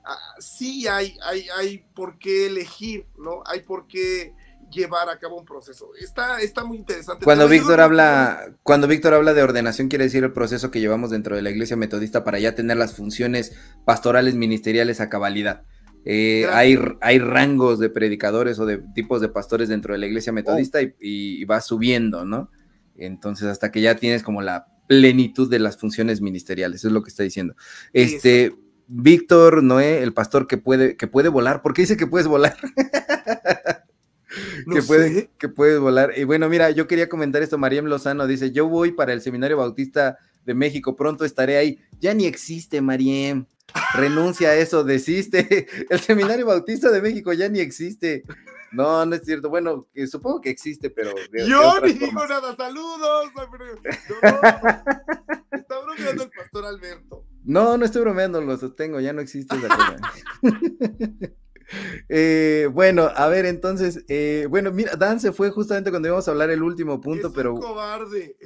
ah, 0.04 0.16
sí 0.38 0.86
hay, 0.86 1.16
hay, 1.22 1.46
hay 1.58 1.78
por 1.94 2.18
qué 2.18 2.46
elegir, 2.46 3.06
¿no? 3.18 3.42
Hay 3.46 3.60
por 3.60 3.86
qué 3.86 4.34
llevar 4.70 5.08
a 5.08 5.18
cabo 5.18 5.38
un 5.38 5.44
proceso. 5.44 5.90
Está, 6.00 6.40
está 6.40 6.64
muy 6.64 6.78
interesante. 6.78 7.24
Cuando 7.24 7.48
Víctor 7.48 7.80
habla, 7.80 8.52
cuando 8.62 8.88
Víctor 8.88 9.14
habla 9.14 9.34
de 9.34 9.42
ordenación, 9.42 9.88
quiere 9.88 10.04
decir 10.04 10.24
el 10.24 10.32
proceso 10.32 10.70
que 10.70 10.80
llevamos 10.80 11.10
dentro 11.10 11.36
de 11.36 11.42
la 11.42 11.50
iglesia 11.50 11.76
metodista 11.76 12.24
para 12.24 12.38
ya 12.38 12.54
tener 12.54 12.76
las 12.76 12.94
funciones 12.94 13.56
pastorales 13.84 14.34
ministeriales 14.34 15.00
a 15.00 15.08
cabalidad. 15.08 15.62
Eh, 16.04 16.46
hay, 16.52 16.78
hay 17.00 17.18
rangos 17.18 17.80
de 17.80 17.90
predicadores 17.90 18.60
o 18.60 18.66
de 18.66 18.78
tipos 18.94 19.20
de 19.20 19.28
pastores 19.28 19.68
dentro 19.68 19.92
de 19.92 19.98
la 19.98 20.06
iglesia 20.06 20.32
metodista 20.32 20.78
y, 20.80 21.44
va 21.46 21.60
subiendo, 21.60 22.24
¿no? 22.24 22.50
Entonces, 22.96 23.48
hasta 23.48 23.72
que 23.72 23.80
ya 23.80 23.96
tienes 23.96 24.22
como 24.22 24.40
la 24.40 24.68
plenitud 24.86 25.50
de 25.50 25.58
las 25.58 25.76
funciones 25.76 26.20
ministeriales, 26.20 26.84
es 26.84 26.92
lo 26.92 27.02
que 27.02 27.10
está 27.10 27.22
diciendo. 27.22 27.54
Este, 27.92 28.54
Víctor 28.88 29.62
Noé, 29.62 30.02
el 30.02 30.12
pastor 30.12 30.46
que 30.46 30.58
puede, 30.58 30.96
que 30.96 31.06
puede 31.06 31.28
volar, 31.28 31.62
¿por 31.62 31.74
qué 31.74 31.82
dice 31.82 31.96
que 31.96 32.06
puedes 32.06 32.26
volar? 32.28 32.56
que, 34.72 34.82
puede, 34.82 35.30
que 35.38 35.48
puedes 35.48 35.80
volar. 35.80 36.12
Y 36.16 36.24
bueno, 36.24 36.48
mira, 36.48 36.70
yo 36.70 36.86
quería 36.86 37.08
comentar 37.08 37.42
esto, 37.42 37.58
Mariam 37.58 37.86
Lozano 37.86 38.26
dice, 38.26 38.52
yo 38.52 38.68
voy 38.68 38.92
para 38.92 39.12
el 39.12 39.20
Seminario 39.20 39.56
Bautista 39.56 40.18
de 40.44 40.54
México, 40.54 40.96
pronto 40.96 41.24
estaré 41.24 41.56
ahí. 41.56 41.80
Ya 42.00 42.14
ni 42.14 42.26
existe, 42.26 42.80
Mariem. 42.80 43.46
Renuncia 43.94 44.50
a 44.50 44.56
eso, 44.56 44.84
desiste. 44.84 45.66
El 45.90 46.00
Seminario 46.00 46.46
Bautista 46.46 46.90
de 46.90 47.02
México 47.02 47.32
ya 47.32 47.48
ni 47.48 47.60
existe. 47.60 48.22
No, 48.72 49.06
no 49.06 49.14
es 49.14 49.24
cierto. 49.24 49.48
Bueno, 49.48 49.86
supongo 50.10 50.40
que 50.40 50.50
existe, 50.50 50.90
pero. 50.90 51.12
Yo 51.46 51.80
ni 51.80 51.92
digo 51.92 52.26
nada. 52.26 52.56
Saludos. 52.56 53.30
está 55.52 55.80
bromeando 55.80 56.24
el 56.24 56.30
pastor 56.30 56.66
Alberto. 56.66 57.24
No, 57.44 57.78
no 57.78 57.84
estoy 57.84 58.02
bromeando, 58.02 58.40
lo 58.40 58.56
sostengo, 58.56 58.98
ya 59.00 59.12
no 59.12 59.20
existe 59.20 59.56
esa 59.56 59.68
cosa. 59.68 59.96
Eh, 62.08 62.68
bueno, 62.72 63.10
a 63.14 63.26
ver, 63.28 63.44
entonces, 63.44 64.04
eh, 64.08 64.46
bueno, 64.48 64.70
mira, 64.70 64.94
Dan 64.96 65.18
se 65.18 65.32
fue 65.32 65.50
justamente 65.50 65.90
cuando 65.90 66.08
íbamos 66.08 66.28
a 66.28 66.30
hablar 66.30 66.50
el 66.50 66.62
último 66.62 67.00
punto, 67.00 67.32
pero 67.32 67.58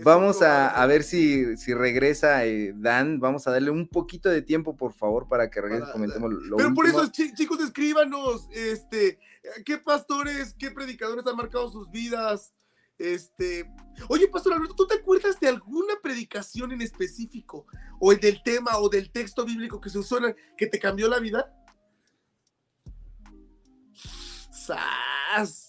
vamos 0.03 0.43
a, 0.43 0.87
ver 0.87 1.03
si, 1.03 1.57
si 1.57 1.75
regresa 1.75 2.47
eh, 2.47 2.73
Dan, 2.75 3.21
vamos 3.21 3.47
a 3.47 3.51
darle 3.51 3.71
un 3.71 3.89
poquito 3.89 4.31
de 4.31 4.43
tiempo, 4.43 4.77
por 4.77 4.95
favor, 4.95 5.29
para 5.29 5.51
que 5.51 5.61
regrese, 5.61 5.93
comentemos 5.93 6.33
lo 6.33 6.57
Pero 6.57 6.73
por 6.73 6.87
eso, 6.87 7.07
chicos, 7.11 7.61
escríbanos, 7.61 8.49
este, 8.53 9.19
¿qué 9.65 9.79
pastores, 9.79 10.55
qué 10.59 10.71
predicadores 10.71 11.27
han 11.27 11.37
marcado 11.37 11.71
sus 11.71 11.91
vidas? 11.91 12.53
Este, 12.99 13.65
oye, 14.09 14.29
Pastor 14.29 14.53
Alberto, 14.53 14.75
¿tú 14.75 14.87
te 14.87 14.97
acuerdas 14.97 15.41
de 15.41 15.49
alguna 15.49 15.95
predicación 16.03 16.73
en 16.73 16.83
específico, 16.83 17.67
o 17.99 18.15
del 18.15 18.43
tema 18.43 18.79
o 18.79 18.91
del 18.91 19.11
texto 19.11 19.45
bíblico 19.45 19.81
que 19.81 19.89
se 19.89 19.99
usó 19.99 20.19
que 20.57 20.67
te 20.67 20.79
cambió 20.79 21.09
la 21.09 21.19
vida? 21.19 21.51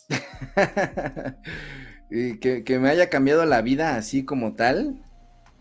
que, 2.09 2.79
me 2.79 2.89
haya 2.89 3.09
cambiado 3.09 3.45
la 3.45 3.61
vida 3.61 3.95
así 3.95 4.25
como 4.25 4.55
tal. 4.55 5.01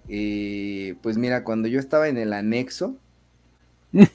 Eh, 0.08 0.96
pues 1.02 1.16
mira, 1.16 1.44
cuando 1.44 1.68
yo 1.68 1.78
estaba 1.78 2.08
en 2.08 2.18
el 2.18 2.32
anexo, 2.32 2.98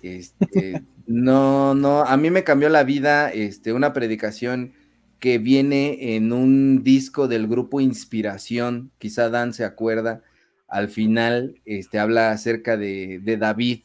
este, 0.01 0.84
no, 1.07 1.76
no, 1.76 2.01
a 2.01 2.17
mí 2.17 2.30
me 2.30 2.43
cambió 2.43 2.69
la 2.69 2.84
vida 2.84 3.30
este, 3.32 3.73
una 3.73 3.93
predicación 3.93 4.73
que 5.19 5.38
viene 5.38 6.15
en 6.15 6.34
un 6.34 6.84
disco 6.84 7.28
del 7.28 7.47
grupo 7.47 7.82
Inspiración, 7.82 8.91
quizá 8.97 9.30
Dan 9.30 9.53
se 9.53 9.65
acuerda, 9.65 10.21
al 10.67 10.89
final 10.89 11.61
este, 11.65 11.99
habla 11.99 12.32
acerca 12.32 12.78
de, 12.78 13.19
de 13.23 13.38
David, 13.38 13.80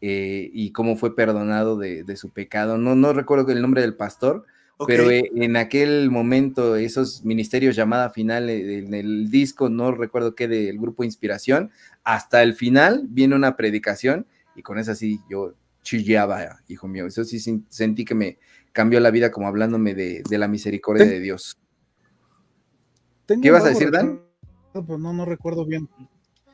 eh, 0.00 0.50
y 0.52 0.70
cómo 0.70 0.96
fue 0.96 1.16
perdonado 1.16 1.76
de, 1.76 2.16
su 2.16 2.30
pecado. 2.30 2.78
No, 2.78 2.94
no 2.94 3.12
recuerdo 3.12 3.50
el 3.50 3.60
nombre 3.60 3.82
del 3.82 3.96
pastor, 3.96 4.46
pero 4.86 5.10
eh, 5.10 5.28
en 5.34 5.56
aquel 5.56 6.08
momento, 6.08 6.76
esos 6.76 7.24
ministerios 7.24 7.74
llamada 7.74 8.10
final 8.10 8.48
eh, 8.48 8.78
en 8.78 8.94
el 8.94 9.28
disco, 9.28 9.68
no 9.68 9.90
recuerdo 9.90 10.36
qué, 10.36 10.46
del 10.46 10.78
grupo 10.78 11.02
Inspiración, 11.02 11.72
hasta 12.04 12.44
el 12.44 12.54
final 12.54 13.06
viene 13.08 13.34
una 13.34 13.56
predicación 13.56 14.26
y 14.58 14.62
con 14.62 14.78
esa 14.78 14.94
sí 14.94 15.20
yo 15.30 15.54
chillaba, 15.82 16.60
hijo 16.68 16.88
mío. 16.88 17.06
Eso 17.06 17.24
sí 17.24 17.38
sentí 17.68 18.04
que 18.04 18.14
me 18.14 18.38
cambió 18.72 19.00
la 19.00 19.10
vida 19.10 19.30
como 19.30 19.46
hablándome 19.46 19.94
de, 19.94 20.22
la 20.30 20.48
misericordia 20.48 21.06
de 21.06 21.20
Dios. 21.20 21.56
¿Qué 23.26 23.50
vas 23.50 23.64
a 23.64 23.68
decir, 23.68 23.90
Dan? 23.90 24.20
Pues 24.72 24.98
no, 24.98 25.12
no 25.12 25.24
recuerdo 25.24 25.64
bien. 25.64 25.88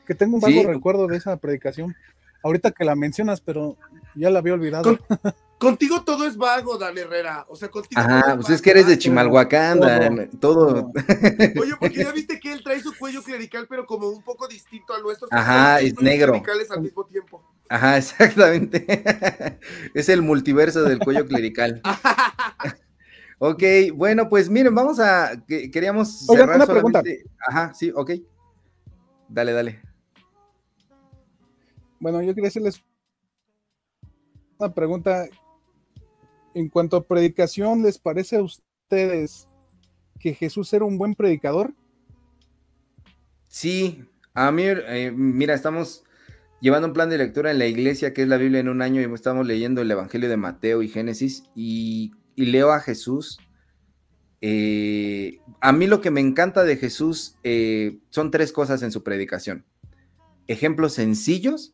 Que 0.05 0.13
tengo 0.13 0.35
un 0.35 0.41
vago 0.41 0.63
recuerdo 0.63 1.07
de 1.07 1.17
esa 1.17 1.35
predicación 1.37 1.95
ahorita 2.43 2.71
que 2.71 2.85
la 2.85 2.95
mencionas, 2.95 3.41
pero 3.41 3.75
ya 4.15 4.29
la 4.29 4.39
había 4.39 4.53
olvidado. 4.53 4.97
contigo 5.57 6.03
todo 6.03 6.27
es 6.27 6.37
vago, 6.37 6.77
Dan 6.77 6.97
Herrera. 6.97 7.45
O 7.49 7.55
sea, 7.55 7.69
contigo. 7.69 7.99
Ajá, 7.99 8.35
pues 8.35 8.49
es 8.49 8.61
que 8.61 8.71
eres 8.71 8.87
de 8.87 8.97
Chimalhuacán, 8.97 10.29
todo. 10.39 10.91
Oye, 11.61 11.73
porque 11.79 12.03
ya 12.03 12.11
viste 12.11 12.39
que 12.39 12.53
él 12.53 12.63
trae 12.63 12.79
su 12.81 12.95
cuello 12.95 13.23
clerical, 13.23 13.67
pero 13.67 13.85
como 13.85 14.09
un 14.09 14.23
poco 14.23 14.47
distinto 14.47 14.93
al 14.93 15.03
nuestro. 15.03 15.27
Ajá, 15.31 15.81
es 15.81 15.99
negro. 16.01 16.33
Clericales 16.33 16.71
al 16.71 16.81
mismo 16.81 17.05
tiempo. 17.05 17.43
Ajá, 17.69 17.97
exactamente. 17.97 18.85
es 19.93 20.09
el 20.09 20.21
multiverso 20.21 20.83
del 20.83 20.99
cuello 20.99 21.25
clerical. 21.25 21.81
ok, 23.39 23.63
bueno, 23.93 24.29
pues 24.29 24.49
miren, 24.49 24.75
vamos 24.75 24.99
a. 24.99 25.31
Queríamos. 25.47 26.29
Oigan, 26.29 26.49
una 26.49 26.67
pregunta. 26.67 27.01
Ajá, 27.47 27.73
sí, 27.73 27.91
ok. 27.95 28.11
Dale, 29.27 29.53
dale. 29.53 29.81
Bueno, 31.99 32.21
yo 32.21 32.35
quería 32.35 32.49
hacerles 32.49 32.83
una 34.57 34.73
pregunta. 34.73 35.27
En 36.53 36.69
cuanto 36.69 36.95
a 36.95 37.05
predicación, 37.05 37.83
¿les 37.83 37.97
parece 37.97 38.37
a 38.37 38.41
ustedes 38.41 39.47
que 40.19 40.33
Jesús 40.33 40.71
era 40.73 40.85
un 40.85 40.97
buen 40.97 41.13
predicador? 41.13 41.73
Sí, 43.49 44.05
a 44.33 44.51
mí, 44.51 44.63
eh, 44.65 45.11
mira, 45.15 45.53
estamos 45.53 46.03
llevando 46.61 46.87
un 46.87 46.93
plan 46.93 47.09
de 47.09 47.17
lectura 47.17 47.51
en 47.51 47.59
la 47.59 47.67
iglesia 47.67 48.13
que 48.13 48.23
es 48.23 48.27
la 48.27 48.37
Biblia 48.37 48.59
en 48.59 48.69
un 48.69 48.81
año 48.81 49.01
y 49.01 49.13
estamos 49.13 49.45
leyendo 49.45 49.81
el 49.81 49.91
Evangelio 49.91 50.29
de 50.29 50.37
Mateo 50.37 50.81
y 50.81 50.87
Génesis 50.87 51.43
y, 51.55 52.13
leo 52.35 52.71
a 52.71 52.79
Jesús. 52.79 53.39
Eh, 54.41 55.39
a 55.61 55.71
mí 55.71 55.87
lo 55.87 56.01
que 56.01 56.11
me 56.11 56.21
encanta 56.21 56.63
de 56.63 56.77
Jesús 56.77 57.35
eh, 57.43 57.99
son 58.09 58.31
tres 58.31 58.51
cosas 58.51 58.81
en 58.83 58.91
su 58.91 59.03
predicación. 59.03 59.65
Ejemplos 60.47 60.93
sencillos, 60.93 61.73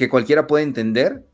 que 0.00 0.08
cualquiera 0.08 0.46
puede 0.46 0.64
entender, 0.64 1.26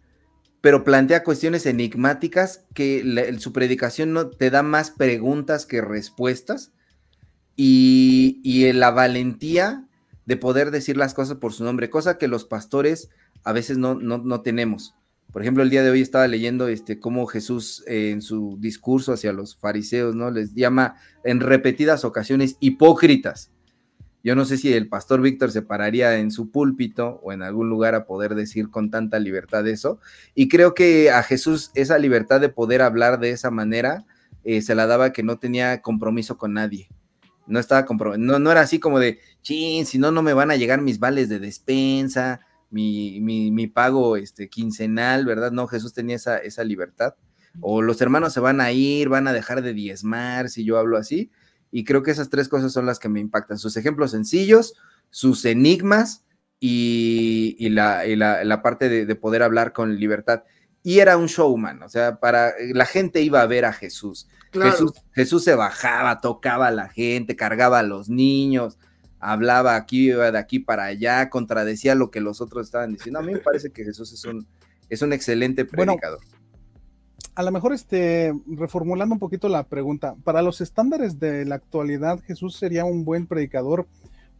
pero 0.61 0.83
plantea 0.83 1.23
cuestiones 1.23 1.67
enigmáticas 1.67 2.64
que 2.75 3.37
su 3.39 3.53
predicación 3.53 4.12
no 4.12 4.29
te 4.29 4.51
da 4.51 4.64
más 4.64 4.91
preguntas 4.91 5.67
que 5.67 5.81
respuestas 5.81 6.73
y, 7.55 8.73
la 8.73 8.91
valentía 8.91 9.87
de 10.25 10.37
poder 10.37 10.73
decir 10.73 10.97
las 10.97 11.14
cosas 11.14 11.37
por 11.37 11.53
su 11.53 11.62
nombre, 11.62 11.91
cosa 11.91 12.19
que 12.19 12.27
los 12.27 12.45
pastores 12.45 13.09
a 13.45 13.53
veces 13.53 13.79
no, 13.79 13.95
no, 13.95 14.41
tenemos. 14.41 14.97
Por 15.33 15.43
ejemplo, 15.43 15.62
el 15.62 15.71
día 15.71 15.85
de 15.85 15.91
hoy 15.91 16.01
estaba 16.01 16.27
leyendo 16.27 16.67
este, 16.67 16.99
cómo 16.99 17.29
Jesús 17.29 17.85
eh, 17.87 18.11
en 18.11 18.21
su 18.21 18.57
discurso 18.59 19.12
hacia 19.12 19.33
los 19.33 19.57
fariseos, 19.57 20.17
¿no? 20.17 20.33
Les 20.33 20.55
llama 20.55 20.97
en 21.23 21.39
repetidas 21.39 22.05
ocasiones 22.05 22.57
hipócritas. 22.59 23.53
Yo 24.27 24.35
no 24.35 24.45
sé 24.45 24.57
si 24.57 24.72
el 24.72 24.89
pastor 24.89 25.20
Víctor 25.20 25.53
se 25.53 25.62
pararía 25.62 26.18
en 26.18 26.33
su 26.33 26.51
púlpito 26.51 27.20
o 27.22 27.33
en 27.33 27.43
algún 27.43 27.68
lugar 27.68 27.95
a 27.95 28.07
poder 28.07 28.35
decir 28.35 28.70
con 28.70 28.91
tanta 28.91 29.20
libertad 29.20 29.64
eso. 29.68 30.01
Y 30.35 30.49
creo 30.49 30.74
que 30.74 31.12
a 31.12 31.22
Jesús 31.22 31.70
esa 31.77 31.97
libertad 31.97 32.41
de 32.41 32.49
poder 32.49 32.83
hablar 32.83 33.20
de 33.20 33.31
esa 33.31 33.53
manera 33.53 34.05
eh, 34.43 34.62
se 34.62 34.74
la 34.74 34.89
daba 34.89 35.12
que 35.12 35.22
no 35.22 35.39
tenía 35.39 35.81
compromiso 35.81 36.39
con 36.39 36.55
nadie. 36.55 36.89
No 37.47 37.61
estaba 37.61 37.87
comprometido, 37.87 38.41
no, 38.41 38.51
era 38.51 38.62
así 38.62 38.81
como 38.81 38.99
de, 38.99 39.20
chin, 39.43 39.87
si 39.87 39.97
no, 39.97 40.11
no 40.11 40.22
me 40.22 40.33
van 40.33 40.51
a 40.51 40.57
llegar 40.57 40.83
mis 40.83 40.99
vales 40.99 41.29
de 41.29 41.39
despensa, 41.39 42.41
mi, 42.68 43.20
mi, 43.20 43.66
pago 43.68 44.16
este, 44.16 44.49
quincenal, 44.49 45.24
¿verdad? 45.24 45.53
No, 45.53 45.68
Jesús 45.68 45.95
tenía 45.95 46.16
esa, 46.16 46.39
esa 46.39 46.64
libertad. 46.64 47.14
O 47.61 47.81
los 47.81 48.01
hermanos 48.01 48.33
se 48.33 48.41
van 48.41 48.61
a 48.61 48.72
ir, 48.72 49.09
van 49.09 49.29
a 49.29 49.33
dejar 49.33 49.62
de 49.62 49.72
diezmar, 49.72 50.49
si 50.49 50.64
yo 50.64 50.79
hablo 50.79 50.97
así. 50.97 51.31
Y 51.71 51.85
creo 51.85 52.03
que 52.03 52.11
esas 52.11 52.31
tres 52.31 52.49
cosas 52.49 52.73
son 52.73 52.87
las 52.87 52.99
que 52.99 53.09
me 53.09 53.21
impactan. 53.21 53.59
Sus 53.59 53.77
ejemplos 53.77 54.12
sencillos, 54.12 54.75
sus 55.11 55.45
enigmas 55.45 56.25
y, 56.61 57.69
la, 57.71 58.61
parte 58.62 58.89
de, 58.89 59.14
poder 59.14 59.43
hablar 59.43 59.73
con 59.73 59.97
libertad. 59.97 60.45
Y 60.83 61.01
era 61.01 61.17
un 61.17 61.27
showman, 61.27 61.83
o 61.83 61.89
sea, 61.89 62.21
para 62.21 62.53
la 62.73 62.87
gente 62.87 63.21
iba 63.21 63.41
a 63.41 63.47
ver 63.47 63.64
a 63.64 63.73
Jesús. 63.73 64.29
Jesús, 64.53 64.93
Jesús, 65.12 65.43
se 65.43 65.55
bajaba, 65.55 66.21
tocaba 66.21 66.69
a 66.69 66.71
la 66.71 66.89
gente, 66.89 67.35
cargaba 67.35 67.81
a 67.81 67.83
los 67.83 68.09
niños, 68.09 68.79
hablaba 69.19 69.75
aquí, 69.75 70.11
iba 70.11 70.31
de 70.31 70.39
aquí 70.39 70.61
para 70.61 70.85
allá, 70.85 71.29
contradecía 71.29 71.97
lo 71.97 72.12
que 72.12 72.21
los 72.21 72.41
otros 72.41 72.67
estaban 72.67 72.93
diciendo. 72.93 73.19
A 73.19 73.23
mí 73.23 73.33
me 73.33 73.41
parece 73.41 73.71
que 73.71 73.85
Jesús 73.85 74.12
es 74.12 74.25
un, 74.25 74.47
es 74.89 75.03
un 75.03 75.12
excelente 75.12 75.64
predicador 75.64 76.21
a 77.37 77.43
lo 77.43 77.53
mejor 77.53 77.74
este, 77.74 78.32
reformulando 78.47 79.14
un 79.14 79.18
poquito 79.18 79.49
la 79.51 79.64
pregunta, 79.64 80.16
para 80.24 80.41
los 80.41 80.62
estándares 80.62 81.20
de 81.20 81.45
la 81.45 81.57
actualidad, 81.57 82.18
¿Jesús 82.20 82.57
sería 82.57 82.87
un 82.87 83.05
buen 83.05 83.26
predicador 83.26 83.87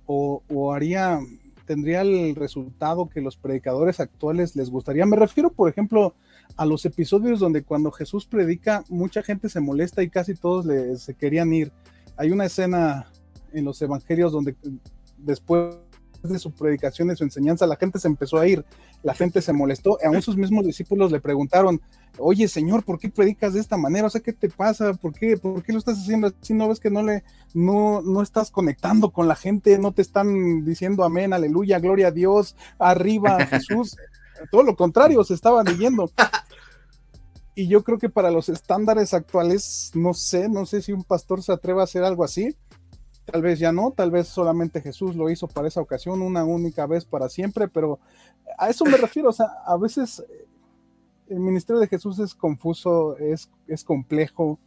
o, 0.07 0.73
haría, 0.73 1.21
tendría 1.67 2.01
el 2.01 2.35
resultado 2.35 3.11
que 3.11 3.21
los 3.21 3.37
predicadores 3.37 4.01
actuales 4.01 4.57
les 4.57 4.71
gustaría? 4.71 5.05
Me 5.05 5.17
refiero, 5.17 5.51
por 5.51 5.69
ejemplo, 5.69 6.15
a 6.57 6.65
los 6.65 6.87
episodios 6.87 7.39
donde 7.39 7.63
cuando 7.63 7.91
Jesús 7.91 8.25
predica, 8.25 8.83
mucha 8.89 9.23
gente 9.23 9.51
se 9.51 9.61
molesta 9.61 10.03
y 10.03 10.09
casi 10.09 10.35
todos 10.35 10.65
se 10.99 11.15
querían 11.15 11.53
ir. 11.53 11.73
Hay 12.17 12.31
una 12.31 12.47
escena 12.47 13.13
en 13.53 13.67
los 13.67 13.83
evangelios 13.83 14.33
donde 14.33 14.57
después 15.19 15.77
de 16.29 16.39
su 16.39 16.53
predicación, 16.53 17.09
de 17.09 17.17
su 17.17 17.25
enseñanza, 17.25 17.67
la 17.67 17.77
gente 17.77 17.99
se 17.99 18.09
empezó 18.09 18.39
a 18.39 18.47
ir, 18.47 18.65
la 19.03 19.15
gente 19.15 19.41
se 19.43 19.53
molestó, 19.53 19.99
aún 20.05 20.23
sus 20.23 20.37
mismos 20.37 20.65
discípulos 20.65 21.13
le 21.13 21.21
preguntaron, 21.21 21.81
oye 22.19 22.49
Señor, 22.49 22.85
¿por 22.85 22.99
qué 22.99 23.09
predicas 23.09 23.55
de 23.55 23.61
esta 23.61 23.77
manera? 23.77 24.07
O 24.07 24.11
sea, 24.11 24.21
¿qué 24.21 24.33
te 24.33 24.49
pasa? 24.49 24.95
¿Por 24.95 25.13
qué, 25.13 25.37
¿Por 25.37 25.63
qué 25.63 25.73
lo 25.73 25.79
estás 25.79 25.99
haciendo 25.99 26.29
así? 26.29 26.55
¿No 26.55 26.69
ves 26.69 26.81
que 26.81 26.91
no 26.91 27.03
le, 27.03 27.25
no, 27.55 28.03
no 28.03 28.23
estás 28.23 28.51
conectando 28.51 29.11
con 29.11 29.29
la 29.29 29.37
gente? 29.37 29.79
¿No 29.79 29.93
te 29.93 30.03
están 30.03 30.65
diciendo 30.65 31.05
amén, 31.05 31.33
aleluya, 31.33 31.79
gloria 31.79 32.09
a 32.09 32.13
Dios, 32.13 32.57
arriba 32.79 33.45
Jesús? 33.47 33.97
Todo 34.51 34.63
lo 34.63 34.77
contrario, 34.77 35.25
se 35.25 35.35
estaban 35.35 35.65
leyendo. 35.65 36.11
Y 37.55 37.69
yo 37.69 37.83
creo 37.83 37.99
que 37.99 38.11
para 38.11 38.31
los 38.31 38.51
estándares 38.51 39.15
actuales, 39.15 39.91
no 39.95 40.13
sé, 40.13 40.47
no 40.49 40.67
sé 40.67 40.83
si 40.83 40.93
un 40.93 41.05
pastor 41.05 41.43
se 41.43 41.53
atreva 41.53 41.81
a 41.81 41.85
hacer 41.85 42.05
algo 42.05 42.23
así 42.23 42.55
Tal 43.27 43.43
vez 43.43 43.59
ya 43.59 43.73
no, 43.73 43.91
tal 43.91 44.11
vez 44.11 44.29
solamente 44.29 44.81
Jesús 44.81 45.17
lo 45.17 45.29
hizo 45.31 45.49
para 45.49 45.69
esa 45.69 45.81
ocasión, 45.81 46.23
una 46.23 46.45
única 46.45 46.87
vez 46.87 47.05
para 47.05 47.29
siempre, 47.29 47.69
pero 47.69 47.99
a 48.57 48.71
eso 48.71 48.85
me 48.85 48.97
refiero, 48.97 49.31
o 49.31 49.33
sea, 49.33 49.47
a 49.65 49.77
veces 49.77 50.21
eh, 50.21 50.47
el 51.29 51.41
ministerio 51.41 51.81
de 51.81 51.89
Jesús 51.89 52.19
es 52.21 52.35
confuso, 52.35 53.19
es, 53.19 53.51
es 53.67 53.83
complejo, 53.83 54.61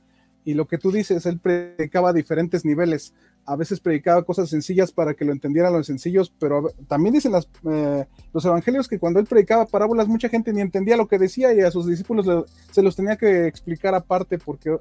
y 0.46 0.54
lo 0.54 0.68
que 0.68 0.78
tú 0.78 0.92
dices, 0.92 1.26
él 1.26 1.40
predicaba 1.40 2.10
a 2.10 2.14
diferentes 2.14 2.66
niveles, 2.66 3.14
a 3.46 3.56
veces 3.56 3.80
predicaba 3.80 4.24
cosas 4.24 4.50
sencillas 4.50 4.92
para 4.92 5.14
que 5.14 5.26
lo 5.26 5.32
entendieran 5.32 5.74
los 5.74 5.88
sencillos, 5.88 6.34
pero 6.40 6.72
también 6.88 7.14
dicen 7.14 7.34
eh, 7.70 8.06
los 8.34 8.46
evangelios 8.46 8.88
que 8.88 9.00
cuando 9.00 9.20
él 9.20 9.26
predicaba 9.26 9.66
parábolas 9.66 10.08
mucha 10.08 10.30
gente 10.30 10.54
ni 10.54 10.62
entendía 10.62 10.98
lo 10.98 11.08
que 11.08 11.20
decía 11.20 11.54
y 11.54 11.62
a 11.62 11.72
sus 11.72 11.86
discípulos 11.86 12.26
se 12.72 12.82
los 12.82 12.96
tenía 12.96 13.16
que 13.16 13.48
explicar 13.48 13.96
aparte 13.96 14.38
porque 14.38 14.78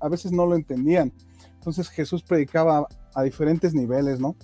a 0.00 0.08
veces 0.08 0.32
no 0.32 0.46
lo 0.46 0.54
entendían. 0.54 1.12
Entonces 1.64 1.88
Jesús 1.88 2.22
predicaba 2.22 2.86
a 3.14 3.22
diferentes 3.22 3.72
niveles, 3.72 4.20
¿no? 4.20 4.36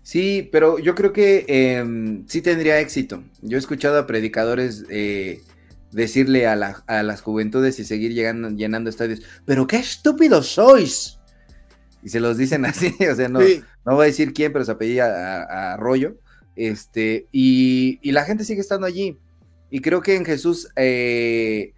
Sí, 0.00 0.48
pero 0.50 0.78
yo 0.78 0.94
creo 0.94 1.12
que 1.12 1.44
em, 1.48 2.26
sí 2.26 2.40
tendría 2.40 2.80
éxito. 2.80 3.22
Yo 3.42 3.58
he 3.58 3.60
escuchado 3.60 3.98
a 3.98 4.06
predicadores 4.06 4.86
eh, 4.88 5.42
decirle 5.92 6.46
a, 6.46 6.56
las 6.56 7.20
juventudes 7.20 7.78
y 7.78 7.84
seguir 7.84 8.14
llegando, 8.14 8.48
llenando 8.48 8.88
estadios, 8.88 9.20
pero 9.44 9.66
qué 9.66 9.76
estúpidos 9.76 10.46
sois. 10.46 11.18
Y 12.02 12.08
se 12.08 12.20
los 12.20 12.38
dicen 12.38 12.64
así, 12.64 12.96
o 13.04 13.14
sea, 13.14 13.28
no, 13.28 13.40
no 13.84 13.94
voy 13.96 14.04
a 14.04 14.06
decir 14.06 14.32
quién, 14.32 14.50
pero 14.50 14.64
se 14.64 14.72
apellida 14.72 15.42
a, 15.42 15.74
Arroyo. 15.74 16.16
Este, 16.56 17.26
y, 17.32 18.00
la 18.12 18.24
gente 18.24 18.44
sigue 18.44 18.62
estando 18.62 18.86
allí. 18.86 19.18
Y 19.68 19.80
creo 19.82 20.00
que 20.00 20.16
en 20.16 20.24
Jesús 20.24 20.68
eh, 20.74 21.74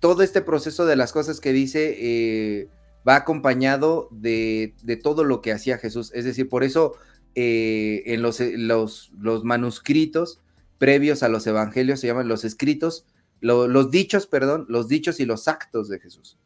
todo 0.00 0.22
este 0.22 0.40
proceso 0.40 0.86
de 0.86 0.96
las 0.96 1.12
cosas 1.12 1.38
que 1.38 1.52
dice 1.52 1.96
eh, 1.98 2.68
va 3.06 3.16
acompañado 3.16 4.08
de, 4.10 4.74
todo 5.02 5.24
lo 5.24 5.40
que 5.40 5.52
hacía 5.52 5.78
Jesús. 5.78 6.10
Es 6.14 6.24
decir, 6.24 6.48
por 6.48 6.64
eso 6.64 6.94
eh, 7.34 8.02
en 8.06 8.22
los, 8.22 8.40
los, 8.40 9.12
los, 9.18 9.44
manuscritos 9.44 10.40
previos 10.78 11.22
a 11.22 11.28
los 11.28 11.46
evangelios 11.46 12.00
se 12.00 12.08
llaman 12.08 12.28
los 12.28 12.44
escritos, 12.44 13.06
los 13.40 13.90
dichos, 13.90 14.26
perdón, 14.26 14.66
los 14.68 14.88
dichos 14.88 15.20
y 15.20 15.26
los 15.26 15.48
actos 15.48 15.88
de 15.88 15.98
Jesús. 15.98 16.38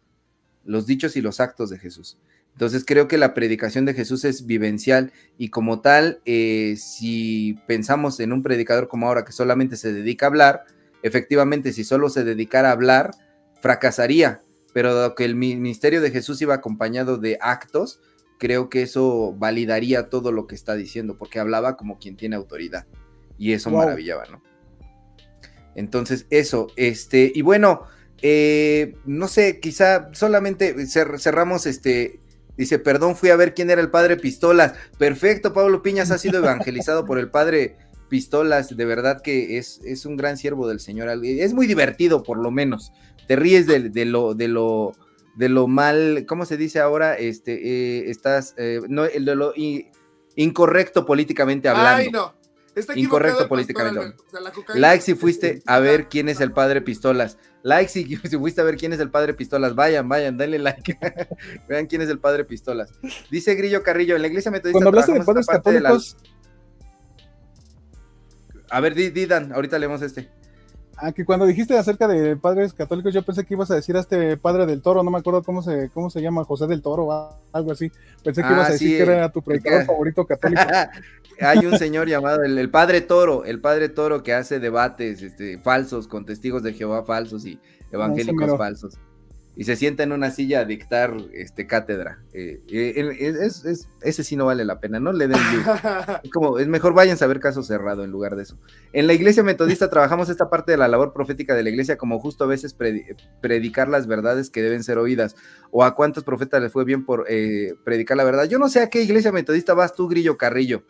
Los 0.65 0.87
dichos 0.87 1.17
y 1.17 1.21
los 1.21 1.41
actos 1.41 1.71
de 1.71 1.79
Jesús. 1.79 2.19
Entonces 2.53 2.85
creo 2.87 3.07
que 3.07 3.19
la 3.19 3.35
predicación 3.35 3.85
de 3.85 3.93
Jesús 3.93 4.25
es 4.25 4.47
vivencial 4.47 5.13
y 5.37 5.51
como 5.51 5.83
tal, 5.83 6.21
eh, 6.25 6.77
si 6.79 7.59
pensamos 7.67 8.19
en 8.19 8.33
un 8.33 8.43
predicador 8.43 8.89
como 8.89 9.07
ahora 9.07 9.27
que 9.27 9.33
solamente 9.33 9.77
se 9.77 9.93
dedica 9.93 10.25
a 10.25 10.29
hablar, 10.31 10.65
efectivamente 11.03 11.75
si 11.75 11.85
solo 11.85 12.09
se 12.09 12.25
dedicara 12.25 12.71
a 12.71 12.73
hablar, 12.73 13.11
fracasaría 13.61 14.41
pero 14.77 15.15
que 15.15 15.25
el 15.25 15.37
ministerio 15.37 16.03
de 16.03 16.11
Jesús 16.11 16.43
iba 16.43 16.53
acompañado 16.53 17.17
de 17.17 17.39
actos, 17.41 17.99
creo 18.37 18.69
que 18.69 18.83
eso 18.83 19.35
validaría 19.39 20.11
todo 20.11 20.33
lo 20.33 20.47
que 20.47 20.55
está 20.55 20.75
diciendo, 20.75 21.17
porque 21.17 21.39
hablaba 21.39 21.79
como 21.79 21.99
quien 21.99 22.15
tiene 22.15 22.37
autoridad. 22.37 22.85
Y 23.39 23.55
eso 23.55 23.71
maravillaba, 23.71 24.27
¿no? 24.27 24.43
Entonces, 25.77 26.27
eso, 26.29 26.67
este, 26.77 27.33
y 27.35 27.41
bueno, 27.41 27.85
eh, 28.21 28.99
no 29.07 29.29
sé, 29.29 29.61
quizá 29.61 30.11
solamente 30.13 30.75
cerramos 30.87 31.65
este. 31.65 32.21
Dice, 32.59 32.79
perdón, 32.79 33.17
fui 33.17 33.31
a 33.31 33.37
ver 33.37 33.55
quién 33.55 33.71
era 33.71 33.81
el 33.81 33.91
padre 33.91 34.19
Pistolas. 34.19 34.75
Perfecto, 34.99 35.55
Pablo 35.55 35.81
Piñas 35.81 36.11
ha 36.11 36.19
sido 36.19 36.37
evangelizado 36.45 37.07
por 37.07 37.19
el 37.19 37.31
padre 37.31 37.77
Pistolas. 38.09 38.77
De 38.77 38.85
verdad 38.85 39.21
que 39.23 39.59
es, 39.59 39.81
es 39.85 40.07
un 40.07 40.17
gran 40.17 40.37
siervo 40.37 40.69
del 40.69 40.81
Señor. 40.81 41.09
Es 41.25 41.55
muy 41.55 41.67
divertido, 41.67 42.23
por 42.23 42.39
lo 42.39 42.51
menos 42.51 42.93
te 43.27 43.37
ríes 43.37 43.67
de, 43.67 44.05
lo, 44.05 44.35
de 44.35 44.49
lo, 44.49 44.93
de 45.35 45.49
lo 45.49 45.67
mal, 45.67 46.25
¿cómo 46.27 46.45
se 46.47 46.57
dice 46.57 46.81
ahora? 46.81 47.15
Este, 47.17 47.53
eh, 47.55 48.11
estás, 48.11 48.55
eh, 48.57 48.81
no, 48.89 49.05
el 49.05 49.25
de 49.25 49.35
lo 49.35 49.53
incorrecto 50.37 51.05
políticamente 51.05 51.69
hablando. 51.69 52.03
Ay, 52.03 52.11
no. 52.11 52.35
incorrecto 52.95 53.49
políticamente. 53.49 53.99
hablando. 53.99 54.65
like 54.75 55.03
si 55.03 55.15
fuiste 55.15 55.63
a 55.67 55.81
ver 55.81 56.09
quién 56.09 56.29
es 56.29 56.41
el 56.41 56.53
padre 56.53 56.83
Pistolas. 56.83 57.39
Like 57.63 57.89
si, 57.91 58.17
fuiste 58.17 58.61
a 58.61 58.65
ver 58.65 58.77
quién 58.77 58.93
es 58.93 59.01
el 59.01 59.11
padre 59.11 59.35
Pistolas. 59.35 59.75
Vayan, 59.75 60.09
vayan, 60.09 60.37
denle 60.37 60.59
like. 60.59 60.99
Vean 61.69 61.87
quién 61.87 62.03
es 62.03 62.09
el 62.09 62.21
padre 62.21 62.45
Pistolas. 62.45 62.93
Dice 63.31 63.55
Grillo 63.57 63.83
Carrillo, 63.83 64.15
en 64.15 64.23
la 64.23 64.29
iglesia 64.29 64.51
metodista. 64.51 64.79
Cuando 64.79 64.91
hablaste 64.91 65.13
de 65.13 65.25
padres 65.25 65.47
católicos. 65.47 66.17
A 68.71 68.81
ver, 68.81 68.95
Didan, 68.95 69.53
ahorita 69.53 69.79
leemos 69.79 70.03
este. 70.03 70.29
Ah, 70.99 71.13
que 71.13 71.27
cuando 71.27 71.45
dijiste 71.45 71.77
acerca 71.77 72.09
de 72.09 72.37
padres 72.37 72.73
católicos, 72.73 73.13
yo 73.13 73.23
pensé 73.23 73.45
que 73.45 73.53
ibas 73.53 73.71
a 73.71 73.75
decir 73.75 73.97
a 73.97 74.01
este 74.01 74.39
padre 74.39 74.65
del 74.65 74.81
toro, 74.81 75.03
no 75.03 75.11
me 75.11 75.19
acuerdo 75.19 75.43
cómo 75.43 75.61
se, 75.61 75.91
cómo 75.93 76.09
se 76.09 76.23
llama, 76.23 76.43
José 76.45 76.67
del 76.67 76.81
Toro 76.81 77.05
o 77.05 77.39
algo 77.53 77.73
así. 77.73 77.93
Pensé 78.25 78.43
que 78.43 78.49
ibas 78.49 78.65
a 78.65 78.69
ah, 78.69 78.73
decir 78.73 78.97
que 78.97 79.03
era 79.03 79.31
tu 79.31 79.43
predicador 79.43 79.85
favorito 79.85 80.27
católico. 80.27 80.63
Hay 81.41 81.67
un 81.67 81.79
señor 81.79 82.09
llamado 82.09 82.43
el, 82.43 82.71
padre 82.71 83.03
Toro, 83.03 83.45
el 83.45 83.61
padre 83.61 83.91
Toro 83.91 84.23
que 84.23 84.33
hace 84.33 84.59
debates 84.59 85.21
este, 85.21 85.59
falsos 85.59 86.09
con 86.09 86.25
testigos 86.25 86.63
de 86.63 86.73
Jehová 86.73 87.05
falsos 87.05 87.45
y 87.45 87.61
evangélicos 87.93 88.57
falsos 88.57 88.99
y 89.57 89.65
se 89.65 89.75
sienta 89.75 90.03
en 90.03 90.13
una 90.13 90.31
silla 90.31 90.61
a 90.61 90.65
dictar 90.67 91.17
este, 91.33 91.67
cátedra. 91.67 92.23
Eh, 92.35 92.61
eh, 92.69 93.37
es, 93.41 93.89
ese 94.03 94.23
sí 94.23 94.37
no 94.37 94.45
vale 94.45 94.67
la 94.67 94.81
pena, 94.81 95.01
no 95.01 95.13
le 95.15 95.29
den 95.29 95.39
Es 96.23 96.31
como, 96.31 96.59
es 96.59 96.69
mejor 96.69 96.93
vayan 96.93 97.17
a 97.19 97.27
ver 97.27 97.41
caso 97.41 97.63
cerrado 97.63 98.05
en 98.05 98.11
lugar 98.11 98.37
de 98.37 98.43
eso. 98.43 98.59
En 98.93 99.07
la 99.07 99.15
iglesia 99.15 99.43
metodista 99.43 99.89
trabajamos 99.89 100.29
esta 100.29 100.51
parte 100.51 100.73
de 100.73 100.79
la 100.79 100.89
labor 100.89 101.15
profética 101.15 101.55
de 101.55 101.63
la 101.63 101.71
iglesia 101.71 101.97
como 101.97 102.21
justo 102.21 102.45
a 102.45 102.47
veces 102.47 102.77
predicar 103.41 103.89
las 103.89 104.07
verdades 104.07 104.51
que 104.51 104.63
deben 104.63 104.85
ser 104.85 104.99
oídas. 104.99 105.37
O 105.71 105.85
a 105.85 105.95
cuántos 105.95 106.23
profetas 106.23 106.61
les 106.61 106.71
fue 106.71 106.85
bien 106.85 107.07
por 107.07 107.25
eh, 107.29 107.75
predicar 107.83 108.19
la 108.19 108.25
verdad. 108.25 108.45
Yo 108.45 108.59
no 108.59 108.69
sé 108.69 108.81
a 108.81 108.91
qué 108.91 109.03
iglesia 109.03 109.33
metodista 109.33 109.73
vas 109.73 109.95
tú, 109.95 110.07
Grillo 110.07 110.37
Carrillo. 110.37 110.83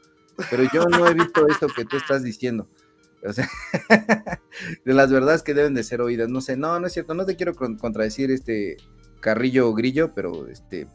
pero 0.50 0.64
yo 0.74 0.84
no 0.86 1.06
he 1.06 1.14
visto 1.14 1.46
esto 1.46 1.68
que 1.68 1.84
tú 1.84 1.96
estás 1.96 2.24
diciendo. 2.24 2.68
O 3.26 3.32
sea, 3.32 3.48
de 4.84 4.94
las 4.94 5.10
verdades 5.10 5.42
que 5.42 5.54
deben 5.54 5.74
de 5.74 5.82
ser 5.82 6.00
oídas. 6.00 6.28
No 6.28 6.40
sé, 6.40 6.56
no, 6.56 6.78
no 6.80 6.86
es 6.86 6.92
cierto, 6.92 7.14
no 7.14 7.26
te 7.26 7.36
quiero 7.36 7.54
contradecir 7.54 8.30
este 8.30 8.76
carrillo 9.20 9.72
grillo, 9.74 10.14
pero 10.14 10.48
este 10.48 10.86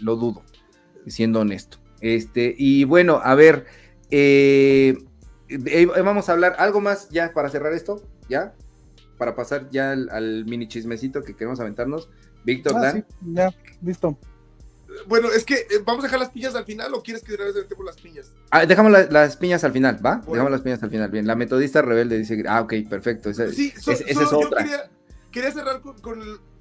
lo 0.00 0.16
dudo, 0.16 0.42
siendo 1.06 1.40
honesto. 1.40 1.78
Este, 2.00 2.54
y 2.56 2.84
bueno, 2.84 3.20
a 3.22 3.34
ver, 3.34 3.66
eh, 4.10 4.98
eh, 5.48 5.86
vamos 5.86 6.28
a 6.28 6.32
hablar 6.32 6.56
algo 6.58 6.80
más 6.80 7.08
ya 7.10 7.32
para 7.32 7.48
cerrar 7.48 7.72
esto, 7.72 8.02
¿ya? 8.28 8.54
Para 9.18 9.34
pasar 9.34 9.68
ya 9.70 9.92
al, 9.92 10.44
mini 10.46 10.68
chismecito 10.68 11.22
que 11.22 11.34
queremos 11.34 11.60
aventarnos. 11.60 12.08
Víctor, 12.44 12.74
ah, 12.76 12.80
Dan. 12.80 13.06
ya, 13.22 13.50
listo. 13.82 14.18
Bueno, 15.06 15.28
es 15.30 15.44
que 15.44 15.54
eh, 15.54 15.82
vamos 15.84 16.04
a 16.04 16.06
dejar 16.06 16.20
las 16.20 16.30
piñas 16.30 16.54
al 16.54 16.64
final 16.64 16.92
o 16.94 17.02
quieres 17.02 17.22
que 17.22 17.36
vez 17.36 17.54
las 17.84 17.96
piñas. 17.96 18.32
Ah, 18.50 18.66
dejamos 18.66 18.92
las 18.92 19.36
piñas 19.36 19.64
al 19.64 19.72
final, 19.72 20.04
¿va? 20.04 20.22
Dejamos 20.26 20.50
las 20.50 20.60
piñas 20.62 20.82
al 20.82 20.90
final. 20.90 21.10
Bien, 21.10 21.26
la 21.26 21.36
metodista 21.36 21.82
rebelde 21.82 22.18
dice, 22.18 22.42
ah, 22.48 22.62
ok, 22.62 22.74
perfecto. 22.88 23.32
sí, 23.32 23.72
esa 23.76 23.92
es 23.92 24.32
otra. 24.32 24.64
Yo 24.64 24.78
quería, 25.30 25.52
cerrar 25.52 25.80
con, 25.80 26.00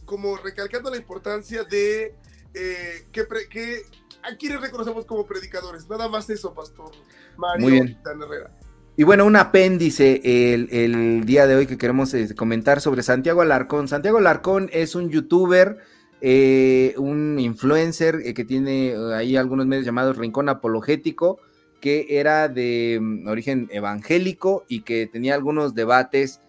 como 0.05 0.37
recalcando 0.37 0.89
la 0.89 0.97
importancia 0.97 1.63
de 1.63 2.15
eh, 2.53 3.05
que, 3.11 3.25
que 3.49 3.81
a 4.23 4.35
quienes 4.37 4.61
reconocemos 4.61 5.05
como 5.05 5.25
predicadores. 5.25 5.87
Nada 5.89 6.07
más 6.07 6.29
eso, 6.29 6.53
Pastor 6.53 6.91
Mario 7.37 7.61
Muy 7.61 7.71
bien. 7.73 7.97
Herrera. 8.05 8.51
Y 8.99 9.03
bueno, 9.03 9.25
un 9.25 9.37
apéndice 9.37 10.21
el, 10.23 11.25
día 11.25 11.47
de 11.47 11.55
hoy 11.55 11.67
que 11.67 11.77
queremos 11.77 12.13
eh, 12.13 12.35
comentar 12.35 12.81
sobre 12.81 13.01
Santiago 13.01 13.41
Alarcón. 13.41 13.87
Santiago 13.87 14.17
Alarcón 14.17 14.69
es 14.73 14.93
un 14.93 15.09
youtuber, 15.09 15.77
eh, 16.21 16.93
un 16.97 17.39
influencer 17.39 18.21
eh, 18.23 18.33
que 18.33 18.45
tiene 18.45 18.95
ahí 19.13 19.37
algunos 19.37 19.65
medios 19.65 19.85
llamados 19.85 20.17
Rincón 20.17 20.49
Apologético, 20.49 21.39
que 21.81 22.19
era 22.19 22.49
de 22.49 22.99
mm, 23.01 23.27
origen 23.27 23.69
evangélico 23.71 24.65
y 24.67 24.81
que 24.81 25.07
tenía 25.07 25.35
algunos 25.35 25.73
debates 25.73 26.41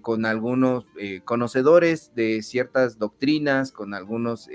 con 0.00 0.26
algunos 0.26 0.86
conocedores 1.24 2.10
de 2.16 2.42
ciertas 2.42 2.98
doctrinas, 2.98 3.70
con 3.70 3.94
algunos 3.94 4.48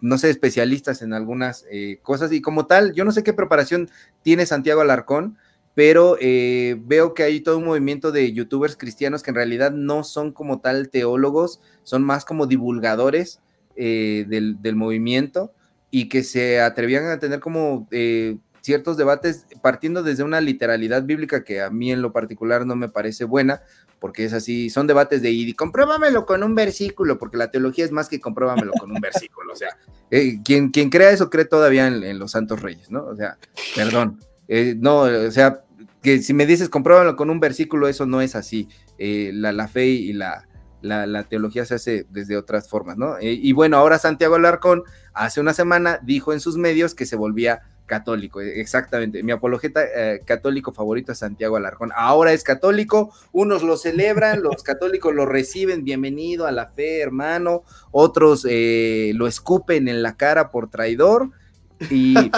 no 0.00 0.18
sé, 0.18 0.30
especialistas 0.30 1.00
en 1.00 1.12
algunas 1.12 1.64
cosas. 2.02 2.32
Y 2.32 2.40
como 2.40 2.66
tal, 2.66 2.92
yo 2.92 3.04
no 3.04 3.12
sé 3.12 3.22
qué 3.22 3.32
preparación 3.32 3.88
tiene 4.22 4.46
Santiago 4.46 4.80
Alarcón, 4.80 5.38
pero 5.76 6.16
eh, 6.22 6.80
veo 6.86 7.12
que 7.12 7.22
hay 7.22 7.40
todo 7.40 7.58
un 7.58 7.66
movimiento 7.66 8.10
de 8.10 8.32
youtubers 8.32 8.76
cristianos 8.76 9.22
que 9.22 9.30
en 9.30 9.34
realidad 9.34 9.72
no 9.72 10.04
son 10.04 10.32
como 10.32 10.60
tal 10.60 10.88
teólogos, 10.88 11.60
son 11.82 12.02
más 12.02 12.24
como 12.24 12.46
divulgadores 12.46 13.40
eh, 13.76 14.24
del, 14.26 14.74
movimiento 14.74 15.52
y 15.90 16.08
que 16.08 16.24
se 16.24 16.62
atrevían 16.62 17.04
a 17.10 17.18
tener 17.18 17.40
como 17.40 17.86
eh, 17.90 18.38
ciertos 18.62 18.96
debates 18.96 19.44
partiendo 19.60 20.02
desde 20.02 20.22
una 20.22 20.40
literalidad 20.40 21.02
bíblica 21.02 21.44
que 21.44 21.60
a 21.60 21.68
mí 21.68 21.92
en 21.92 22.00
lo 22.00 22.10
particular 22.10 22.64
no 22.64 22.74
me 22.74 22.88
parece 22.88 23.24
buena, 23.24 23.60
porque 23.98 24.24
es 24.24 24.32
así, 24.32 24.70
son 24.70 24.86
debates 24.86 25.20
de 25.20 25.30
y 25.30 25.52
compruébamelo 25.52 26.24
con 26.24 26.42
un 26.42 26.54
versículo, 26.54 27.18
porque 27.18 27.36
la 27.36 27.50
teología 27.50 27.84
es 27.84 27.92
más 27.92 28.08
que 28.08 28.18
compruébamelo 28.18 28.72
con 28.80 28.92
un 28.92 29.00
versículo, 29.02 29.52
o 29.52 29.56
sea, 29.56 29.76
quien, 30.42 30.70
quien 30.70 30.88
crea 30.88 31.10
eso 31.10 31.28
cree 31.28 31.44
todavía 31.44 31.86
en, 31.86 32.18
los 32.18 32.30
santos 32.30 32.62
reyes, 32.62 32.90
¿no? 32.90 33.04
O 33.04 33.14
sea, 33.14 33.36
perdón. 33.74 34.18
no, 34.80 35.00
o 35.00 35.30
sea, 35.30 35.65
que 36.06 36.22
si 36.22 36.34
me 36.34 36.46
dices 36.46 36.68
compruébalo 36.68 37.16
con 37.16 37.30
un 37.30 37.40
versículo, 37.40 37.88
eso 37.88 38.06
no 38.06 38.20
es 38.20 38.36
así. 38.36 38.68
Eh, 38.96 39.32
la, 39.34 39.66
fe 39.66 39.86
y 39.86 40.12
la, 40.12 40.46
la, 40.80 41.24
teología 41.24 41.64
se 41.64 41.74
hace 41.74 42.06
desde 42.10 42.36
otras 42.36 42.68
formas, 42.68 42.96
¿no? 42.96 43.18
Eh, 43.18 43.32
y 43.32 43.50
bueno, 43.50 43.76
ahora 43.76 43.98
Santiago 43.98 44.36
Alarcón 44.36 44.84
hace 45.14 45.40
una 45.40 45.52
semana 45.52 45.98
dijo 46.04 46.32
en 46.32 46.38
sus 46.38 46.58
medios 46.58 46.94
que 46.94 47.06
se 47.06 47.16
volvía 47.16 47.62
católico, 47.86 48.40
eh, 48.40 48.60
exactamente. 48.60 49.24
Mi 49.24 49.32
apologeta 49.32 49.80
católico 50.24 50.72
favorito 50.72 51.10
es 51.10 51.18
Santiago 51.18 51.56
Alarcón. 51.56 51.90
Ahora 51.96 52.32
es 52.32 52.44
católico, 52.44 53.12
unos 53.32 53.64
lo 53.64 53.76
celebran, 53.76 54.44
los 54.44 54.62
católicos 54.62 55.12
lo 55.12 55.26
reciben, 55.26 55.82
bienvenido 55.82 56.46
a 56.46 56.52
la 56.52 56.68
fe, 56.68 57.00
hermano, 57.00 57.64
otros 57.90 58.44
lo 58.44 59.26
escupen 59.26 59.88
en 59.88 60.04
la 60.04 60.16
cara 60.16 60.52
por 60.52 60.70
traidor 60.70 61.32
y 61.90 62.30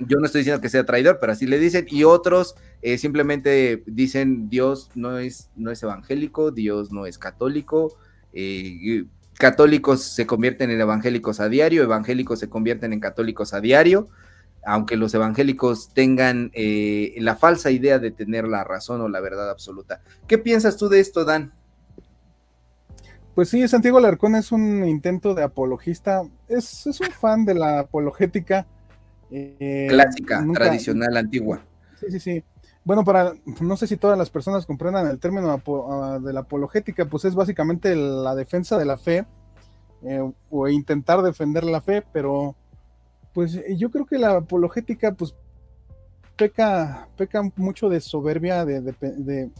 yo 0.00 0.18
no 0.18 0.26
estoy 0.26 0.40
diciendo 0.40 0.60
que 0.60 0.68
sea 0.68 0.84
traidor, 0.84 1.18
pero 1.20 1.32
así 1.32 1.46
le 1.46 1.58
dicen, 1.58 1.86
y 1.90 2.04
otros 2.04 2.56
eh, 2.82 2.98
simplemente 2.98 3.82
dicen 3.86 4.48
Dios 4.48 4.90
no 4.94 5.18
es, 5.18 5.50
no 5.56 5.70
es 5.70 5.82
evangélico, 5.82 6.50
Dios 6.50 6.92
no 6.92 7.06
es 7.06 7.18
católico, 7.18 7.96
eh, 8.32 9.04
católicos 9.38 10.02
se 10.02 10.26
convierten 10.26 10.70
en 10.70 10.80
evangélicos 10.80 11.40
a 11.40 11.48
diario, 11.48 11.82
evangélicos 11.82 12.38
se 12.38 12.48
convierten 12.48 12.92
en 12.92 13.00
católicos 13.00 13.54
a 13.54 13.60
diario, 13.60 14.08
aunque 14.64 14.96
los 14.96 15.14
evangélicos 15.14 15.90
tengan 15.94 16.50
eh, 16.54 17.14
la 17.18 17.36
falsa 17.36 17.70
idea 17.70 17.98
de 17.98 18.10
tener 18.10 18.46
la 18.46 18.64
razón 18.64 19.00
o 19.00 19.08
la 19.08 19.20
verdad 19.20 19.50
absoluta. 19.50 20.02
¿Qué 20.26 20.38
piensas 20.38 20.76
tú 20.76 20.88
de 20.88 21.00
esto, 21.00 21.24
Dan? 21.24 21.52
Pues 23.34 23.50
sí, 23.50 23.66
Santiago 23.68 23.98
Alarcón 23.98 24.34
es 24.34 24.50
un 24.50 24.84
intento 24.84 25.32
de 25.34 25.44
apologista, 25.44 26.22
es 26.48 26.86
un 26.86 27.10
fan 27.12 27.44
de 27.44 27.54
la 27.54 27.78
apologética 27.78 28.66
eh, 29.30 29.86
Clásica, 29.88 30.44
tradicional, 30.52 31.16
antigua. 31.16 31.62
Sí, 32.00 32.06
sí, 32.10 32.20
sí. 32.20 32.44
Bueno, 32.84 33.04
para, 33.04 33.34
no 33.60 33.76
sé 33.76 33.86
si 33.86 33.96
todas 33.96 34.16
las 34.16 34.30
personas 34.30 34.64
comprendan 34.64 35.06
el 35.08 35.18
término 35.18 35.50
ah, 35.90 36.18
de 36.22 36.32
la 36.32 36.40
apologética, 36.40 37.04
pues 37.04 37.24
es 37.26 37.34
básicamente 37.34 37.94
la 37.94 38.34
defensa 38.34 38.78
de 38.78 38.86
la 38.86 38.96
fe 38.96 39.26
eh, 40.02 40.32
o 40.50 40.68
intentar 40.68 41.22
defender 41.22 41.64
la 41.64 41.80
fe, 41.80 42.02
pero 42.12 42.56
pues 43.34 43.60
yo 43.76 43.90
creo 43.90 44.06
que 44.06 44.18
la 44.18 44.36
apologética 44.36 45.12
pues 45.12 45.34
peca, 46.36 47.08
peca 47.16 47.42
mucho 47.56 47.88
de 47.88 48.00
soberbia 48.00 48.64
de, 48.64 49.50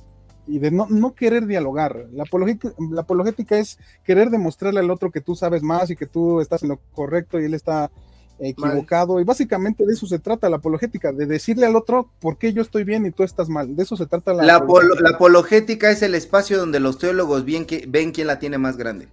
y 0.47 0.59
de 0.59 0.71
no, 0.71 1.15
querer 1.15 1.47
dialogar. 1.47 2.07
La 2.13 2.23
apologética, 2.23 2.73
la 2.91 3.03
apologética 3.03 3.59
es 3.59 3.79
querer 4.05 4.31
demostrarle 4.31 4.81
al 4.81 4.91
otro 4.91 5.11
que 5.11 5.21
tú 5.21 5.35
sabes 5.35 5.63
más 5.63 5.91
y 5.91 5.97
que 5.97 6.07
tú 6.07 6.41
estás 6.41 6.63
en 6.63 6.71
lo 6.71 6.79
correcto 6.93 7.39
y 7.39 7.45
él 7.45 7.55
está 7.55 7.91
equivocado. 8.39 9.21
Y 9.21 9.25
básicamente 9.25 9.85
de 9.87 9.93
eso 9.93 10.07
se 10.07 10.19
trata 10.19 10.49
la 10.49 10.57
apologética, 10.57 11.13
de 11.13 11.27
decirle 11.27 11.67
al 11.67 11.77
otro 11.77 12.11
por 12.21 12.39
qué 12.39 12.53
yo 12.53 12.63
estoy 12.63 12.85
bien 12.85 13.07
y 13.07 13.11
tú 13.11 13.23
estás 13.23 13.49
mal. 13.49 13.75
De 13.75 13.83
eso 13.83 13.97
se 13.97 14.07
trata 14.07 14.33
la, 14.33 14.45
la 14.45 14.57
apologética. 14.57 15.03
la 15.03 15.17
apologética 15.17 15.91
es 15.91 16.03
el 16.03 16.15
espacio 16.15 16.59
donde 16.59 16.81
los 16.81 16.99
teólogos 16.99 17.45
ven, 17.45 17.65
que, 17.65 17.85
ven 17.89 18.13
quién 18.13 18.27
la 18.27 18.39
tiene 18.39 18.59
más 18.59 18.77
grande. 18.77 19.09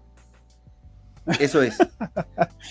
Eso 1.39 1.61
es. 1.61 1.77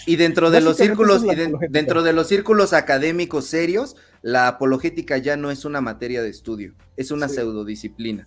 Y 0.06 0.16
dentro 0.16 0.50
de 0.50 0.60
los 0.60 0.76
círculos, 0.76 1.24
dentro 1.70 2.02
de 2.02 2.12
los 2.12 2.28
círculos 2.28 2.72
académicos 2.72 3.46
serios, 3.46 3.96
la 4.22 4.48
apologética 4.48 5.16
ya 5.18 5.36
no 5.36 5.50
es 5.50 5.64
una 5.64 5.80
materia 5.80 6.20
de 6.22 6.28
estudio, 6.28 6.74
es 6.96 7.10
una 7.10 7.28
pseudodisciplina. 7.28 8.26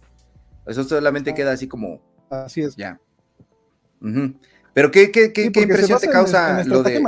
Eso 0.66 0.84
solamente 0.84 1.32
ah. 1.32 1.36
queda 1.36 1.52
así 1.52 1.68
como. 1.68 2.02
Así 2.30 2.62
es. 2.62 2.76
Ya. 2.76 3.00
Pero 4.74 4.92
qué, 4.92 5.12
qué, 5.12 5.34
qué, 5.34 5.44
impresión 5.44 6.00
te 6.00 6.10
causa 6.10 6.64
lo 6.64 6.84
de. 6.84 7.04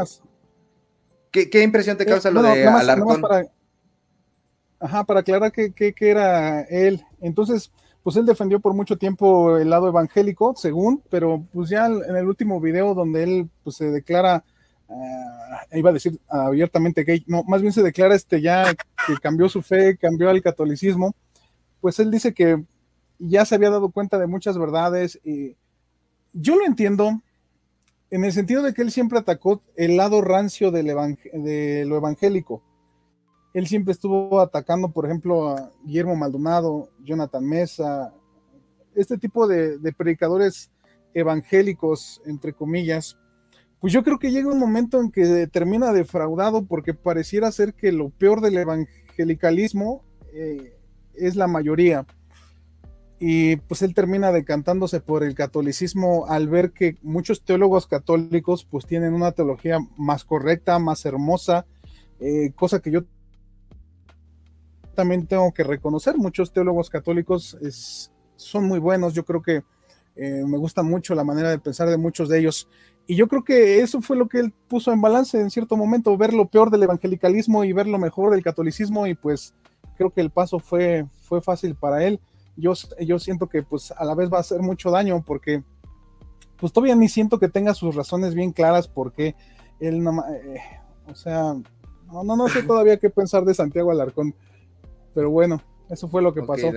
¿Qué, 1.32 1.64
impresión 1.64 1.98
te 1.98 2.04
eh, 2.04 2.08
causa 2.08 2.32
lo 2.32 2.42
de 2.42 2.68
Alarcón? 2.68 3.22
para, 3.22 3.48
ajá, 4.80 5.04
para 5.04 5.20
aclarar 5.20 5.52
que, 5.52 5.94
era 6.00 6.62
él. 6.62 7.04
Entonces, 7.22 7.72
pues 8.04 8.16
él 8.16 8.26
defendió 8.26 8.60
por 8.60 8.74
mucho 8.74 8.98
tiempo 8.98 9.58
el 9.58 9.70
lado 9.70 9.88
evangélico, 9.88 10.56
según, 10.56 11.04
pero 11.10 11.46
pues 11.54 11.70
ya 11.70 11.86
en 11.86 12.16
el 12.16 12.28
último 12.28 12.60
video 12.60 12.94
donde 12.94 13.24
él 13.24 13.50
pues 13.64 13.76
se 13.76 13.92
declara, 13.92 14.44
uh, 14.88 15.78
iba 15.78 15.90
a 15.90 15.94
decir 15.94 16.20
abiertamente 16.28 17.04
gay, 17.04 17.24
no, 17.28 17.44
más 17.44 17.62
bien 17.62 17.74
se 17.74 17.84
declara 17.84 18.16
este 18.16 18.42
ya 18.42 18.74
que 18.74 19.18
cambió 19.22 19.50
su 19.50 19.62
fe, 19.62 19.98
cambió 19.98 20.30
al 20.30 20.42
catolicismo, 20.42 21.14
pues 21.82 22.00
él 22.00 22.10
dice 22.10 22.34
que 22.34 22.64
ya 23.20 23.46
se 23.46 23.56
había 23.56 23.70
dado 23.70 23.92
cuenta 23.92 24.18
de 24.18 24.28
muchas 24.28 24.58
verdades 24.58 25.20
y 25.24 25.56
yo 26.34 26.56
lo 26.56 26.66
entiendo, 26.66 27.22
en 28.12 28.26
el 28.26 28.32
sentido 28.34 28.64
de 28.64 28.74
que 28.74 28.82
él 28.82 28.92
siempre 28.92 29.20
atacó 29.20 29.62
el 29.76 29.98
lado 29.98 30.22
rancio 30.22 30.72
de 30.72 30.84
lo 31.86 31.96
evangélico. 31.98 32.64
Él 33.54 33.68
siempre 33.68 33.94
estuvo 33.94 34.40
atacando, 34.40 34.92
por 34.92 35.06
ejemplo, 35.06 35.50
a 35.50 35.72
Guillermo 35.84 36.16
Maldonado, 36.16 36.90
Jonathan 37.04 37.46
Mesa, 37.46 38.14
este 38.96 39.18
tipo 39.18 39.48
de, 39.48 39.80
predicadores 39.98 40.72
evangélicos, 41.14 42.22
entre 42.26 42.54
comillas. 42.54 43.18
Pues 43.80 43.94
yo 43.94 44.04
creo 44.04 44.20
que 44.20 44.32
llega 44.32 44.52
un 44.52 44.60
momento 44.60 45.00
en 45.00 45.10
que 45.12 45.48
termina 45.48 45.94
defraudado 45.94 46.66
porque 46.66 46.94
pareciera 46.94 47.52
ser 47.52 47.74
que 47.74 47.92
lo 47.92 48.10
peor 48.10 48.42
del 48.42 48.58
evangelicalismo 48.58 50.04
eh, 50.34 50.76
es 51.16 51.36
la 51.36 51.48
mayoría 51.48 52.06
y 53.20 53.58
pues 53.58 53.82
él 53.82 53.94
termina 53.94 54.32
decantándose 54.32 55.02
por 55.02 55.24
el 55.24 55.36
catolicismo 55.36 56.26
al 56.28 56.48
ver 56.48 56.72
que 56.72 56.98
muchos 57.02 57.44
teólogos 57.44 57.86
católicos 57.86 58.66
pues 58.70 58.86
tienen 58.86 59.14
una 59.14 59.34
teología 59.34 59.80
más 59.98 60.24
correcta, 60.24 60.80
más 60.80 61.06
hermosa, 61.06 61.66
eh, 62.20 62.52
cosa 62.56 62.80
que 62.80 62.92
yo 62.92 63.02
también 64.96 65.28
tengo 65.28 65.54
que 65.54 65.64
reconocer, 65.64 66.18
muchos 66.18 66.54
teólogos 66.54 66.90
católicos 66.90 67.58
son 68.36 68.66
muy 68.66 68.80
buenos, 68.80 69.14
yo 69.14 69.26
creo 69.26 69.42
que 69.42 69.64
eh, 70.16 70.44
me 70.46 70.58
gusta 70.58 70.84
mucho 70.84 71.16
la 71.16 71.24
manera 71.24 71.50
de 71.50 71.60
pensar 71.60 71.90
de 71.90 71.98
muchos 71.98 72.30
de 72.30 72.40
ellos. 72.40 72.68
Y 73.08 73.16
yo 73.16 73.28
creo 73.28 73.44
que 73.44 73.80
eso 73.80 74.02
fue 74.02 74.18
lo 74.18 74.28
que 74.28 74.40
él 74.40 74.54
puso 74.68 74.92
en 74.92 75.02
balance 75.02 75.40
en 75.40 75.50
cierto 75.50 75.78
momento, 75.78 76.18
ver 76.18 76.34
lo 76.34 76.48
peor 76.48 76.70
del 76.70 76.84
evangelicalismo 76.84 77.64
y 77.64 77.74
ver 77.74 77.88
lo 77.88 77.98
mejor 77.98 78.32
del 78.32 78.44
catolicismo 78.44 79.08
y 79.08 79.16
pues 79.16 79.54
creo 79.98 80.12
que 80.12 80.22
el 80.22 80.30
paso 80.30 80.60
fue, 80.60 81.06
fue 81.22 81.42
fácil 81.42 81.76
para 81.76 82.06
él. 82.06 82.20
Yo, 82.60 82.74
yo 83.00 83.20
siento 83.20 83.48
que 83.48 83.64
pues 83.64 83.92
a 83.92 84.06
la 84.06 84.16
vez 84.16 84.32
va 84.32 84.38
a 84.38 84.42
hacer 84.42 84.62
mucho 84.62 84.92
daño 84.92 85.24
porque 85.26 85.64
pues 86.60 86.74
todavía 86.74 86.96
ni 86.96 87.08
siento 87.08 87.40
que 87.40 87.48
tenga 87.48 87.74
sus 87.74 87.96
razones 87.96 88.36
bien 88.36 88.52
claras 88.52 88.88
porque 88.88 89.36
él 89.80 90.04
no, 90.04 90.24
eh, 90.28 90.60
o 91.08 91.16
sea, 91.16 91.56
no, 92.08 92.24
no, 92.24 92.36
no 92.36 92.48
sé 92.50 92.64
todavía 92.68 92.98
qué 92.98 93.10
pensar 93.10 93.46
de 93.46 93.54
Santiago 93.54 93.92
Alarcón, 93.92 94.36
pero 95.14 95.30
bueno, 95.30 95.62
eso 95.90 96.08
fue 96.08 96.22
lo 96.22 96.34
que 96.34 96.44
pasó. 96.44 96.72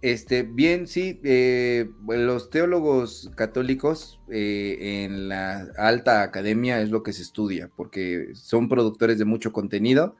Este, 0.00 0.42
bien, 0.42 0.88
sí, 0.88 1.20
eh, 1.22 1.88
los 2.08 2.50
teólogos 2.50 3.30
católicos 3.36 4.20
eh, 4.28 5.04
en 5.04 5.28
la 5.28 5.68
alta 5.78 6.22
academia 6.22 6.80
es 6.80 6.90
lo 6.90 7.04
que 7.04 7.12
se 7.12 7.22
estudia, 7.22 7.70
porque 7.76 8.30
son 8.34 8.68
productores 8.68 9.18
de 9.18 9.24
mucho 9.24 9.52
contenido 9.52 10.16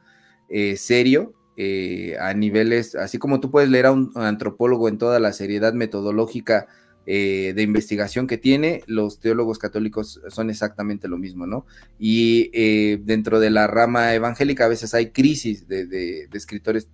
eh, 1.57 2.17
a 2.21 2.35
niveles, 2.35 2.95
así 2.95 3.19
como 3.19 3.41
tú 3.41 3.51
puedes 3.51 3.69
leer 3.69 3.87
a 3.87 3.93
un 3.93 4.13
antropólogo 4.15 4.89
en 4.89 4.99
toda 4.99 5.21
la 5.21 5.33
seriedad 5.33 5.75
metodológica 5.75 6.67
de 7.05 7.61
investigación 7.63 8.29
que 8.29 8.39
tiene, 8.39 8.85
los 8.87 9.19
teólogos 9.19 9.59
católicos 9.59 10.21
son 10.29 10.51
exactamente 10.51 11.09
lo 11.09 11.19
mismo, 11.19 11.49
¿no? 11.49 11.67
Y 11.99 12.49
dentro 12.99 13.41
de 13.41 13.51
la 13.51 13.67
rama 13.67 14.15
evangélica 14.15 14.67
a 14.67 14.69
veces 14.69 14.95
hay 14.95 15.11
crisis 15.11 15.67
de, 15.67 16.29
escritores 16.33 16.87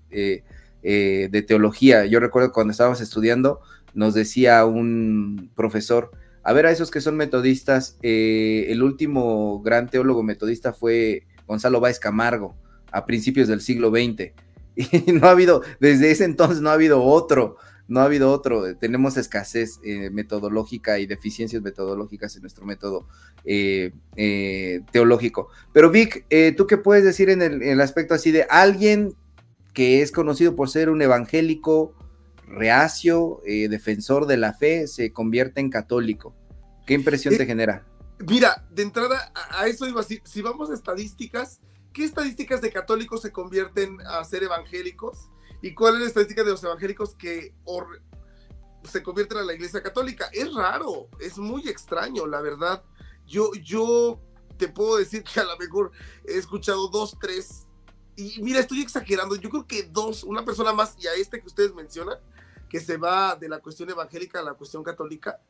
eh, 0.82 1.28
de 1.30 1.42
teología. 1.42 2.06
Yo 2.06 2.20
recuerdo 2.20 2.52
cuando 2.52 2.70
estábamos 2.70 3.00
estudiando, 3.00 3.60
nos 3.94 4.14
decía 4.14 4.64
un 4.64 5.50
profesor, 5.56 6.12
a 6.44 6.52
ver, 6.52 6.66
a 6.66 6.70
esos 6.70 6.92
que 6.92 7.00
son 7.00 7.16
metodistas, 7.16 7.98
eh, 8.02 8.66
el 8.68 8.84
último 8.84 9.60
gran 9.60 9.88
teólogo 9.88 10.22
metodista 10.22 10.72
fue 10.72 11.26
Gonzalo 11.48 11.80
Báez 11.80 11.98
Camargo, 11.98 12.54
a 12.92 13.06
principios 13.06 13.48
del 13.48 13.60
siglo 13.60 13.90
XX. 13.90 14.32
Y 14.78 15.12
no 15.12 15.26
ha 15.26 15.32
habido, 15.32 15.62
desde 15.80 16.10
ese 16.10 16.24
entonces 16.24 16.60
no 16.60 16.70
ha 16.70 16.74
habido 16.74 17.02
otro, 17.02 17.56
no 17.88 18.00
ha 18.00 18.04
habido 18.04 18.30
otro. 18.30 18.76
Tenemos 18.76 19.16
escasez 19.16 19.80
eh, 19.82 20.10
metodológica 20.10 20.98
y 21.00 21.06
deficiencias 21.06 21.62
metodológicas 21.62 22.36
en 22.36 22.42
nuestro 22.42 22.64
método 22.64 23.08
teológico. 24.92 25.48
Pero 25.72 25.90
Vic, 25.90 26.26
¿tú 26.56 26.66
qué 26.66 26.76
puedes 26.76 27.04
decir 27.04 27.30
en 27.30 27.42
el, 27.42 27.62
en 27.62 27.70
el 27.70 27.80
aspecto 27.80 28.14
así 28.14 28.30
de 28.30 28.46
alguien 28.50 29.16
que 29.72 30.02
es 30.02 30.12
conocido 30.12 30.56
por 30.56 30.68
ser 30.68 30.90
un 30.90 31.00
evangélico 31.02 31.94
reacio, 32.48 33.40
eh, 33.46 33.68
defensor 33.68 34.26
de 34.26 34.36
la 34.36 34.52
fe, 34.52 34.86
se 34.86 35.12
convierte 35.12 35.60
en 35.60 35.70
católico. 35.70 36.34
¿Qué 36.86 36.94
impresión 36.94 37.36
te 37.36 37.42
eh, 37.42 37.46
genera? 37.46 37.86
Mira, 38.26 38.66
de 38.70 38.82
entrada 38.82 39.32
a 39.34 39.66
eso 39.66 39.86
iba, 39.86 40.02
si, 40.02 40.20
si 40.24 40.42
vamos 40.42 40.70
a 40.70 40.74
estadísticas, 40.74 41.60
¿qué 41.98 42.04
estadísticas 42.04 42.60
de 42.60 42.70
católicos 42.70 43.22
se 43.22 43.32
convierten 43.32 44.00
a 44.02 44.22
ser 44.22 44.44
evangélicos? 44.44 45.30
¿Y 45.60 45.74
cuál 45.74 45.94
es 45.94 46.00
la 46.02 46.06
estadística 46.06 46.44
de 46.44 46.52
los 46.52 46.62
evangélicos 46.62 47.16
que 47.16 47.52
se 48.84 49.02
convierten 49.02 49.38
a 49.38 49.42
la 49.42 49.52
iglesia 49.52 49.82
católica? 49.82 50.30
Es 50.32 50.54
raro, 50.54 51.08
es 51.18 51.38
muy 51.38 51.68
extraño, 51.68 52.24
la 52.28 52.40
verdad. 52.40 52.84
Yo, 53.26 53.50
yo 53.64 54.20
te 54.58 54.68
puedo 54.68 54.96
decir 54.96 55.24
que 55.24 55.40
a 55.40 55.44
lo 55.44 55.56
mejor 55.56 55.90
he 56.24 56.38
escuchado 56.38 56.86
dos, 56.86 57.16
tres 57.20 57.66
y 58.14 58.40
mira, 58.42 58.60
estoy 58.60 58.80
exagerando, 58.80 59.34
yo 59.34 59.50
creo 59.50 59.66
que 59.66 59.82
dos, 59.82 60.22
una 60.22 60.44
persona 60.44 60.72
más 60.72 60.94
y 61.00 61.08
a 61.08 61.14
este 61.14 61.40
que 61.40 61.48
ustedes 61.48 61.74
mencionan, 61.74 62.18
que 62.68 62.78
se 62.78 62.96
va 62.96 63.34
de 63.34 63.48
la 63.48 63.58
cuestión 63.58 63.90
evangélica 63.90 64.38
a 64.38 64.42
la 64.42 64.54
cuestión 64.54 64.84
católica, 64.84 65.40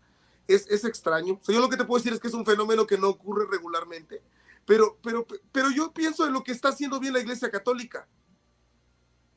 es, 0.46 0.66
es 0.70 0.86
extraño. 0.86 1.38
O 1.46 1.52
yo 1.52 1.60
lo 1.60 1.68
que 1.68 1.76
te 1.76 1.84
puedo 1.84 1.98
decir 1.98 2.14
es 2.14 2.20
que 2.20 2.28
es 2.28 2.34
un 2.34 2.46
fenómeno 2.46 2.86
que 2.86 2.96
no 2.96 3.10
ocurre 3.10 3.46
regularmente, 3.50 4.22
pero, 4.68 4.98
pero, 5.02 5.26
pero 5.50 5.70
yo 5.70 5.94
pienso 5.94 6.26
en 6.26 6.34
lo 6.34 6.44
que 6.44 6.52
está 6.52 6.68
haciendo 6.68 7.00
bien 7.00 7.14
la 7.14 7.20
Iglesia 7.20 7.50
Católica. 7.50 8.06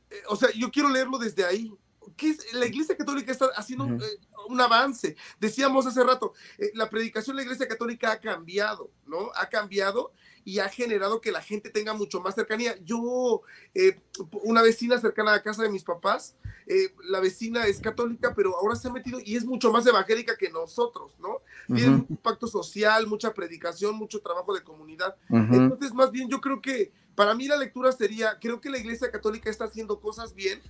Eh, 0.09 0.21
o 0.27 0.35
sea, 0.35 0.49
yo 0.53 0.69
quiero 0.69 0.89
leerlo 0.89 1.17
desde 1.17 1.45
ahí. 1.45 1.73
¿Qué 2.21 2.29
es? 2.29 2.53
La 2.53 2.67
Iglesia 2.67 2.95
Católica 2.95 3.31
está 3.31 3.47
haciendo 3.55 3.85
eh, 3.87 4.19
un 4.47 4.61
avance. 4.61 5.15
Decíamos 5.39 5.87
hace 5.87 6.03
rato, 6.03 6.33
eh, 6.59 6.69
la 6.75 6.87
predicación 6.87 7.35
de 7.35 7.41
la 7.41 7.45
Iglesia 7.45 7.67
Católica 7.67 8.11
ha 8.11 8.19
cambiado, 8.19 8.91
¿no? 9.07 9.31
Ha 9.33 9.49
cambiado 9.49 10.11
y 10.45 10.59
ha 10.59 10.69
generado 10.69 11.19
que 11.19 11.31
la 11.31 11.41
gente 11.41 11.71
tenga 11.71 11.95
mucho 11.95 12.21
más 12.21 12.35
cercanía. 12.35 12.77
Yo, 12.83 13.41
eh, 13.73 13.99
una 14.43 14.61
vecina 14.61 14.99
cercana 14.99 15.31
a 15.31 15.35
la 15.37 15.41
casa 15.41 15.63
de 15.63 15.69
mis 15.69 15.83
papás, 15.83 16.35
eh, 16.67 16.93
la 17.05 17.19
vecina 17.21 17.65
es 17.65 17.79
católica, 17.79 18.35
pero 18.35 18.55
ahora 18.55 18.75
se 18.75 18.87
ha 18.87 18.91
metido 18.91 19.19
y 19.19 19.35
es 19.35 19.43
mucho 19.43 19.71
más 19.71 19.87
evangélica 19.87 20.37
que 20.37 20.51
nosotros, 20.51 21.13
¿no? 21.19 21.41
Tiene 21.75 22.05
un 22.07 22.17
pacto 22.17 22.45
social, 22.45 23.07
mucha 23.07 23.33
predicación, 23.33 23.95
mucho 23.95 24.21
trabajo 24.21 24.53
de 24.53 24.61
comunidad. 24.61 25.15
Entonces, 25.27 25.91
más 25.91 26.11
bien, 26.11 26.29
yo 26.29 26.39
creo 26.39 26.61
que 26.61 26.91
para 27.15 27.33
mí 27.33 27.47
la 27.47 27.57
lectura 27.57 27.91
sería, 27.91 28.37
creo 28.39 28.61
que 28.61 28.69
la 28.69 28.77
Iglesia 28.77 29.09
Católica 29.09 29.49
está 29.49 29.65
haciendo 29.65 29.99
cosas 29.99 30.35
bien. 30.35 30.61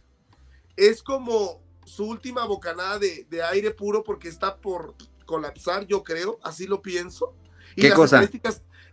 Es 0.76 1.04
como 1.04 1.62
su 1.86 2.06
última 2.06 2.46
bocanada 2.46 3.00
de, 3.00 3.44
aire 3.52 3.72
puro 3.72 4.04
porque 4.04 4.30
está 4.30 4.58
por 4.58 4.96
colapsar, 5.26 5.86
yo 5.88 6.04
creo, 6.04 6.40
así 6.44 6.68
lo 6.68 6.82
pienso. 6.82 7.34
Y 7.76 7.82
¿Qué 7.82 7.90
las 7.90 7.98
cosa? 7.98 8.30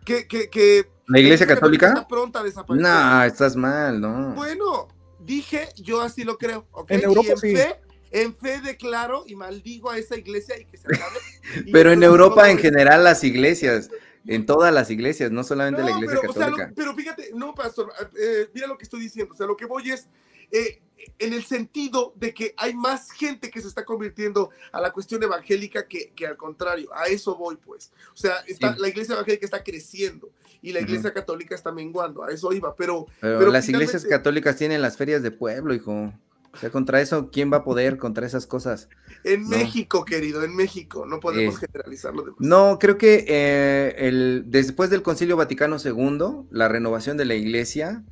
que, 0.05 0.86
¿La 1.06 1.20
iglesia 1.20 1.46
católica? 1.46 1.88
Está 1.88 2.09
pronta 2.09 2.40
a 2.40 2.42
desaparecer. 2.42 2.90
No, 2.90 3.22
estás 3.24 3.56
mal, 3.56 4.00
¿no? 4.00 4.34
Bueno, 4.34 4.88
dije, 5.20 5.68
yo 5.76 6.00
así 6.00 6.24
lo 6.24 6.38
creo, 6.38 6.66
En 6.88 7.02
Europa 7.02 7.32
en 7.32 7.38
fe, 7.38 7.80
en 8.10 8.34
fe 8.34 8.60
declaro 8.60 9.24
y 9.26 9.34
maldigo 9.34 9.90
a 9.90 9.98
esa 9.98 10.16
iglesia 10.16 10.59
y 10.59 10.64
que 10.64 10.76
se 10.76 10.86
acabe. 10.86 11.18
pero 11.72 11.92
en 11.92 12.02
Europa 12.02 12.50
en 12.50 12.59
general 12.59 13.05
las 13.05 13.24
iglesias, 13.24 13.90
en 14.26 14.46
todas 14.46 14.72
las 14.72 14.90
iglesias, 14.90 15.30
no 15.30 15.44
solamente 15.44 15.82
la 15.82 15.92
iglesia 15.92 16.20
católica. 16.20 16.72
pero 16.74 16.94
fíjate, 16.94 17.30
no, 17.34 17.55
pastor, 17.55 17.92
eh, 18.20 18.48
mira 18.55 18.66
lo 18.66 18.76
que 18.76 18.84
estoy 18.84 19.00
diciendo, 19.00 19.32
o 19.32 19.36
sea, 19.36 19.46
lo 19.46 19.56
que 19.56 19.66
voy 19.66 19.90
es, 19.90 20.09
eh, 20.50 20.80
en 21.18 21.32
el 21.32 21.44
sentido 21.44 22.12
de 22.16 22.32
que 22.34 22.54
hay 22.56 22.74
más 22.74 23.10
gente 23.10 23.50
que 23.50 23.60
se 23.60 23.68
está 23.68 23.84
convirtiendo 23.84 24.50
a 24.72 24.80
la 24.80 24.92
cuestión 24.92 25.22
evangélica 25.22 25.86
que, 25.86 26.12
que 26.14 26.26
al 26.26 26.36
contrario. 26.36 26.88
A 26.94 27.06
eso 27.06 27.36
voy, 27.36 27.56
pues. 27.56 27.92
O 28.12 28.16
sea, 28.16 28.36
está, 28.46 28.76
la 28.78 28.88
iglesia 28.88 29.14
evangélica 29.14 29.46
está 29.46 29.62
creciendo 29.62 30.30
y 30.62 30.72
la 30.72 30.80
iglesia 30.80 31.12
católica 31.12 31.54
está 31.54 31.72
menguando. 31.72 32.22
A 32.22 32.30
eso 32.30 32.52
iba, 32.52 32.74
pero. 32.74 33.06
Pero, 33.20 33.50
las 33.50 33.68
iglesias 33.68 34.04
católicas 34.04 34.56
tienen 34.56 34.82
las 34.82 34.96
ferias 34.96 35.22
de 35.22 35.30
pueblo, 35.30 35.74
hijo. 35.74 36.12
O 36.50 36.56
sea, 36.56 36.70
contra 36.70 37.00
eso, 37.00 37.30
¿quién 37.30 37.52
va 37.52 37.58
a 37.58 37.64
poder 37.64 37.98
contra 37.98 38.26
esas 38.26 38.46
cosas? 38.46 38.88
En 39.22 39.46
México, 39.48 40.04
querido, 40.04 40.42
en 40.42 40.56
México, 40.56 41.04
no 41.06 41.20
podemos 41.20 41.56
eh, 41.56 41.66
generalizarlo. 41.66 42.22
De 42.22 42.32
no, 42.38 42.78
creo 42.80 42.96
que 42.96 43.26
eh, 43.28 43.94
el, 43.98 44.44
después 44.46 44.88
del 44.88 45.02
Concilio 45.02 45.36
Vaticano 45.36 45.76
II, 45.76 46.46
la 46.50 46.68
renovación 46.68 47.16
de 47.16 47.26
la 47.26 47.34
iglesia, 47.34 48.02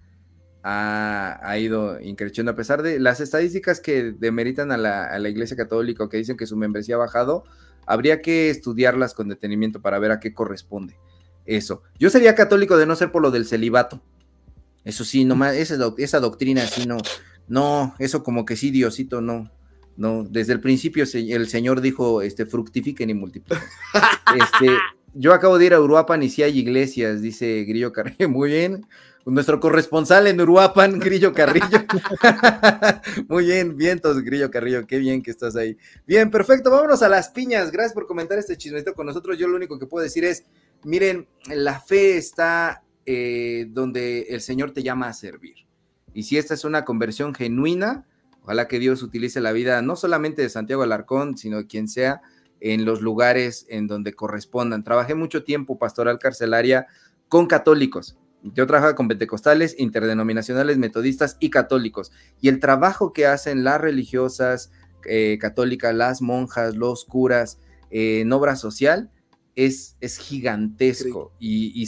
ha, 0.68 1.58
ido 1.58 2.00
increciendo. 2.00 2.50
A 2.50 2.56
pesar 2.56 2.82
de 2.82 2.98
las 2.98 3.20
estadísticas 3.20 3.80
que 3.80 4.12
demeritan 4.12 4.72
a 4.72 4.76
la, 4.76 5.28
Iglesia 5.28 5.56
Católica 5.56 6.04
o 6.04 6.08
que 6.08 6.16
dicen 6.16 6.36
que 6.36 6.46
su 6.46 6.56
membresía 6.56 6.96
ha 6.96 6.98
bajado, 6.98 7.44
habría 7.86 8.20
que 8.20 8.50
estudiarlas 8.50 9.14
con 9.14 9.28
detenimiento 9.28 9.80
para 9.80 10.00
ver 10.00 10.10
a 10.10 10.18
qué 10.18 10.34
corresponde 10.34 10.96
eso. 11.44 11.82
Yo 12.00 12.10
sería 12.10 12.34
católico 12.34 12.76
de 12.76 12.86
no 12.86 12.96
ser 12.96 13.12
por 13.12 13.22
lo 13.22 13.30
del 13.30 13.46
celibato. 13.46 14.02
Eso 14.84 15.04
sí, 15.04 15.24
nomás, 15.24 15.54
esa, 15.54 15.76
esa 15.98 16.18
doctrina 16.18 16.64
así 16.64 16.86
no, 16.86 16.96
no, 17.46 17.94
eso 18.00 18.24
como 18.24 18.44
que 18.44 18.56
sí, 18.56 18.70
Diosito, 18.70 19.20
no. 19.20 19.50
No, 19.96 20.24
desde 20.24 20.52
el 20.52 20.60
principio 20.60 21.04
el 21.14 21.48
Señor 21.48 21.80
dijo, 21.80 22.20
este, 22.22 22.44
fructifiquen 22.44 23.08
y 23.10 23.14
multipliquen. 23.14 23.64
Este, 24.36 24.76
yo 25.14 25.32
acabo 25.32 25.56
de 25.56 25.66
ir 25.66 25.74
a 25.74 25.80
Uruapan 25.80 26.22
y 26.24 26.28
si 26.28 26.42
hay 26.42 26.58
iglesias, 26.58 27.22
dice 27.22 27.64
Grillo 27.64 27.92
Carrillo, 27.92 28.28
muy 28.28 28.50
bien. 28.50 28.84
Nuestro 29.26 29.58
corresponsal 29.58 30.28
en 30.28 30.40
Uruapan, 30.40 30.98
Grillo 31.00 31.32
Carrillo. 31.32 31.84
muy 33.28 33.46
bien, 33.46 33.76
vientos, 33.76 34.22
Grillo 34.22 34.52
Carrillo, 34.52 34.86
qué 34.86 34.98
bien 34.98 35.20
que 35.20 35.32
estás 35.32 35.56
ahí. 35.56 35.76
Bien, 36.06 36.30
perfecto, 36.30 36.70
vámonos 36.70 37.02
a 37.02 37.08
las 37.08 37.30
piñas. 37.30 37.72
Gracias 37.72 37.92
por 37.92 38.06
comentar 38.06 38.38
este 38.38 38.56
chismecito 38.56 38.94
con 38.94 39.04
nosotros. 39.04 39.36
Yo 39.36 39.48
lo 39.48 39.56
único 39.56 39.80
que 39.80 39.86
puedo 39.86 40.04
decir 40.04 40.24
es, 40.24 40.44
miren, 40.84 41.26
la 41.48 41.80
fe 41.80 42.16
está 42.16 42.84
eh, 43.04 43.66
donde 43.68 44.22
el 44.28 44.40
Señor 44.40 44.70
te 44.70 44.84
llama 44.84 45.08
a 45.08 45.12
servir. 45.12 45.56
Y 46.14 46.22
si 46.22 46.38
esta 46.38 46.54
es 46.54 46.64
una 46.64 46.84
conversión 46.84 47.34
genuina, 47.34 48.06
ojalá 48.42 48.68
que 48.68 48.78
Dios 48.78 49.02
utilice 49.02 49.40
la 49.40 49.50
vida 49.50 49.82
no 49.82 49.96
solamente 49.96 50.40
de 50.40 50.50
Santiago 50.50 50.84
Alarcón, 50.84 51.36
sino 51.36 51.56
de 51.56 51.66
quien 51.66 51.88
sea 51.88 52.22
en 52.60 52.84
los 52.84 53.00
lugares 53.02 53.66
en 53.68 53.88
donde 53.88 54.14
correspondan. 54.14 54.84
Trabajé 54.84 55.16
mucho 55.16 55.42
tiempo 55.42 55.80
pastoral 55.80 56.20
carcelaria 56.20 56.86
con 57.28 57.48
católicos. 57.48 58.16
Yo 58.54 58.66
trabajaba 58.66 58.94
con 58.94 59.08
pentecostales, 59.08 59.74
interdenominacionales, 59.78 60.78
metodistas 60.78 61.36
y 61.40 61.50
católicos. 61.50 62.12
Y 62.40 62.48
el 62.48 62.60
trabajo 62.60 63.12
que 63.12 63.26
hacen 63.26 63.64
las 63.64 63.80
religiosas 63.80 64.70
eh, 65.04 65.38
católicas, 65.40 65.94
las 65.94 66.22
monjas, 66.22 66.76
los 66.76 67.04
curas 67.04 67.60
eh, 67.90 68.20
en 68.20 68.32
obra 68.32 68.56
social 68.56 69.10
es, 69.54 69.96
es 70.00 70.18
gigantesco 70.18 71.32
y, 71.38 71.86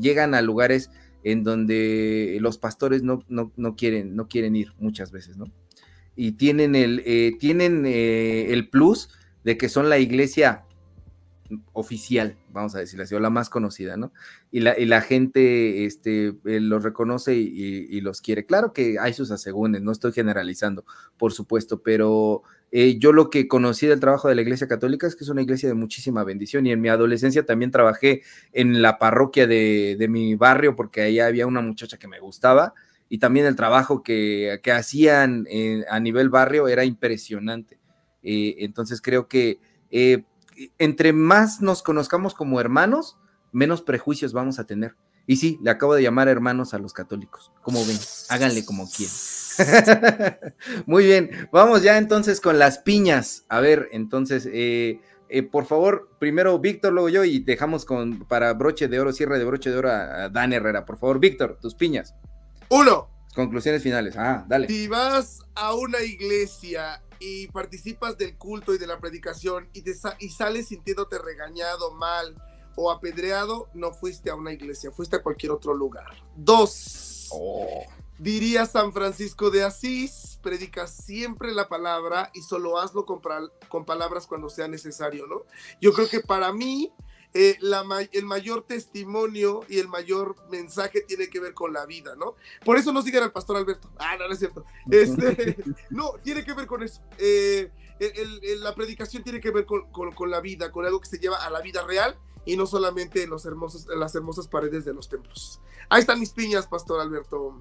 llegan 0.00 0.34
a 0.34 0.42
lugares 0.42 0.90
en 1.22 1.44
donde 1.44 2.38
los 2.40 2.58
pastores 2.58 3.02
no, 3.02 3.24
no, 3.28 3.76
quieren, 3.76 4.16
no 4.16 4.28
quieren 4.28 4.56
ir 4.56 4.72
muchas 4.78 5.10
veces, 5.10 5.36
¿no? 5.36 5.46
Y 6.14 6.32
tienen 6.32 6.74
el, 6.74 7.02
eh, 7.04 7.36
tienen, 7.38 7.84
el 7.84 8.68
plus 8.70 9.10
de 9.44 9.58
que 9.58 9.68
son 9.68 9.90
la 9.90 9.98
iglesia 9.98 10.64
oficial, 11.72 12.36
vamos 12.52 12.74
a 12.74 12.80
decirlo 12.80 13.04
así, 13.04 13.14
o 13.14 13.20
la 13.20 13.30
más 13.30 13.48
conocida, 13.50 13.96
¿no? 13.96 14.12
Y 14.50 14.60
la, 14.60 14.78
y 14.78 14.84
la 14.84 15.00
gente 15.00 15.84
este, 15.84 16.34
eh, 16.44 16.60
los 16.60 16.82
reconoce 16.82 17.34
y, 17.34 18.00
los 18.00 18.20
quiere. 18.20 18.46
Claro 18.46 18.72
que 18.72 18.98
hay 19.00 19.12
sus 19.12 19.30
asegúnes, 19.30 19.82
no 19.82 19.92
estoy 19.92 20.12
generalizando, 20.12 20.84
por 21.16 21.32
supuesto, 21.32 21.82
pero 21.82 22.42
eh, 22.70 22.98
yo 22.98 23.12
lo 23.12 23.30
que 23.30 23.48
conocí 23.48 23.86
del 23.86 24.00
trabajo 24.00 24.28
de 24.28 24.34
la 24.34 24.42
Iglesia 24.42 24.68
Católica 24.68 25.06
es 25.06 25.16
que 25.16 25.24
es 25.24 25.30
una 25.30 25.42
iglesia 25.42 25.68
de 25.68 25.74
muchísima 25.74 26.24
bendición 26.24 26.66
y 26.66 26.72
en 26.72 26.80
mi 26.80 26.88
adolescencia 26.88 27.44
también 27.44 27.70
trabajé 27.70 28.22
en 28.52 28.82
la 28.82 28.98
parroquia 28.98 29.46
de, 29.46 29.96
de 29.98 30.08
mi 30.08 30.34
barrio 30.34 30.76
porque 30.76 31.02
ahí 31.02 31.20
había 31.20 31.46
una 31.46 31.60
muchacha 31.60 31.96
que 31.96 32.08
me 32.08 32.20
gustaba 32.20 32.74
y 33.08 33.18
también 33.18 33.46
el 33.46 33.56
trabajo 33.56 34.02
que, 34.02 34.60
que 34.62 34.72
hacían 34.72 35.46
eh, 35.48 35.84
a 35.88 36.00
nivel 36.00 36.28
barrio 36.28 36.68
era 36.68 36.84
impresionante. 36.84 37.78
entonces 38.22 39.00
creo 39.00 39.28
que 39.28 39.58
entre 40.78 41.12
más 41.12 41.60
nos 41.60 41.82
conozcamos 41.82 42.34
como 42.34 42.60
hermanos, 42.60 43.18
menos 43.52 43.82
prejuicios 43.82 44.32
vamos 44.32 44.58
a 44.58 44.66
tener. 44.66 44.94
Y 45.26 45.36
sí, 45.36 45.58
le 45.62 45.70
acabo 45.70 45.94
de 45.94 46.02
llamar 46.02 46.28
hermanos 46.28 46.72
a 46.72 46.78
los 46.78 46.92
católicos. 46.92 47.50
Como 47.62 47.84
ven, 47.84 47.98
háganle 48.28 48.64
como 48.64 48.88
quieran. 48.88 49.14
Muy 50.86 51.04
bien, 51.04 51.30
vamos 51.50 51.82
ya 51.82 51.98
entonces 51.98 52.40
con 52.40 52.58
las 52.58 52.78
piñas. 52.78 53.44
A 53.48 53.60
ver, 53.60 53.88
entonces, 53.92 54.48
eh, 54.52 55.00
eh, 55.28 55.42
por 55.42 55.66
favor, 55.66 56.10
primero 56.20 56.58
Víctor, 56.58 56.92
luego 56.92 57.08
yo, 57.08 57.24
y 57.24 57.40
dejamos 57.40 57.84
con 57.84 58.26
para 58.26 58.52
broche 58.52 58.86
de 58.86 59.00
oro, 59.00 59.12
cierre 59.12 59.38
de 59.38 59.44
broche 59.44 59.70
de 59.70 59.78
oro 59.78 59.90
a, 59.90 60.28
Dan 60.28 60.52
Herrera. 60.52 60.84
Por 60.84 60.98
favor, 60.98 61.18
Víctor, 61.18 61.58
tus 61.60 61.74
piñas. 61.74 62.14
Uno. 62.68 63.10
Conclusiones 63.34 63.82
finales. 63.82 64.16
Ah, 64.16 64.46
dale. 64.48 64.66
Si 64.68 64.88
vas 64.88 65.40
a 65.54 65.74
una 65.74 66.00
iglesia 66.00 67.02
y 67.20 67.48
participas 67.48 68.18
del 68.18 68.36
culto 68.36 68.74
y 68.74 68.78
de 68.78 68.86
la 68.86 68.98
predicación 68.98 69.68
y, 69.72 69.82
te 69.82 69.94
y 70.20 70.28
sales 70.30 70.68
sintiéndote 70.68 71.18
regañado, 71.18 71.92
mal 71.92 72.34
o 72.76 72.90
apedreado, 72.90 73.68
no 73.74 73.92
fuiste 73.92 74.30
a 74.30 74.34
una 74.34 74.52
iglesia, 74.52 74.92
fuiste 74.92 75.16
a 75.16 75.22
cualquier 75.22 75.52
otro 75.52 75.74
lugar. 75.74 76.12
Dos, 76.36 77.28
oh. 77.32 77.82
diría 78.18 78.66
San 78.66 78.92
Francisco 78.92 79.50
de 79.50 79.64
Asís, 79.64 80.38
predica 80.42 80.86
siempre 80.86 81.52
la 81.52 81.68
palabra 81.68 82.30
y 82.34 82.42
solo 82.42 82.78
hazlo 82.78 83.06
con, 83.06 83.20
con 83.68 83.84
palabras 83.84 84.26
cuando 84.26 84.50
sea 84.50 84.68
necesario, 84.68 85.26
¿no? 85.26 85.42
Yo 85.80 85.92
creo 85.92 86.08
que 86.08 86.20
para 86.20 86.52
mí 86.52 86.92
eh, 87.36 87.58
el 88.12 88.24
mayor 88.24 88.62
testimonio 88.62 89.60
y 89.68 89.78
el 89.78 89.88
mayor 89.88 90.36
mensaje 90.50 91.02
tiene 91.02 91.28
que 91.28 91.38
ver 91.38 91.52
con 91.52 91.72
la 91.72 91.84
vida, 91.84 92.16
¿no? 92.16 92.34
Por 92.64 92.78
eso 92.78 92.92
no 92.92 93.02
sigan 93.02 93.24
al 93.24 93.32
pastor 93.32 93.58
Alberto. 93.58 93.90
Ah, 93.98 94.16
no, 94.18 94.26
no 94.26 94.32
es 94.32 94.38
cierto. 94.38 94.64
Este, 94.90 95.56
no, 95.90 96.12
tiene 96.22 96.44
que 96.44 96.54
ver 96.54 96.66
con 96.66 96.82
eso. 96.82 97.02
Eh, 97.18 97.70
la 98.60 98.74
predicación 98.74 99.22
tiene 99.22 99.40
que 99.40 99.50
ver 99.50 99.66
con, 99.66 100.30
la 100.30 100.40
vida, 100.40 100.72
con 100.72 100.86
algo 100.86 101.00
que 101.00 101.08
se 101.08 101.18
lleva 101.18 101.36
a 101.36 101.50
la 101.50 101.60
vida 101.60 101.84
real 101.86 102.16
y 102.44 102.56
no 102.56 102.66
solamente 102.66 103.22
en, 103.22 103.30
los 103.30 103.44
hermosos, 103.44 103.86
en 103.92 104.00
las 104.00 104.14
hermosas 104.14 104.48
paredes 104.48 104.84
de 104.84 104.94
los 104.94 105.08
templos. 105.08 105.60
Ahí 105.88 106.00
están 106.00 106.20
mis 106.20 106.30
piñas, 106.30 106.66
pastor 106.66 107.00
Alberto. 107.00 107.58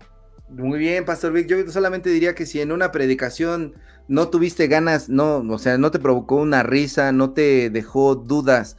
Muy 0.50 0.78
bien, 0.80 1.06
Pastor 1.06 1.34
Vic. 1.34 1.48
Yo 1.48 1.70
solamente 1.72 2.10
diría 2.10 2.36
que 2.36 2.46
si 2.46 2.62
en 2.62 2.72
una 2.72 2.92
predicación 2.92 3.74
no 4.08 4.30
tuviste 4.30 4.68
ganas, 4.68 5.10
no, 5.10 5.38
o 5.38 5.58
sea, 5.58 5.78
no 5.78 5.90
te 5.90 6.00
provocó 6.00 6.36
una 6.36 6.62
risa, 6.64 7.12
no 7.12 7.34
te 7.34 7.70
dejó 7.72 8.16
dudas, 8.16 8.78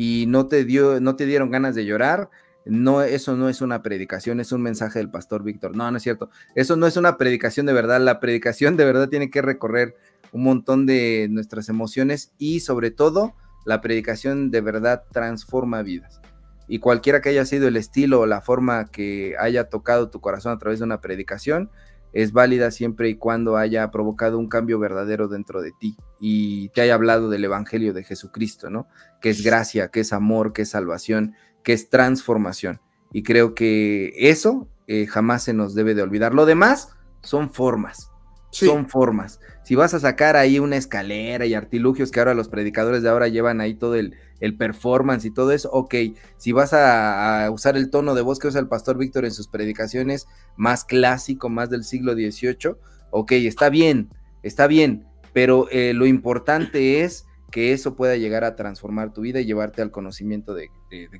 y 0.00 0.26
no 0.28 0.46
te 0.46 0.64
dio, 0.64 1.00
no 1.00 1.16
te 1.16 1.26
dieron 1.26 1.50
ganas 1.50 1.74
de 1.74 1.84
llorar, 1.84 2.30
no, 2.64 3.02
eso 3.02 3.36
no 3.36 3.48
es 3.48 3.60
una 3.60 3.82
predicación, 3.82 4.38
es 4.38 4.52
un 4.52 4.62
mensaje 4.62 5.00
del 5.00 5.10
pastor 5.10 5.42
Víctor. 5.42 5.74
No, 5.74 5.90
no 5.90 5.96
es 5.96 6.04
cierto. 6.04 6.30
Eso 6.54 6.76
no 6.76 6.86
es 6.86 6.96
una 6.96 7.16
predicación 7.16 7.66
de 7.66 7.72
verdad. 7.72 8.00
La 8.00 8.20
predicación 8.20 8.76
de 8.76 8.84
verdad 8.84 9.08
tiene 9.08 9.28
que 9.28 9.42
recorrer 9.42 9.96
un 10.30 10.44
montón 10.44 10.86
de 10.86 11.26
nuestras 11.28 11.68
emociones 11.68 12.30
y 12.38 12.60
sobre 12.60 12.92
todo 12.92 13.34
la 13.64 13.80
predicación 13.80 14.52
de 14.52 14.60
verdad 14.60 15.02
transforma 15.10 15.82
vidas. 15.82 16.20
Y 16.68 16.78
cualquiera 16.78 17.20
que 17.20 17.30
haya 17.30 17.44
sido 17.44 17.66
el 17.66 17.76
estilo 17.76 18.20
o 18.20 18.26
la 18.26 18.40
forma 18.40 18.84
que 18.84 19.34
haya 19.40 19.68
tocado 19.68 20.10
tu 20.10 20.20
corazón 20.20 20.52
a 20.52 20.58
través 20.58 20.78
de 20.78 20.84
una 20.84 21.00
predicación, 21.00 21.72
es 22.12 22.32
válida 22.32 22.70
siempre 22.70 23.08
y 23.08 23.16
cuando 23.16 23.56
haya 23.56 23.90
provocado 23.90 24.38
un 24.38 24.48
cambio 24.48 24.78
verdadero 24.78 25.28
dentro 25.28 25.60
de 25.60 25.72
ti 25.72 25.96
y 26.20 26.70
te 26.70 26.80
haya 26.80 26.94
hablado 26.94 27.28
del 27.28 27.44
Evangelio 27.44 27.92
de 27.92 28.04
Jesucristo, 28.04 28.70
¿no? 28.70 28.88
Que 29.20 29.30
es 29.30 29.42
gracia, 29.42 29.88
que 29.88 30.00
es 30.00 30.12
amor, 30.12 30.52
que 30.52 30.62
es 30.62 30.70
salvación, 30.70 31.34
que 31.62 31.72
es 31.72 31.90
transformación. 31.90 32.80
Y 33.12 33.22
creo 33.22 33.54
que 33.54 34.12
eso 34.16 34.68
eh, 34.86 35.06
jamás 35.06 35.44
se 35.44 35.52
nos 35.52 35.74
debe 35.74 35.94
de 35.94 36.02
olvidar. 36.02 36.34
Lo 36.34 36.46
demás 36.46 36.90
son 37.22 37.50
formas, 37.52 38.10
son 38.50 38.88
formas. 38.88 39.40
Si 39.64 39.74
vas 39.74 39.92
a 39.92 40.00
sacar 40.00 40.36
ahí 40.36 40.58
una 40.58 40.76
escalera 40.76 41.46
y 41.46 41.54
artilugios 41.54 42.10
que 42.10 42.20
ahora 42.20 42.34
los 42.34 42.48
predicadores 42.48 43.02
de 43.02 43.10
ahora 43.10 43.28
llevan 43.28 43.60
ahí 43.60 43.74
todo 43.74 43.94
el, 43.94 44.14
performance 44.56 45.24
y 45.24 45.30
todo 45.30 45.52
eso, 45.52 45.70
ok. 45.72 45.94
Si 46.36 46.52
vas 46.52 46.72
a, 46.72 47.50
usar 47.50 47.76
el 47.76 47.90
tono 47.90 48.14
de 48.14 48.22
voz 48.22 48.38
que 48.38 48.48
usa 48.48 48.60
el 48.60 48.68
pastor 48.68 48.98
Víctor 48.98 49.24
en 49.24 49.32
sus 49.32 49.48
predicaciones, 49.48 50.26
más 50.56 50.84
clásico, 50.84 51.48
más 51.48 51.70
del 51.70 51.84
siglo 51.84 52.14
XVIII, 52.14 52.76
ok, 53.10 53.32
está 53.32 53.68
bien, 53.68 54.10
está 54.42 54.66
bien, 54.66 55.06
pero 55.32 55.68
eh, 55.70 55.92
lo 55.94 56.06
importante 56.06 57.02
es 57.02 57.26
que 57.50 57.72
eso 57.72 57.96
pueda 57.96 58.16
llegar 58.16 58.44
a 58.44 58.56
transformar 58.56 59.12
tu 59.12 59.22
vida 59.22 59.40
y 59.40 59.46
llevarte 59.46 59.80
al 59.80 59.90
conocimiento 59.90 60.52
de 60.54 60.68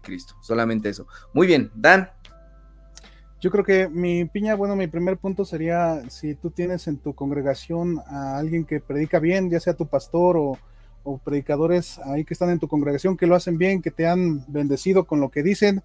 Cristo. 0.03 0.35
Solamente 0.43 0.91
eso. 0.91 1.07
Muy 1.33 1.47
bien, 1.47 1.71
Dan. 1.75 2.11
Yo 3.41 3.53
creo 3.53 3.65
que 3.65 3.89
mi 3.89 4.25
piña, 4.25 4.57
bueno, 4.57 4.75
mi 4.75 4.89
primer 4.89 5.17
punto 5.17 5.45
sería 5.45 6.03
si 6.11 6.35
tú 6.35 6.51
tienes 6.51 6.89
en 6.89 6.99
tu 6.99 7.15
congregación 7.15 8.01
a 8.09 8.37
alguien 8.37 8.65
que 8.65 8.81
predica 8.81 9.21
bien, 9.21 9.49
ya 9.49 9.61
sea 9.61 9.75
tu 9.75 9.87
pastor 9.87 10.37
o, 10.37 10.59
predicadores 11.25 11.99
ahí 12.01 12.25
que 12.25 12.35
están 12.35 12.51
en 12.51 12.59
tu 12.59 12.69
congregación 12.69 13.17
que 13.17 13.27
lo 13.27 13.35
hacen 13.35 13.57
bien, 13.57 13.81
que 13.81 13.91
te 13.91 14.07
han 14.07 14.45
bendecido 14.53 15.05
con 15.05 15.21
lo 15.21 15.31
que 15.31 15.43
dicen. 15.43 15.83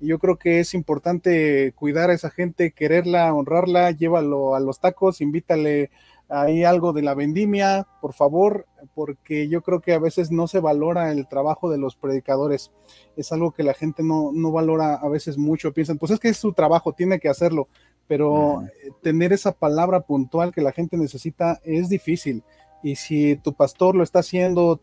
Yo 0.00 0.18
creo 0.18 0.36
que 0.36 0.58
es 0.58 0.74
importante 0.74 1.72
cuidar 1.76 2.10
a 2.10 2.14
esa 2.14 2.30
gente, 2.30 2.72
quererla, 2.72 3.32
honrarla, 3.32 3.92
llévalo 3.92 4.56
a 4.56 4.60
los 4.60 4.80
tacos, 4.80 5.20
invítale 5.20 5.90
hay 6.28 6.64
algo 6.64 6.92
de 6.92 7.02
la 7.02 7.14
vendimia, 7.14 7.86
por 8.00 8.14
favor, 8.14 8.66
porque 8.94 9.48
yo 9.48 9.62
creo 9.62 9.80
que 9.80 9.92
a 9.92 9.98
veces 9.98 10.30
no 10.30 10.48
se 10.48 10.58
valora 10.58 11.12
el 11.12 11.28
trabajo 11.28 11.70
de 11.70 11.78
los 11.78 11.96
predicadores. 11.96 12.72
Es 13.16 13.30
algo 13.32 13.52
que 13.52 13.62
la 13.62 13.74
gente 13.74 14.02
no, 14.02 14.32
valora 14.50 14.94
a 14.94 15.08
veces 15.08 15.36
mucho. 15.36 15.72
Piensan, 15.72 15.98
pues 15.98 16.12
es 16.12 16.18
que 16.20 16.30
es 16.30 16.38
su 16.38 16.52
trabajo, 16.52 16.92
tiene 16.92 17.20
que 17.20 17.28
hacerlo, 17.28 17.68
pero 18.08 18.62
tener 19.02 19.32
esa 19.32 19.52
palabra 19.52 20.00
puntual 20.00 20.52
que 20.52 20.62
la 20.62 20.72
gente 20.72 20.96
necesita 20.96 21.60
es 21.62 21.88
difícil. 21.88 22.42
Y 22.84 22.96
si 22.96 23.36
tu 23.36 23.54
pastor 23.54 23.94
lo 23.94 24.04
está 24.04 24.18
haciendo, 24.18 24.78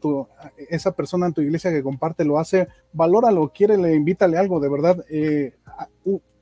esa 0.70 0.92
persona 0.94 1.28
en 1.28 1.34
tu 1.34 1.42
iglesia 1.42 1.70
que 1.70 1.84
comparte 1.84 2.26
lo 2.26 2.40
hace, 2.40 2.68
valóralo, 2.94 3.52
quiere, 3.54 3.76
invítale 3.96 4.40
algo, 4.40 4.60
de 4.60 4.70
verdad. 4.70 5.06
Eh, 5.08 5.54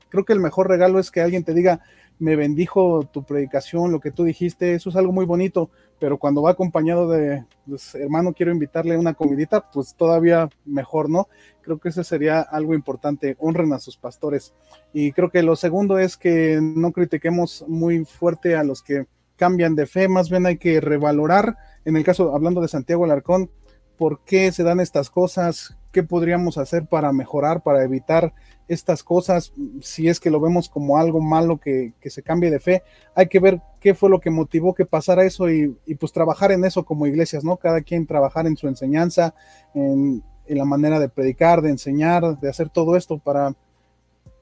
creo 0.08 0.24
que 0.24 0.32
el 0.32 0.40
mejor 0.40 0.68
regalo 0.70 0.98
es 0.98 1.10
que 1.10 1.20
alguien 1.20 1.44
te 1.44 1.52
diga, 1.52 1.82
me 2.18 2.34
bendijo 2.34 3.04
tu 3.04 3.24
predicación, 3.24 3.92
lo 3.92 4.00
que 4.00 4.10
tú 4.10 4.24
dijiste, 4.24 4.72
eso 4.72 4.88
es 4.88 4.96
algo 4.96 5.12
muy 5.12 5.26
bonito, 5.26 5.68
pero 5.98 6.16
cuando 6.16 6.40
va 6.40 6.52
acompañado 6.52 7.10
de, 7.10 7.44
pues, 7.66 7.94
hermano, 7.94 8.32
quiero 8.32 8.52
invitarle 8.52 8.96
una 8.96 9.12
comidita, 9.12 9.70
pues 9.70 9.94
todavía 9.94 10.48
mejor, 10.64 11.10
¿no? 11.10 11.28
Creo 11.60 11.78
que 11.78 11.90
eso 11.90 12.02
sería 12.04 12.40
algo 12.40 12.72
importante, 12.72 13.36
honren 13.38 13.74
a 13.74 13.78
sus 13.78 13.98
pastores. 13.98 14.54
Y 14.94 15.12
creo 15.12 15.28
que 15.28 15.42
lo 15.42 15.56
segundo 15.56 15.98
es 15.98 16.16
que 16.16 16.58
no 16.62 16.90
critiquemos 16.92 17.66
muy 17.68 18.06
fuerte 18.06 18.56
a 18.56 18.64
los 18.64 18.82
que 18.82 19.04
cambian 19.40 19.74
de 19.74 19.86
fe, 19.86 20.06
más 20.06 20.28
bien 20.28 20.44
hay 20.44 20.58
que 20.58 20.82
revalorar, 20.82 21.56
en 21.86 21.96
el 21.96 22.04
caso, 22.04 22.34
hablando 22.34 22.60
de 22.60 22.68
Santiago 22.68 23.04
Alarcón, 23.04 23.50
por 23.96 24.22
qué 24.22 24.52
se 24.52 24.64
dan 24.64 24.80
estas 24.80 25.08
cosas, 25.08 25.78
qué 25.92 26.02
podríamos 26.02 26.58
hacer 26.58 26.86
para 26.86 27.10
mejorar, 27.10 27.62
para 27.62 27.82
evitar 27.82 28.34
estas 28.68 29.02
cosas, 29.02 29.54
si 29.80 30.08
es 30.08 30.20
que 30.20 30.28
lo 30.28 30.40
vemos 30.40 30.68
como 30.68 30.98
algo 30.98 31.22
malo 31.22 31.58
que, 31.58 31.94
se 32.04 32.22
cambie 32.22 32.50
de 32.50 32.60
fe, 32.60 32.82
hay 33.14 33.28
que 33.28 33.40
ver 33.40 33.62
qué 33.80 33.94
fue 33.94 34.10
lo 34.10 34.20
que 34.20 34.28
motivó 34.28 34.74
que 34.74 34.84
pasara 34.84 35.24
eso 35.24 35.48
y, 35.48 35.74
pues 35.98 36.12
trabajar 36.12 36.52
en 36.52 36.66
eso 36.66 36.84
como 36.84 37.06
iglesias, 37.06 37.42
¿no? 37.42 37.56
Cada 37.56 37.80
quien 37.80 38.06
trabajar 38.06 38.46
en 38.46 38.58
su 38.58 38.68
enseñanza, 38.68 39.34
en, 39.72 40.22
la 40.48 40.66
manera 40.66 41.00
de 41.00 41.08
predicar, 41.08 41.62
de 41.62 41.70
enseñar, 41.70 42.38
de 42.40 42.48
hacer 42.50 42.68
todo 42.68 42.94
esto 42.94 43.16
para, 43.16 43.54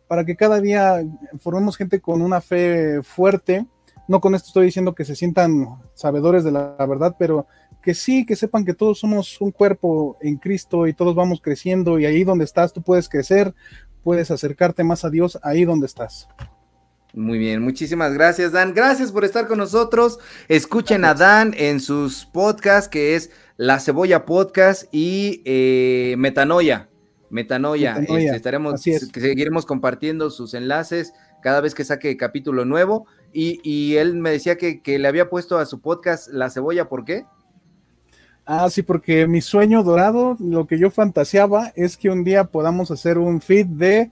para 0.09 0.25
que 0.25 0.35
cada 0.35 0.61
día 0.61 1.05
formemos 1.39 1.77
gente 1.77 2.01
con 2.01 2.20
una 2.20 2.41
fe 2.41 3.01
fuerte. 3.05 3.65
No 4.09 4.20
con 4.20 4.35
esto 4.35 4.48
estoy 4.48 4.66
diciendo 4.66 4.94
que 4.94 5.05
se 5.05 5.14
sientan 5.14 5.68
sabedores 5.94 6.43
de 6.43 6.51
la 6.51 6.74
verdad, 6.89 7.14
pero 7.18 7.47
que 7.82 7.94
sí, 7.94 8.26
que 8.26 8.36
sepan 8.36 8.64
que 8.64 8.74
todos 8.74 8.98
somos 8.98 9.40
un 9.40 9.52
cuerpo 9.52 10.16
en 10.20 10.36
Cristo 10.36 10.86
y 10.86 10.94
todos 10.94 11.14
vamos 11.14 11.40
creciendo 11.40 11.98
y 11.98 12.06
ahí 12.06 12.24
donde 12.24 12.44
estás 12.44 12.72
tú 12.72 12.82
puedes 12.82 13.09
crecer, 13.09 13.55
puedes 14.02 14.30
acercarte 14.30 14.82
más 14.82 15.05
a 15.05 15.10
Dios 15.10 15.39
ahí 15.43 15.64
donde 15.64 15.86
estás. 15.86 16.28
Muy 17.14 17.39
bien, 17.39 17.62
muchísimas 17.62 18.12
gracias 18.12 18.52
Dan. 18.52 18.74
Gracias 18.74 19.12
por 19.12 19.24
estar 19.24 19.47
con 19.47 19.59
nosotros. 19.59 20.18
Escuchen 20.48 21.05
a 21.05 21.14
Dan 21.14 21.55
en 21.56 21.80
sus 21.80 22.26
podcasts 22.26 22.89
que 22.89 23.14
es 23.14 23.30
La 23.56 23.80
Cebolla 23.80 24.24
Podcast 24.24 24.85
y 24.93 25.43
eh, 25.44 26.14
Metanoia. 26.18 26.89
Metanoia. 27.30 27.97
Este, 27.98 28.36
estaremos, 28.36 28.80
seguiremos 28.80 29.66
compartiendo 29.66 30.30
sus 30.30 30.55
enlaces 30.55 31.12
cada 31.43 31.60
vez 31.60 31.74
que 31.74 31.85
saque 31.85 32.16
capítulo 32.16 32.64
nuevo. 32.64 33.06
Y, 33.32 33.96
él 33.96 34.14
me 34.14 34.30
decía 34.30 34.56
que, 34.56 34.82
que, 34.82 34.98
le 34.98 35.06
había 35.06 35.28
puesto 35.28 35.59
a 35.59 35.66
su 35.66 35.80
podcast 35.80 36.28
La 36.28 36.50
Cebolla, 36.50 36.88
¿por 36.88 37.05
qué? 37.05 37.24
Ah, 38.46 38.70
sí, 38.70 38.82
porque 38.82 39.26
mi 39.26 39.42
sueño 39.42 39.82
dorado, 39.82 40.36
lo 40.40 40.66
que 40.66 40.78
yo 40.78 40.90
fantaseaba 40.90 41.72
es 41.76 41.96
que 41.96 42.09
un 42.09 42.24
día 42.24 42.44
podamos 42.44 42.90
hacer 42.90 43.18
un 43.18 43.40
feed 43.40 43.66
de 43.66 44.10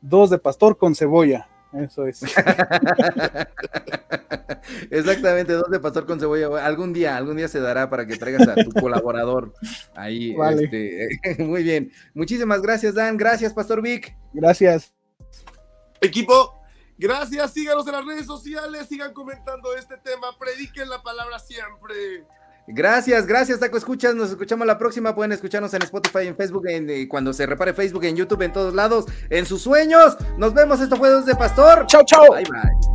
dos 0.00 0.30
de 0.30 0.38
pastor 0.38 0.78
con 0.78 0.94
cebolla. 0.94 1.48
Eso 1.72 2.06
es. 2.06 2.22
Exactamente, 4.90 5.52
dos 5.54 5.70
de 5.70 5.80
pastor 5.80 6.06
con 6.06 6.20
cebolla. 6.20 6.64
Algún 6.64 6.92
día, 6.92 7.16
algún 7.16 7.36
día 7.36 7.48
se 7.48 7.58
dará 7.60 7.90
para 7.90 8.06
que 8.06 8.16
traigas 8.16 8.46
a 8.46 8.54
tu 8.54 8.70
colaborador 8.80 9.52
ahí. 9.94 10.36
Este, 10.60 11.08
muy 11.42 11.62
bien. 11.64 11.90
Muchísimas 12.14 12.62
gracias, 12.62 12.94
Dan. 12.94 13.16
Gracias, 13.16 13.52
Pastor 13.52 13.82
Vic. 13.82 14.16
Gracias. 14.32 14.94
Equipo, 16.00 16.54
gracias. 16.98 17.52
Síganos 17.52 17.86
en 17.86 17.92
las 17.92 18.04
redes 18.04 18.26
sociales, 18.26 18.86
sigan 18.88 19.12
comentando 19.12 19.74
este 19.76 19.96
tema, 19.98 20.36
prediquen 20.38 20.88
la 20.88 21.02
palabra 21.02 21.38
siempre. 21.38 22.26
Gracias, 22.66 23.26
gracias, 23.26 23.60
Taco 23.60 23.76
Escuchas. 23.76 24.14
Nos 24.14 24.30
escuchamos 24.30 24.66
la 24.66 24.78
próxima. 24.78 25.14
Pueden 25.14 25.32
escucharnos 25.32 25.74
en 25.74 25.82
Spotify, 25.82 26.26
en 26.26 26.36
Facebook, 26.36 26.66
en, 26.66 26.88
eh, 26.88 27.06
cuando 27.08 27.32
se 27.32 27.44
repare 27.44 27.74
Facebook, 27.74 28.04
en 28.04 28.16
YouTube, 28.16 28.42
en 28.42 28.52
todos 28.52 28.74
lados, 28.74 29.04
en 29.28 29.44
sus 29.44 29.60
sueños. 29.60 30.16
Nos 30.38 30.54
vemos. 30.54 30.80
Esto 30.80 30.96
fue 30.96 31.10
Dos 31.10 31.26
de 31.26 31.34
Pastor. 31.34 31.86
Chao, 31.86 32.02
chao. 32.06 32.32
Bye, 32.32 32.44
bye. 32.44 32.94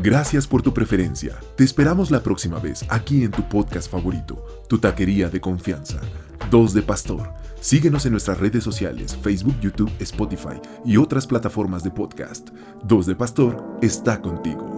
Gracias 0.00 0.46
por 0.46 0.62
tu 0.62 0.72
preferencia. 0.72 1.36
Te 1.56 1.64
esperamos 1.64 2.10
la 2.10 2.22
próxima 2.22 2.58
vez 2.58 2.84
aquí 2.88 3.24
en 3.24 3.30
tu 3.30 3.46
podcast 3.48 3.90
favorito, 3.90 4.42
tu 4.68 4.78
taquería 4.78 5.28
de 5.28 5.40
confianza. 5.40 6.00
Dos 6.50 6.72
de 6.72 6.82
Pastor. 6.82 7.34
Síguenos 7.60 8.06
en 8.06 8.12
nuestras 8.12 8.38
redes 8.38 8.64
sociales, 8.64 9.16
Facebook, 9.20 9.60
YouTube, 9.60 9.92
Spotify 9.98 10.60
y 10.84 10.96
otras 10.96 11.26
plataformas 11.26 11.84
de 11.84 11.90
podcast. 11.90 12.48
Dos 12.82 13.04
de 13.04 13.14
Pastor 13.14 13.78
está 13.82 14.22
contigo. 14.22 14.77